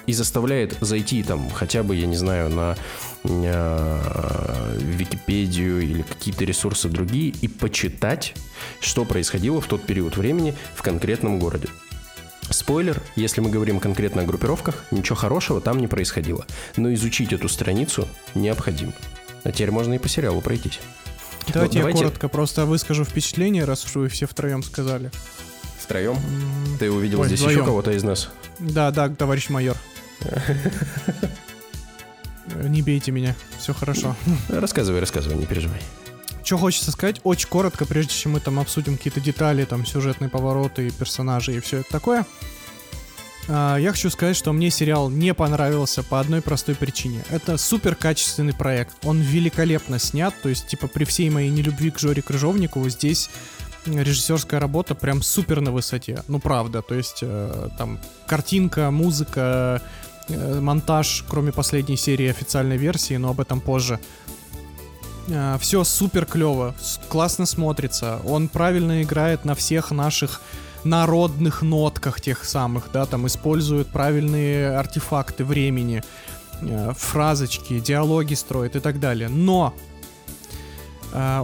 и 0.07 0.13
заставляет 0.13 0.77
зайти 0.81 1.23
там 1.23 1.51
хотя 1.51 1.83
бы, 1.83 1.97
я 1.97 2.07
не 2.07 2.17
знаю, 2.17 2.51
на 2.51 2.77
э, 3.25 4.79
Википедию 4.79 5.81
или 5.81 6.03
какие-то 6.03 6.45
ресурсы 6.45 6.89
другие 6.89 7.35
и 7.41 7.49
почитать, 7.49 8.35
что 8.81 9.05
происходило 9.05 9.61
в 9.61 9.67
тот 9.67 9.83
период 9.83 10.17
времени 10.17 10.55
в 10.75 10.83
конкретном 10.83 11.39
городе. 11.39 11.69
Спойлер, 12.51 13.03
если 13.17 13.41
мы 13.41 13.51
говорим 13.51 13.81
конкретно 13.81 14.23
о 14.23 14.25
группировках, 14.25 14.85
ничего 14.91 15.17
хорошего 15.17 15.61
там 15.61 15.81
не 15.81 15.89
происходило. 15.89 16.47
Но 16.77 16.93
изучить 16.95 17.33
эту 17.33 17.49
страницу 17.49 18.09
необходимо. 18.35 18.93
А 19.43 19.51
теперь 19.51 19.71
можно 19.71 19.95
и 19.95 19.99
по 19.99 20.09
сериалу 20.09 20.41
пройтись. 20.41 20.79
Давайте, 21.53 21.79
давайте... 21.79 22.01
я 22.01 22.05
коротко 22.05 22.29
просто 22.29 22.65
выскажу 22.67 23.05
впечатление, 23.05 23.65
раз 23.65 23.85
уж 23.85 23.95
вы 23.97 24.09
все 24.09 24.27
втроем 24.27 24.63
сказали. 24.63 25.11
Втроем? 25.81 26.17
Ты 26.79 26.91
увидел 26.91 27.21
Ой, 27.21 27.29
здесь 27.29 27.41
вдвоем. 27.41 27.59
еще 27.59 27.67
кого-то 27.67 27.93
из 27.93 28.03
нас? 28.03 28.29
Да, 28.59 28.91
да, 28.91 29.09
товарищ 29.09 29.49
майор. 29.49 29.77
Не 32.63 32.83
бейте 32.83 33.13
меня, 33.13 33.35
все 33.59 33.75
хорошо. 33.75 34.17
Рассказывай, 34.49 35.01
рассказывай, 35.01 35.37
не 35.37 35.47
переживай. 35.47 35.81
Что 36.45 36.59
хочется 36.59 36.93
сказать, 36.93 37.21
очень 37.25 37.49
коротко, 37.49 37.87
прежде 37.87 38.15
чем 38.15 38.33
мы 38.33 38.41
там 38.41 38.61
обсудим 38.61 38.97
какие-то 38.97 39.21
детали, 39.21 39.65
там 39.65 39.85
сюжетные 39.85 40.31
повороты, 40.31 40.91
персонажи 40.91 41.57
и 41.57 41.61
все 41.61 41.79
это 41.79 41.91
такое. 41.91 42.25
А, 43.49 43.77
я 43.77 43.93
хочу 43.93 44.11
сказать, 44.11 44.37
что 44.37 44.53
мне 44.53 44.71
сериал 44.71 45.11
не 45.11 45.35
понравился 45.35 46.03
по 46.03 46.21
одной 46.21 46.43
простой 46.43 46.75
причине. 46.75 47.25
Это 47.31 47.57
супер 47.57 47.95
качественный 47.95 48.55
проект. 48.55 48.97
Он 49.05 49.21
великолепно 49.21 49.99
снят, 49.99 50.35
то 50.41 50.49
есть, 50.49 50.69
типа, 50.69 50.89
при 50.89 51.05
всей 51.05 51.31
моей 51.31 51.51
нелюбви 51.51 51.91
к 51.91 51.99
Жоре 51.99 52.23
Крыжовникову, 52.23 52.89
здесь 52.91 53.31
режиссерская 53.87 54.59
работа 54.59 54.95
прям 54.95 55.23
супер 55.23 55.61
на 55.61 55.71
высоте. 55.71 56.23
Ну, 56.29 56.41
правда. 56.41 56.83
То 56.83 56.95
есть, 56.95 57.19
э, 57.23 57.69
там, 57.79 58.01
картинка, 58.27 58.91
музыка, 58.91 59.81
монтаж, 60.29 61.25
кроме 61.29 61.53
последней 61.53 61.97
серии 61.97 62.29
официальной 62.29 62.77
версии, 62.77 63.17
но 63.17 63.31
об 63.31 63.41
этом 63.41 63.61
позже. 63.61 64.01
Э, 65.29 65.57
Все 65.61 65.85
супер 65.85 66.27
клево, 66.27 66.75
классно 67.09 67.47
смотрится. 67.47 68.21
Он 68.25 68.49
правильно 68.49 69.03
играет 69.03 69.45
на 69.45 69.55
всех 69.55 69.91
наших 69.91 70.41
народных 70.85 71.63
нотках 71.63 72.21
тех 72.21 72.45
самых, 72.45 72.91
да, 72.93 73.07
там 73.07 73.27
использует 73.27 73.89
правильные 73.89 74.77
артефакты 74.77 75.45
времени, 75.45 76.03
э, 76.61 76.93
фразочки, 76.97 77.81
диалоги 77.81 78.35
строит 78.35 78.77
и 78.77 78.81
так 78.81 79.01
далее. 79.01 79.29
Но 79.29 79.75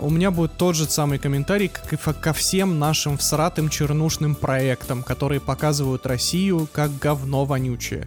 у 0.03 0.11
меня 0.11 0.31
будет 0.31 0.59
тот 0.59 0.77
же 0.77 0.85
самый 0.85 1.19
комментарий, 1.19 1.69
как 1.69 1.91
и 1.95 1.97
ко 1.97 2.33
всем 2.35 2.79
нашим 2.79 3.17
всратым 3.17 3.71
чернушным 3.71 4.35
проектам, 4.35 5.03
которые 5.03 5.41
показывают 5.41 6.05
Россию 6.05 6.69
как 6.71 6.99
говно 6.99 7.47
вонючее. 7.47 8.07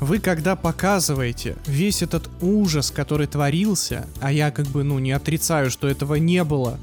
Вы 0.00 0.20
когда 0.20 0.54
показываете 0.54 1.56
весь 1.66 2.02
этот 2.02 2.30
ужас, 2.40 2.90
который 2.90 3.26
творился, 3.26 4.06
а 4.20 4.30
я 4.30 4.50
как 4.50 4.66
бы, 4.66 4.84
ну, 4.84 4.98
не 5.00 5.10
отрицаю, 5.10 5.70
что 5.70 5.88
этого 5.88 6.14
не 6.14 6.44
было, 6.44 6.78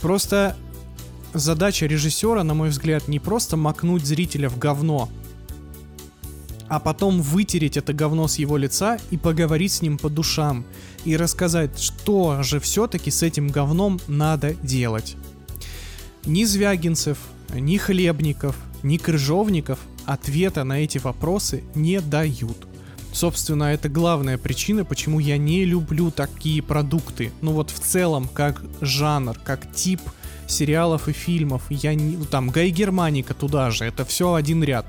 просто 0.00 0.56
задача 1.34 1.86
режиссера, 1.86 2.42
на 2.42 2.54
мой 2.54 2.70
взгляд, 2.70 3.06
не 3.06 3.18
просто 3.18 3.58
макнуть 3.58 4.06
зрителя 4.06 4.48
в 4.48 4.58
говно, 4.58 5.10
а 6.68 6.80
потом 6.80 7.20
вытереть 7.20 7.76
это 7.76 7.92
говно 7.92 8.26
с 8.28 8.36
его 8.36 8.56
лица 8.56 8.98
и 9.10 9.18
поговорить 9.18 9.72
с 9.72 9.82
ним 9.82 9.98
по 9.98 10.08
душам, 10.08 10.64
и 11.04 11.18
рассказать, 11.18 11.78
что 11.78 12.42
же 12.42 12.60
все-таки 12.60 13.10
с 13.10 13.22
этим 13.22 13.48
говном 13.48 14.00
надо 14.06 14.54
делать. 14.54 15.16
Ни 16.24 16.44
Звягинцев, 16.44 17.18
ни 17.52 17.76
Хлебников, 17.76 18.56
ни 18.82 18.96
Крыжовников 18.96 19.78
ответа 20.06 20.64
на 20.64 20.80
эти 20.80 20.98
вопросы 20.98 21.64
не 21.74 22.00
дают. 22.00 22.66
Собственно, 23.12 23.64
это 23.64 23.88
главная 23.90 24.38
причина, 24.38 24.84
почему 24.84 25.18
я 25.18 25.36
не 25.36 25.64
люблю 25.64 26.10
такие 26.10 26.62
продукты. 26.62 27.30
Ну 27.42 27.52
вот 27.52 27.70
в 27.70 27.78
целом, 27.78 28.28
как 28.32 28.62
жанр, 28.80 29.38
как 29.44 29.70
тип 29.72 30.00
сериалов 30.46 31.08
и 31.08 31.12
фильмов, 31.12 31.62
я 31.68 31.94
не... 31.94 32.16
Ну, 32.16 32.24
там, 32.24 32.48
Гай 32.48 32.70
Германика 32.70 33.34
туда 33.34 33.70
же, 33.70 33.84
это 33.84 34.04
все 34.04 34.34
один 34.34 34.64
ряд. 34.64 34.86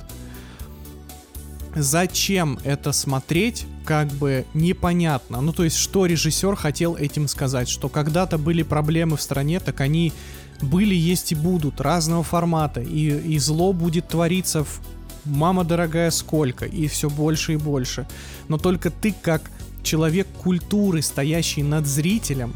Зачем 1.76 2.60
это 2.64 2.92
смотреть, 2.92 3.66
как 3.84 4.08
бы 4.10 4.46
непонятно. 4.54 5.42
Ну, 5.42 5.52
то 5.52 5.64
есть, 5.64 5.76
что 5.76 6.06
режиссер 6.06 6.56
хотел 6.56 6.96
этим 6.96 7.28
сказать? 7.28 7.68
Что 7.68 7.90
когда-то 7.90 8.38
были 8.38 8.64
проблемы 8.64 9.18
в 9.18 9.22
стране, 9.22 9.60
так 9.60 9.82
они 9.82 10.14
были, 10.62 10.96
есть 10.96 11.32
и 11.32 11.36
будут, 11.36 11.82
разного 11.82 12.24
формата. 12.24 12.82
И, 12.82 13.34
и 13.34 13.40
зло 13.40 13.74
будет 13.74 14.08
твориться 14.08 14.64
в 14.64 14.80
мама 15.26 15.64
дорогая, 15.64 16.12
сколько, 16.12 16.66
и 16.66 16.88
все 16.88 17.10
больше 17.10 17.54
и 17.54 17.58
больше. 17.58 18.08
Но 18.48 18.58
только 18.58 18.90
ты, 18.90 19.14
как 19.22 19.50
человек 19.84 20.28
культуры, 20.44 21.02
стоящий 21.02 21.64
над 21.64 21.86
зрителем, 21.86 22.54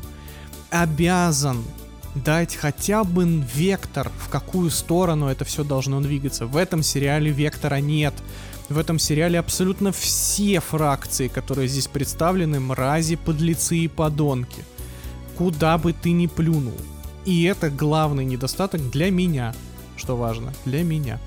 обязан 0.70 1.64
дать 2.16 2.56
хотя 2.56 3.04
бы 3.04 3.44
вектор, 3.54 4.12
в 4.20 4.30
какую 4.30 4.72
сторону 4.72 5.28
это 5.28 5.46
все 5.46 5.64
должно 5.64 6.02
двигаться. 6.02 6.46
В 6.46 6.58
этом 6.58 6.84
сериале 6.84 7.32
вектора 7.32 7.76
нет. 7.76 8.14
В 8.70 8.78
этом 8.78 9.00
сериале 9.00 9.40
абсолютно 9.40 9.92
все 9.92 10.60
фракции, 10.60 11.28
которые 11.30 11.68
здесь 11.68 11.88
представлены, 11.88 12.60
мрази, 12.60 13.16
подлецы 13.16 13.78
и 13.78 13.88
подонки. 13.88 14.64
Куда 15.38 15.78
бы 15.78 15.94
ты 15.94 16.12
ни 16.12 16.28
плюнул. 16.28 16.78
И 17.24 17.44
это 17.44 17.70
главный 17.70 18.26
недостаток 18.26 18.90
для 18.90 19.12
меня, 19.12 19.54
что 19.96 20.18
важно, 20.18 20.54
для 20.66 20.84
меня 20.84 21.20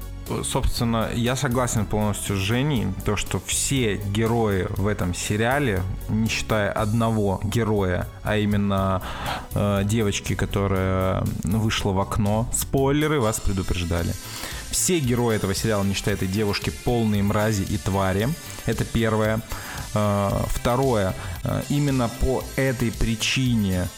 собственно, 0.45 1.11
я 1.15 1.37
согласен 1.37 1.87
полностью 1.87 2.37
с 2.37 2.39
Женей, 2.39 2.87
то, 3.05 3.17
что 3.17 3.41
все 3.45 3.97
герои 3.97 4.67
в 4.71 4.87
этом 4.87 5.15
сериале, 5.15 5.83
не 6.09 6.29
считая 6.29 6.73
одного 6.73 7.41
героя, 7.45 8.07
а 8.23 8.37
именно 8.37 9.03
э, 9.55 9.83
девочки, 9.85 10.35
которая 10.35 11.25
вышла 11.45 11.93
в 11.93 12.01
окно, 12.01 12.49
спойлеры 12.53 13.21
вас 13.21 13.41
предупреждали. 13.41 14.13
Все 14.71 15.01
герои 15.01 15.37
этого 15.37 15.55
сериала, 15.55 15.83
не 15.83 15.95
считая 15.95 16.15
этой 16.15 16.29
девушки, 16.29 16.71
полные 16.85 17.23
мрази 17.23 17.63
и 17.63 17.77
твари. 17.77 18.29
Это 18.67 18.85
первое. 18.85 19.41
Э, 19.93 20.45
второе, 20.49 21.15
э, 21.43 21.63
именно 21.69 22.09
по 22.21 22.45
этой 22.57 22.93
причине, 22.93 23.89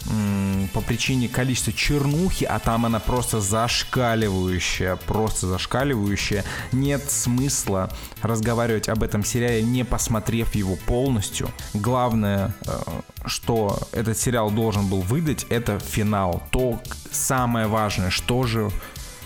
по 0.73 0.81
причине 0.81 1.29
количества 1.29 1.73
чернухи, 1.73 2.45
а 2.45 2.59
там 2.59 2.87
она 2.87 2.99
просто 2.99 3.41
зашкаливающая, 3.41 4.97
просто 4.97 5.49
зашкаливающая, 5.49 6.45
нет 6.73 7.11
смысла 7.11 7.91
разговаривать 8.23 8.89
об 8.89 9.03
этом 9.03 9.23
сериале, 9.25 9.63
не 9.63 9.85
посмотрев 9.85 10.55
его 10.55 10.77
полностью. 10.77 11.51
Главное, 11.75 12.55
э, 12.67 12.73
что 13.27 13.79
этот 13.93 14.17
сериал 14.17 14.51
должен 14.51 14.87
был 14.87 15.03
выдать, 15.03 15.45
это 15.51 15.79
финал. 15.79 16.43
То 16.51 16.81
самое 17.11 17.67
важное, 17.67 18.11
что 18.11 18.45
же 18.45 18.71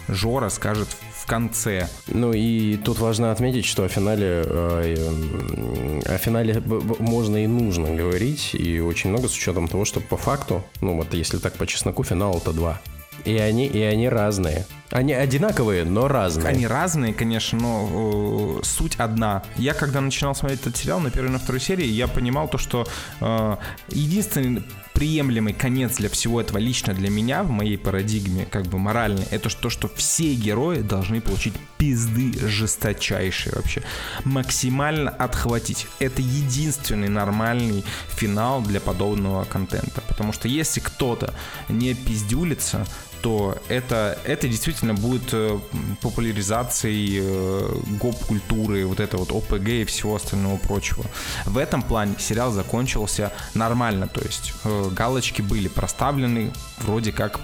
Жора 0.08 0.48
скажет 0.48 0.88
в 0.88 1.05
конце. 1.26 1.88
Ну 2.06 2.32
и 2.32 2.76
тут 2.76 2.98
важно 2.98 3.32
отметить, 3.32 3.64
что 3.64 3.84
о 3.84 3.88
финале, 3.88 4.42
э, 4.46 6.02
о 6.06 6.18
финале 6.18 6.62
можно 6.98 7.36
и 7.42 7.46
нужно 7.46 7.94
говорить, 7.94 8.54
и 8.54 8.80
очень 8.80 9.10
много 9.10 9.28
с 9.28 9.36
учетом 9.36 9.68
того, 9.68 9.84
что 9.84 10.00
по 10.00 10.16
факту, 10.16 10.64
ну 10.80 10.96
вот 10.96 11.12
если 11.14 11.38
так 11.38 11.54
по 11.54 11.66
чесноку, 11.66 12.04
финал 12.04 12.38
это 12.38 12.52
два. 12.52 12.80
И 13.24 13.36
они, 13.38 13.66
и 13.66 13.80
они 13.80 14.08
разные. 14.08 14.66
Они 14.90 15.12
одинаковые, 15.12 15.84
но 15.84 16.06
разные. 16.06 16.46
Они 16.46 16.66
разные, 16.66 17.12
конечно, 17.12 17.58
но 17.58 18.60
э, 18.60 18.64
суть 18.64 18.94
одна. 18.96 19.42
Я 19.56 19.74
когда 19.74 20.00
начинал 20.00 20.34
смотреть 20.34 20.60
этот 20.60 20.76
сериал 20.76 21.00
на 21.00 21.10
первой 21.10 21.28
и 21.28 21.32
на 21.32 21.38
второй 21.38 21.60
серии, 21.60 21.86
я 21.86 22.06
понимал 22.06 22.46
то, 22.46 22.58
что 22.58 22.86
э, 23.20 23.56
единственный 23.88 24.62
приемлемый 24.96 25.52
конец 25.52 25.96
для 25.96 26.08
всего 26.08 26.40
этого 26.40 26.56
лично 26.56 26.94
для 26.94 27.10
меня 27.10 27.42
в 27.42 27.50
моей 27.50 27.76
парадигме, 27.76 28.46
как 28.46 28.66
бы 28.66 28.78
моральной, 28.78 29.26
это 29.30 29.54
то, 29.54 29.68
что 29.68 29.88
все 29.94 30.34
герои 30.34 30.80
должны 30.80 31.20
получить 31.20 31.52
пизды 31.76 32.32
жесточайшие 32.48 33.52
вообще. 33.54 33.82
Максимально 34.24 35.10
отхватить. 35.10 35.86
Это 35.98 36.22
единственный 36.22 37.10
нормальный 37.10 37.84
финал 38.08 38.62
для 38.62 38.80
подобного 38.80 39.44
контента. 39.44 40.00
Потому 40.08 40.32
что 40.32 40.48
если 40.48 40.80
кто-то 40.80 41.34
не 41.68 41.92
пиздюлится, 41.92 42.86
то 43.22 43.58
это, 43.68 44.18
это 44.24 44.48
действительно 44.48 44.94
будет 44.94 45.32
э, 45.32 45.58
популяризацией 46.00 47.20
э, 47.22 47.78
гоп-культуры, 48.00 48.86
вот 48.86 49.00
это 49.00 49.16
вот 49.16 49.32
ОПГ 49.32 49.68
и 49.68 49.84
всего 49.84 50.16
остального 50.16 50.56
прочего. 50.56 51.04
В 51.44 51.58
этом 51.58 51.82
плане 51.82 52.14
сериал 52.18 52.52
закончился 52.52 53.32
нормально, 53.54 54.08
то 54.08 54.20
есть 54.20 54.52
э, 54.64 54.90
галочки 54.90 55.42
были 55.42 55.68
проставлены 55.68 56.52
вроде 56.78 57.12
как 57.12 57.40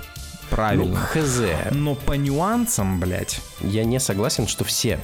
правильно. 0.51 1.09
Ну, 1.15 1.21
хз. 1.23 1.41
Но 1.73 1.95
по 1.95 2.13
нюансам, 2.13 3.01
блядь... 3.01 3.41
Я 3.61 3.85
не 3.85 4.01
согласен, 4.01 4.47
что 4.47 4.65
все, 4.65 5.01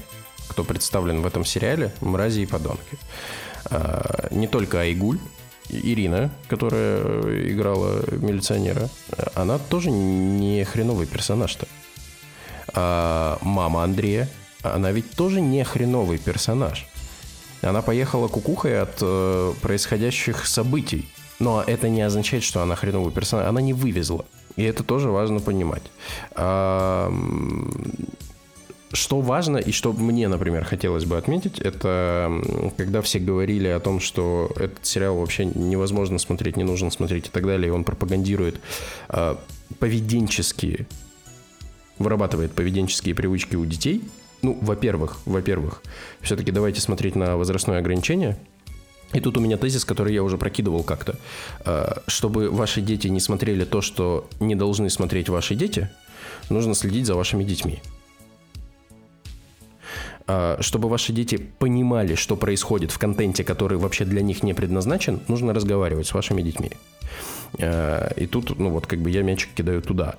кто 0.49 0.65
представлен 0.65 1.23
в 1.23 1.27
этом 1.27 1.45
сериале, 1.45 1.93
мрази 2.01 2.41
и 2.41 2.47
подонки. 2.47 2.99
Не 4.31 4.47
только 4.47 4.81
Айгуль, 4.81 5.19
Ирина, 5.69 6.31
которая 6.49 7.51
играла 7.51 8.03
милиционера, 8.11 8.89
она 9.35 9.59
тоже 9.59 9.91
не 9.91 10.65
хреновый 10.65 11.07
персонаж-то. 11.07 11.67
А 12.75 13.39
мама 13.43 13.85
Андрея, 13.85 14.29
она 14.63 14.93
ведь 14.93 15.11
тоже 15.13 15.41
не 15.41 15.65
хреновый 15.65 16.19
персонаж. 16.19 16.87
Она 17.63 17.83
поехала 17.83 18.29
кукухой 18.29 18.81
от 18.81 18.99
э, 19.01 19.53
происходящих 19.61 20.47
событий. 20.47 21.09
Но 21.41 21.63
это 21.65 21.89
не 21.89 22.03
означает, 22.03 22.43
что 22.45 22.63
она 22.63 22.77
хреновый 22.77 23.13
персонаж. 23.13 23.49
Она 23.49 23.61
не 23.61 23.73
вывезла. 23.73 24.25
И 24.57 24.63
это 24.63 24.83
тоже 24.83 25.09
важно 25.11 25.41
понимать. 25.41 25.83
А, 26.33 27.13
что 28.93 29.21
важно 29.21 29.59
и 29.59 29.73
что 29.73 29.93
мне, 29.93 30.29
например, 30.29 30.65
хотелось 30.65 31.05
бы 31.05 31.19
отметить, 31.19 31.59
это 31.59 32.33
когда 32.77 33.03
все 33.03 33.19
говорили 33.19 33.69
о 33.69 33.81
том, 33.81 34.01
что 34.01 34.51
этот 34.57 34.85
сериал 34.85 35.19
вообще 35.19 35.45
невозможно 35.45 36.19
смотреть, 36.19 36.57
не 36.57 36.65
нужно 36.65 36.91
смотреть 36.91 37.27
и 37.27 37.31
так 37.31 37.47
далее, 37.47 37.69
и 37.69 37.71
он 37.71 37.85
пропагандирует 37.85 38.61
э, 39.11 39.37
поведенческие, 39.79 40.87
вырабатывает 41.99 42.53
поведенческие 42.53 43.15
привычки 43.15 43.57
у 43.57 43.65
детей. 43.65 44.03
Ну, 44.41 44.57
во-первых, 44.61 45.19
во-первых, 45.27 45.83
все-таки 46.21 46.53
давайте 46.53 46.81
смотреть 46.81 47.17
на 47.17 47.37
возрастное 47.37 47.79
ограничение. 47.79 48.39
И 49.13 49.21
тут 49.21 49.37
у 49.39 49.41
меня 49.41 49.57
тезис, 49.57 49.85
который 49.85 50.13
я 50.13 50.23
уже 50.23 50.37
прокидывал 50.37 50.83
как-то. 50.83 51.17
Э, 51.65 52.01
чтобы 52.07 52.51
ваши 52.51 52.81
дети 52.81 53.09
не 53.09 53.21
смотрели 53.21 53.65
то, 53.65 53.83
что 53.83 54.29
не 54.41 54.55
должны 54.55 54.89
смотреть 54.89 55.29
ваши 55.29 55.55
дети, 55.55 55.91
нужно 56.49 56.75
следить 56.75 57.07
за 57.07 57.15
вашими 57.15 57.45
детьми. 57.45 57.81
А, 60.29 60.59
чтобы 60.61 60.91
ваши 60.91 61.13
дети 61.15 61.37
понимали, 61.37 62.15
что 62.15 62.37
происходит 62.37 62.93
в 62.93 62.99
контенте, 62.99 63.45
который 63.45 63.79
вообще 63.79 64.05
для 64.05 64.21
них 64.21 64.43
не 64.43 64.53
предназначен, 64.53 65.21
нужно 65.27 65.55
разговаривать 65.55 66.07
с 66.07 66.13
вашими 66.13 66.43
детьми. 66.43 66.71
А, 67.59 68.13
и 68.15 68.27
тут, 68.27 68.59
ну 68.59 68.69
вот, 68.69 68.87
как 68.87 69.01
бы 69.01 69.09
я 69.09 69.23
мячик 69.23 69.49
кидаю 69.55 69.81
туда. 69.81 70.17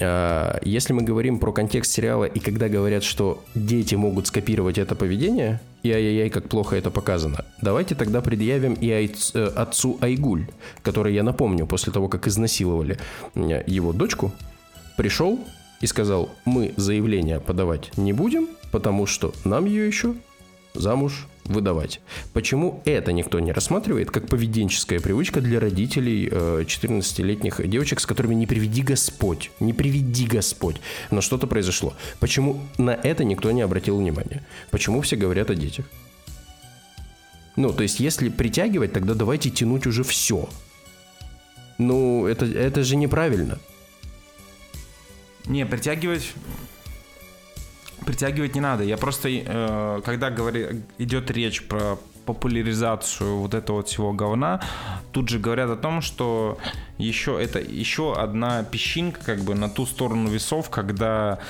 А, 0.00 0.60
если 0.62 0.92
мы 0.92 1.02
говорим 1.02 1.38
про 1.38 1.50
контекст 1.50 1.92
сериала, 1.92 2.24
и 2.24 2.40
когда 2.40 2.68
говорят, 2.68 3.04
что 3.04 3.42
дети 3.54 3.94
могут 3.94 4.26
скопировать 4.26 4.76
это 4.76 4.94
поведение, 4.94 5.62
и 5.82 5.90
ай-яй-яй, 5.90 6.28
как 6.28 6.50
плохо 6.50 6.76
это 6.76 6.90
показано, 6.90 7.46
давайте 7.62 7.94
тогда 7.94 8.20
предъявим 8.20 8.74
и 8.74 8.88
э, 8.90 9.44
отцу 9.56 9.96
Айгуль, 10.02 10.46
который, 10.82 11.14
я 11.14 11.22
напомню, 11.22 11.66
после 11.66 11.90
того, 11.90 12.08
как 12.08 12.26
изнасиловали 12.26 12.98
его 13.34 13.94
дочку, 13.94 14.30
пришел 14.98 15.40
и 15.82 15.86
сказал, 15.86 16.30
мы 16.46 16.72
заявление 16.78 17.40
подавать 17.40 17.96
не 17.98 18.14
будем, 18.14 18.48
потому 18.70 19.04
что 19.06 19.34
нам 19.44 19.66
ее 19.66 19.86
еще 19.86 20.14
замуж 20.72 21.26
выдавать. 21.44 22.00
Почему 22.32 22.80
это 22.84 23.12
никто 23.12 23.40
не 23.40 23.52
рассматривает 23.52 24.10
как 24.10 24.28
поведенческая 24.28 25.00
привычка 25.00 25.40
для 25.40 25.60
родителей 25.60 26.28
14-летних 26.28 27.68
девочек, 27.68 28.00
с 28.00 28.06
которыми 28.06 28.34
не 28.34 28.46
приведи 28.46 28.82
Господь, 28.82 29.50
не 29.60 29.72
приведи 29.72 30.24
Господь, 30.26 30.76
но 31.10 31.20
что-то 31.20 31.46
произошло. 31.46 31.94
Почему 32.20 32.60
на 32.78 32.90
это 32.90 33.24
никто 33.24 33.50
не 33.50 33.60
обратил 33.60 33.98
внимания? 33.98 34.42
Почему 34.70 35.02
все 35.02 35.16
говорят 35.16 35.50
о 35.50 35.54
детях? 35.54 35.84
Ну, 37.56 37.72
то 37.72 37.82
есть, 37.82 38.00
если 38.00 38.30
притягивать, 38.30 38.92
тогда 38.92 39.14
давайте 39.14 39.50
тянуть 39.50 39.86
уже 39.86 40.04
все. 40.04 40.48
Ну, 41.76 42.26
это, 42.26 42.46
это 42.46 42.82
же 42.82 42.96
неправильно. 42.96 43.58
Не, 45.46 45.66
притягивать 45.66 46.34
притягивать 48.04 48.54
не 48.54 48.60
надо. 48.60 48.84
Я 48.84 48.96
просто, 48.96 49.28
э, 49.28 50.00
когда 50.04 50.30
говори, 50.30 50.82
идет 50.98 51.30
речь 51.30 51.62
про 51.62 51.98
популяризацию 52.26 53.38
вот 53.38 53.54
этого 53.54 53.78
вот 53.78 53.88
всего 53.88 54.12
говна, 54.12 54.60
тут 55.12 55.28
же 55.28 55.38
говорят 55.38 55.70
о 55.70 55.76
том, 55.76 56.00
что 56.00 56.58
еще 56.98 57.42
это 57.42 57.58
еще 57.58 58.14
одна 58.14 58.62
песчинка 58.62 59.20
как 59.24 59.40
бы 59.40 59.54
на 59.54 59.68
ту 59.68 59.86
сторону 59.86 60.30
весов, 60.30 60.70
когда 60.70 61.40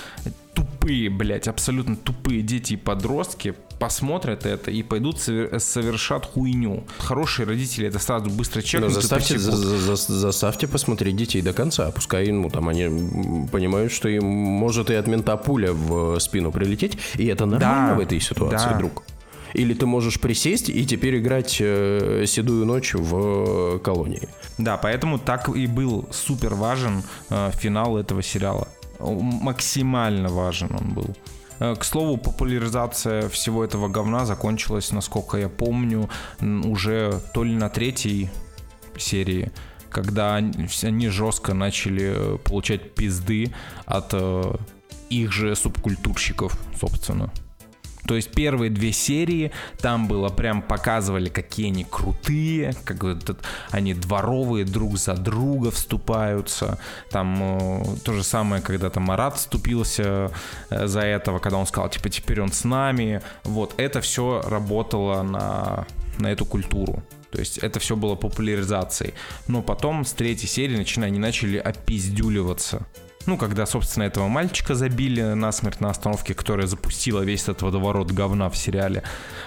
тупые, 0.55 1.11
блядь, 1.11 1.49
абсолютно 1.49 1.97
тупые 1.97 2.43
дети 2.43 2.75
и 2.75 2.77
подростки 2.77 3.55
посмотрят 3.83 4.47
это 4.47 4.71
и 4.71 4.85
пойдут 4.85 5.19
совершат 5.19 6.27
хуйню. 6.27 6.85
Хорошие 6.99 7.47
родители 7.47 7.89
это 7.89 7.99
сразу 7.99 8.31
быстро 8.31 8.63
чекнут. 8.63 8.91
Но 8.91 8.95
заставьте, 8.95 9.39
за, 9.39 9.57
за, 9.57 9.97
заставьте 9.97 10.69
посмотреть 10.69 11.17
детей 11.17 11.43
до 11.43 11.53
конца. 11.53 11.91
Пускай 11.91 12.31
ну, 12.31 12.49
там 12.49 12.69
они 12.69 13.49
понимают, 13.51 13.91
что 13.91 14.09
им 14.09 14.25
может 14.25 14.89
и 14.91 14.95
от 14.95 15.09
мента 15.09 15.37
пуля 15.37 15.73
в 15.73 16.17
спину 16.21 16.53
прилететь. 16.53 16.97
И 17.17 17.27
это 17.27 17.45
нормально 17.45 17.89
да, 17.89 17.95
в 17.97 17.99
этой 17.99 18.21
ситуации, 18.21 18.71
да. 18.71 18.79
друг. 18.79 19.03
Или 19.55 19.75
ты 19.75 19.85
можешь 19.85 20.21
присесть 20.21 20.69
и 20.71 20.87
теперь 20.87 21.19
играть 21.19 21.57
э, 21.61 22.25
седую 22.27 22.65
ночь 22.65 22.95
в 22.95 23.81
колонии. 23.81 24.29
Да, 24.59 24.77
поэтому 24.77 25.19
так 25.19 25.49
и 25.49 25.67
был 25.67 26.09
супер 26.13 26.55
важен 26.55 27.03
э, 27.31 27.51
финал 27.55 27.99
этого 27.99 28.23
сериала. 28.23 28.69
Максимально 29.01 30.29
важен 30.29 30.71
он 30.71 30.95
был. 30.95 31.17
Э, 31.63 31.77
к 31.77 31.85
слову, 31.85 32.17
популяризация 32.17 33.29
всего 33.29 33.65
этого 33.65 33.89
говна 33.89 34.27
закончилась, 34.27 34.91
насколько 34.91 35.37
я 35.37 35.49
помню, 35.49 36.11
уже 36.41 37.21
то 37.33 37.45
ли 37.45 37.55
на 37.55 37.69
третьей 37.69 38.31
серии, 38.97 39.53
когда 39.89 40.35
они, 40.35 41.09
жестко 41.09 41.55
начали 41.55 42.15
э, 42.15 42.39
получать 42.39 42.95
пизды 42.95 43.55
от 43.87 44.11
э, 44.13 44.55
их 45.09 45.31
же 45.31 45.55
субкультурщиков, 45.55 46.59
собственно. 46.81 47.31
То 48.07 48.17
есть 48.17 48.33
первые 48.33 48.71
две 48.71 48.93
серии 48.93 49.53
там 49.81 50.09
было 50.09 50.29
прям 50.29 50.61
показывали, 50.63 51.29
какие 51.29 51.69
они 51.69 51.85
крутые, 51.85 52.75
как 52.85 53.05
этот, 53.05 53.41
они 53.71 53.95
дворовые 53.95 54.65
друг 54.65 54.99
за 54.99 55.15
друга 55.15 55.71
вступаются. 55.71 56.79
Там 57.11 57.39
э, 57.41 57.85
то 58.05 58.13
же 58.13 58.25
самое, 58.25 58.61
когда 58.61 58.91
там 58.91 59.05
Марат 59.05 59.37
вступился 59.37 60.33
э, 60.71 60.87
за 60.87 61.01
этого, 61.01 61.39
когда 61.39 61.59
он 61.59 61.67
сказал, 61.67 61.91
типа, 61.91 62.09
теперь 62.09 62.41
он 62.41 62.51
с 62.51 62.65
нами. 62.65 63.23
Вот, 63.45 63.75
это 63.77 64.01
все 64.01 64.43
работало 64.45 65.23
на, 65.23 65.87
на 66.19 66.33
эту 66.33 66.45
культуру. 66.45 67.03
То 67.31 67.39
есть 67.39 67.59
это 67.59 67.81
все 67.81 67.97
было 67.97 68.15
популяризацией. 68.15 69.15
Но 69.49 69.63
потом 69.63 70.05
с 70.05 70.13
третьей 70.13 70.49
серии 70.49 70.77
начиная, 70.77 71.09
они 71.09 71.19
начали 71.19 71.57
опиздюливаться. 71.57 72.87
Ну, 73.27 73.37
когда, 73.37 73.67
собственно, 73.67 74.05
этого 74.05 74.29
мальчика 74.29 74.75
забили 74.75 75.23
насмерть 75.23 75.81
на 75.81 75.91
остановке, 75.91 76.35
которая 76.35 76.67
запустила 76.67 77.23
весь 77.23 77.43
этот 77.43 77.63
водоворот 77.63 78.11
говна 78.11 78.51
в 78.51 78.57
сериале. 78.57 79.03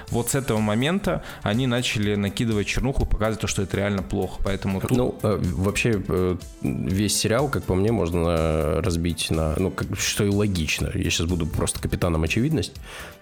Вот 0.10 0.30
с 0.30 0.36
этого 0.36 0.60
момента 0.60 1.24
они 1.42 1.68
начали 1.68 2.16
накидывать 2.16 2.68
чернуху, 2.68 3.06
показывать 3.06 3.42
то, 3.42 3.48
что 3.48 3.62
это 3.64 3.78
реально 3.78 4.04
плохо. 4.04 4.42
Поэтому 4.44 4.80
тут... 4.80 4.92
Ну, 4.92 5.16
э, 5.24 5.40
вообще, 5.42 6.02
э, 6.08 6.38
весь 6.62 7.18
сериал, 7.18 7.50
как 7.50 7.64
по 7.64 7.76
мне, 7.76 7.92
можно 7.92 8.82
разбить 8.82 9.30
на... 9.32 9.56
Ну, 9.58 9.74
что 9.98 10.24
и 10.24 10.30
логично. 10.30 10.90
Я 10.94 11.10
сейчас 11.10 11.28
буду 11.28 11.46
просто 11.46 11.82
капитаном 11.82 12.24
очевидность. 12.24 12.74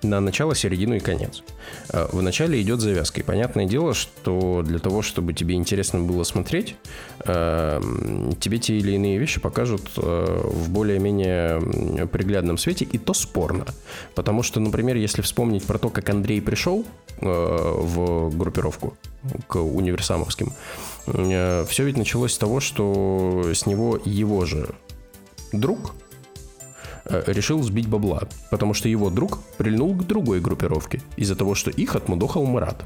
На 0.04 0.20
начало, 0.20 0.56
середину 0.56 0.96
и 0.96 1.00
конец. 1.00 1.44
Э, 1.90 2.08
в 2.12 2.22
начале 2.22 2.62
идет 2.62 2.80
завязка. 2.80 3.22
И 3.22 3.24
понятное 3.24 3.66
дело, 3.66 3.94
что 3.94 4.62
для 4.64 4.80
того, 4.80 5.02
чтобы 5.02 5.34
тебе 5.34 5.56
интересно 5.56 6.00
было 6.00 6.24
смотреть, 6.24 6.76
тебе 7.20 8.58
те 8.58 8.78
или 8.78 8.94
иные 8.94 9.18
вещи 9.18 9.40
покажут 9.40 9.90
в 10.44 10.70
более-менее 10.70 12.08
приглядном 12.08 12.58
свете, 12.58 12.86
и 12.86 12.98
то 12.98 13.14
спорно. 13.14 13.66
Потому 14.16 14.44
что, 14.44 14.60
например, 14.60 14.96
если 14.96 15.22
вспомнить 15.22 15.64
про 15.66 15.78
то, 15.78 15.90
как 15.90 16.10
Андрей 16.10 16.42
пришел 16.42 16.86
э, 17.20 17.26
в 17.26 18.36
группировку 18.38 18.98
к 19.48 19.58
универсамовским, 19.58 20.54
э, 21.08 21.66
все 21.68 21.84
ведь 21.84 21.98
началось 21.98 22.34
с 22.34 22.38
того, 22.38 22.60
что 22.60 23.52
с 23.54 23.66
него 23.66 24.00
его 24.04 24.46
же 24.46 24.76
друг 25.52 25.96
э, 27.06 27.24
решил 27.28 27.62
сбить 27.64 27.88
бабла, 27.88 28.24
потому 28.52 28.74
что 28.74 28.90
его 28.90 29.10
друг 29.10 29.40
прильнул 29.58 29.96
к 29.96 30.06
другой 30.06 30.42
группировке 30.42 31.02
из-за 31.18 31.36
того, 31.36 31.56
что 31.56 31.72
их 31.72 31.96
отмудохал 31.96 32.46
Марат 32.46 32.84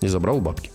и 0.00 0.08
забрал 0.08 0.40
бабки. 0.40 0.70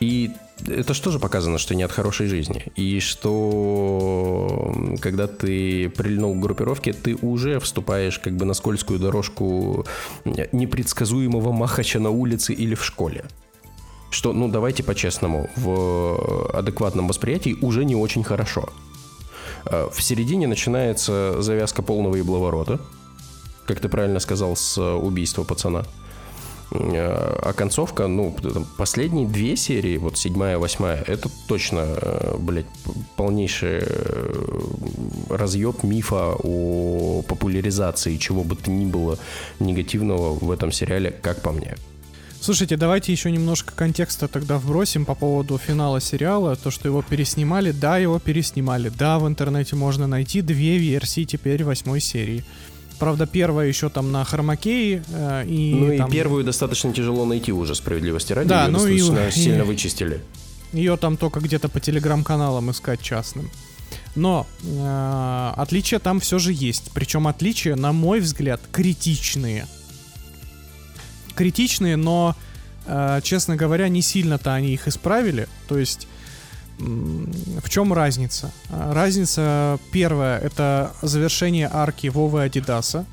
И 0.00 0.30
это 0.66 0.94
же 0.94 1.18
показано, 1.18 1.58
что 1.58 1.74
не 1.74 1.82
от 1.82 1.92
хорошей 1.92 2.26
жизни. 2.26 2.72
И 2.76 3.00
что 3.00 4.74
когда 5.00 5.26
ты 5.26 5.88
прильнул 5.90 6.34
к 6.34 6.40
группировке, 6.40 6.92
ты 6.92 7.16
уже 7.16 7.58
вступаешь 7.60 8.18
как 8.18 8.36
бы 8.36 8.44
на 8.44 8.54
скользкую 8.54 8.98
дорожку 8.98 9.86
непредсказуемого 10.24 11.52
махача 11.52 12.00
на 12.00 12.10
улице 12.10 12.52
или 12.52 12.74
в 12.74 12.84
школе. 12.84 13.24
Что, 14.10 14.32
ну 14.32 14.48
давайте 14.48 14.82
по-честному, 14.82 15.48
в 15.56 16.50
адекватном 16.52 17.08
восприятии 17.08 17.56
уже 17.62 17.84
не 17.84 17.96
очень 17.96 18.22
хорошо. 18.22 18.68
Э, 19.64 19.88
в 19.90 20.02
середине 20.02 20.46
начинается 20.46 21.40
завязка 21.40 21.82
полного 21.82 22.16
ебловорота, 22.16 22.78
как 23.66 23.80
ты 23.80 23.88
правильно 23.88 24.20
сказал, 24.20 24.54
с 24.54 24.78
убийства 24.78 25.44
пацана– 25.44 25.84
а 26.74 27.52
концовка, 27.52 28.06
ну, 28.06 28.34
последние 28.78 29.26
две 29.26 29.56
серии, 29.56 29.98
вот 29.98 30.16
седьмая, 30.16 30.58
восьмая, 30.58 31.02
это 31.06 31.28
точно, 31.46 31.80
э, 31.80 32.36
блядь, 32.38 32.66
полнейший 33.16 33.80
э, 33.82 34.60
разъеб 35.28 35.82
мифа 35.82 36.34
о 36.42 37.22
популяризации 37.22 38.16
чего 38.16 38.42
бы 38.44 38.56
то 38.56 38.70
ни 38.70 38.86
было 38.86 39.18
негативного 39.60 40.34
в 40.34 40.50
этом 40.50 40.72
сериале, 40.72 41.10
как 41.10 41.42
по 41.42 41.52
мне. 41.52 41.76
Слушайте, 42.40 42.76
давайте 42.76 43.12
еще 43.12 43.30
немножко 43.30 43.72
контекста 43.72 44.26
тогда 44.26 44.58
вбросим 44.58 45.04
по 45.04 45.14
поводу 45.14 45.58
финала 45.58 46.00
сериала. 46.00 46.56
То, 46.56 46.72
что 46.72 46.88
его 46.88 47.00
переснимали, 47.00 47.70
да, 47.70 47.98
его 47.98 48.18
переснимали. 48.18 48.88
Да, 48.88 49.20
в 49.20 49.28
интернете 49.28 49.76
можно 49.76 50.08
найти 50.08 50.40
две 50.40 50.76
версии 50.76 51.22
теперь 51.22 51.62
восьмой 51.62 52.00
серии. 52.00 52.42
Правда, 53.02 53.26
первая 53.26 53.66
еще 53.66 53.88
там 53.88 54.12
на 54.12 54.24
хромакее. 54.24 55.02
Э, 55.08 55.44
и 55.44 55.74
ну 55.74 55.98
там... 55.98 56.08
и 56.08 56.12
первую 56.12 56.44
достаточно 56.44 56.92
тяжело 56.92 57.24
найти 57.24 57.50
уже, 57.50 57.74
справедливости 57.74 58.32
ради. 58.32 58.48
Да, 58.48 58.66
Ее 58.66 58.70
ну 58.70 58.78
достаточно 58.78 59.26
и, 59.28 59.30
сильно 59.32 59.62
и... 59.62 59.66
вычистили. 59.66 60.20
Ее 60.72 60.96
там 60.96 61.16
только 61.16 61.40
где-то 61.40 61.68
по 61.68 61.80
телеграм-каналам 61.80 62.70
искать 62.70 63.02
частным. 63.02 63.50
Но 64.14 64.46
э, 64.62 65.52
отличия 65.56 65.98
там 65.98 66.20
все 66.20 66.38
же 66.38 66.52
есть. 66.52 66.92
Причем 66.94 67.26
отличия, 67.26 67.74
на 67.74 67.92
мой 67.92 68.20
взгляд, 68.20 68.60
критичные. 68.70 69.66
Критичные, 71.34 71.96
но, 71.96 72.36
э, 72.86 73.18
честно 73.24 73.56
говоря, 73.56 73.88
не 73.88 74.02
сильно-то 74.02 74.54
они 74.54 74.74
их 74.74 74.86
исправили. 74.86 75.48
То 75.66 75.76
есть 75.76 76.06
в 76.78 77.68
чем 77.68 77.92
разница? 77.92 78.50
А, 78.70 78.92
разница 78.92 79.78
первая 79.92 80.38
это 80.38 80.92
завершение 81.02 81.68
арки 81.72 82.08
Вовы 82.08 82.42
Адидаса. 82.42 83.06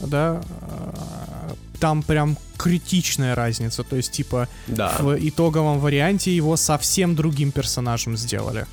Да, 0.00 0.40
а, 0.60 1.54
там 1.80 2.02
прям 2.02 2.36
критичная 2.56 3.34
разница. 3.34 3.82
То 3.82 3.96
есть, 3.96 4.12
типа, 4.12 4.48
да. 4.66 4.96
в 5.00 5.16
итоговом 5.18 5.80
варианте 5.80 6.34
его 6.34 6.56
совсем 6.56 7.14
другим 7.16 7.50
персонажем 7.50 8.16
сделали. 8.16 8.66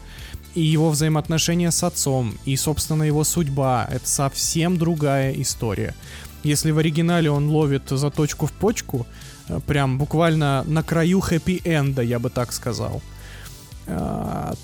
И 0.56 0.62
его 0.62 0.90
взаимоотношения 0.90 1.72
с 1.72 1.84
отцом, 1.84 2.36
и, 2.46 2.56
собственно, 2.56 3.04
его 3.04 3.24
судьба— 3.24 3.88
это 3.92 4.08
совсем 4.08 4.78
другая 4.78 5.32
история. 5.34 5.96
Если 6.44 6.72
в 6.72 6.78
оригинале 6.78 7.30
он 7.30 7.50
ловит 7.50 7.90
за 7.90 8.10
точку 8.10 8.48
в 8.48 8.52
почку, 8.52 9.06
э, 9.48 9.60
прям 9.68 9.98
буквально 9.98 10.64
на 10.66 10.82
краю 10.84 11.20
хэппи-энда, 11.20 12.02
я 12.02 12.18
бы 12.18 12.30
так 12.30 12.52
сказал— 12.52 13.02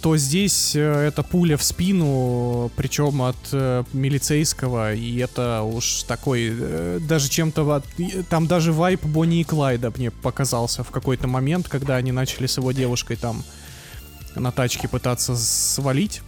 то 0.01 0.17
здесь 0.17 0.75
э, 0.75 1.07
это 1.07 1.23
пуля 1.23 1.57
в 1.57 1.63
спину, 1.63 2.71
причем 2.75 3.21
от 3.21 3.35
э, 3.51 3.83
милицейского, 3.93 4.93
и 4.93 5.17
это 5.17 5.61
уж 5.61 6.03
такой, 6.03 6.51
э, 6.51 6.99
даже 7.01 7.29
чем-то, 7.29 7.83
там 8.29 8.47
даже 8.47 8.71
вайп 8.71 9.03
Бонни 9.03 9.41
и 9.41 9.43
Клайда 9.43 9.91
мне 9.95 10.11
показался 10.11 10.83
в 10.83 10.91
какой-то 10.91 11.27
момент, 11.27 11.67
когда 11.69 11.95
они 11.95 12.11
начали 12.11 12.47
с 12.47 12.57
его 12.57 12.71
девушкой 12.71 13.15
там 13.15 13.43
на 14.35 14.51
тачке 14.51 14.87
пытаться 14.87 15.35
свалить. 15.35 16.21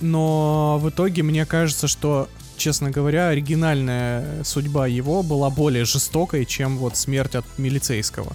Но 0.00 0.78
в 0.82 0.88
итоге 0.88 1.22
мне 1.22 1.44
кажется, 1.44 1.88
что, 1.88 2.28
честно 2.56 2.90
говоря, 2.90 3.28
оригинальная 3.28 4.44
судьба 4.44 4.86
его 4.86 5.22
была 5.22 5.50
более 5.50 5.84
жестокой, 5.84 6.46
чем 6.46 6.78
вот 6.78 6.96
смерть 6.96 7.34
от 7.34 7.44
милицейского 7.58 8.34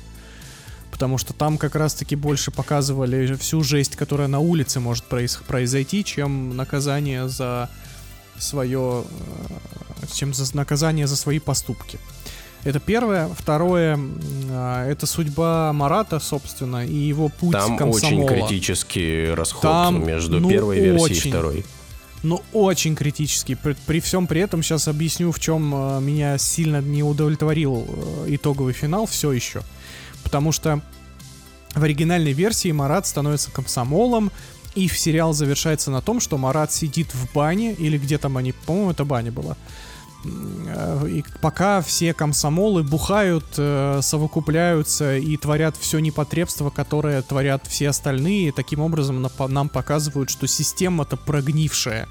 потому 0.96 1.18
что 1.18 1.34
там 1.34 1.58
как 1.58 1.76
раз-таки 1.76 2.16
больше 2.16 2.52
показывали 2.52 3.36
всю 3.36 3.62
жесть, 3.64 3.98
которая 3.98 4.30
на 4.30 4.40
улице 4.40 4.80
может 4.80 5.04
произ- 5.10 5.44
произойти, 5.46 6.06
чем 6.06 6.56
наказание 6.56 7.28
за 7.28 7.70
свое, 8.38 9.04
э, 9.04 10.06
чем 10.14 10.34
за 10.34 10.56
наказание 10.56 11.06
за 11.06 11.18
свои 11.18 11.40
поступки. 11.40 12.00
Это 12.64 12.80
первое. 12.80 13.28
Второе, 13.38 14.00
э, 14.50 14.88
это 14.90 15.06
судьба 15.06 15.74
Марата, 15.74 16.22
собственно, 16.22 16.86
и 16.86 16.96
его 16.96 17.28
путь 17.28 17.52
Там 17.52 17.76
комсомола. 17.76 18.24
очень 18.24 18.26
критический 18.26 19.34
расход 19.34 19.64
Там, 19.64 20.08
между 20.08 20.40
ну, 20.40 20.48
первой 20.48 20.80
версией 20.80 21.02
очень, 21.18 21.28
и 21.28 21.32
второй. 21.32 21.66
Ну, 22.24 22.42
очень 22.54 22.96
критический. 22.96 23.56
При, 23.56 23.76
при 23.86 24.00
всем 24.00 24.28
при 24.28 24.40
этом 24.40 24.64
сейчас 24.64 24.88
объясню, 24.88 25.34
в 25.34 25.42
чем 25.42 25.74
э, 25.76 26.00
меня 26.00 26.38
сильно 26.38 26.80
не 26.80 27.04
удовлетворил 27.04 27.86
итоговый 28.28 28.72
финал 28.72 29.08
все 29.08 29.34
еще 29.34 29.62
потому 30.26 30.52
что 30.52 30.82
в 31.74 31.84
оригинальной 31.84 32.34
версии 32.34 32.72
Марат 32.72 33.08
становится 33.08 33.52
комсомолом, 33.52 34.32
и 34.76 34.90
сериал 34.90 35.32
завершается 35.32 35.90
на 35.90 36.02
том, 36.02 36.20
что 36.20 36.38
Марат 36.38 36.74
сидит 36.74 37.14
в 37.16 37.34
бане, 37.34 37.74
или 37.74 37.98
где 37.98 38.18
там 38.18 38.36
они, 38.36 38.52
по-моему, 38.52 38.92
это 38.92 39.06
баня 39.06 39.32
была. 39.32 39.56
И 40.26 41.24
пока 41.40 41.82
все 41.82 42.14
комсомолы 42.14 42.84
бухают, 42.84 43.46
э, 43.58 44.00
совокупляются 44.02 45.18
и 45.18 45.38
творят 45.38 45.78
все 45.78 46.00
непотребство, 46.00 46.72
которое 46.72 47.22
творят 47.22 47.68
все 47.68 47.90
остальные, 47.90 48.52
таким 48.52 48.80
образом 48.80 49.26
нам 49.48 49.70
показывают, 49.70 50.32
что 50.32 50.48
система-то 50.48 51.16
прогнившая. 51.16 52.08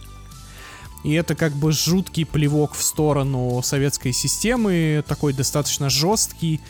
И 1.03 1.12
это 1.12 1.35
как 1.35 1.53
бы 1.53 1.73
жуткий 1.73 2.24
плевок 2.24 2.74
в 2.74 2.82
сторону 2.82 3.61
советской 3.62 4.12
системы, 4.12 5.05
такой 5.07 5.32
достаточно 5.32 5.91
жесткий, 5.91 6.61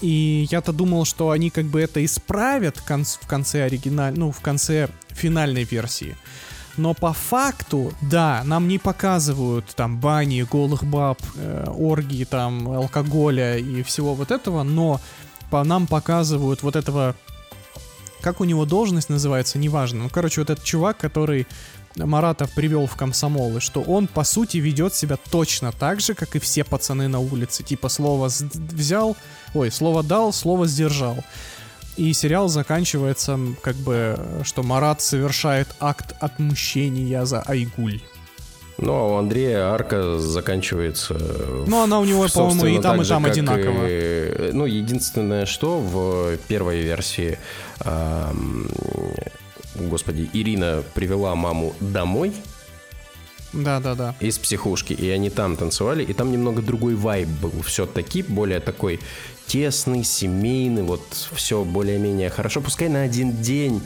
и 0.00 0.46
я-то 0.50 0.72
думал, 0.72 1.04
что 1.04 1.30
они 1.30 1.50
как 1.50 1.66
бы 1.66 1.80
это 1.80 2.04
исправят 2.04 2.78
в 2.78 3.26
конце 3.26 3.64
оригиналь... 3.64 4.14
ну, 4.16 4.32
в 4.32 4.40
конце 4.40 4.88
финальной 5.10 5.64
версии. 5.64 6.16
Но 6.76 6.94
по 6.94 7.12
факту, 7.12 7.92
да, 8.00 8.42
нам 8.44 8.68
не 8.68 8.78
показывают 8.78 9.66
там 9.74 9.98
бани, 9.98 10.46
голых 10.50 10.84
баб, 10.84 11.20
э, 11.36 11.66
оргии, 11.68 12.24
там, 12.24 12.68
алкоголя 12.70 13.58
и 13.58 13.82
всего 13.82 14.14
вот 14.14 14.30
этого, 14.30 14.62
но 14.62 15.00
по 15.50 15.62
нам 15.64 15.86
показывают 15.86 16.62
вот 16.62 16.76
этого 16.76 17.14
как 18.20 18.40
у 18.40 18.44
него 18.44 18.66
должность 18.66 19.08
называется, 19.08 19.58
неважно. 19.58 20.04
Ну, 20.04 20.10
короче, 20.10 20.42
вот 20.42 20.50
этот 20.50 20.64
чувак, 20.64 20.98
который 20.98 21.46
Маратов 21.96 22.50
привел 22.52 22.86
в 22.86 22.94
комсомол, 22.96 23.56
и 23.56 23.60
что 23.60 23.80
он, 23.82 24.06
по 24.06 24.22
сути, 24.24 24.58
ведет 24.58 24.94
себя 24.94 25.16
точно 25.30 25.72
так 25.72 26.00
же, 26.00 26.14
как 26.14 26.36
и 26.36 26.38
все 26.38 26.62
пацаны 26.64 27.08
на 27.08 27.18
улице. 27.18 27.62
Типа, 27.64 27.88
слово 27.88 28.26
взял, 28.54 29.16
ой, 29.54 29.70
слово 29.70 30.02
дал, 30.02 30.32
слово 30.32 30.66
сдержал. 30.66 31.16
И 31.96 32.12
сериал 32.12 32.48
заканчивается, 32.48 33.38
как 33.62 33.74
бы, 33.76 34.14
э, 34.16 34.42
что 34.44 34.62
Марат 34.62 35.02
совершает 35.02 35.68
акт 35.80 36.14
отмщения 36.20 37.24
за 37.24 37.42
Айгуль. 37.42 38.00
Ну, 38.78 38.92
а 38.94 39.02
у 39.08 39.16
Андрея 39.16 39.66
арка 39.74 40.18
заканчивается... 40.18 41.14
э, 41.20 41.64
Ну, 41.66 41.82
она 41.82 41.98
у 41.98 42.04
него, 42.04 42.26
по-моему, 42.32 42.66
и 42.66 42.80
там, 42.80 43.02
и 43.02 43.04
там 43.04 43.22
как 43.24 43.32
одинаково. 43.32 43.86
и- 43.88 44.52
Ну, 44.52 44.64
единственное, 44.64 45.44
что 45.44 45.78
в 45.80 46.38
первой 46.48 46.80
версии, 46.80 47.38
ам, 47.80 48.68
господи, 49.74 50.28
Ирина 50.32 50.82
привела 50.94 51.34
маму 51.34 51.74
домой 51.80 52.32
Да-да-да. 53.52 54.14
из 54.20 54.38
психушки, 54.38 54.92
и 54.92 55.08
они 55.10 55.30
там 55.30 55.56
танцевали, 55.56 56.04
и 56.04 56.12
там 56.12 56.32
немного 56.32 56.62
другой 56.62 56.94
вайб 56.94 57.28
был. 57.28 57.52
Все-таки 57.62 58.22
более 58.22 58.60
такой 58.60 59.00
тесный, 59.46 60.04
семейный, 60.04 60.82
вот 60.82 61.02
все 61.32 61.64
более-менее 61.64 62.30
хорошо. 62.30 62.60
Пускай 62.60 62.88
на 62.88 63.02
один 63.02 63.40
день, 63.42 63.82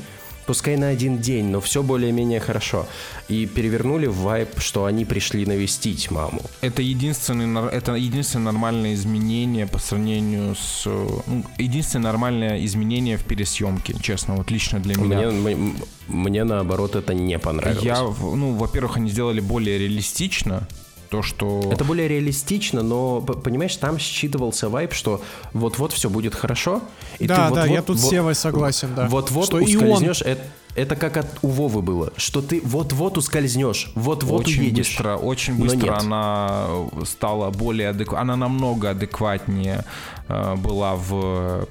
пускай 0.47 0.77
на 0.77 0.89
один 0.89 1.19
день, 1.19 1.47
но 1.47 1.61
все 1.61 1.83
более-менее 1.83 2.41
хорошо. 2.41 2.87
И 3.29 3.47
перевернули 3.47 4.07
в 4.07 4.16
вайб, 4.19 4.49
что 4.59 4.85
они 4.85 5.05
пришли 5.05 5.47
навестить 5.47 6.11
маму. 6.11 6.43
Это 6.61 6.83
единственное, 6.83 7.69
это 7.69 7.95
единственное 7.95 8.53
нормальное 8.53 8.95
изменение 8.95 9.66
по 9.66 9.79
сравнению 9.79 10.55
с... 10.55 10.85
ну, 10.87 11.45
единственное 11.59 12.05
нормальное 12.12 12.65
изменение 12.65 13.16
в 13.16 13.25
пересъемке, 13.25 13.95
честно, 14.01 14.35
вот 14.37 14.51
лично 14.51 14.81
для 14.81 14.95
меня. 14.97 15.31
Мне, 15.31 15.53
м- 15.53 15.77
мне 16.09 16.45
наоборот 16.45 16.97
это 16.97 17.15
не 17.15 17.39
понравилось. 17.39 17.85
Я, 17.85 18.01
ну, 18.03 18.53
во-первых, 18.55 18.97
они 18.99 19.11
сделали 19.11 19.41
более 19.41 19.79
реалистично 19.79 20.66
то, 21.15 21.23
что... 21.23 21.70
Это 21.73 21.85
более 21.85 22.09
реалистично, 22.09 22.82
но, 22.82 23.20
понимаешь, 23.20 23.77
там 23.77 23.99
считывался 23.99 24.69
вайб, 24.69 24.93
что 24.93 25.20
вот-вот 25.53 25.93
все 25.93 26.11
будет 26.11 26.35
хорошо. 26.35 26.81
И 27.20 27.27
Да, 27.27 27.35
ты 27.35 27.41
да, 27.43 27.49
вот-вот- 27.62 27.74
я 27.74 27.82
тут 27.82 27.99
с 27.99 28.03
вот- 28.03 28.11
Севой 28.11 28.35
согласен, 28.35 28.89
да. 28.97 29.07
Вот-вот 29.09 29.47
Что 29.47 29.59
и 29.61 29.77
он- 29.77 29.85
ускользнешь, 29.85 30.23
это, 30.23 30.43
это 30.74 30.97
как 30.97 31.16
от, 31.16 31.27
у 31.43 31.49
Вовы 31.49 31.82
было, 31.82 32.12
что 32.16 32.43
ты 32.43 32.61
вот-вот 32.65 33.16
ускользнешь, 33.16 33.93
вот-вот 33.95 34.41
очень 34.41 34.62
уедешь. 34.62 34.89
быстро, 34.89 35.16
очень 35.16 35.55
быстро 35.57 35.77
нет. 35.93 36.03
она 36.03 36.66
стала 37.05 37.51
более 37.51 37.91
адекватной, 37.91 38.23
она 38.23 38.36
намного 38.36 38.91
адекватнее 38.91 39.85
э, 40.28 40.57
была 40.57 40.97
в 40.97 41.69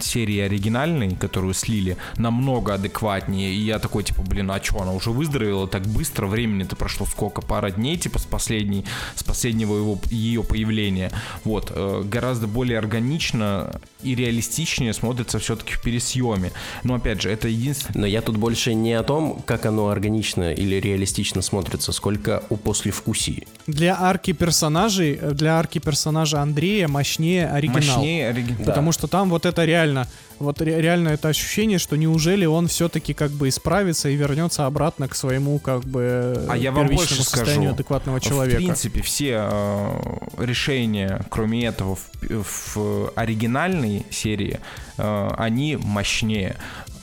серии 0.00 0.40
оригинальной, 0.40 1.14
которую 1.16 1.54
слили, 1.54 1.96
намного 2.16 2.74
адекватнее. 2.74 3.52
И 3.52 3.60
я 3.60 3.78
такой, 3.78 4.04
типа, 4.04 4.22
блин, 4.22 4.50
а 4.50 4.62
что, 4.62 4.82
она 4.82 4.92
уже 4.92 5.10
выздоровела 5.10 5.68
так 5.68 5.86
быстро? 5.86 6.26
Времени-то 6.26 6.76
прошло 6.76 7.06
сколько? 7.06 7.42
Пара 7.42 7.70
дней, 7.70 7.96
типа, 7.96 8.18
с 8.18 8.24
последней, 8.24 8.84
с 9.14 9.22
последнего 9.22 9.76
его, 9.76 9.98
ее 10.10 10.42
появления. 10.42 11.12
Вот, 11.44 11.72
э, 11.74 12.02
гораздо 12.04 12.46
более 12.46 12.78
органично 12.78 13.80
и 14.02 14.14
реалистичнее 14.14 14.92
смотрится 14.92 15.38
все-таки 15.38 15.74
в 15.74 15.82
пересъеме. 15.82 16.52
Но, 16.82 16.94
опять 16.94 17.22
же, 17.22 17.30
это 17.30 17.48
единственное... 17.48 18.00
Но 18.00 18.06
я 18.06 18.20
тут 18.20 18.36
больше 18.36 18.74
не 18.74 18.94
о 18.94 19.02
том, 19.02 19.42
как 19.46 19.66
оно 19.66 19.88
органично 19.88 20.52
или 20.52 20.76
реалистично 20.76 21.42
смотрится, 21.42 21.92
сколько 21.92 22.42
о 22.48 22.56
послевкусии. 22.56 23.46
Для 23.66 24.00
арки 24.00 24.32
персонажей, 24.32 25.18
э, 25.20 25.30
для 25.32 25.58
арки 25.58 25.78
персонажа 25.78 26.40
Андрея 26.40 26.88
мощнее 26.88 27.48
оригинал. 27.48 27.96
Мощнее 27.96 28.28
оригинал. 28.28 28.64
Потому 28.64 28.92
что 28.92 29.06
там 29.06 29.30
вот 29.30 29.46
это 29.46 29.64
реально, 29.72 30.06
вот 30.38 30.60
ре- 30.60 30.80
реально 30.80 31.10
это 31.10 31.28
ощущение, 31.28 31.78
что 31.78 31.96
неужели 31.96 32.46
он 32.46 32.66
все-таки 32.66 33.14
как 33.14 33.30
бы 33.30 33.48
исправится 33.48 34.08
и 34.08 34.16
вернется 34.16 34.66
обратно 34.66 35.08
к 35.08 35.14
своему 35.14 35.58
как 35.58 35.82
бы 35.84 36.46
А 36.48 36.56
я 36.56 36.70
вам 36.72 36.88
больше 36.88 37.14
состоянию 37.22 37.54
скажу. 37.70 37.74
адекватного 37.74 38.18
В 38.18 38.22
человека. 38.22 38.56
принципе, 38.58 39.00
все 39.02 39.48
э, 39.50 40.44
решения, 40.44 41.24
кроме 41.30 41.66
этого, 41.66 41.96
в, 41.96 42.76
в 42.76 43.12
оригинальной 43.16 44.04
серии, 44.10 44.58
э, 44.98 45.28
они 45.38 45.76
мощнее. 45.76 46.56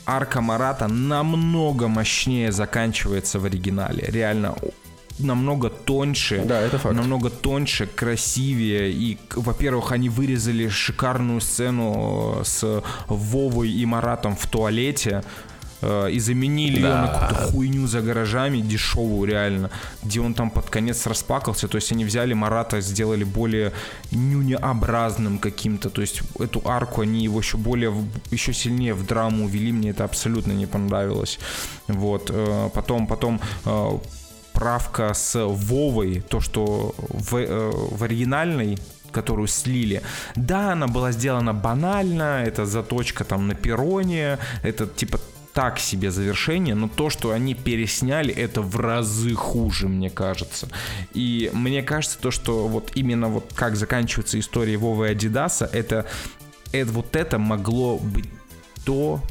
Арка 0.06 0.42
Марата 0.42 0.88
намного 0.88 1.88
мощнее 1.88 2.52
заканчивается 2.52 3.40
в 3.40 3.46
оригинале. 3.46 4.04
Реально 4.08 4.56
намного 5.20 5.70
тоньше, 5.70 6.44
Да, 6.46 6.60
это 6.62 6.78
факт. 6.80 6.96
намного 6.96 7.30
тоньше, 7.30 7.88
красивее. 7.88 8.92
И, 8.92 9.18
во-первых, 9.36 9.92
они 9.92 10.10
вырезали 10.10 10.70
шикарную 10.70 11.42
сцену 11.42 12.38
э, 12.40 12.44
с 12.46 12.84
Вовой 13.08 13.70
и 13.70 13.86
Маратом 13.86 14.36
в 14.36 14.48
туалете 14.48 15.24
э, 15.82 16.12
и 16.12 16.20
заменили 16.20 16.76
ее 16.78 16.88
на 16.90 17.08
Да. 17.08 17.08
какую-то 17.08 17.52
хуйню 17.52 17.88
за 17.88 18.02
гаражами, 18.02 18.62
дешевую 18.62 19.30
реально, 19.30 19.70
где 20.04 20.20
он 20.22 20.34
там 20.34 20.50
под 20.52 20.70
конец 20.70 21.06
распакался. 21.08 21.68
То 21.68 21.78
есть 21.78 21.92
они 21.92 22.06
взяли 22.06 22.34
Марата, 22.34 22.82
сделали 22.82 23.24
более 23.24 23.72
нюнеобразным 24.12 25.38
каким-то. 25.38 25.90
То 25.90 26.02
есть 26.02 26.22
эту 26.40 26.62
арку 26.66 27.02
они 27.02 27.24
его 27.24 27.40
еще 27.40 27.58
более, 27.58 27.94
еще 28.32 28.54
сильнее 28.54 28.94
в 28.94 29.06
драму 29.06 29.46
увели. 29.46 29.72
Мне 29.72 29.90
это 29.92 30.04
абсолютно 30.04 30.52
не 30.54 30.66
понравилось. 30.66 31.40
Вот. 31.88 32.30
э, 32.34 32.70
Потом, 32.74 33.08
потом 33.08 33.40
правка 34.60 35.14
с 35.14 35.40
Вовой, 35.40 36.22
то, 36.28 36.42
что 36.42 36.94
в, 36.98 37.38
э, 37.38 37.72
в 37.72 38.04
оригинальной 38.04 38.78
которую 39.12 39.48
слили. 39.48 40.04
Да, 40.36 40.74
она 40.74 40.88
была 40.88 41.12
сделана 41.12 41.52
банально, 41.52 42.44
это 42.46 42.68
заточка 42.68 43.24
там 43.24 43.48
на 43.48 43.56
перроне, 43.56 44.38
это 44.62 44.86
типа 44.86 45.20
так 45.54 45.80
себе 45.80 46.12
завершение, 46.12 46.76
но 46.76 46.88
то, 46.88 47.10
что 47.10 47.32
они 47.32 47.56
пересняли, 47.56 48.32
это 48.32 48.62
в 48.62 48.80
разы 48.80 49.34
хуже, 49.34 49.88
мне 49.88 50.12
кажется. 50.12 50.68
И 51.16 51.50
мне 51.54 51.82
кажется, 51.82 52.20
то, 52.20 52.30
что 52.30 52.68
вот 52.68 52.92
именно 52.94 53.30
вот 53.30 53.52
как 53.56 53.76
заканчивается 53.76 54.40
история 54.40 54.78
Вовы 54.78 55.08
и 55.08 55.12
Адидаса, 55.12 55.68
это, 55.74 56.06
это 56.72 56.92
вот 56.92 57.16
это 57.16 57.40
могло 57.40 57.98
быть 57.98 58.30
то, 58.86 59.22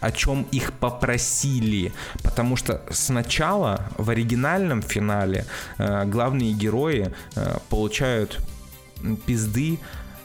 о 0.00 0.10
чем 0.12 0.46
их 0.52 0.72
попросили. 0.72 1.92
Потому 2.22 2.56
что 2.56 2.82
сначала 2.90 3.86
в 3.96 4.10
оригинальном 4.10 4.82
финале 4.82 5.46
э, 5.78 6.04
главные 6.06 6.52
герои 6.52 7.12
э, 7.34 7.58
получают 7.68 8.40
пизды. 9.26 9.78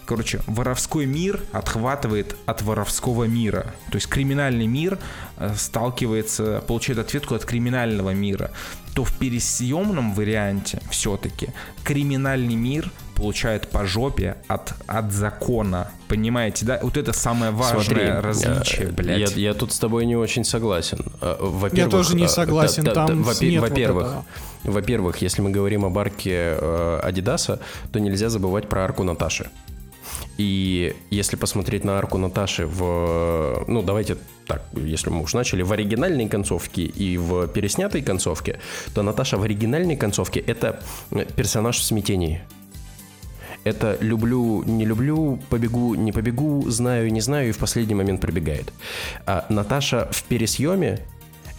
Короче, 0.06 0.42
воровской 0.48 1.06
мир 1.06 1.42
отхватывает 1.54 2.36
от 2.46 2.62
воровского 2.62 3.26
мира. 3.26 3.74
То 3.92 3.96
есть 3.96 4.08
криминальный 4.08 4.68
мир 4.68 4.98
э, 5.38 5.54
сталкивается, 5.56 6.62
получает 6.68 7.00
ответку 7.00 7.36
от 7.36 7.46
криминального 7.46 8.14
мира. 8.14 8.52
То 8.94 9.06
в 9.06 9.18
пересъемном 9.18 10.14
варианте 10.14 10.82
все-таки 10.90 11.50
криминальный 11.84 12.56
мир 12.56 12.92
получает 13.22 13.68
по 13.68 13.86
жопе 13.86 14.36
от, 14.48 14.74
от 14.88 15.12
закона. 15.12 15.92
Понимаете, 16.08 16.66
да? 16.66 16.80
Вот 16.82 16.98
это 16.98 17.14
самое 17.14 17.52
важное 17.52 17.84
Смотри, 17.84 18.10
различие, 18.10 18.88
э, 18.88 18.92
блядь. 18.92 19.36
Я, 19.36 19.50
я 19.50 19.54
тут 19.54 19.72
с 19.72 19.80
тобой 19.80 20.06
не 20.08 20.16
очень 20.16 20.44
согласен. 20.44 21.06
Э, 21.22 21.36
Во-первых, 21.40 21.74
Я 21.78 21.88
тоже 21.88 22.16
не 22.16 22.26
э, 22.26 22.28
согласен, 22.28 22.84
та- 22.84 22.94
там 22.94 23.22
во- 23.22 23.34
нет 23.46 23.62
вот 23.62 23.70
Во-первых, 23.70 24.08
этого. 24.08 24.26
во-первых, 24.64 25.22
если 25.22 25.44
мы 25.44 25.52
говорим 25.52 25.86
об 25.86 25.98
арке 26.00 26.58
э, 26.60 27.00
Адидаса, 27.04 27.60
то 27.92 28.00
нельзя 28.00 28.30
забывать 28.30 28.68
про 28.68 28.84
арку 28.84 29.04
Наташи. 29.04 29.50
И 30.38 30.96
если 31.12 31.36
посмотреть 31.36 31.84
на 31.86 32.00
арку 32.00 32.18
Наташи 32.18 32.66
в... 32.66 33.66
Ну, 33.68 33.84
давайте 33.84 34.18
так, 34.48 34.64
если 34.76 35.12
мы 35.12 35.22
уж 35.22 35.34
начали, 35.36 35.62
в 35.62 35.72
оригинальной 35.72 36.28
концовке 36.28 36.82
и 36.82 37.18
в 37.18 37.48
переснятой 37.48 38.02
концовке, 38.02 38.60
то 38.96 39.04
Наташа 39.04 39.38
в 39.38 39.44
оригинальной 39.44 39.96
концовке— 39.96 40.40
это 40.48 40.80
персонаж 41.36 41.78
в 41.78 41.84
смятении. 41.84 42.42
Это 43.64 43.98
люблю, 44.02 44.64
не 44.64 44.86
люблю, 44.86 45.40
побегу, 45.50 45.96
не 45.96 46.12
побегу, 46.12 46.70
знаю, 46.70 47.12
не 47.12 47.22
знаю, 47.22 47.50
и 47.50 47.52
в 47.52 47.58
последний 47.58 47.96
момент 47.96 48.22
пробегает. 48.22 48.74
А 49.26 49.46
Наташа 49.50 50.08
в 50.12 50.24
пересъеме 50.24 51.00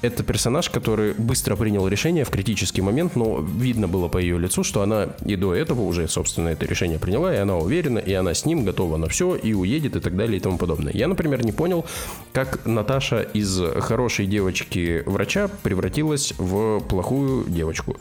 это 0.02 0.24
персонаж, 0.24 0.68
который 0.68 1.14
быстро 1.14 1.56
принял 1.56 1.86
решение 1.88 2.24
в 2.24 2.30
критический 2.30 2.82
момент, 2.82 3.16
но 3.16 3.40
видно 3.40 3.88
было 3.88 4.08
по 4.08 4.18
ее 4.18 4.38
лицу, 4.38 4.64
что 4.64 4.82
она 4.82 5.10
и 5.24 5.36
до 5.36 5.54
этого 5.54 5.82
уже, 5.82 6.08
собственно, 6.08 6.48
это 6.48 6.66
решение 6.66 6.98
приняла, 6.98 7.34
и 7.34 7.38
она 7.38 7.56
уверена, 7.56 7.98
и 7.98 8.12
она 8.12 8.34
с 8.34 8.44
ним 8.44 8.64
готова 8.64 8.96
на 8.96 9.08
все, 9.08 9.36
и 9.36 9.54
уедет, 9.54 9.96
и 9.96 10.00
так 10.00 10.16
далее, 10.16 10.38
и 10.38 10.40
тому 10.40 10.58
подобное. 10.58 10.92
Я, 10.92 11.08
например, 11.08 11.44
не 11.44 11.52
понял, 11.52 11.86
как 12.32 12.66
Наташа 12.66 13.22
из 13.22 13.60
хорошей 13.80 14.26
девочки-врача 14.26 15.48
превратилась 15.62 16.34
в 16.36 16.80
плохую 16.80 17.44
девочку. 17.48 17.96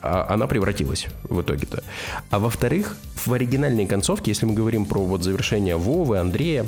А 0.00 0.26
она 0.28 0.46
превратилась 0.46 1.06
в 1.24 1.42
итоге-то. 1.42 1.82
А 2.30 2.38
во-вторых, 2.38 2.96
в 3.26 3.32
оригинальной 3.32 3.86
концовке, 3.86 4.30
если 4.30 4.46
мы 4.46 4.54
говорим 4.54 4.86
про 4.86 5.00
вот 5.04 5.22
завершение 5.22 5.76
Вовы, 5.76 6.18
Андрея, 6.18 6.66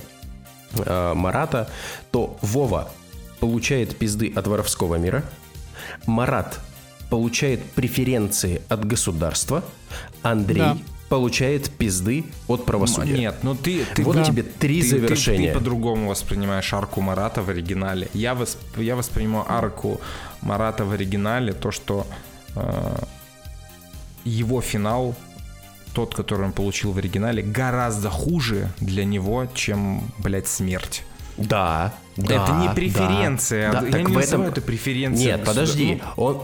э, 0.77 1.15
Марата, 1.15 1.69
то 2.11 2.37
Вова 2.43 2.91
получает 3.45 3.95
пизды 3.99 4.33
от 4.35 4.47
воровского 4.47 4.95
мира, 4.95 5.23
Марат 6.07 6.59
получает 7.11 7.63
преференции 7.75 8.63
от 8.71 8.87
государства, 8.87 9.63
Андрей 10.23 10.61
Да. 10.61 10.79
получает 11.11 11.69
пизды 11.71 12.25
от 12.49 12.65
правосудия. 12.65 13.19
Нет, 13.19 13.35
ну 13.43 13.55
ты... 13.55 13.85
ты 13.95 14.03
Вот 14.03 14.17
Да. 14.17 14.25
тебе 14.25 14.43
три 14.43 14.81
ты- 14.81 14.89
ты- 14.89 15.01
завершения. 15.01 15.49
Ты, 15.53 15.59
по-другому 15.59 16.09
воспринимаешь 16.09 16.73
арку 16.73 17.03
Марата 17.03 17.43
в 17.43 17.51
оригинале. 17.51 18.09
Я, 18.15 18.33
восп- 18.33 18.83
я 18.83 18.97
воспринимаю 18.97 19.45
арку 19.47 20.01
Марата 20.41 20.87
в 20.87 20.93
оригинале, 20.93 21.53
то, 21.53 21.71
что 21.71 22.07
э, 22.57 22.97
его 24.25 24.63
финал, 24.63 25.15
тот, 25.93 26.15
который 26.15 26.47
он 26.47 26.53
получил 26.53 26.93
в 26.93 26.99
оригинале, 26.99 27.43
гораздо 27.43 28.09
хуже 28.09 28.71
для 28.81 29.05
него, 29.05 29.47
чем, 29.55 30.01
блядь, 30.19 30.49
смерть. 30.49 31.03
Да, 31.37 31.95
да. 32.17 32.35
это 32.45 32.53
не 32.53 32.69
преференция. 32.75 33.73
да. 33.73 33.83
Я 33.87 33.93
Так 33.93 34.09
не 34.09 34.15
в 34.15 34.19
этом- 34.19 34.43
это 34.43 34.61
преференцией. 34.61 35.27
Нет, 35.33 35.45
подожди. 35.45 36.01
Он, 36.17 36.41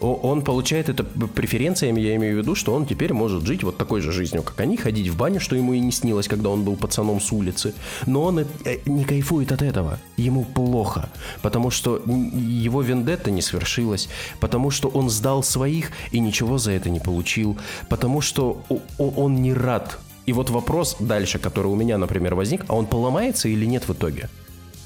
о- 0.00 0.14
он 0.22 0.42
получает 0.42 0.90
это 0.90 1.04
преференциями, 1.04 2.00
я 2.02 2.14
имею 2.16 2.34
в 2.36 2.38
виду, 2.40 2.54
что 2.54 2.74
он 2.74 2.84
теперь 2.84 3.14
может 3.14 3.46
жить 3.46 3.64
вот 3.64 3.78
такой 3.78 4.02
же 4.02 4.12
жизнью, 4.12 4.42
как 4.42 4.60
они, 4.60 4.76
ходить 4.76 5.08
в 5.08 5.16
баню, 5.16 5.40
что 5.40 5.56
ему 5.56 5.72
и 5.72 5.80
не 5.80 5.90
снилось, 5.90 6.28
когда 6.28 6.50
он 6.50 6.64
был 6.64 6.76
пацаном 6.76 7.18
с 7.18 7.32
улицы. 7.32 7.72
Но 8.04 8.24
он 8.24 8.40
э, 8.40 8.44
э, 8.66 8.78
не 8.84 9.04
кайфует 9.04 9.52
от 9.52 9.62
этого. 9.62 9.98
Ему 10.18 10.44
плохо, 10.44 11.08
потому 11.40 11.70
что 11.70 11.96
его 12.06 12.82
вендетта 12.82 13.30
не 13.30 13.40
свершилась, 13.40 14.10
потому 14.38 14.70
что 14.70 14.88
он 14.88 15.08
сдал 15.08 15.42
своих 15.42 15.90
и 16.12 16.20
ничего 16.20 16.58
за 16.58 16.72
это 16.72 16.90
не 16.90 17.00
получил, 17.00 17.56
потому 17.88 18.20
что 18.20 18.62
он 18.98 19.40
не 19.40 19.54
рад. 19.54 19.98
И 20.26 20.32
вот 20.32 20.50
вопрос 20.50 20.96
дальше, 20.98 21.38
который 21.38 21.68
у 21.68 21.76
меня, 21.76 21.98
например, 21.98 22.34
возник, 22.34 22.64
а 22.68 22.74
он 22.74 22.86
поломается 22.86 23.48
или 23.48 23.64
нет 23.64 23.88
в 23.88 23.92
итоге? 23.92 24.28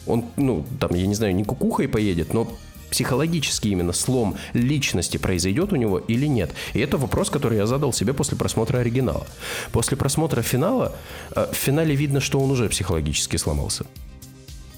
Он, 0.07 0.25
ну, 0.37 0.65
там, 0.79 0.95
я 0.95 1.07
не 1.07 1.15
знаю, 1.15 1.35
не 1.35 1.45
кукухой 1.45 1.89
поедет, 1.89 2.35
но 2.35 2.47
психологически 2.91 3.69
именно 3.69 3.93
слом 3.93 4.37
личности 4.53 5.17
произойдет 5.17 5.73
у 5.73 5.77
него 5.77 5.99
или 5.99 6.27
нет. 6.27 6.51
И 6.75 6.81
это 6.81 6.99
вопрос, 6.99 7.31
который 7.31 7.59
я 7.59 7.67
задал 7.67 7.93
себе 7.93 8.13
после 8.13 8.37
просмотра 8.37 8.79
оригинала. 8.79 9.27
После 9.73 9.97
просмотра 9.97 10.43
финала, 10.43 10.95
э, 11.35 11.47
в 11.53 11.57
финале 11.57 11.95
видно, 11.95 12.21
что 12.21 12.41
он 12.41 12.51
уже 12.51 12.69
психологически 12.69 13.37
сломался. 13.37 13.87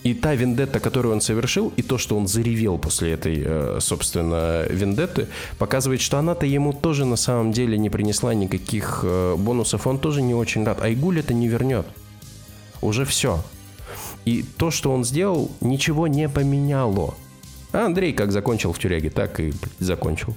И 0.04 0.14
та 0.14 0.34
вендетта, 0.34 0.80
которую 0.80 1.14
он 1.14 1.20
совершил, 1.20 1.72
и 1.76 1.82
то, 1.82 1.96
что 1.96 2.16
он 2.16 2.26
заревел 2.26 2.76
после 2.76 3.12
этой, 3.12 3.42
э, 3.44 3.78
собственно, 3.80 4.66
вендетты, 4.68 5.28
показывает, 5.58 6.00
что 6.00 6.18
она-то 6.18 6.44
ему 6.44 6.72
тоже 6.72 7.04
на 7.04 7.16
самом 7.16 7.52
деле 7.52 7.78
не 7.78 7.88
принесла 7.88 8.34
никаких 8.34 9.00
э, 9.04 9.36
бонусов. 9.38 9.86
Он 9.86 9.98
тоже 9.98 10.20
не 10.20 10.34
очень 10.34 10.64
рад. 10.64 10.82
Айгуль 10.82 11.20
это 11.20 11.34
не 11.34 11.46
вернет. 11.46 11.86
Уже 12.80 13.04
все. 13.04 13.44
И 14.24 14.42
то, 14.42 14.72
что 14.72 14.92
он 14.92 15.04
сделал, 15.04 15.52
ничего 15.60 16.08
не 16.08 16.28
поменяло. 16.28 17.14
А 17.72 17.86
Андрей 17.86 18.12
как 18.12 18.32
закончил 18.32 18.72
в 18.72 18.78
тюряге, 18.80 19.08
так 19.08 19.38
и 19.38 19.52
закончил. 19.78 20.34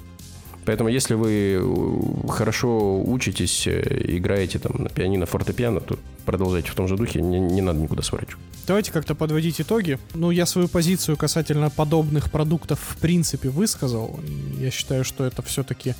Поэтому, 0.66 0.90
если 0.90 1.16
вы 1.16 1.58
э, 1.60 2.28
хорошо 2.30 3.02
учитесь, 3.02 3.68
играете 3.68 4.60
там 4.60 4.84
на 4.84 4.90
пианино, 4.90 5.26
фортепиано, 5.26 5.80
то 5.80 5.98
продолжайте 6.26 6.72
в 6.72 6.76
том 6.76 6.88
же 6.88 6.98
духе, 6.98 7.22
не, 7.22 7.40
не 7.40 7.62
надо 7.62 7.80
никуда 7.80 8.02
сворачивать. 8.02 8.44
Давайте 8.68 8.92
как-то 8.92 9.16
подводить 9.16 9.62
итоги. 9.62 10.00
Ну, 10.14 10.32
я 10.32 10.46
свою 10.46 10.68
позицию 10.68 11.18
касательно 11.18 11.70
подобных 11.70 12.32
продуктов 12.32 12.80
в 12.80 12.98
принципе 12.98 13.50
высказал. 13.50 14.20
Я 14.60 14.72
считаю, 14.72 15.04
что 15.04 15.24
это 15.24 15.42
все-таки... 15.44 15.94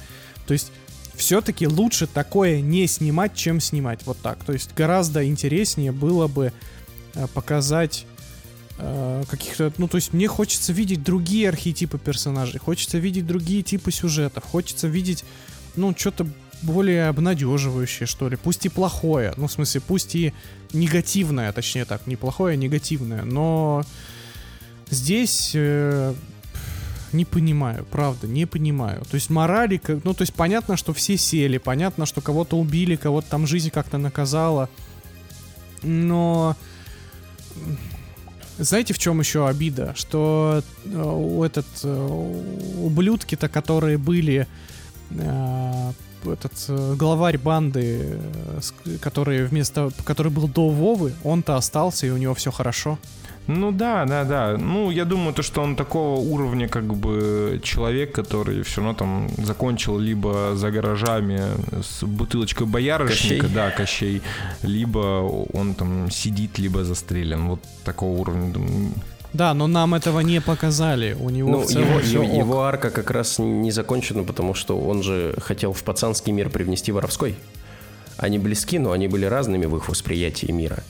То 0.48 0.54
есть 0.54 0.72
все-таки 1.16 1.68
лучше 1.68 2.08
такое 2.08 2.62
не 2.62 2.88
снимать, 2.88 3.36
чем 3.36 3.60
снимать. 3.62 4.02
Вот 4.06 4.18
так. 4.18 4.44
То 4.44 4.54
есть 4.54 4.72
гораздо 4.76 5.26
интереснее 5.26 5.92
было 5.92 6.28
бы 6.28 6.52
э, 7.14 7.28
показать 7.34 8.06
э, 8.78 9.24
каких-то... 9.30 9.72
Ну, 9.78 9.88
то 9.88 9.96
есть 9.96 10.14
мне 10.14 10.28
хочется 10.28 10.74
видеть 10.74 11.04
другие 11.04 11.50
архетипы 11.50 11.98
персонажей, 11.98 12.60
хочется 12.60 12.98
видеть 12.98 13.28
другие 13.28 13.64
типы 13.64 13.92
сюжетов, 13.92 14.44
хочется 14.44 14.88
видеть, 14.88 15.24
ну, 15.76 15.94
что-то 15.96 16.28
более 16.62 17.08
обнадеживающее, 17.08 18.08
что 18.08 18.30
ли. 18.30 18.38
Пусть 18.38 18.66
и 18.66 18.70
плохое. 18.70 19.34
Ну, 19.38 19.48
в 19.48 19.52
смысле, 19.52 19.82
пусть 19.82 20.16
и 20.16 20.34
негативное, 20.74 21.52
точнее 21.52 21.86
так, 21.86 22.08
не 22.08 22.16
плохое, 22.16 22.54
а 22.54 22.56
негативное. 22.58 23.24
Но 23.24 23.84
здесь 24.90 25.52
э, 25.54 26.14
не 27.12 27.26
понимаю, 27.26 27.86
правда, 27.86 28.28
не 28.28 28.46
понимаю. 28.46 29.04
То 29.10 29.16
есть 29.16 29.30
морали, 29.30 29.82
ну, 30.04 30.14
то 30.14 30.22
есть 30.22 30.34
понятно, 30.34 30.78
что 30.78 30.94
все 30.94 31.18
сели, 31.18 31.58
понятно, 31.58 32.06
что 32.06 32.22
кого-то 32.22 32.58
убили, 32.58 32.96
кого-то 32.96 33.30
там 33.30 33.48
жизнь 33.48 33.70
как-то 33.70 33.98
наказала. 33.98 34.70
Но 35.82 36.56
знаете, 38.58 38.94
в 38.94 39.00
чем 39.00 39.20
еще 39.20 39.48
обида? 39.48 39.94
Что 39.96 40.64
э, 40.86 40.98
у 40.98 41.44
этот 41.44 41.66
э, 41.84 42.34
ублюдки-то, 42.80 43.50
которые 43.50 43.98
были 43.98 44.48
э, 45.12 45.92
этот 46.32 46.54
э, 46.68 46.96
главарь 46.98 47.38
банды, 47.38 48.20
э, 48.86 48.98
который 49.02 49.46
вместо, 49.46 49.92
который 50.04 50.32
был 50.32 50.48
до 50.48 50.70
Вовы, 50.70 51.14
он-то 51.24 51.56
остался 51.56 52.08
и 52.08 52.10
у 52.10 52.18
него 52.18 52.34
все 52.34 52.52
хорошо. 52.52 52.98
Ну 53.48 53.72
да, 53.72 54.06
да, 54.06 54.24
да. 54.24 54.58
Ну, 54.58 54.90
я 54.90 55.06
думаю, 55.06 55.34
то, 55.34 55.44
что 55.44 55.62
он 55.62 55.76
такого 55.76 56.20
уровня, 56.20 56.68
как 56.68 56.86
бы, 56.86 57.60
человек, 57.64 58.12
который 58.12 58.64
все 58.64 58.82
равно 58.82 58.96
там 58.96 59.30
закончил 59.38 60.00
либо 60.00 60.56
за 60.56 60.72
гаражами 60.72 61.42
с 61.84 62.04
бутылочкой 62.04 62.66
боярышника, 62.66 63.42
Кощей. 63.42 63.56
да, 63.56 63.70
Кощей, 63.72 64.22
либо 64.64 65.48
он 65.54 65.76
там 65.76 66.10
сидит, 66.10 66.58
либо 66.58 66.84
застрелен. 66.84 67.48
Вот 67.48 67.60
такого 67.84 68.20
уровня. 68.20 68.52
думаю. 68.52 68.92
Да, 69.36 69.54
но 69.54 69.68
нам 69.68 69.94
этого 69.96 70.22
не 70.22 70.40
показали. 70.40 71.14
У 71.20 71.30
него 71.30 71.50
Ну, 71.52 71.60
в 71.60 71.66
целом 71.66 71.90
его, 71.90 72.00
всё 72.00 72.24
его- 72.24 72.32
ок. 72.34 72.38
его 72.40 72.62
арка 72.64 72.90
как 72.90 73.12
раз 73.12 73.38
не 73.38 73.70
закончена, 73.72 74.24
потому 74.24 74.54
что 74.54 74.80
он 74.80 75.04
же 75.04 75.36
хотел 75.42 75.74
в 75.74 75.84
пацанский 75.84 76.32
мир 76.32 76.50
привнести 76.50 76.94
воровской. 76.94 77.36
Они 78.18 78.40
близки, 78.40 78.80
но 78.80 78.92
они 78.94 79.10
были 79.10 79.26
разными 79.26 79.66
в 79.66 79.76
их 79.76 79.90
восприятии 79.90 80.52
мира. 80.52 80.84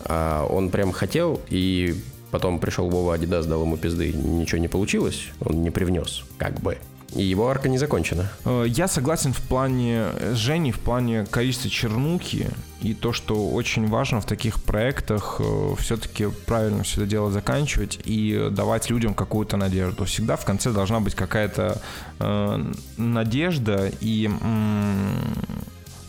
А 0.00 0.44
он 0.44 0.70
прям 0.70 0.90
хотел, 0.90 1.40
и 1.48 1.94
потом 2.32 2.58
пришел 2.58 2.90
Вова 2.90 3.14
Адидас, 3.14 3.46
дал 3.46 3.62
ему 3.62 3.76
пизды, 3.76 4.12
ничего 4.12 4.58
не 4.60 4.66
получилось, 4.68 5.28
он 5.40 5.62
не 5.62 5.70
привнес, 5.70 6.24
как 6.36 6.60
бы. 6.60 6.78
И 7.14 7.22
его 7.22 7.48
арка 7.48 7.68
не 7.68 7.78
закончена. 7.78 8.30
Э, 8.44 8.64
Я 8.66 8.88
согласен 8.88 9.32
в 9.32 9.40
плане 9.40 10.08
с 10.32 10.36
Женей, 10.36 10.72
в 10.72 10.80
плане 10.80 11.26
количества 11.26 11.70
чернухи 11.70 12.50
и 12.80 12.92
то, 12.94 13.12
что 13.12 13.50
очень 13.50 13.88
важно 13.88 14.20
в 14.20 14.26
таких 14.26 14.62
проектах 14.62 15.40
все-таки 15.78 16.26
правильно 16.46 16.82
все 16.82 17.00
это 17.02 17.10
дело 17.10 17.30
заканчивать 17.30 17.98
и 18.04 18.48
давать 18.50 18.90
людям 18.90 19.14
какую-то 19.14 19.56
надежду. 19.56 20.04
Всегда 20.04 20.36
в 20.36 20.44
конце 20.44 20.70
должна 20.70 21.00
быть 21.00 21.14
какая-то 21.14 21.80
э, 22.18 22.72
надежда 22.96 23.90
и 24.00 24.30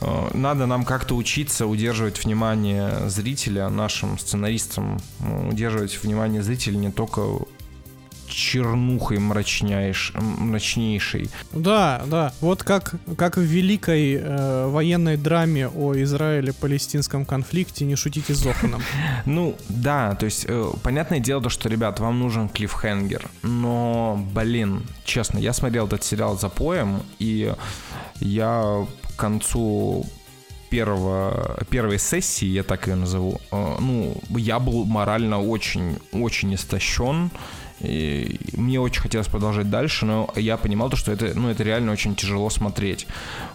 э, 0.02 0.30
надо 0.34 0.66
нам 0.66 0.84
как-то 0.84 1.16
учиться 1.16 1.66
удерживать 1.66 2.24
внимание 2.24 3.10
зрителя, 3.10 3.70
нашим 3.70 4.20
сценаристам, 4.20 5.00
э, 5.20 5.50
удерживать 5.50 6.02
внимание 6.04 6.44
зрителя 6.44 6.78
не 6.78 6.92
только 6.92 7.22
чернухой 8.36 9.18
мрачняйш, 9.18 10.12
мрачнейшей, 10.16 11.30
Да, 11.54 12.04
да. 12.08 12.34
Вот 12.42 12.64
как, 12.64 12.96
как 13.18 13.38
в 13.38 13.42
великой 13.42 14.16
э, 14.16 14.68
военной 14.68 15.18
драме 15.18 15.70
о 15.70 15.94
Израиле-палестинском 15.96 17.26
конфликте 17.26 17.86
«Не 17.86 17.96
шутите 17.96 18.34
с 18.34 18.40
Зоханом». 18.40 18.82
Ну, 19.26 19.56
да, 19.70 20.16
то 20.16 20.26
есть, 20.26 20.46
э, 20.48 20.72
понятное 20.84 21.20
дело, 21.20 21.42
то, 21.42 21.50
что, 21.50 21.70
ребят, 21.70 22.00
вам 22.00 22.20
нужен 22.20 22.50
клиффхенгер, 22.50 23.30
но, 23.42 24.24
блин, 24.34 24.84
честно, 25.06 25.40
я 25.40 25.54
смотрел 25.54 25.88
этот 25.88 26.04
сериал 26.04 26.38
за 26.38 26.50
поем, 26.50 27.02
и 27.20 27.54
я 28.20 28.86
к 29.16 29.20
концу 29.20 30.06
первого, 30.70 31.58
первой 31.70 32.00
сессии, 32.00 32.48
я 32.48 32.64
так 32.64 32.88
ее 32.88 32.96
назову, 32.96 33.40
э, 33.52 33.76
ну, 33.80 34.18
я 34.30 34.60
был 34.60 34.86
морально 34.86 35.42
очень, 35.42 35.98
очень 36.12 36.54
истощен, 36.54 37.32
и 37.82 38.40
мне 38.54 38.80
очень 38.80 39.02
хотелось 39.02 39.28
продолжать 39.28 39.70
дальше, 39.70 40.06
но 40.06 40.32
я 40.36 40.58
понимал 40.58 40.90
то, 40.90 40.96
что 40.96 41.12
это, 41.12 41.32
ну, 41.36 41.50
это 41.50 41.64
реально 41.64 41.92
очень 41.92 42.16
тяжело 42.16 42.50
смотреть. 42.50 43.08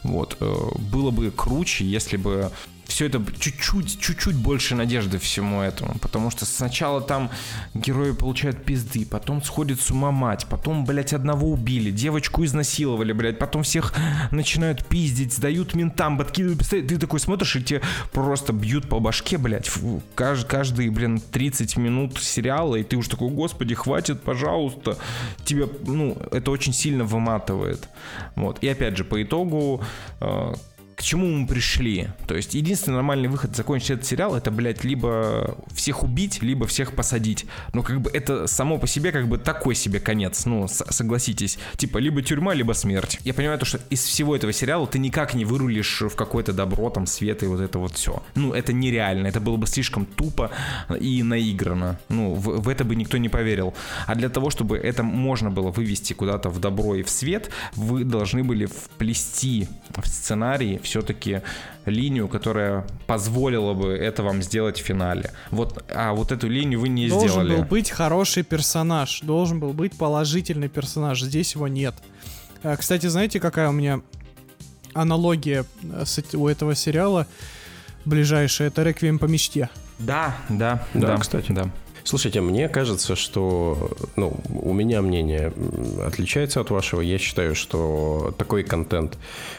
Вот. 0.02 0.36
э, 0.40 0.55
Было 0.78 1.10
бы 1.10 1.30
круче, 1.30 1.84
если 1.84 2.16
бы 2.16 2.51
все 2.91 3.07
это 3.07 3.23
чуть-чуть, 3.39 4.01
чуть-чуть 4.01 4.35
больше 4.35 4.75
надежды 4.75 5.19
всему 5.19 5.62
этому. 5.62 5.95
Потому 6.01 6.31
что 6.31 6.45
сначала 6.45 7.01
там 7.01 7.31
герои 7.73 8.11
получают 8.11 8.65
пизды, 8.65 9.07
потом 9.07 9.43
сходит 9.43 9.81
с 9.81 9.91
ума 9.91 10.11
мать, 10.11 10.47
потом, 10.51 10.85
блядь, 10.85 11.12
одного 11.12 11.51
убили, 11.51 11.93
девочку 11.93 12.45
изнасиловали, 12.45 13.12
блядь, 13.12 13.39
потом 13.39 13.62
всех 13.62 13.95
начинают 14.33 14.85
пиздить, 14.87 15.33
сдают 15.33 15.75
ментам, 15.75 16.19
подкидывают 16.19 16.59
пистолет. 16.59 16.89
Ты 16.89 16.99
такой 16.99 17.21
смотришь, 17.21 17.57
и 17.57 17.62
тебе 17.62 17.81
просто 18.12 18.53
бьют 18.53 18.89
по 18.89 18.99
башке, 18.99 19.39
блядь, 19.39 19.69
фу, 19.69 20.03
кажд- 20.17 20.47
каждые, 20.47 20.91
блин, 20.91 21.21
30 21.21 21.77
минут 21.77 22.19
сериала, 22.19 22.75
и 22.75 22.83
ты 22.83 22.97
уж 22.97 23.07
такой, 23.07 23.31
господи, 23.31 23.75
хватит, 23.75 24.23
пожалуйста. 24.23 24.99
Тебя, 25.45 25.67
ну, 25.87 26.19
это 26.33 26.51
очень 26.51 26.73
сильно 26.73 27.05
выматывает. 27.05 27.89
Вот. 28.35 28.59
И 28.62 28.69
опять 28.69 28.97
же, 28.97 29.05
по 29.05 29.23
итогу, 29.23 29.83
э, 30.21 30.55
к 31.01 31.02
чему 31.02 31.28
мы 31.28 31.47
пришли? 31.47 32.09
То 32.27 32.36
есть 32.36 32.52
единственный 32.52 32.97
нормальный 32.97 33.31
выход 33.31 33.56
закончить 33.56 33.90
этот 33.93 34.05
сериал, 34.05 34.36
это, 34.36 34.51
блядь, 34.51 34.85
либо 34.85 35.56
всех 35.72 36.02
убить, 36.02 36.43
либо 36.43 36.66
всех 36.66 36.93
посадить. 36.94 37.47
Но 37.72 37.82
как 37.82 38.02
бы 38.02 38.10
это 38.10 38.47
само 38.47 38.77
по 38.77 38.86
себе 38.86 39.10
как 39.10 39.27
бы 39.27 39.39
такой 39.39 39.74
себе 39.74 39.98
конец, 39.98 40.44
ну, 40.44 40.68
согласитесь. 40.68 41.59
Типа 41.78 41.97
либо 41.97 42.20
тюрьма, 42.20 42.52
либо 42.52 42.74
смерть. 42.74 43.18
Я 43.24 43.32
понимаю 43.32 43.59
то, 43.59 43.64
что 43.64 43.81
из 43.89 44.05
всего 44.05 44.36
этого 44.36 44.52
сериала 44.52 44.86
ты 44.86 44.98
никак 44.98 45.32
не 45.32 45.47
вырулишь 45.47 46.02
в 46.02 46.14
какое-то 46.14 46.52
добро, 46.52 46.90
там, 46.90 47.06
свет 47.06 47.43
и 47.43 47.47
вот 47.47 47.60
это 47.60 47.78
вот 47.78 47.94
все. 47.94 48.22
Ну, 48.35 48.52
это 48.52 48.74
нереально, 48.74 49.27
это 49.27 49.40
было 49.40 49.56
бы 49.56 49.66
слишком 49.66 50.05
тупо 50.05 50.51
и 51.01 51.22
наиграно. 51.22 51.98
Ну, 52.10 52.35
в, 52.35 52.60
в 52.60 52.68
это 52.68 52.85
бы 52.85 52.94
никто 52.94 53.16
не 53.16 53.31
поверил. 53.31 53.72
А 54.06 54.14
для 54.14 54.28
того, 54.28 54.51
чтобы 54.51 54.77
это 54.77 55.02
можно 55.02 55.51
было 55.51 55.70
вывести 55.70 56.12
куда-то 56.12 56.51
в 56.51 56.60
добро 56.60 56.97
и 56.97 57.02
в 57.02 57.09
свет, 57.09 57.48
вы 57.74 58.05
должны 58.05 58.44
были 58.44 58.66
вплести 58.66 59.66
в 59.97 60.06
сценарий 60.06 60.78
все-таки 60.91 61.43
линию, 61.87 62.29
которая 62.29 62.85
позволила 63.07 63.75
бы 63.75 63.93
это 63.93 64.23
вам 64.23 64.43
сделать 64.43 64.81
в 64.81 64.85
финале. 64.85 65.31
Вот, 65.51 65.85
а 65.89 66.12
вот 66.12 66.33
эту 66.33 66.49
линию 66.49 66.81
вы 66.81 66.89
не 66.89 67.09
должен 67.09 67.29
сделали. 67.29 67.49
Должен 67.49 67.65
был 67.65 67.69
быть 67.69 67.91
хороший 67.91 68.43
персонаж, 68.43 69.21
должен 69.23 69.61
был 69.61 69.73
быть 69.73 69.97
положительный 69.97 70.69
персонаж. 70.69 71.23
Здесь 71.23 71.55
его 71.55 71.69
нет. 71.69 71.95
А, 72.62 72.77
кстати, 72.77 73.07
знаете, 73.07 73.41
какая 73.41 73.69
у 73.69 73.73
меня 73.73 74.01
аналогия 74.93 75.65
э, 75.83 76.05
с, 76.05 76.23
у 76.35 76.49
этого 76.49 76.75
сериала 76.75 77.27
ближайшая? 78.05 78.69
Это 78.69 78.83
«Реквием 78.83 79.19
по 79.19 79.27
мечте». 79.27 79.71
Да, 79.99 80.37
да, 80.49 80.87
да, 80.95 81.07
да 81.09 81.17
кстати. 81.19 81.53
Да. 81.53 81.71
Слушайте, 82.11 82.41
мне 82.41 82.69
кажется, 82.69 83.15
что 83.15 83.93
ну, 84.16 84.37
у 84.49 84.73
меня 84.73 85.01
мнение 85.01 85.53
отличается 86.05 86.61
от 86.61 86.70
вашего. 86.70 87.03
Я 87.03 87.19
считаю, 87.19 87.55
что 87.55 88.35
такой 88.37 88.65
контент, 88.65 89.16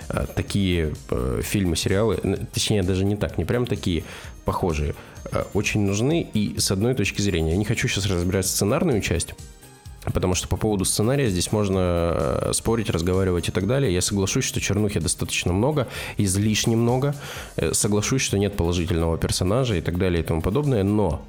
э, 0.10 0.26
такие 0.36 0.94
э, 1.12 1.40
фильмы, 1.46 1.78
сериалы, 1.78 2.18
точнее 2.52 2.84
даже 2.84 3.06
не 3.06 3.16
так, 3.16 3.38
не 3.38 3.46
прям 3.46 3.66
такие 3.66 4.04
похожие, 4.44 4.96
э, 5.32 5.46
очень 5.54 5.80
нужны. 5.86 6.28
И 6.34 6.60
с 6.60 6.72
одной 6.72 6.94
точки 6.94 7.22
зрения, 7.22 7.52
я 7.52 7.58
не 7.58 7.64
хочу 7.64 7.88
сейчас 7.88 8.06
разбирать 8.08 8.46
сценарную 8.46 9.00
часть, 9.00 9.34
Потому 10.04 10.34
что 10.34 10.48
по 10.48 10.58
поводу 10.58 10.84
сценария 10.84 11.30
здесь 11.30 11.52
можно 11.52 12.50
спорить, 12.54 12.90
разговаривать 12.90 13.50
и 13.50 13.52
так 13.52 13.68
далее. 13.68 13.94
Я 13.94 14.02
соглашусь, 14.02 14.46
что 14.46 14.60
чернухи 14.60 15.00
достаточно 15.00 15.54
много, 15.54 15.88
излишне 16.18 16.76
много. 16.76 17.14
Соглашусь, 17.72 18.24
что 18.24 18.40
нет 18.40 18.56
положительного 18.56 19.20
персонажа 19.20 19.76
и 19.76 19.82
так 19.82 20.00
далее 20.00 20.24
и 20.24 20.26
тому 20.26 20.42
подобное. 20.42 20.84
Но 20.84 21.24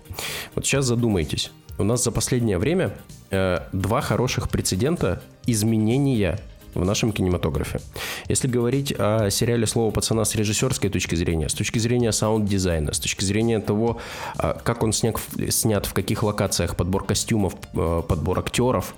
вот 0.55 0.66
сейчас 0.66 0.85
задумайтесь. 0.87 1.51
У 1.79 1.85
нас 1.85 2.05
за 2.05 2.12
последнее 2.12 2.59
время 2.59 2.93
э, 3.31 3.61
два 3.73 4.01
хороших 4.01 4.49
прецедента 4.49 5.23
изменения 5.47 6.39
в 6.74 6.85
нашем 6.85 7.12
кинематографе. 7.12 7.81
Если 8.29 8.49
говорить 8.49 8.95
о 8.97 9.31
сериале 9.31 9.66
«Слово 9.66 9.91
пацана» 9.91 10.24
с 10.24 10.35
режиссерской 10.35 10.91
точки 10.91 11.15
зрения, 11.15 11.49
с 11.49 11.55
точки 11.55 11.79
зрения 11.79 12.12
саунд-дизайна, 12.12 12.93
с 12.93 13.01
точки 13.01 13.24
зрения 13.24 13.61
того, 13.61 13.99
а, 14.39 14.59
как 14.62 14.83
он 14.83 14.93
снят, 14.93 15.16
снят 15.51 15.85
в 15.87 15.93
каких 15.93 16.23
локациях, 16.23 16.77
подбор 16.77 17.05
костюмов, 17.05 17.55
э, 17.74 18.03
подбор 18.09 18.39
актеров, 18.39 18.95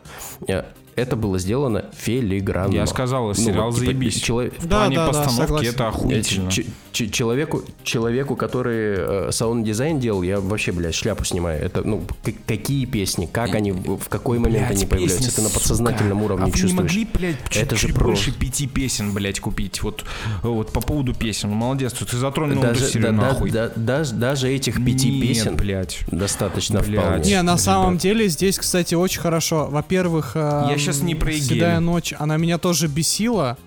э, 0.47 0.65
это 0.97 1.17
было 1.17 1.39
сделано 1.39 1.87
филигранно. 1.97 2.73
Я 2.75 2.87
сказал, 2.87 3.29
ну, 3.29 3.35
сериал 3.35 3.71
вот, 3.71 3.75
типа, 3.75 3.87
заебись. 3.87 4.21
Человек... 4.21 4.55
В 4.59 4.69
плане 4.69 4.97
да, 4.97 5.07
постановки 5.09 5.65
да, 5.65 5.71
это 5.71 5.89
охуительно. 5.89 6.51
Ч- 6.51 6.67
ч- 6.93 7.11
человеку, 7.11 7.63
человеку, 7.83 8.37
который 8.37 8.95
э, 8.97 9.29
саунд-дизайн 9.33 10.01
делал, 10.01 10.23
я 10.23 10.41
вообще, 10.41 10.73
блядь, 10.73 10.95
шляпу 10.95 11.25
снимаю. 11.25 11.63
Это, 11.63 11.83
ну, 11.83 12.03
к- 12.23 12.47
какие 12.47 12.85
песни, 12.85 13.27
как 13.31 13.55
они, 13.55 13.73
в 13.73 14.09
какой 14.09 14.39
момент 14.39 14.69
блядь, 14.69 14.77
они 14.79 14.87
появляются. 14.87 15.19
Песни, 15.19 15.33
это 15.33 15.43
на 15.43 15.51
подсознательном 15.51 16.19
сука. 16.19 16.25
уровне 16.25 16.47
а 16.47 16.51
чувствуешь. 16.51 16.73
не 16.73 16.77
могли, 16.77 17.09
блядь, 17.13 17.37
чуть, 17.49 17.63
это 17.63 17.77
чуть 17.77 17.91
же 17.91 17.97
больше 17.97 18.33
пяти 18.33 18.67
песен, 18.67 19.13
блядь, 19.13 19.41
купить? 19.41 19.83
Вот, 19.83 20.05
вот 20.43 20.73
по 20.73 20.81
поводу 20.81 21.15
песен. 21.15 21.51
Ну, 21.51 21.57
молодец, 21.57 21.93
ты 21.93 22.17
затронул 22.17 22.63
даже, 22.63 22.87
эту 22.87 23.01
да, 23.01 23.13
нахуй. 23.13 23.51
Да, 23.51 23.69
да, 23.69 23.75
даже, 23.77 24.15
даже 24.15 24.51
этих 24.51 24.85
пяти 24.85 25.11
Нет, 25.11 25.29
песен 25.29 25.57
блядь. 25.57 25.99
достаточно 26.11 26.81
блядь. 26.81 27.01
вполне. 27.01 27.25
Не, 27.31 27.43
на 27.43 27.57
самом 27.59 27.99
деле 27.99 28.29
здесь, 28.29 28.59
кстати, 28.59 28.95
очень 28.95 29.21
хорошо. 29.21 29.69
Во-первых, 29.71 30.33
э, 30.35 30.67
я 30.71 30.79
сейчас 30.85 31.01
не 31.03 31.15
про 31.15 31.33
Седая 31.33 31.81
ночь, 31.81 32.13
она 32.19 32.37
меня 32.37 32.59
тоже 32.59 32.87
бесила. 32.89 33.59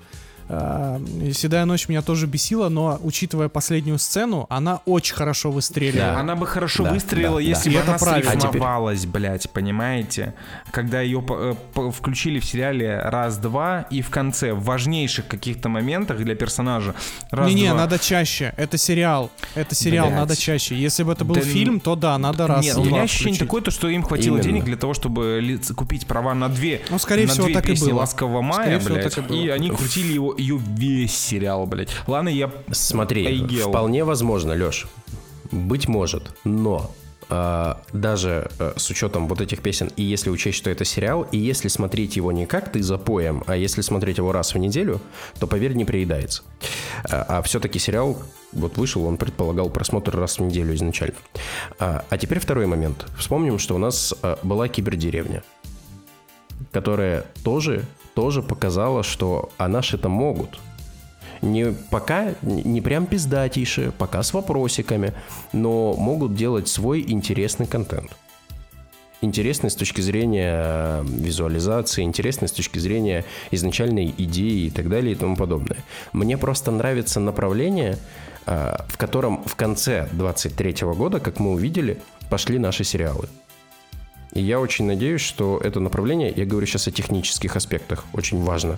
Э, 0.49 0.99
Седая 1.33 1.65
ночь 1.65 1.87
меня 1.87 2.01
тоже 2.01 2.27
бесила, 2.27 2.69
но 2.69 2.99
учитывая 3.03 3.49
последнюю 3.49 3.99
сцену, 3.99 4.45
она 4.49 4.81
очень 4.85 5.15
хорошо 5.15 5.51
выстрелила. 5.51 6.05
Да. 6.05 6.19
Она 6.19 6.35
бы 6.35 6.47
хорошо 6.47 6.83
да, 6.83 6.93
выстрелила, 6.93 7.35
да, 7.35 7.41
если 7.41 7.69
да. 7.69 7.81
бы 7.81 7.87
она 7.87 7.97
срифмовалась, 7.97 8.99
а 8.99 9.01
теперь... 9.01 9.11
блядь, 9.11 9.49
понимаете? 9.51 10.33
Когда 10.71 11.01
ее 11.01 11.23
э, 11.29 11.55
включили 11.91 12.39
в 12.39 12.45
сериале 12.45 12.99
раз-два, 12.99 13.87
и 13.89 14.01
в 14.01 14.09
конце, 14.09 14.53
в 14.53 14.63
важнейших 14.63 15.27
каких-то 15.27 15.69
моментах 15.69 16.17
для 16.17 16.35
персонажа 16.35 16.95
Не-не, 17.31 17.73
надо 17.73 17.99
чаще. 17.99 18.53
Это 18.57 18.77
сериал. 18.77 19.31
Это 19.55 19.75
сериал, 19.75 20.07
блядь. 20.07 20.19
надо 20.19 20.35
чаще. 20.35 20.75
Если 20.75 21.03
бы 21.03 21.11
это 21.11 21.25
был 21.25 21.35
да, 21.35 21.41
фильм, 21.41 21.79
то 21.79 21.95
да, 21.95 22.17
надо 22.17 22.47
раз 22.47 22.63
Нет, 22.63 22.77
у 22.77 22.83
меня 22.83 23.01
ощущение 23.01 23.39
такое, 23.39 23.61
то, 23.61 23.71
что 23.71 23.89
им 23.89 24.03
хватило 24.03 24.35
Именно. 24.35 24.43
денег 24.43 24.65
для 24.65 24.77
того, 24.77 24.93
чтобы 24.93 25.59
купить 25.75 26.07
права 26.07 26.33
на 26.33 26.49
две, 26.49 26.81
ну, 26.89 26.99
скорее 26.99 27.27
на 27.27 27.33
всего, 27.33 27.45
две 27.45 27.55
так 27.55 27.65
песни 27.65 27.87
и 27.87 27.91
было. 27.91 27.99
«Ласкового 27.99 28.41
мая», 28.41 28.79
скорее 28.79 28.99
блядь, 28.99 29.13
всего, 29.13 29.33
и, 29.33 29.45
и 29.45 29.49
они 29.49 29.69
крутили 29.69 30.13
его 30.13 30.36
ее 30.37 30.57
весь 30.57 31.17
сериал, 31.17 31.65
блядь. 31.65 31.89
Ладно, 32.07 32.29
я 32.29 32.51
Смотри, 32.71 33.25
оигел. 33.25 33.69
вполне 33.69 34.03
возможно, 34.03 34.53
Леш. 34.53 34.87
Быть 35.51 35.87
может, 35.87 36.35
но 36.43 36.91
Uh, 37.29 37.75
даже 37.91 38.49
uh, 38.57 38.79
с 38.79 38.89
учетом 38.89 39.27
вот 39.27 39.41
этих 39.41 39.59
песен, 39.59 39.91
и 39.97 40.01
если 40.01 40.29
учесть, 40.29 40.57
что 40.57 40.69
это 40.69 40.85
сериал, 40.85 41.23
и 41.23 41.37
если 41.37 41.67
смотреть 41.67 42.15
его 42.15 42.31
не 42.31 42.45
как 42.45 42.71
ты 42.71 42.81
запоем, 42.81 43.43
а 43.47 43.57
если 43.57 43.81
смотреть 43.81 44.19
его 44.19 44.31
раз 44.31 44.53
в 44.53 44.57
неделю, 44.57 45.01
то, 45.37 45.45
поверь, 45.45 45.73
не 45.73 45.83
приедается. 45.83 46.43
Uh, 47.03 47.25
а 47.27 47.41
все-таки 47.41 47.79
сериал 47.79 48.17
вот 48.53 48.77
вышел, 48.77 49.03
он 49.03 49.17
предполагал 49.17 49.69
просмотр 49.69 50.17
раз 50.17 50.39
в 50.39 50.43
неделю 50.43 50.73
изначально. 50.75 51.17
А 51.79 52.17
теперь 52.17 52.39
второй 52.39 52.65
момент. 52.65 53.05
Вспомним, 53.17 53.59
что 53.59 53.75
у 53.75 53.77
нас 53.77 54.13
была 54.43 54.69
кибердеревня, 54.69 55.43
которая 56.71 57.25
тоже 57.43 57.83
тоже 58.17 58.41
показала, 58.41 59.03
что 59.03 59.51
а 59.59 59.67
наши-то 59.67 60.09
могут. 60.09 60.59
Не 61.43 61.75
пока 61.91 62.33
не 62.41 62.81
прям 62.81 63.05
пиздатейшие, 63.05 63.91
пока 63.91 64.23
с 64.23 64.33
вопросиками, 64.33 65.13
но 65.53 65.93
могут 65.93 66.33
делать 66.33 66.67
свой 66.67 67.05
интересный 67.07 67.67
контент. 67.67 68.17
Интересный 69.21 69.69
с 69.69 69.75
точки 69.75 70.01
зрения 70.01 70.53
э, 70.55 71.03
визуализации, 71.05 72.01
интересный 72.01 72.47
с 72.47 72.51
точки 72.51 72.79
зрения 72.79 73.23
изначальной 73.51 74.11
идеи 74.17 74.65
и 74.65 74.69
так 74.71 74.89
далее 74.89 75.11
и 75.11 75.15
тому 75.15 75.35
подобное. 75.35 75.77
Мне 76.11 76.39
просто 76.39 76.71
нравится 76.71 77.19
направление, 77.19 77.99
э, 78.47 78.77
в 78.87 78.97
котором 78.97 79.43
в 79.43 79.55
конце 79.55 80.09
23 80.11 80.87
года, 80.95 81.19
как 81.19 81.39
мы 81.39 81.51
увидели, 81.51 81.99
пошли 82.31 82.57
наши 82.57 82.83
сериалы. 82.83 83.29
И 84.37 84.41
я 84.41 84.59
очень 84.59 84.85
надеюсь, 84.85 85.21
что 85.21 85.59
это 85.63 85.79
направление, 85.79 86.31
я 86.35 86.45
говорю 86.45 86.67
сейчас 86.67 86.87
о 86.87 86.91
технических 86.91 87.55
аспектах, 87.55 88.05
очень 88.13 88.43
важно. 88.43 88.77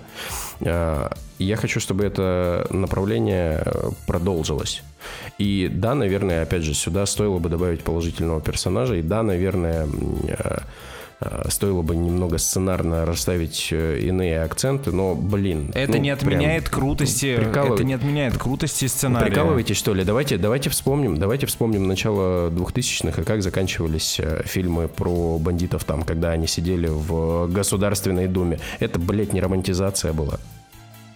А, 0.62 1.12
я 1.38 1.56
хочу, 1.56 1.80
чтобы 1.80 2.04
это 2.04 2.66
направление 2.70 3.62
продолжилось. 4.06 4.82
И 5.36 5.68
да, 5.70 5.94
наверное, 5.94 6.42
опять 6.42 6.62
же, 6.62 6.72
сюда 6.72 7.04
стоило 7.04 7.38
бы 7.38 7.50
добавить 7.50 7.82
положительного 7.82 8.40
персонажа. 8.40 8.96
И 8.96 9.02
да, 9.02 9.22
наверное, 9.22 9.86
Э, 10.40 10.60
стоило 11.48 11.82
бы 11.82 11.96
немного 11.96 12.38
сценарно 12.38 13.04
расставить 13.04 13.68
э, 13.72 14.00
иные 14.00 14.42
акценты, 14.42 14.90
но, 14.90 15.14
блин... 15.14 15.70
Это 15.74 15.92
ну, 15.92 15.98
не 15.98 16.10
отменяет 16.10 16.68
крутости, 16.68 17.36
прикалыв... 17.36 17.74
это 17.74 17.84
не 17.84 17.92
отменяет 17.92 18.38
крутости 18.38 18.86
сценария. 18.86 19.26
Прикалываетесь, 19.26 19.76
что 19.76 19.92
ли? 19.92 20.04
Давайте, 20.04 20.38
давайте 20.38 20.70
вспомним, 20.70 21.18
давайте 21.18 21.46
вспомним 21.46 21.86
начало 21.86 22.48
2000-х 22.50 23.20
и 23.20 23.24
как 23.24 23.42
заканчивались 23.42 24.18
э, 24.18 24.42
фильмы 24.44 24.88
про 24.88 25.38
бандитов 25.38 25.84
там, 25.84 26.04
когда 26.04 26.30
они 26.30 26.46
сидели 26.46 26.88
в 26.88 27.48
Государственной 27.48 28.26
Думе. 28.26 28.58
Это, 28.78 28.98
блядь, 28.98 29.32
не 29.32 29.40
романтизация 29.40 30.12
была. 30.12 30.38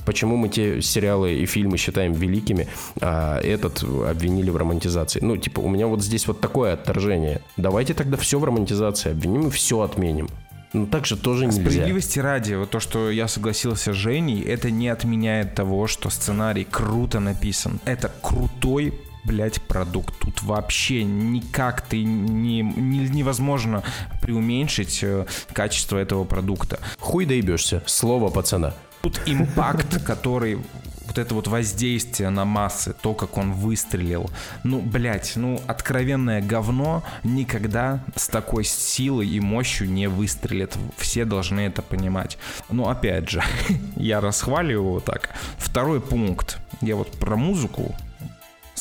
Почему 0.05 0.37
мы 0.37 0.49
те 0.49 0.83
сериалы 0.83 1.35
и 1.35 1.47
фильмы 1.47 1.77
считаем 1.79 2.13
великими, 2.13 2.69
а 3.01 3.41
этот 3.41 3.83
обвинили 3.83 4.51
в 4.51 4.57
романтизации? 4.57 5.21
Ну, 5.23 5.37
типа, 5.37 5.61
у 5.61 5.69
меня 5.69 5.87
вот 5.87 6.03
здесь 6.03 6.27
вот 6.27 6.41
такое 6.41 6.75
отторжение. 6.75 7.41
Давайте 7.57 7.95
тогда 7.95 8.17
все 8.17 8.39
в 8.39 8.45
романтизации 8.45 9.11
обвиним 9.13 9.49
и 9.49 9.51
все 9.51 9.81
отменим. 9.81 10.29
Ну, 10.73 10.87
так 10.87 11.07
же 11.07 11.17
тоже 11.17 11.47
нельзя. 11.47 11.61
Справедливости 11.61 12.19
ради, 12.19 12.55
вот 12.55 12.71
то, 12.71 12.81
что 12.81 13.09
я 13.09 13.29
согласился 13.29 13.93
с 13.93 13.97
Женей, 13.97 14.43
это 14.43 14.73
не 14.73 14.89
отменяет 14.89 15.55
того, 15.55 15.87
что 15.87 16.11
сценарий 16.11 16.65
круто 16.65 17.21
написан. 17.21 17.79
Это 17.85 18.11
крутой 18.21 18.93
блять, 19.25 19.63
продукт. 19.63 20.15
Тут 20.19 20.43
вообще 20.43 21.05
никак 21.05 21.81
ты 21.83 22.03
не, 22.03 22.61
не, 22.61 23.09
невозможно 23.09 23.83
преуменьшить 24.21 25.01
э, 25.03 25.27
качество 25.53 25.97
этого 25.97 26.25
продукта. 26.25 26.79
Хуй 26.99 27.25
доебешься. 27.25 27.83
Слово 27.87 28.29
пацана 28.31 28.75
тут 29.05 29.21
импакт, 29.27 30.03
который 30.03 30.59
вот 31.07 31.19
это 31.19 31.35
вот 31.35 31.47
воздействие 31.47 32.31
на 32.31 32.47
массы, 32.47 32.95
то, 32.95 33.13
как 33.13 33.37
он 33.37 33.53
выстрелил. 33.53 34.31
Ну, 34.63 34.81
блядь, 34.81 35.35
ну, 35.37 35.61
откровенное 35.67 36.41
говно 36.41 37.05
никогда 37.23 38.03
с 38.17 38.29
такой 38.29 38.65
силой 38.65 39.29
и 39.29 39.41
мощью 39.41 39.91
не 39.91 40.07
выстрелит. 40.07 40.79
Все 40.97 41.27
должны 41.27 41.61
это 41.61 41.83
понимать. 41.83 42.39
Ну, 42.71 42.89
опять 42.89 43.29
же, 43.29 43.43
я 43.97 44.23
расхваливаю 44.23 44.87
его 44.87 45.01
так. 45.01 45.29
Второй 45.59 46.01
пункт. 46.01 46.57
Я 46.81 46.97
вот 46.97 47.11
про 47.11 47.37
музыку 47.37 47.95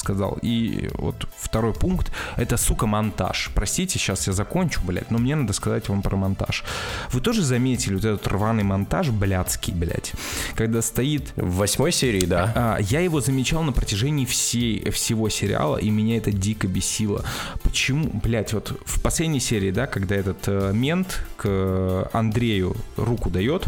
сказал. 0.04 0.38
И 0.42 0.90
вот 0.96 1.28
второй 1.38 1.74
пункт— 1.74 2.12
это, 2.36 2.58
сука, 2.58 2.86
монтаж. 2.88 3.52
Простите, 3.56 3.98
сейчас 3.98 4.28
я 4.28 4.34
закончу, 4.34 4.82
блядь, 4.84 5.12
но 5.12 5.18
мне 5.18 5.36
надо 5.36 5.54
сказать 5.54 5.88
вам 5.88 6.02
про 6.02 6.18
монтаж. 6.18 6.64
Вы 7.12 7.22
тоже 7.22 7.42
заметили 7.42 7.96
вот 7.96 8.06
этот 8.06 8.28
рваный 8.28 8.64
монтаж, 8.64 9.10
блядский, 9.10 9.74
блядь, 9.74 10.12
когда 10.56 10.82
стоит... 10.82 11.32
В 11.36 11.56
восьмой 11.58 11.92
серии, 11.92 12.26
да. 12.26 12.52
А, 12.56 12.78
я 12.80 13.00
его 13.00 13.22
замечал 13.22 13.64
на 13.64 13.72
протяжении 13.72 14.26
всей, 14.26 14.90
всего 14.92 15.30
сериала, 15.30 15.78
и 15.78 15.90
меня 15.90 16.18
это 16.18 16.32
дико 16.32 16.68
бесило. 16.68 17.24
Почему, 17.62 18.10
блядь, 18.22 18.54
вот 18.54 18.78
в 18.86 19.02
последней 19.02 19.40
серии, 19.40 19.72
да, 19.72 19.88
когда 19.88 20.16
этот 20.16 20.40
э, 20.48 20.72
мент 20.74 21.26
к 21.38 22.10
Андрею 22.12 22.76
руку 22.98 23.30
дает, 23.30 23.68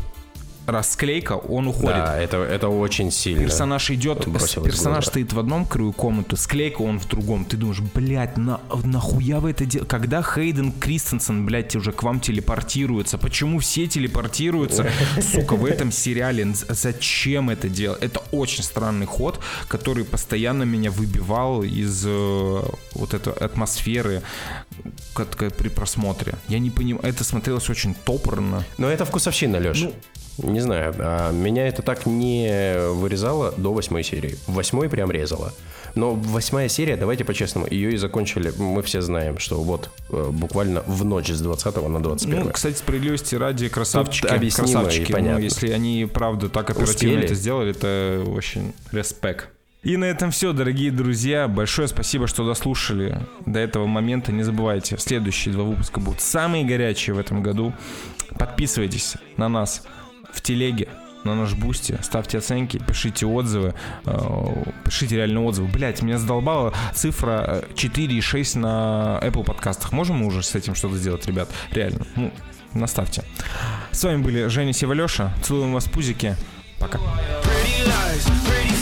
расклейка, 0.65 1.33
он 1.33 1.67
уходит. 1.67 1.95
Да, 1.97 2.17
это, 2.19 2.37
это 2.37 2.69
очень 2.69 3.11
сильно. 3.11 3.41
Персонаж 3.43 3.89
идет, 3.91 4.25
персонаж 4.63 5.05
стоит 5.05 5.33
в 5.33 5.39
одном 5.39 5.65
краю 5.65 5.93
комнаты, 5.93 6.37
склейка 6.37 6.81
он 6.81 6.99
в 6.99 7.07
другом. 7.07 7.45
Ты 7.45 7.57
думаешь, 7.57 7.81
блядь, 7.93 8.37
на, 8.37 8.59
нахуя 8.83 9.39
вы 9.39 9.51
это 9.51 9.65
делаете? 9.65 9.89
Когда 9.89 10.21
Хейден 10.23 10.71
Кристенсен, 10.71 11.45
блядь, 11.45 11.75
уже 11.75 11.91
к 11.91 12.03
вам 12.03 12.19
телепортируется? 12.19 13.17
Почему 13.17 13.59
все 13.59 13.87
телепортируются? 13.87 14.89
Сука, 15.21 15.55
в 15.55 15.65
этом 15.65 15.91
сериале 15.91 16.47
зачем 16.69 17.49
это 17.49 17.69
делать? 17.69 18.01
Это 18.01 18.21
очень 18.31 18.63
странный 18.63 19.05
ход, 19.05 19.39
который 19.67 20.03
постоянно 20.03 20.63
меня 20.63 20.91
выбивал 20.91 21.63
из 21.63 22.03
э, 22.05 22.61
вот 22.93 23.13
этой 23.13 23.33
атмосферы 23.33 24.21
как- 25.13 25.35
как 25.35 25.55
при 25.55 25.69
просмотре. 25.69 26.35
Я 26.47 26.59
не 26.59 26.69
понимаю, 26.69 27.05
это 27.05 27.23
смотрелось 27.23 27.69
очень 27.69 27.93
топорно. 27.93 28.63
Но 28.77 28.87
это 28.89 29.05
вкусовщина, 29.05 29.57
Леш. 29.57 29.81
Ну, 29.81 29.93
Не 30.37 30.59
знаю, 30.59 30.93
а 30.99 31.31
меня 31.31 31.67
это 31.67 31.81
так 31.81 32.05
не 32.05 32.75
вырезало 32.89 33.53
до 33.55 33.73
восьмой 33.73 34.03
серии. 34.03 34.35
В 34.47 34.53
восьмой 34.53 34.89
прям 34.89 35.11
резало. 35.11 35.53
Но 35.95 36.13
восьмая 36.13 36.67
серия, 36.67 36.97
давайте 36.97 37.23
по-честному, 37.23 37.67
ее 37.69 37.93
и 37.93 37.97
закончили, 37.97 38.51
мы 38.57 38.83
все 38.83 39.01
знаем, 39.01 39.39
что 39.39 39.63
вот 39.63 39.89
э, 40.09 40.29
буквально 40.29 40.81
в 40.81 41.05
ночь 41.05 41.29
с 41.29 41.39
20 41.39 41.87
на 41.87 42.03
21. 42.03 42.43
Ну, 42.43 42.51
кстати, 42.51 42.75
справедливости 42.75 43.35
ради 43.35 43.69
красавчики. 43.69 44.23
Тут 44.23 44.31
объяснимо 44.31 44.67
и 44.67 44.73
красавчики. 44.73 45.11
Ну, 45.11 45.17
понятно. 45.17 45.41
если 45.41 45.69
они, 45.69 46.09
правда, 46.13 46.49
так 46.49 46.69
оперативно 46.69 47.15
Успели. 47.15 47.23
это 47.23 47.35
сделали, 47.35 47.71
это 47.71 48.23
очень 48.27 48.73
респект. 48.91 49.49
И 49.83 49.97
на 49.97 50.05
этом 50.05 50.31
все, 50.31 50.51
дорогие 50.51 50.91
друзья. 50.91 51.47
Большое 51.47 51.87
спасибо, 51.87 52.27
что 52.27 52.45
дослушали 52.45 53.21
до 53.45 53.59
этого 53.59 53.85
момента. 53.85 54.31
Не 54.31 54.43
забывайте, 54.43 54.97
следующие 54.97 55.53
два 55.53 55.63
выпуска 55.63 55.99
будут 55.99 56.21
самые 56.21 56.65
горячие 56.65 57.15
в 57.15 57.19
этом 57.19 57.41
году. 57.41 57.71
Подписывайтесь 58.37 59.13
на 59.37 59.47
нас 59.47 59.83
в 60.35 60.41
телеге, 60.41 60.89
на 61.23 61.33
наш 61.35 61.53
Boosty, 61.53 61.97
ставьте 62.01 62.37
оценки, 62.37 62.77
пишите 62.77 63.25
отзывы, 63.25 63.73
э, 64.05 64.63
пишите 64.83 65.15
реально 65.15 65.43
отзывы. 65.43 65.67
Блять, 65.67 66.01
меня 66.01 66.17
задолбала 66.17 66.73
цифра 66.93 67.63
э, 67.71 67.73
4,6 67.73 68.59
на 68.59 69.19
Apple 69.23 69.43
подкастах. 69.43 69.91
Можем 69.91 70.17
мы 70.17 70.27
уже 70.27 70.43
с 70.43 70.53
этим 70.55 70.75
что-то 70.75 70.97
сделать, 70.97 71.25
ребят? 71.25 71.49
Реально, 71.71 72.05
ну, 72.15 72.31
наставьте. 72.73 73.23
С 73.91 74.03
вами 74.03 74.21
были 74.21 74.47
Женя, 74.47 74.73
Сева, 74.73 75.00
Леша. 75.00 75.33
Целуем 75.43 75.73
вас 75.73 75.85
пузики. 75.85 76.35
Пока. 76.79 76.99
Pretty 76.99 77.87
lies, 77.87 78.29
pretty 78.45 78.74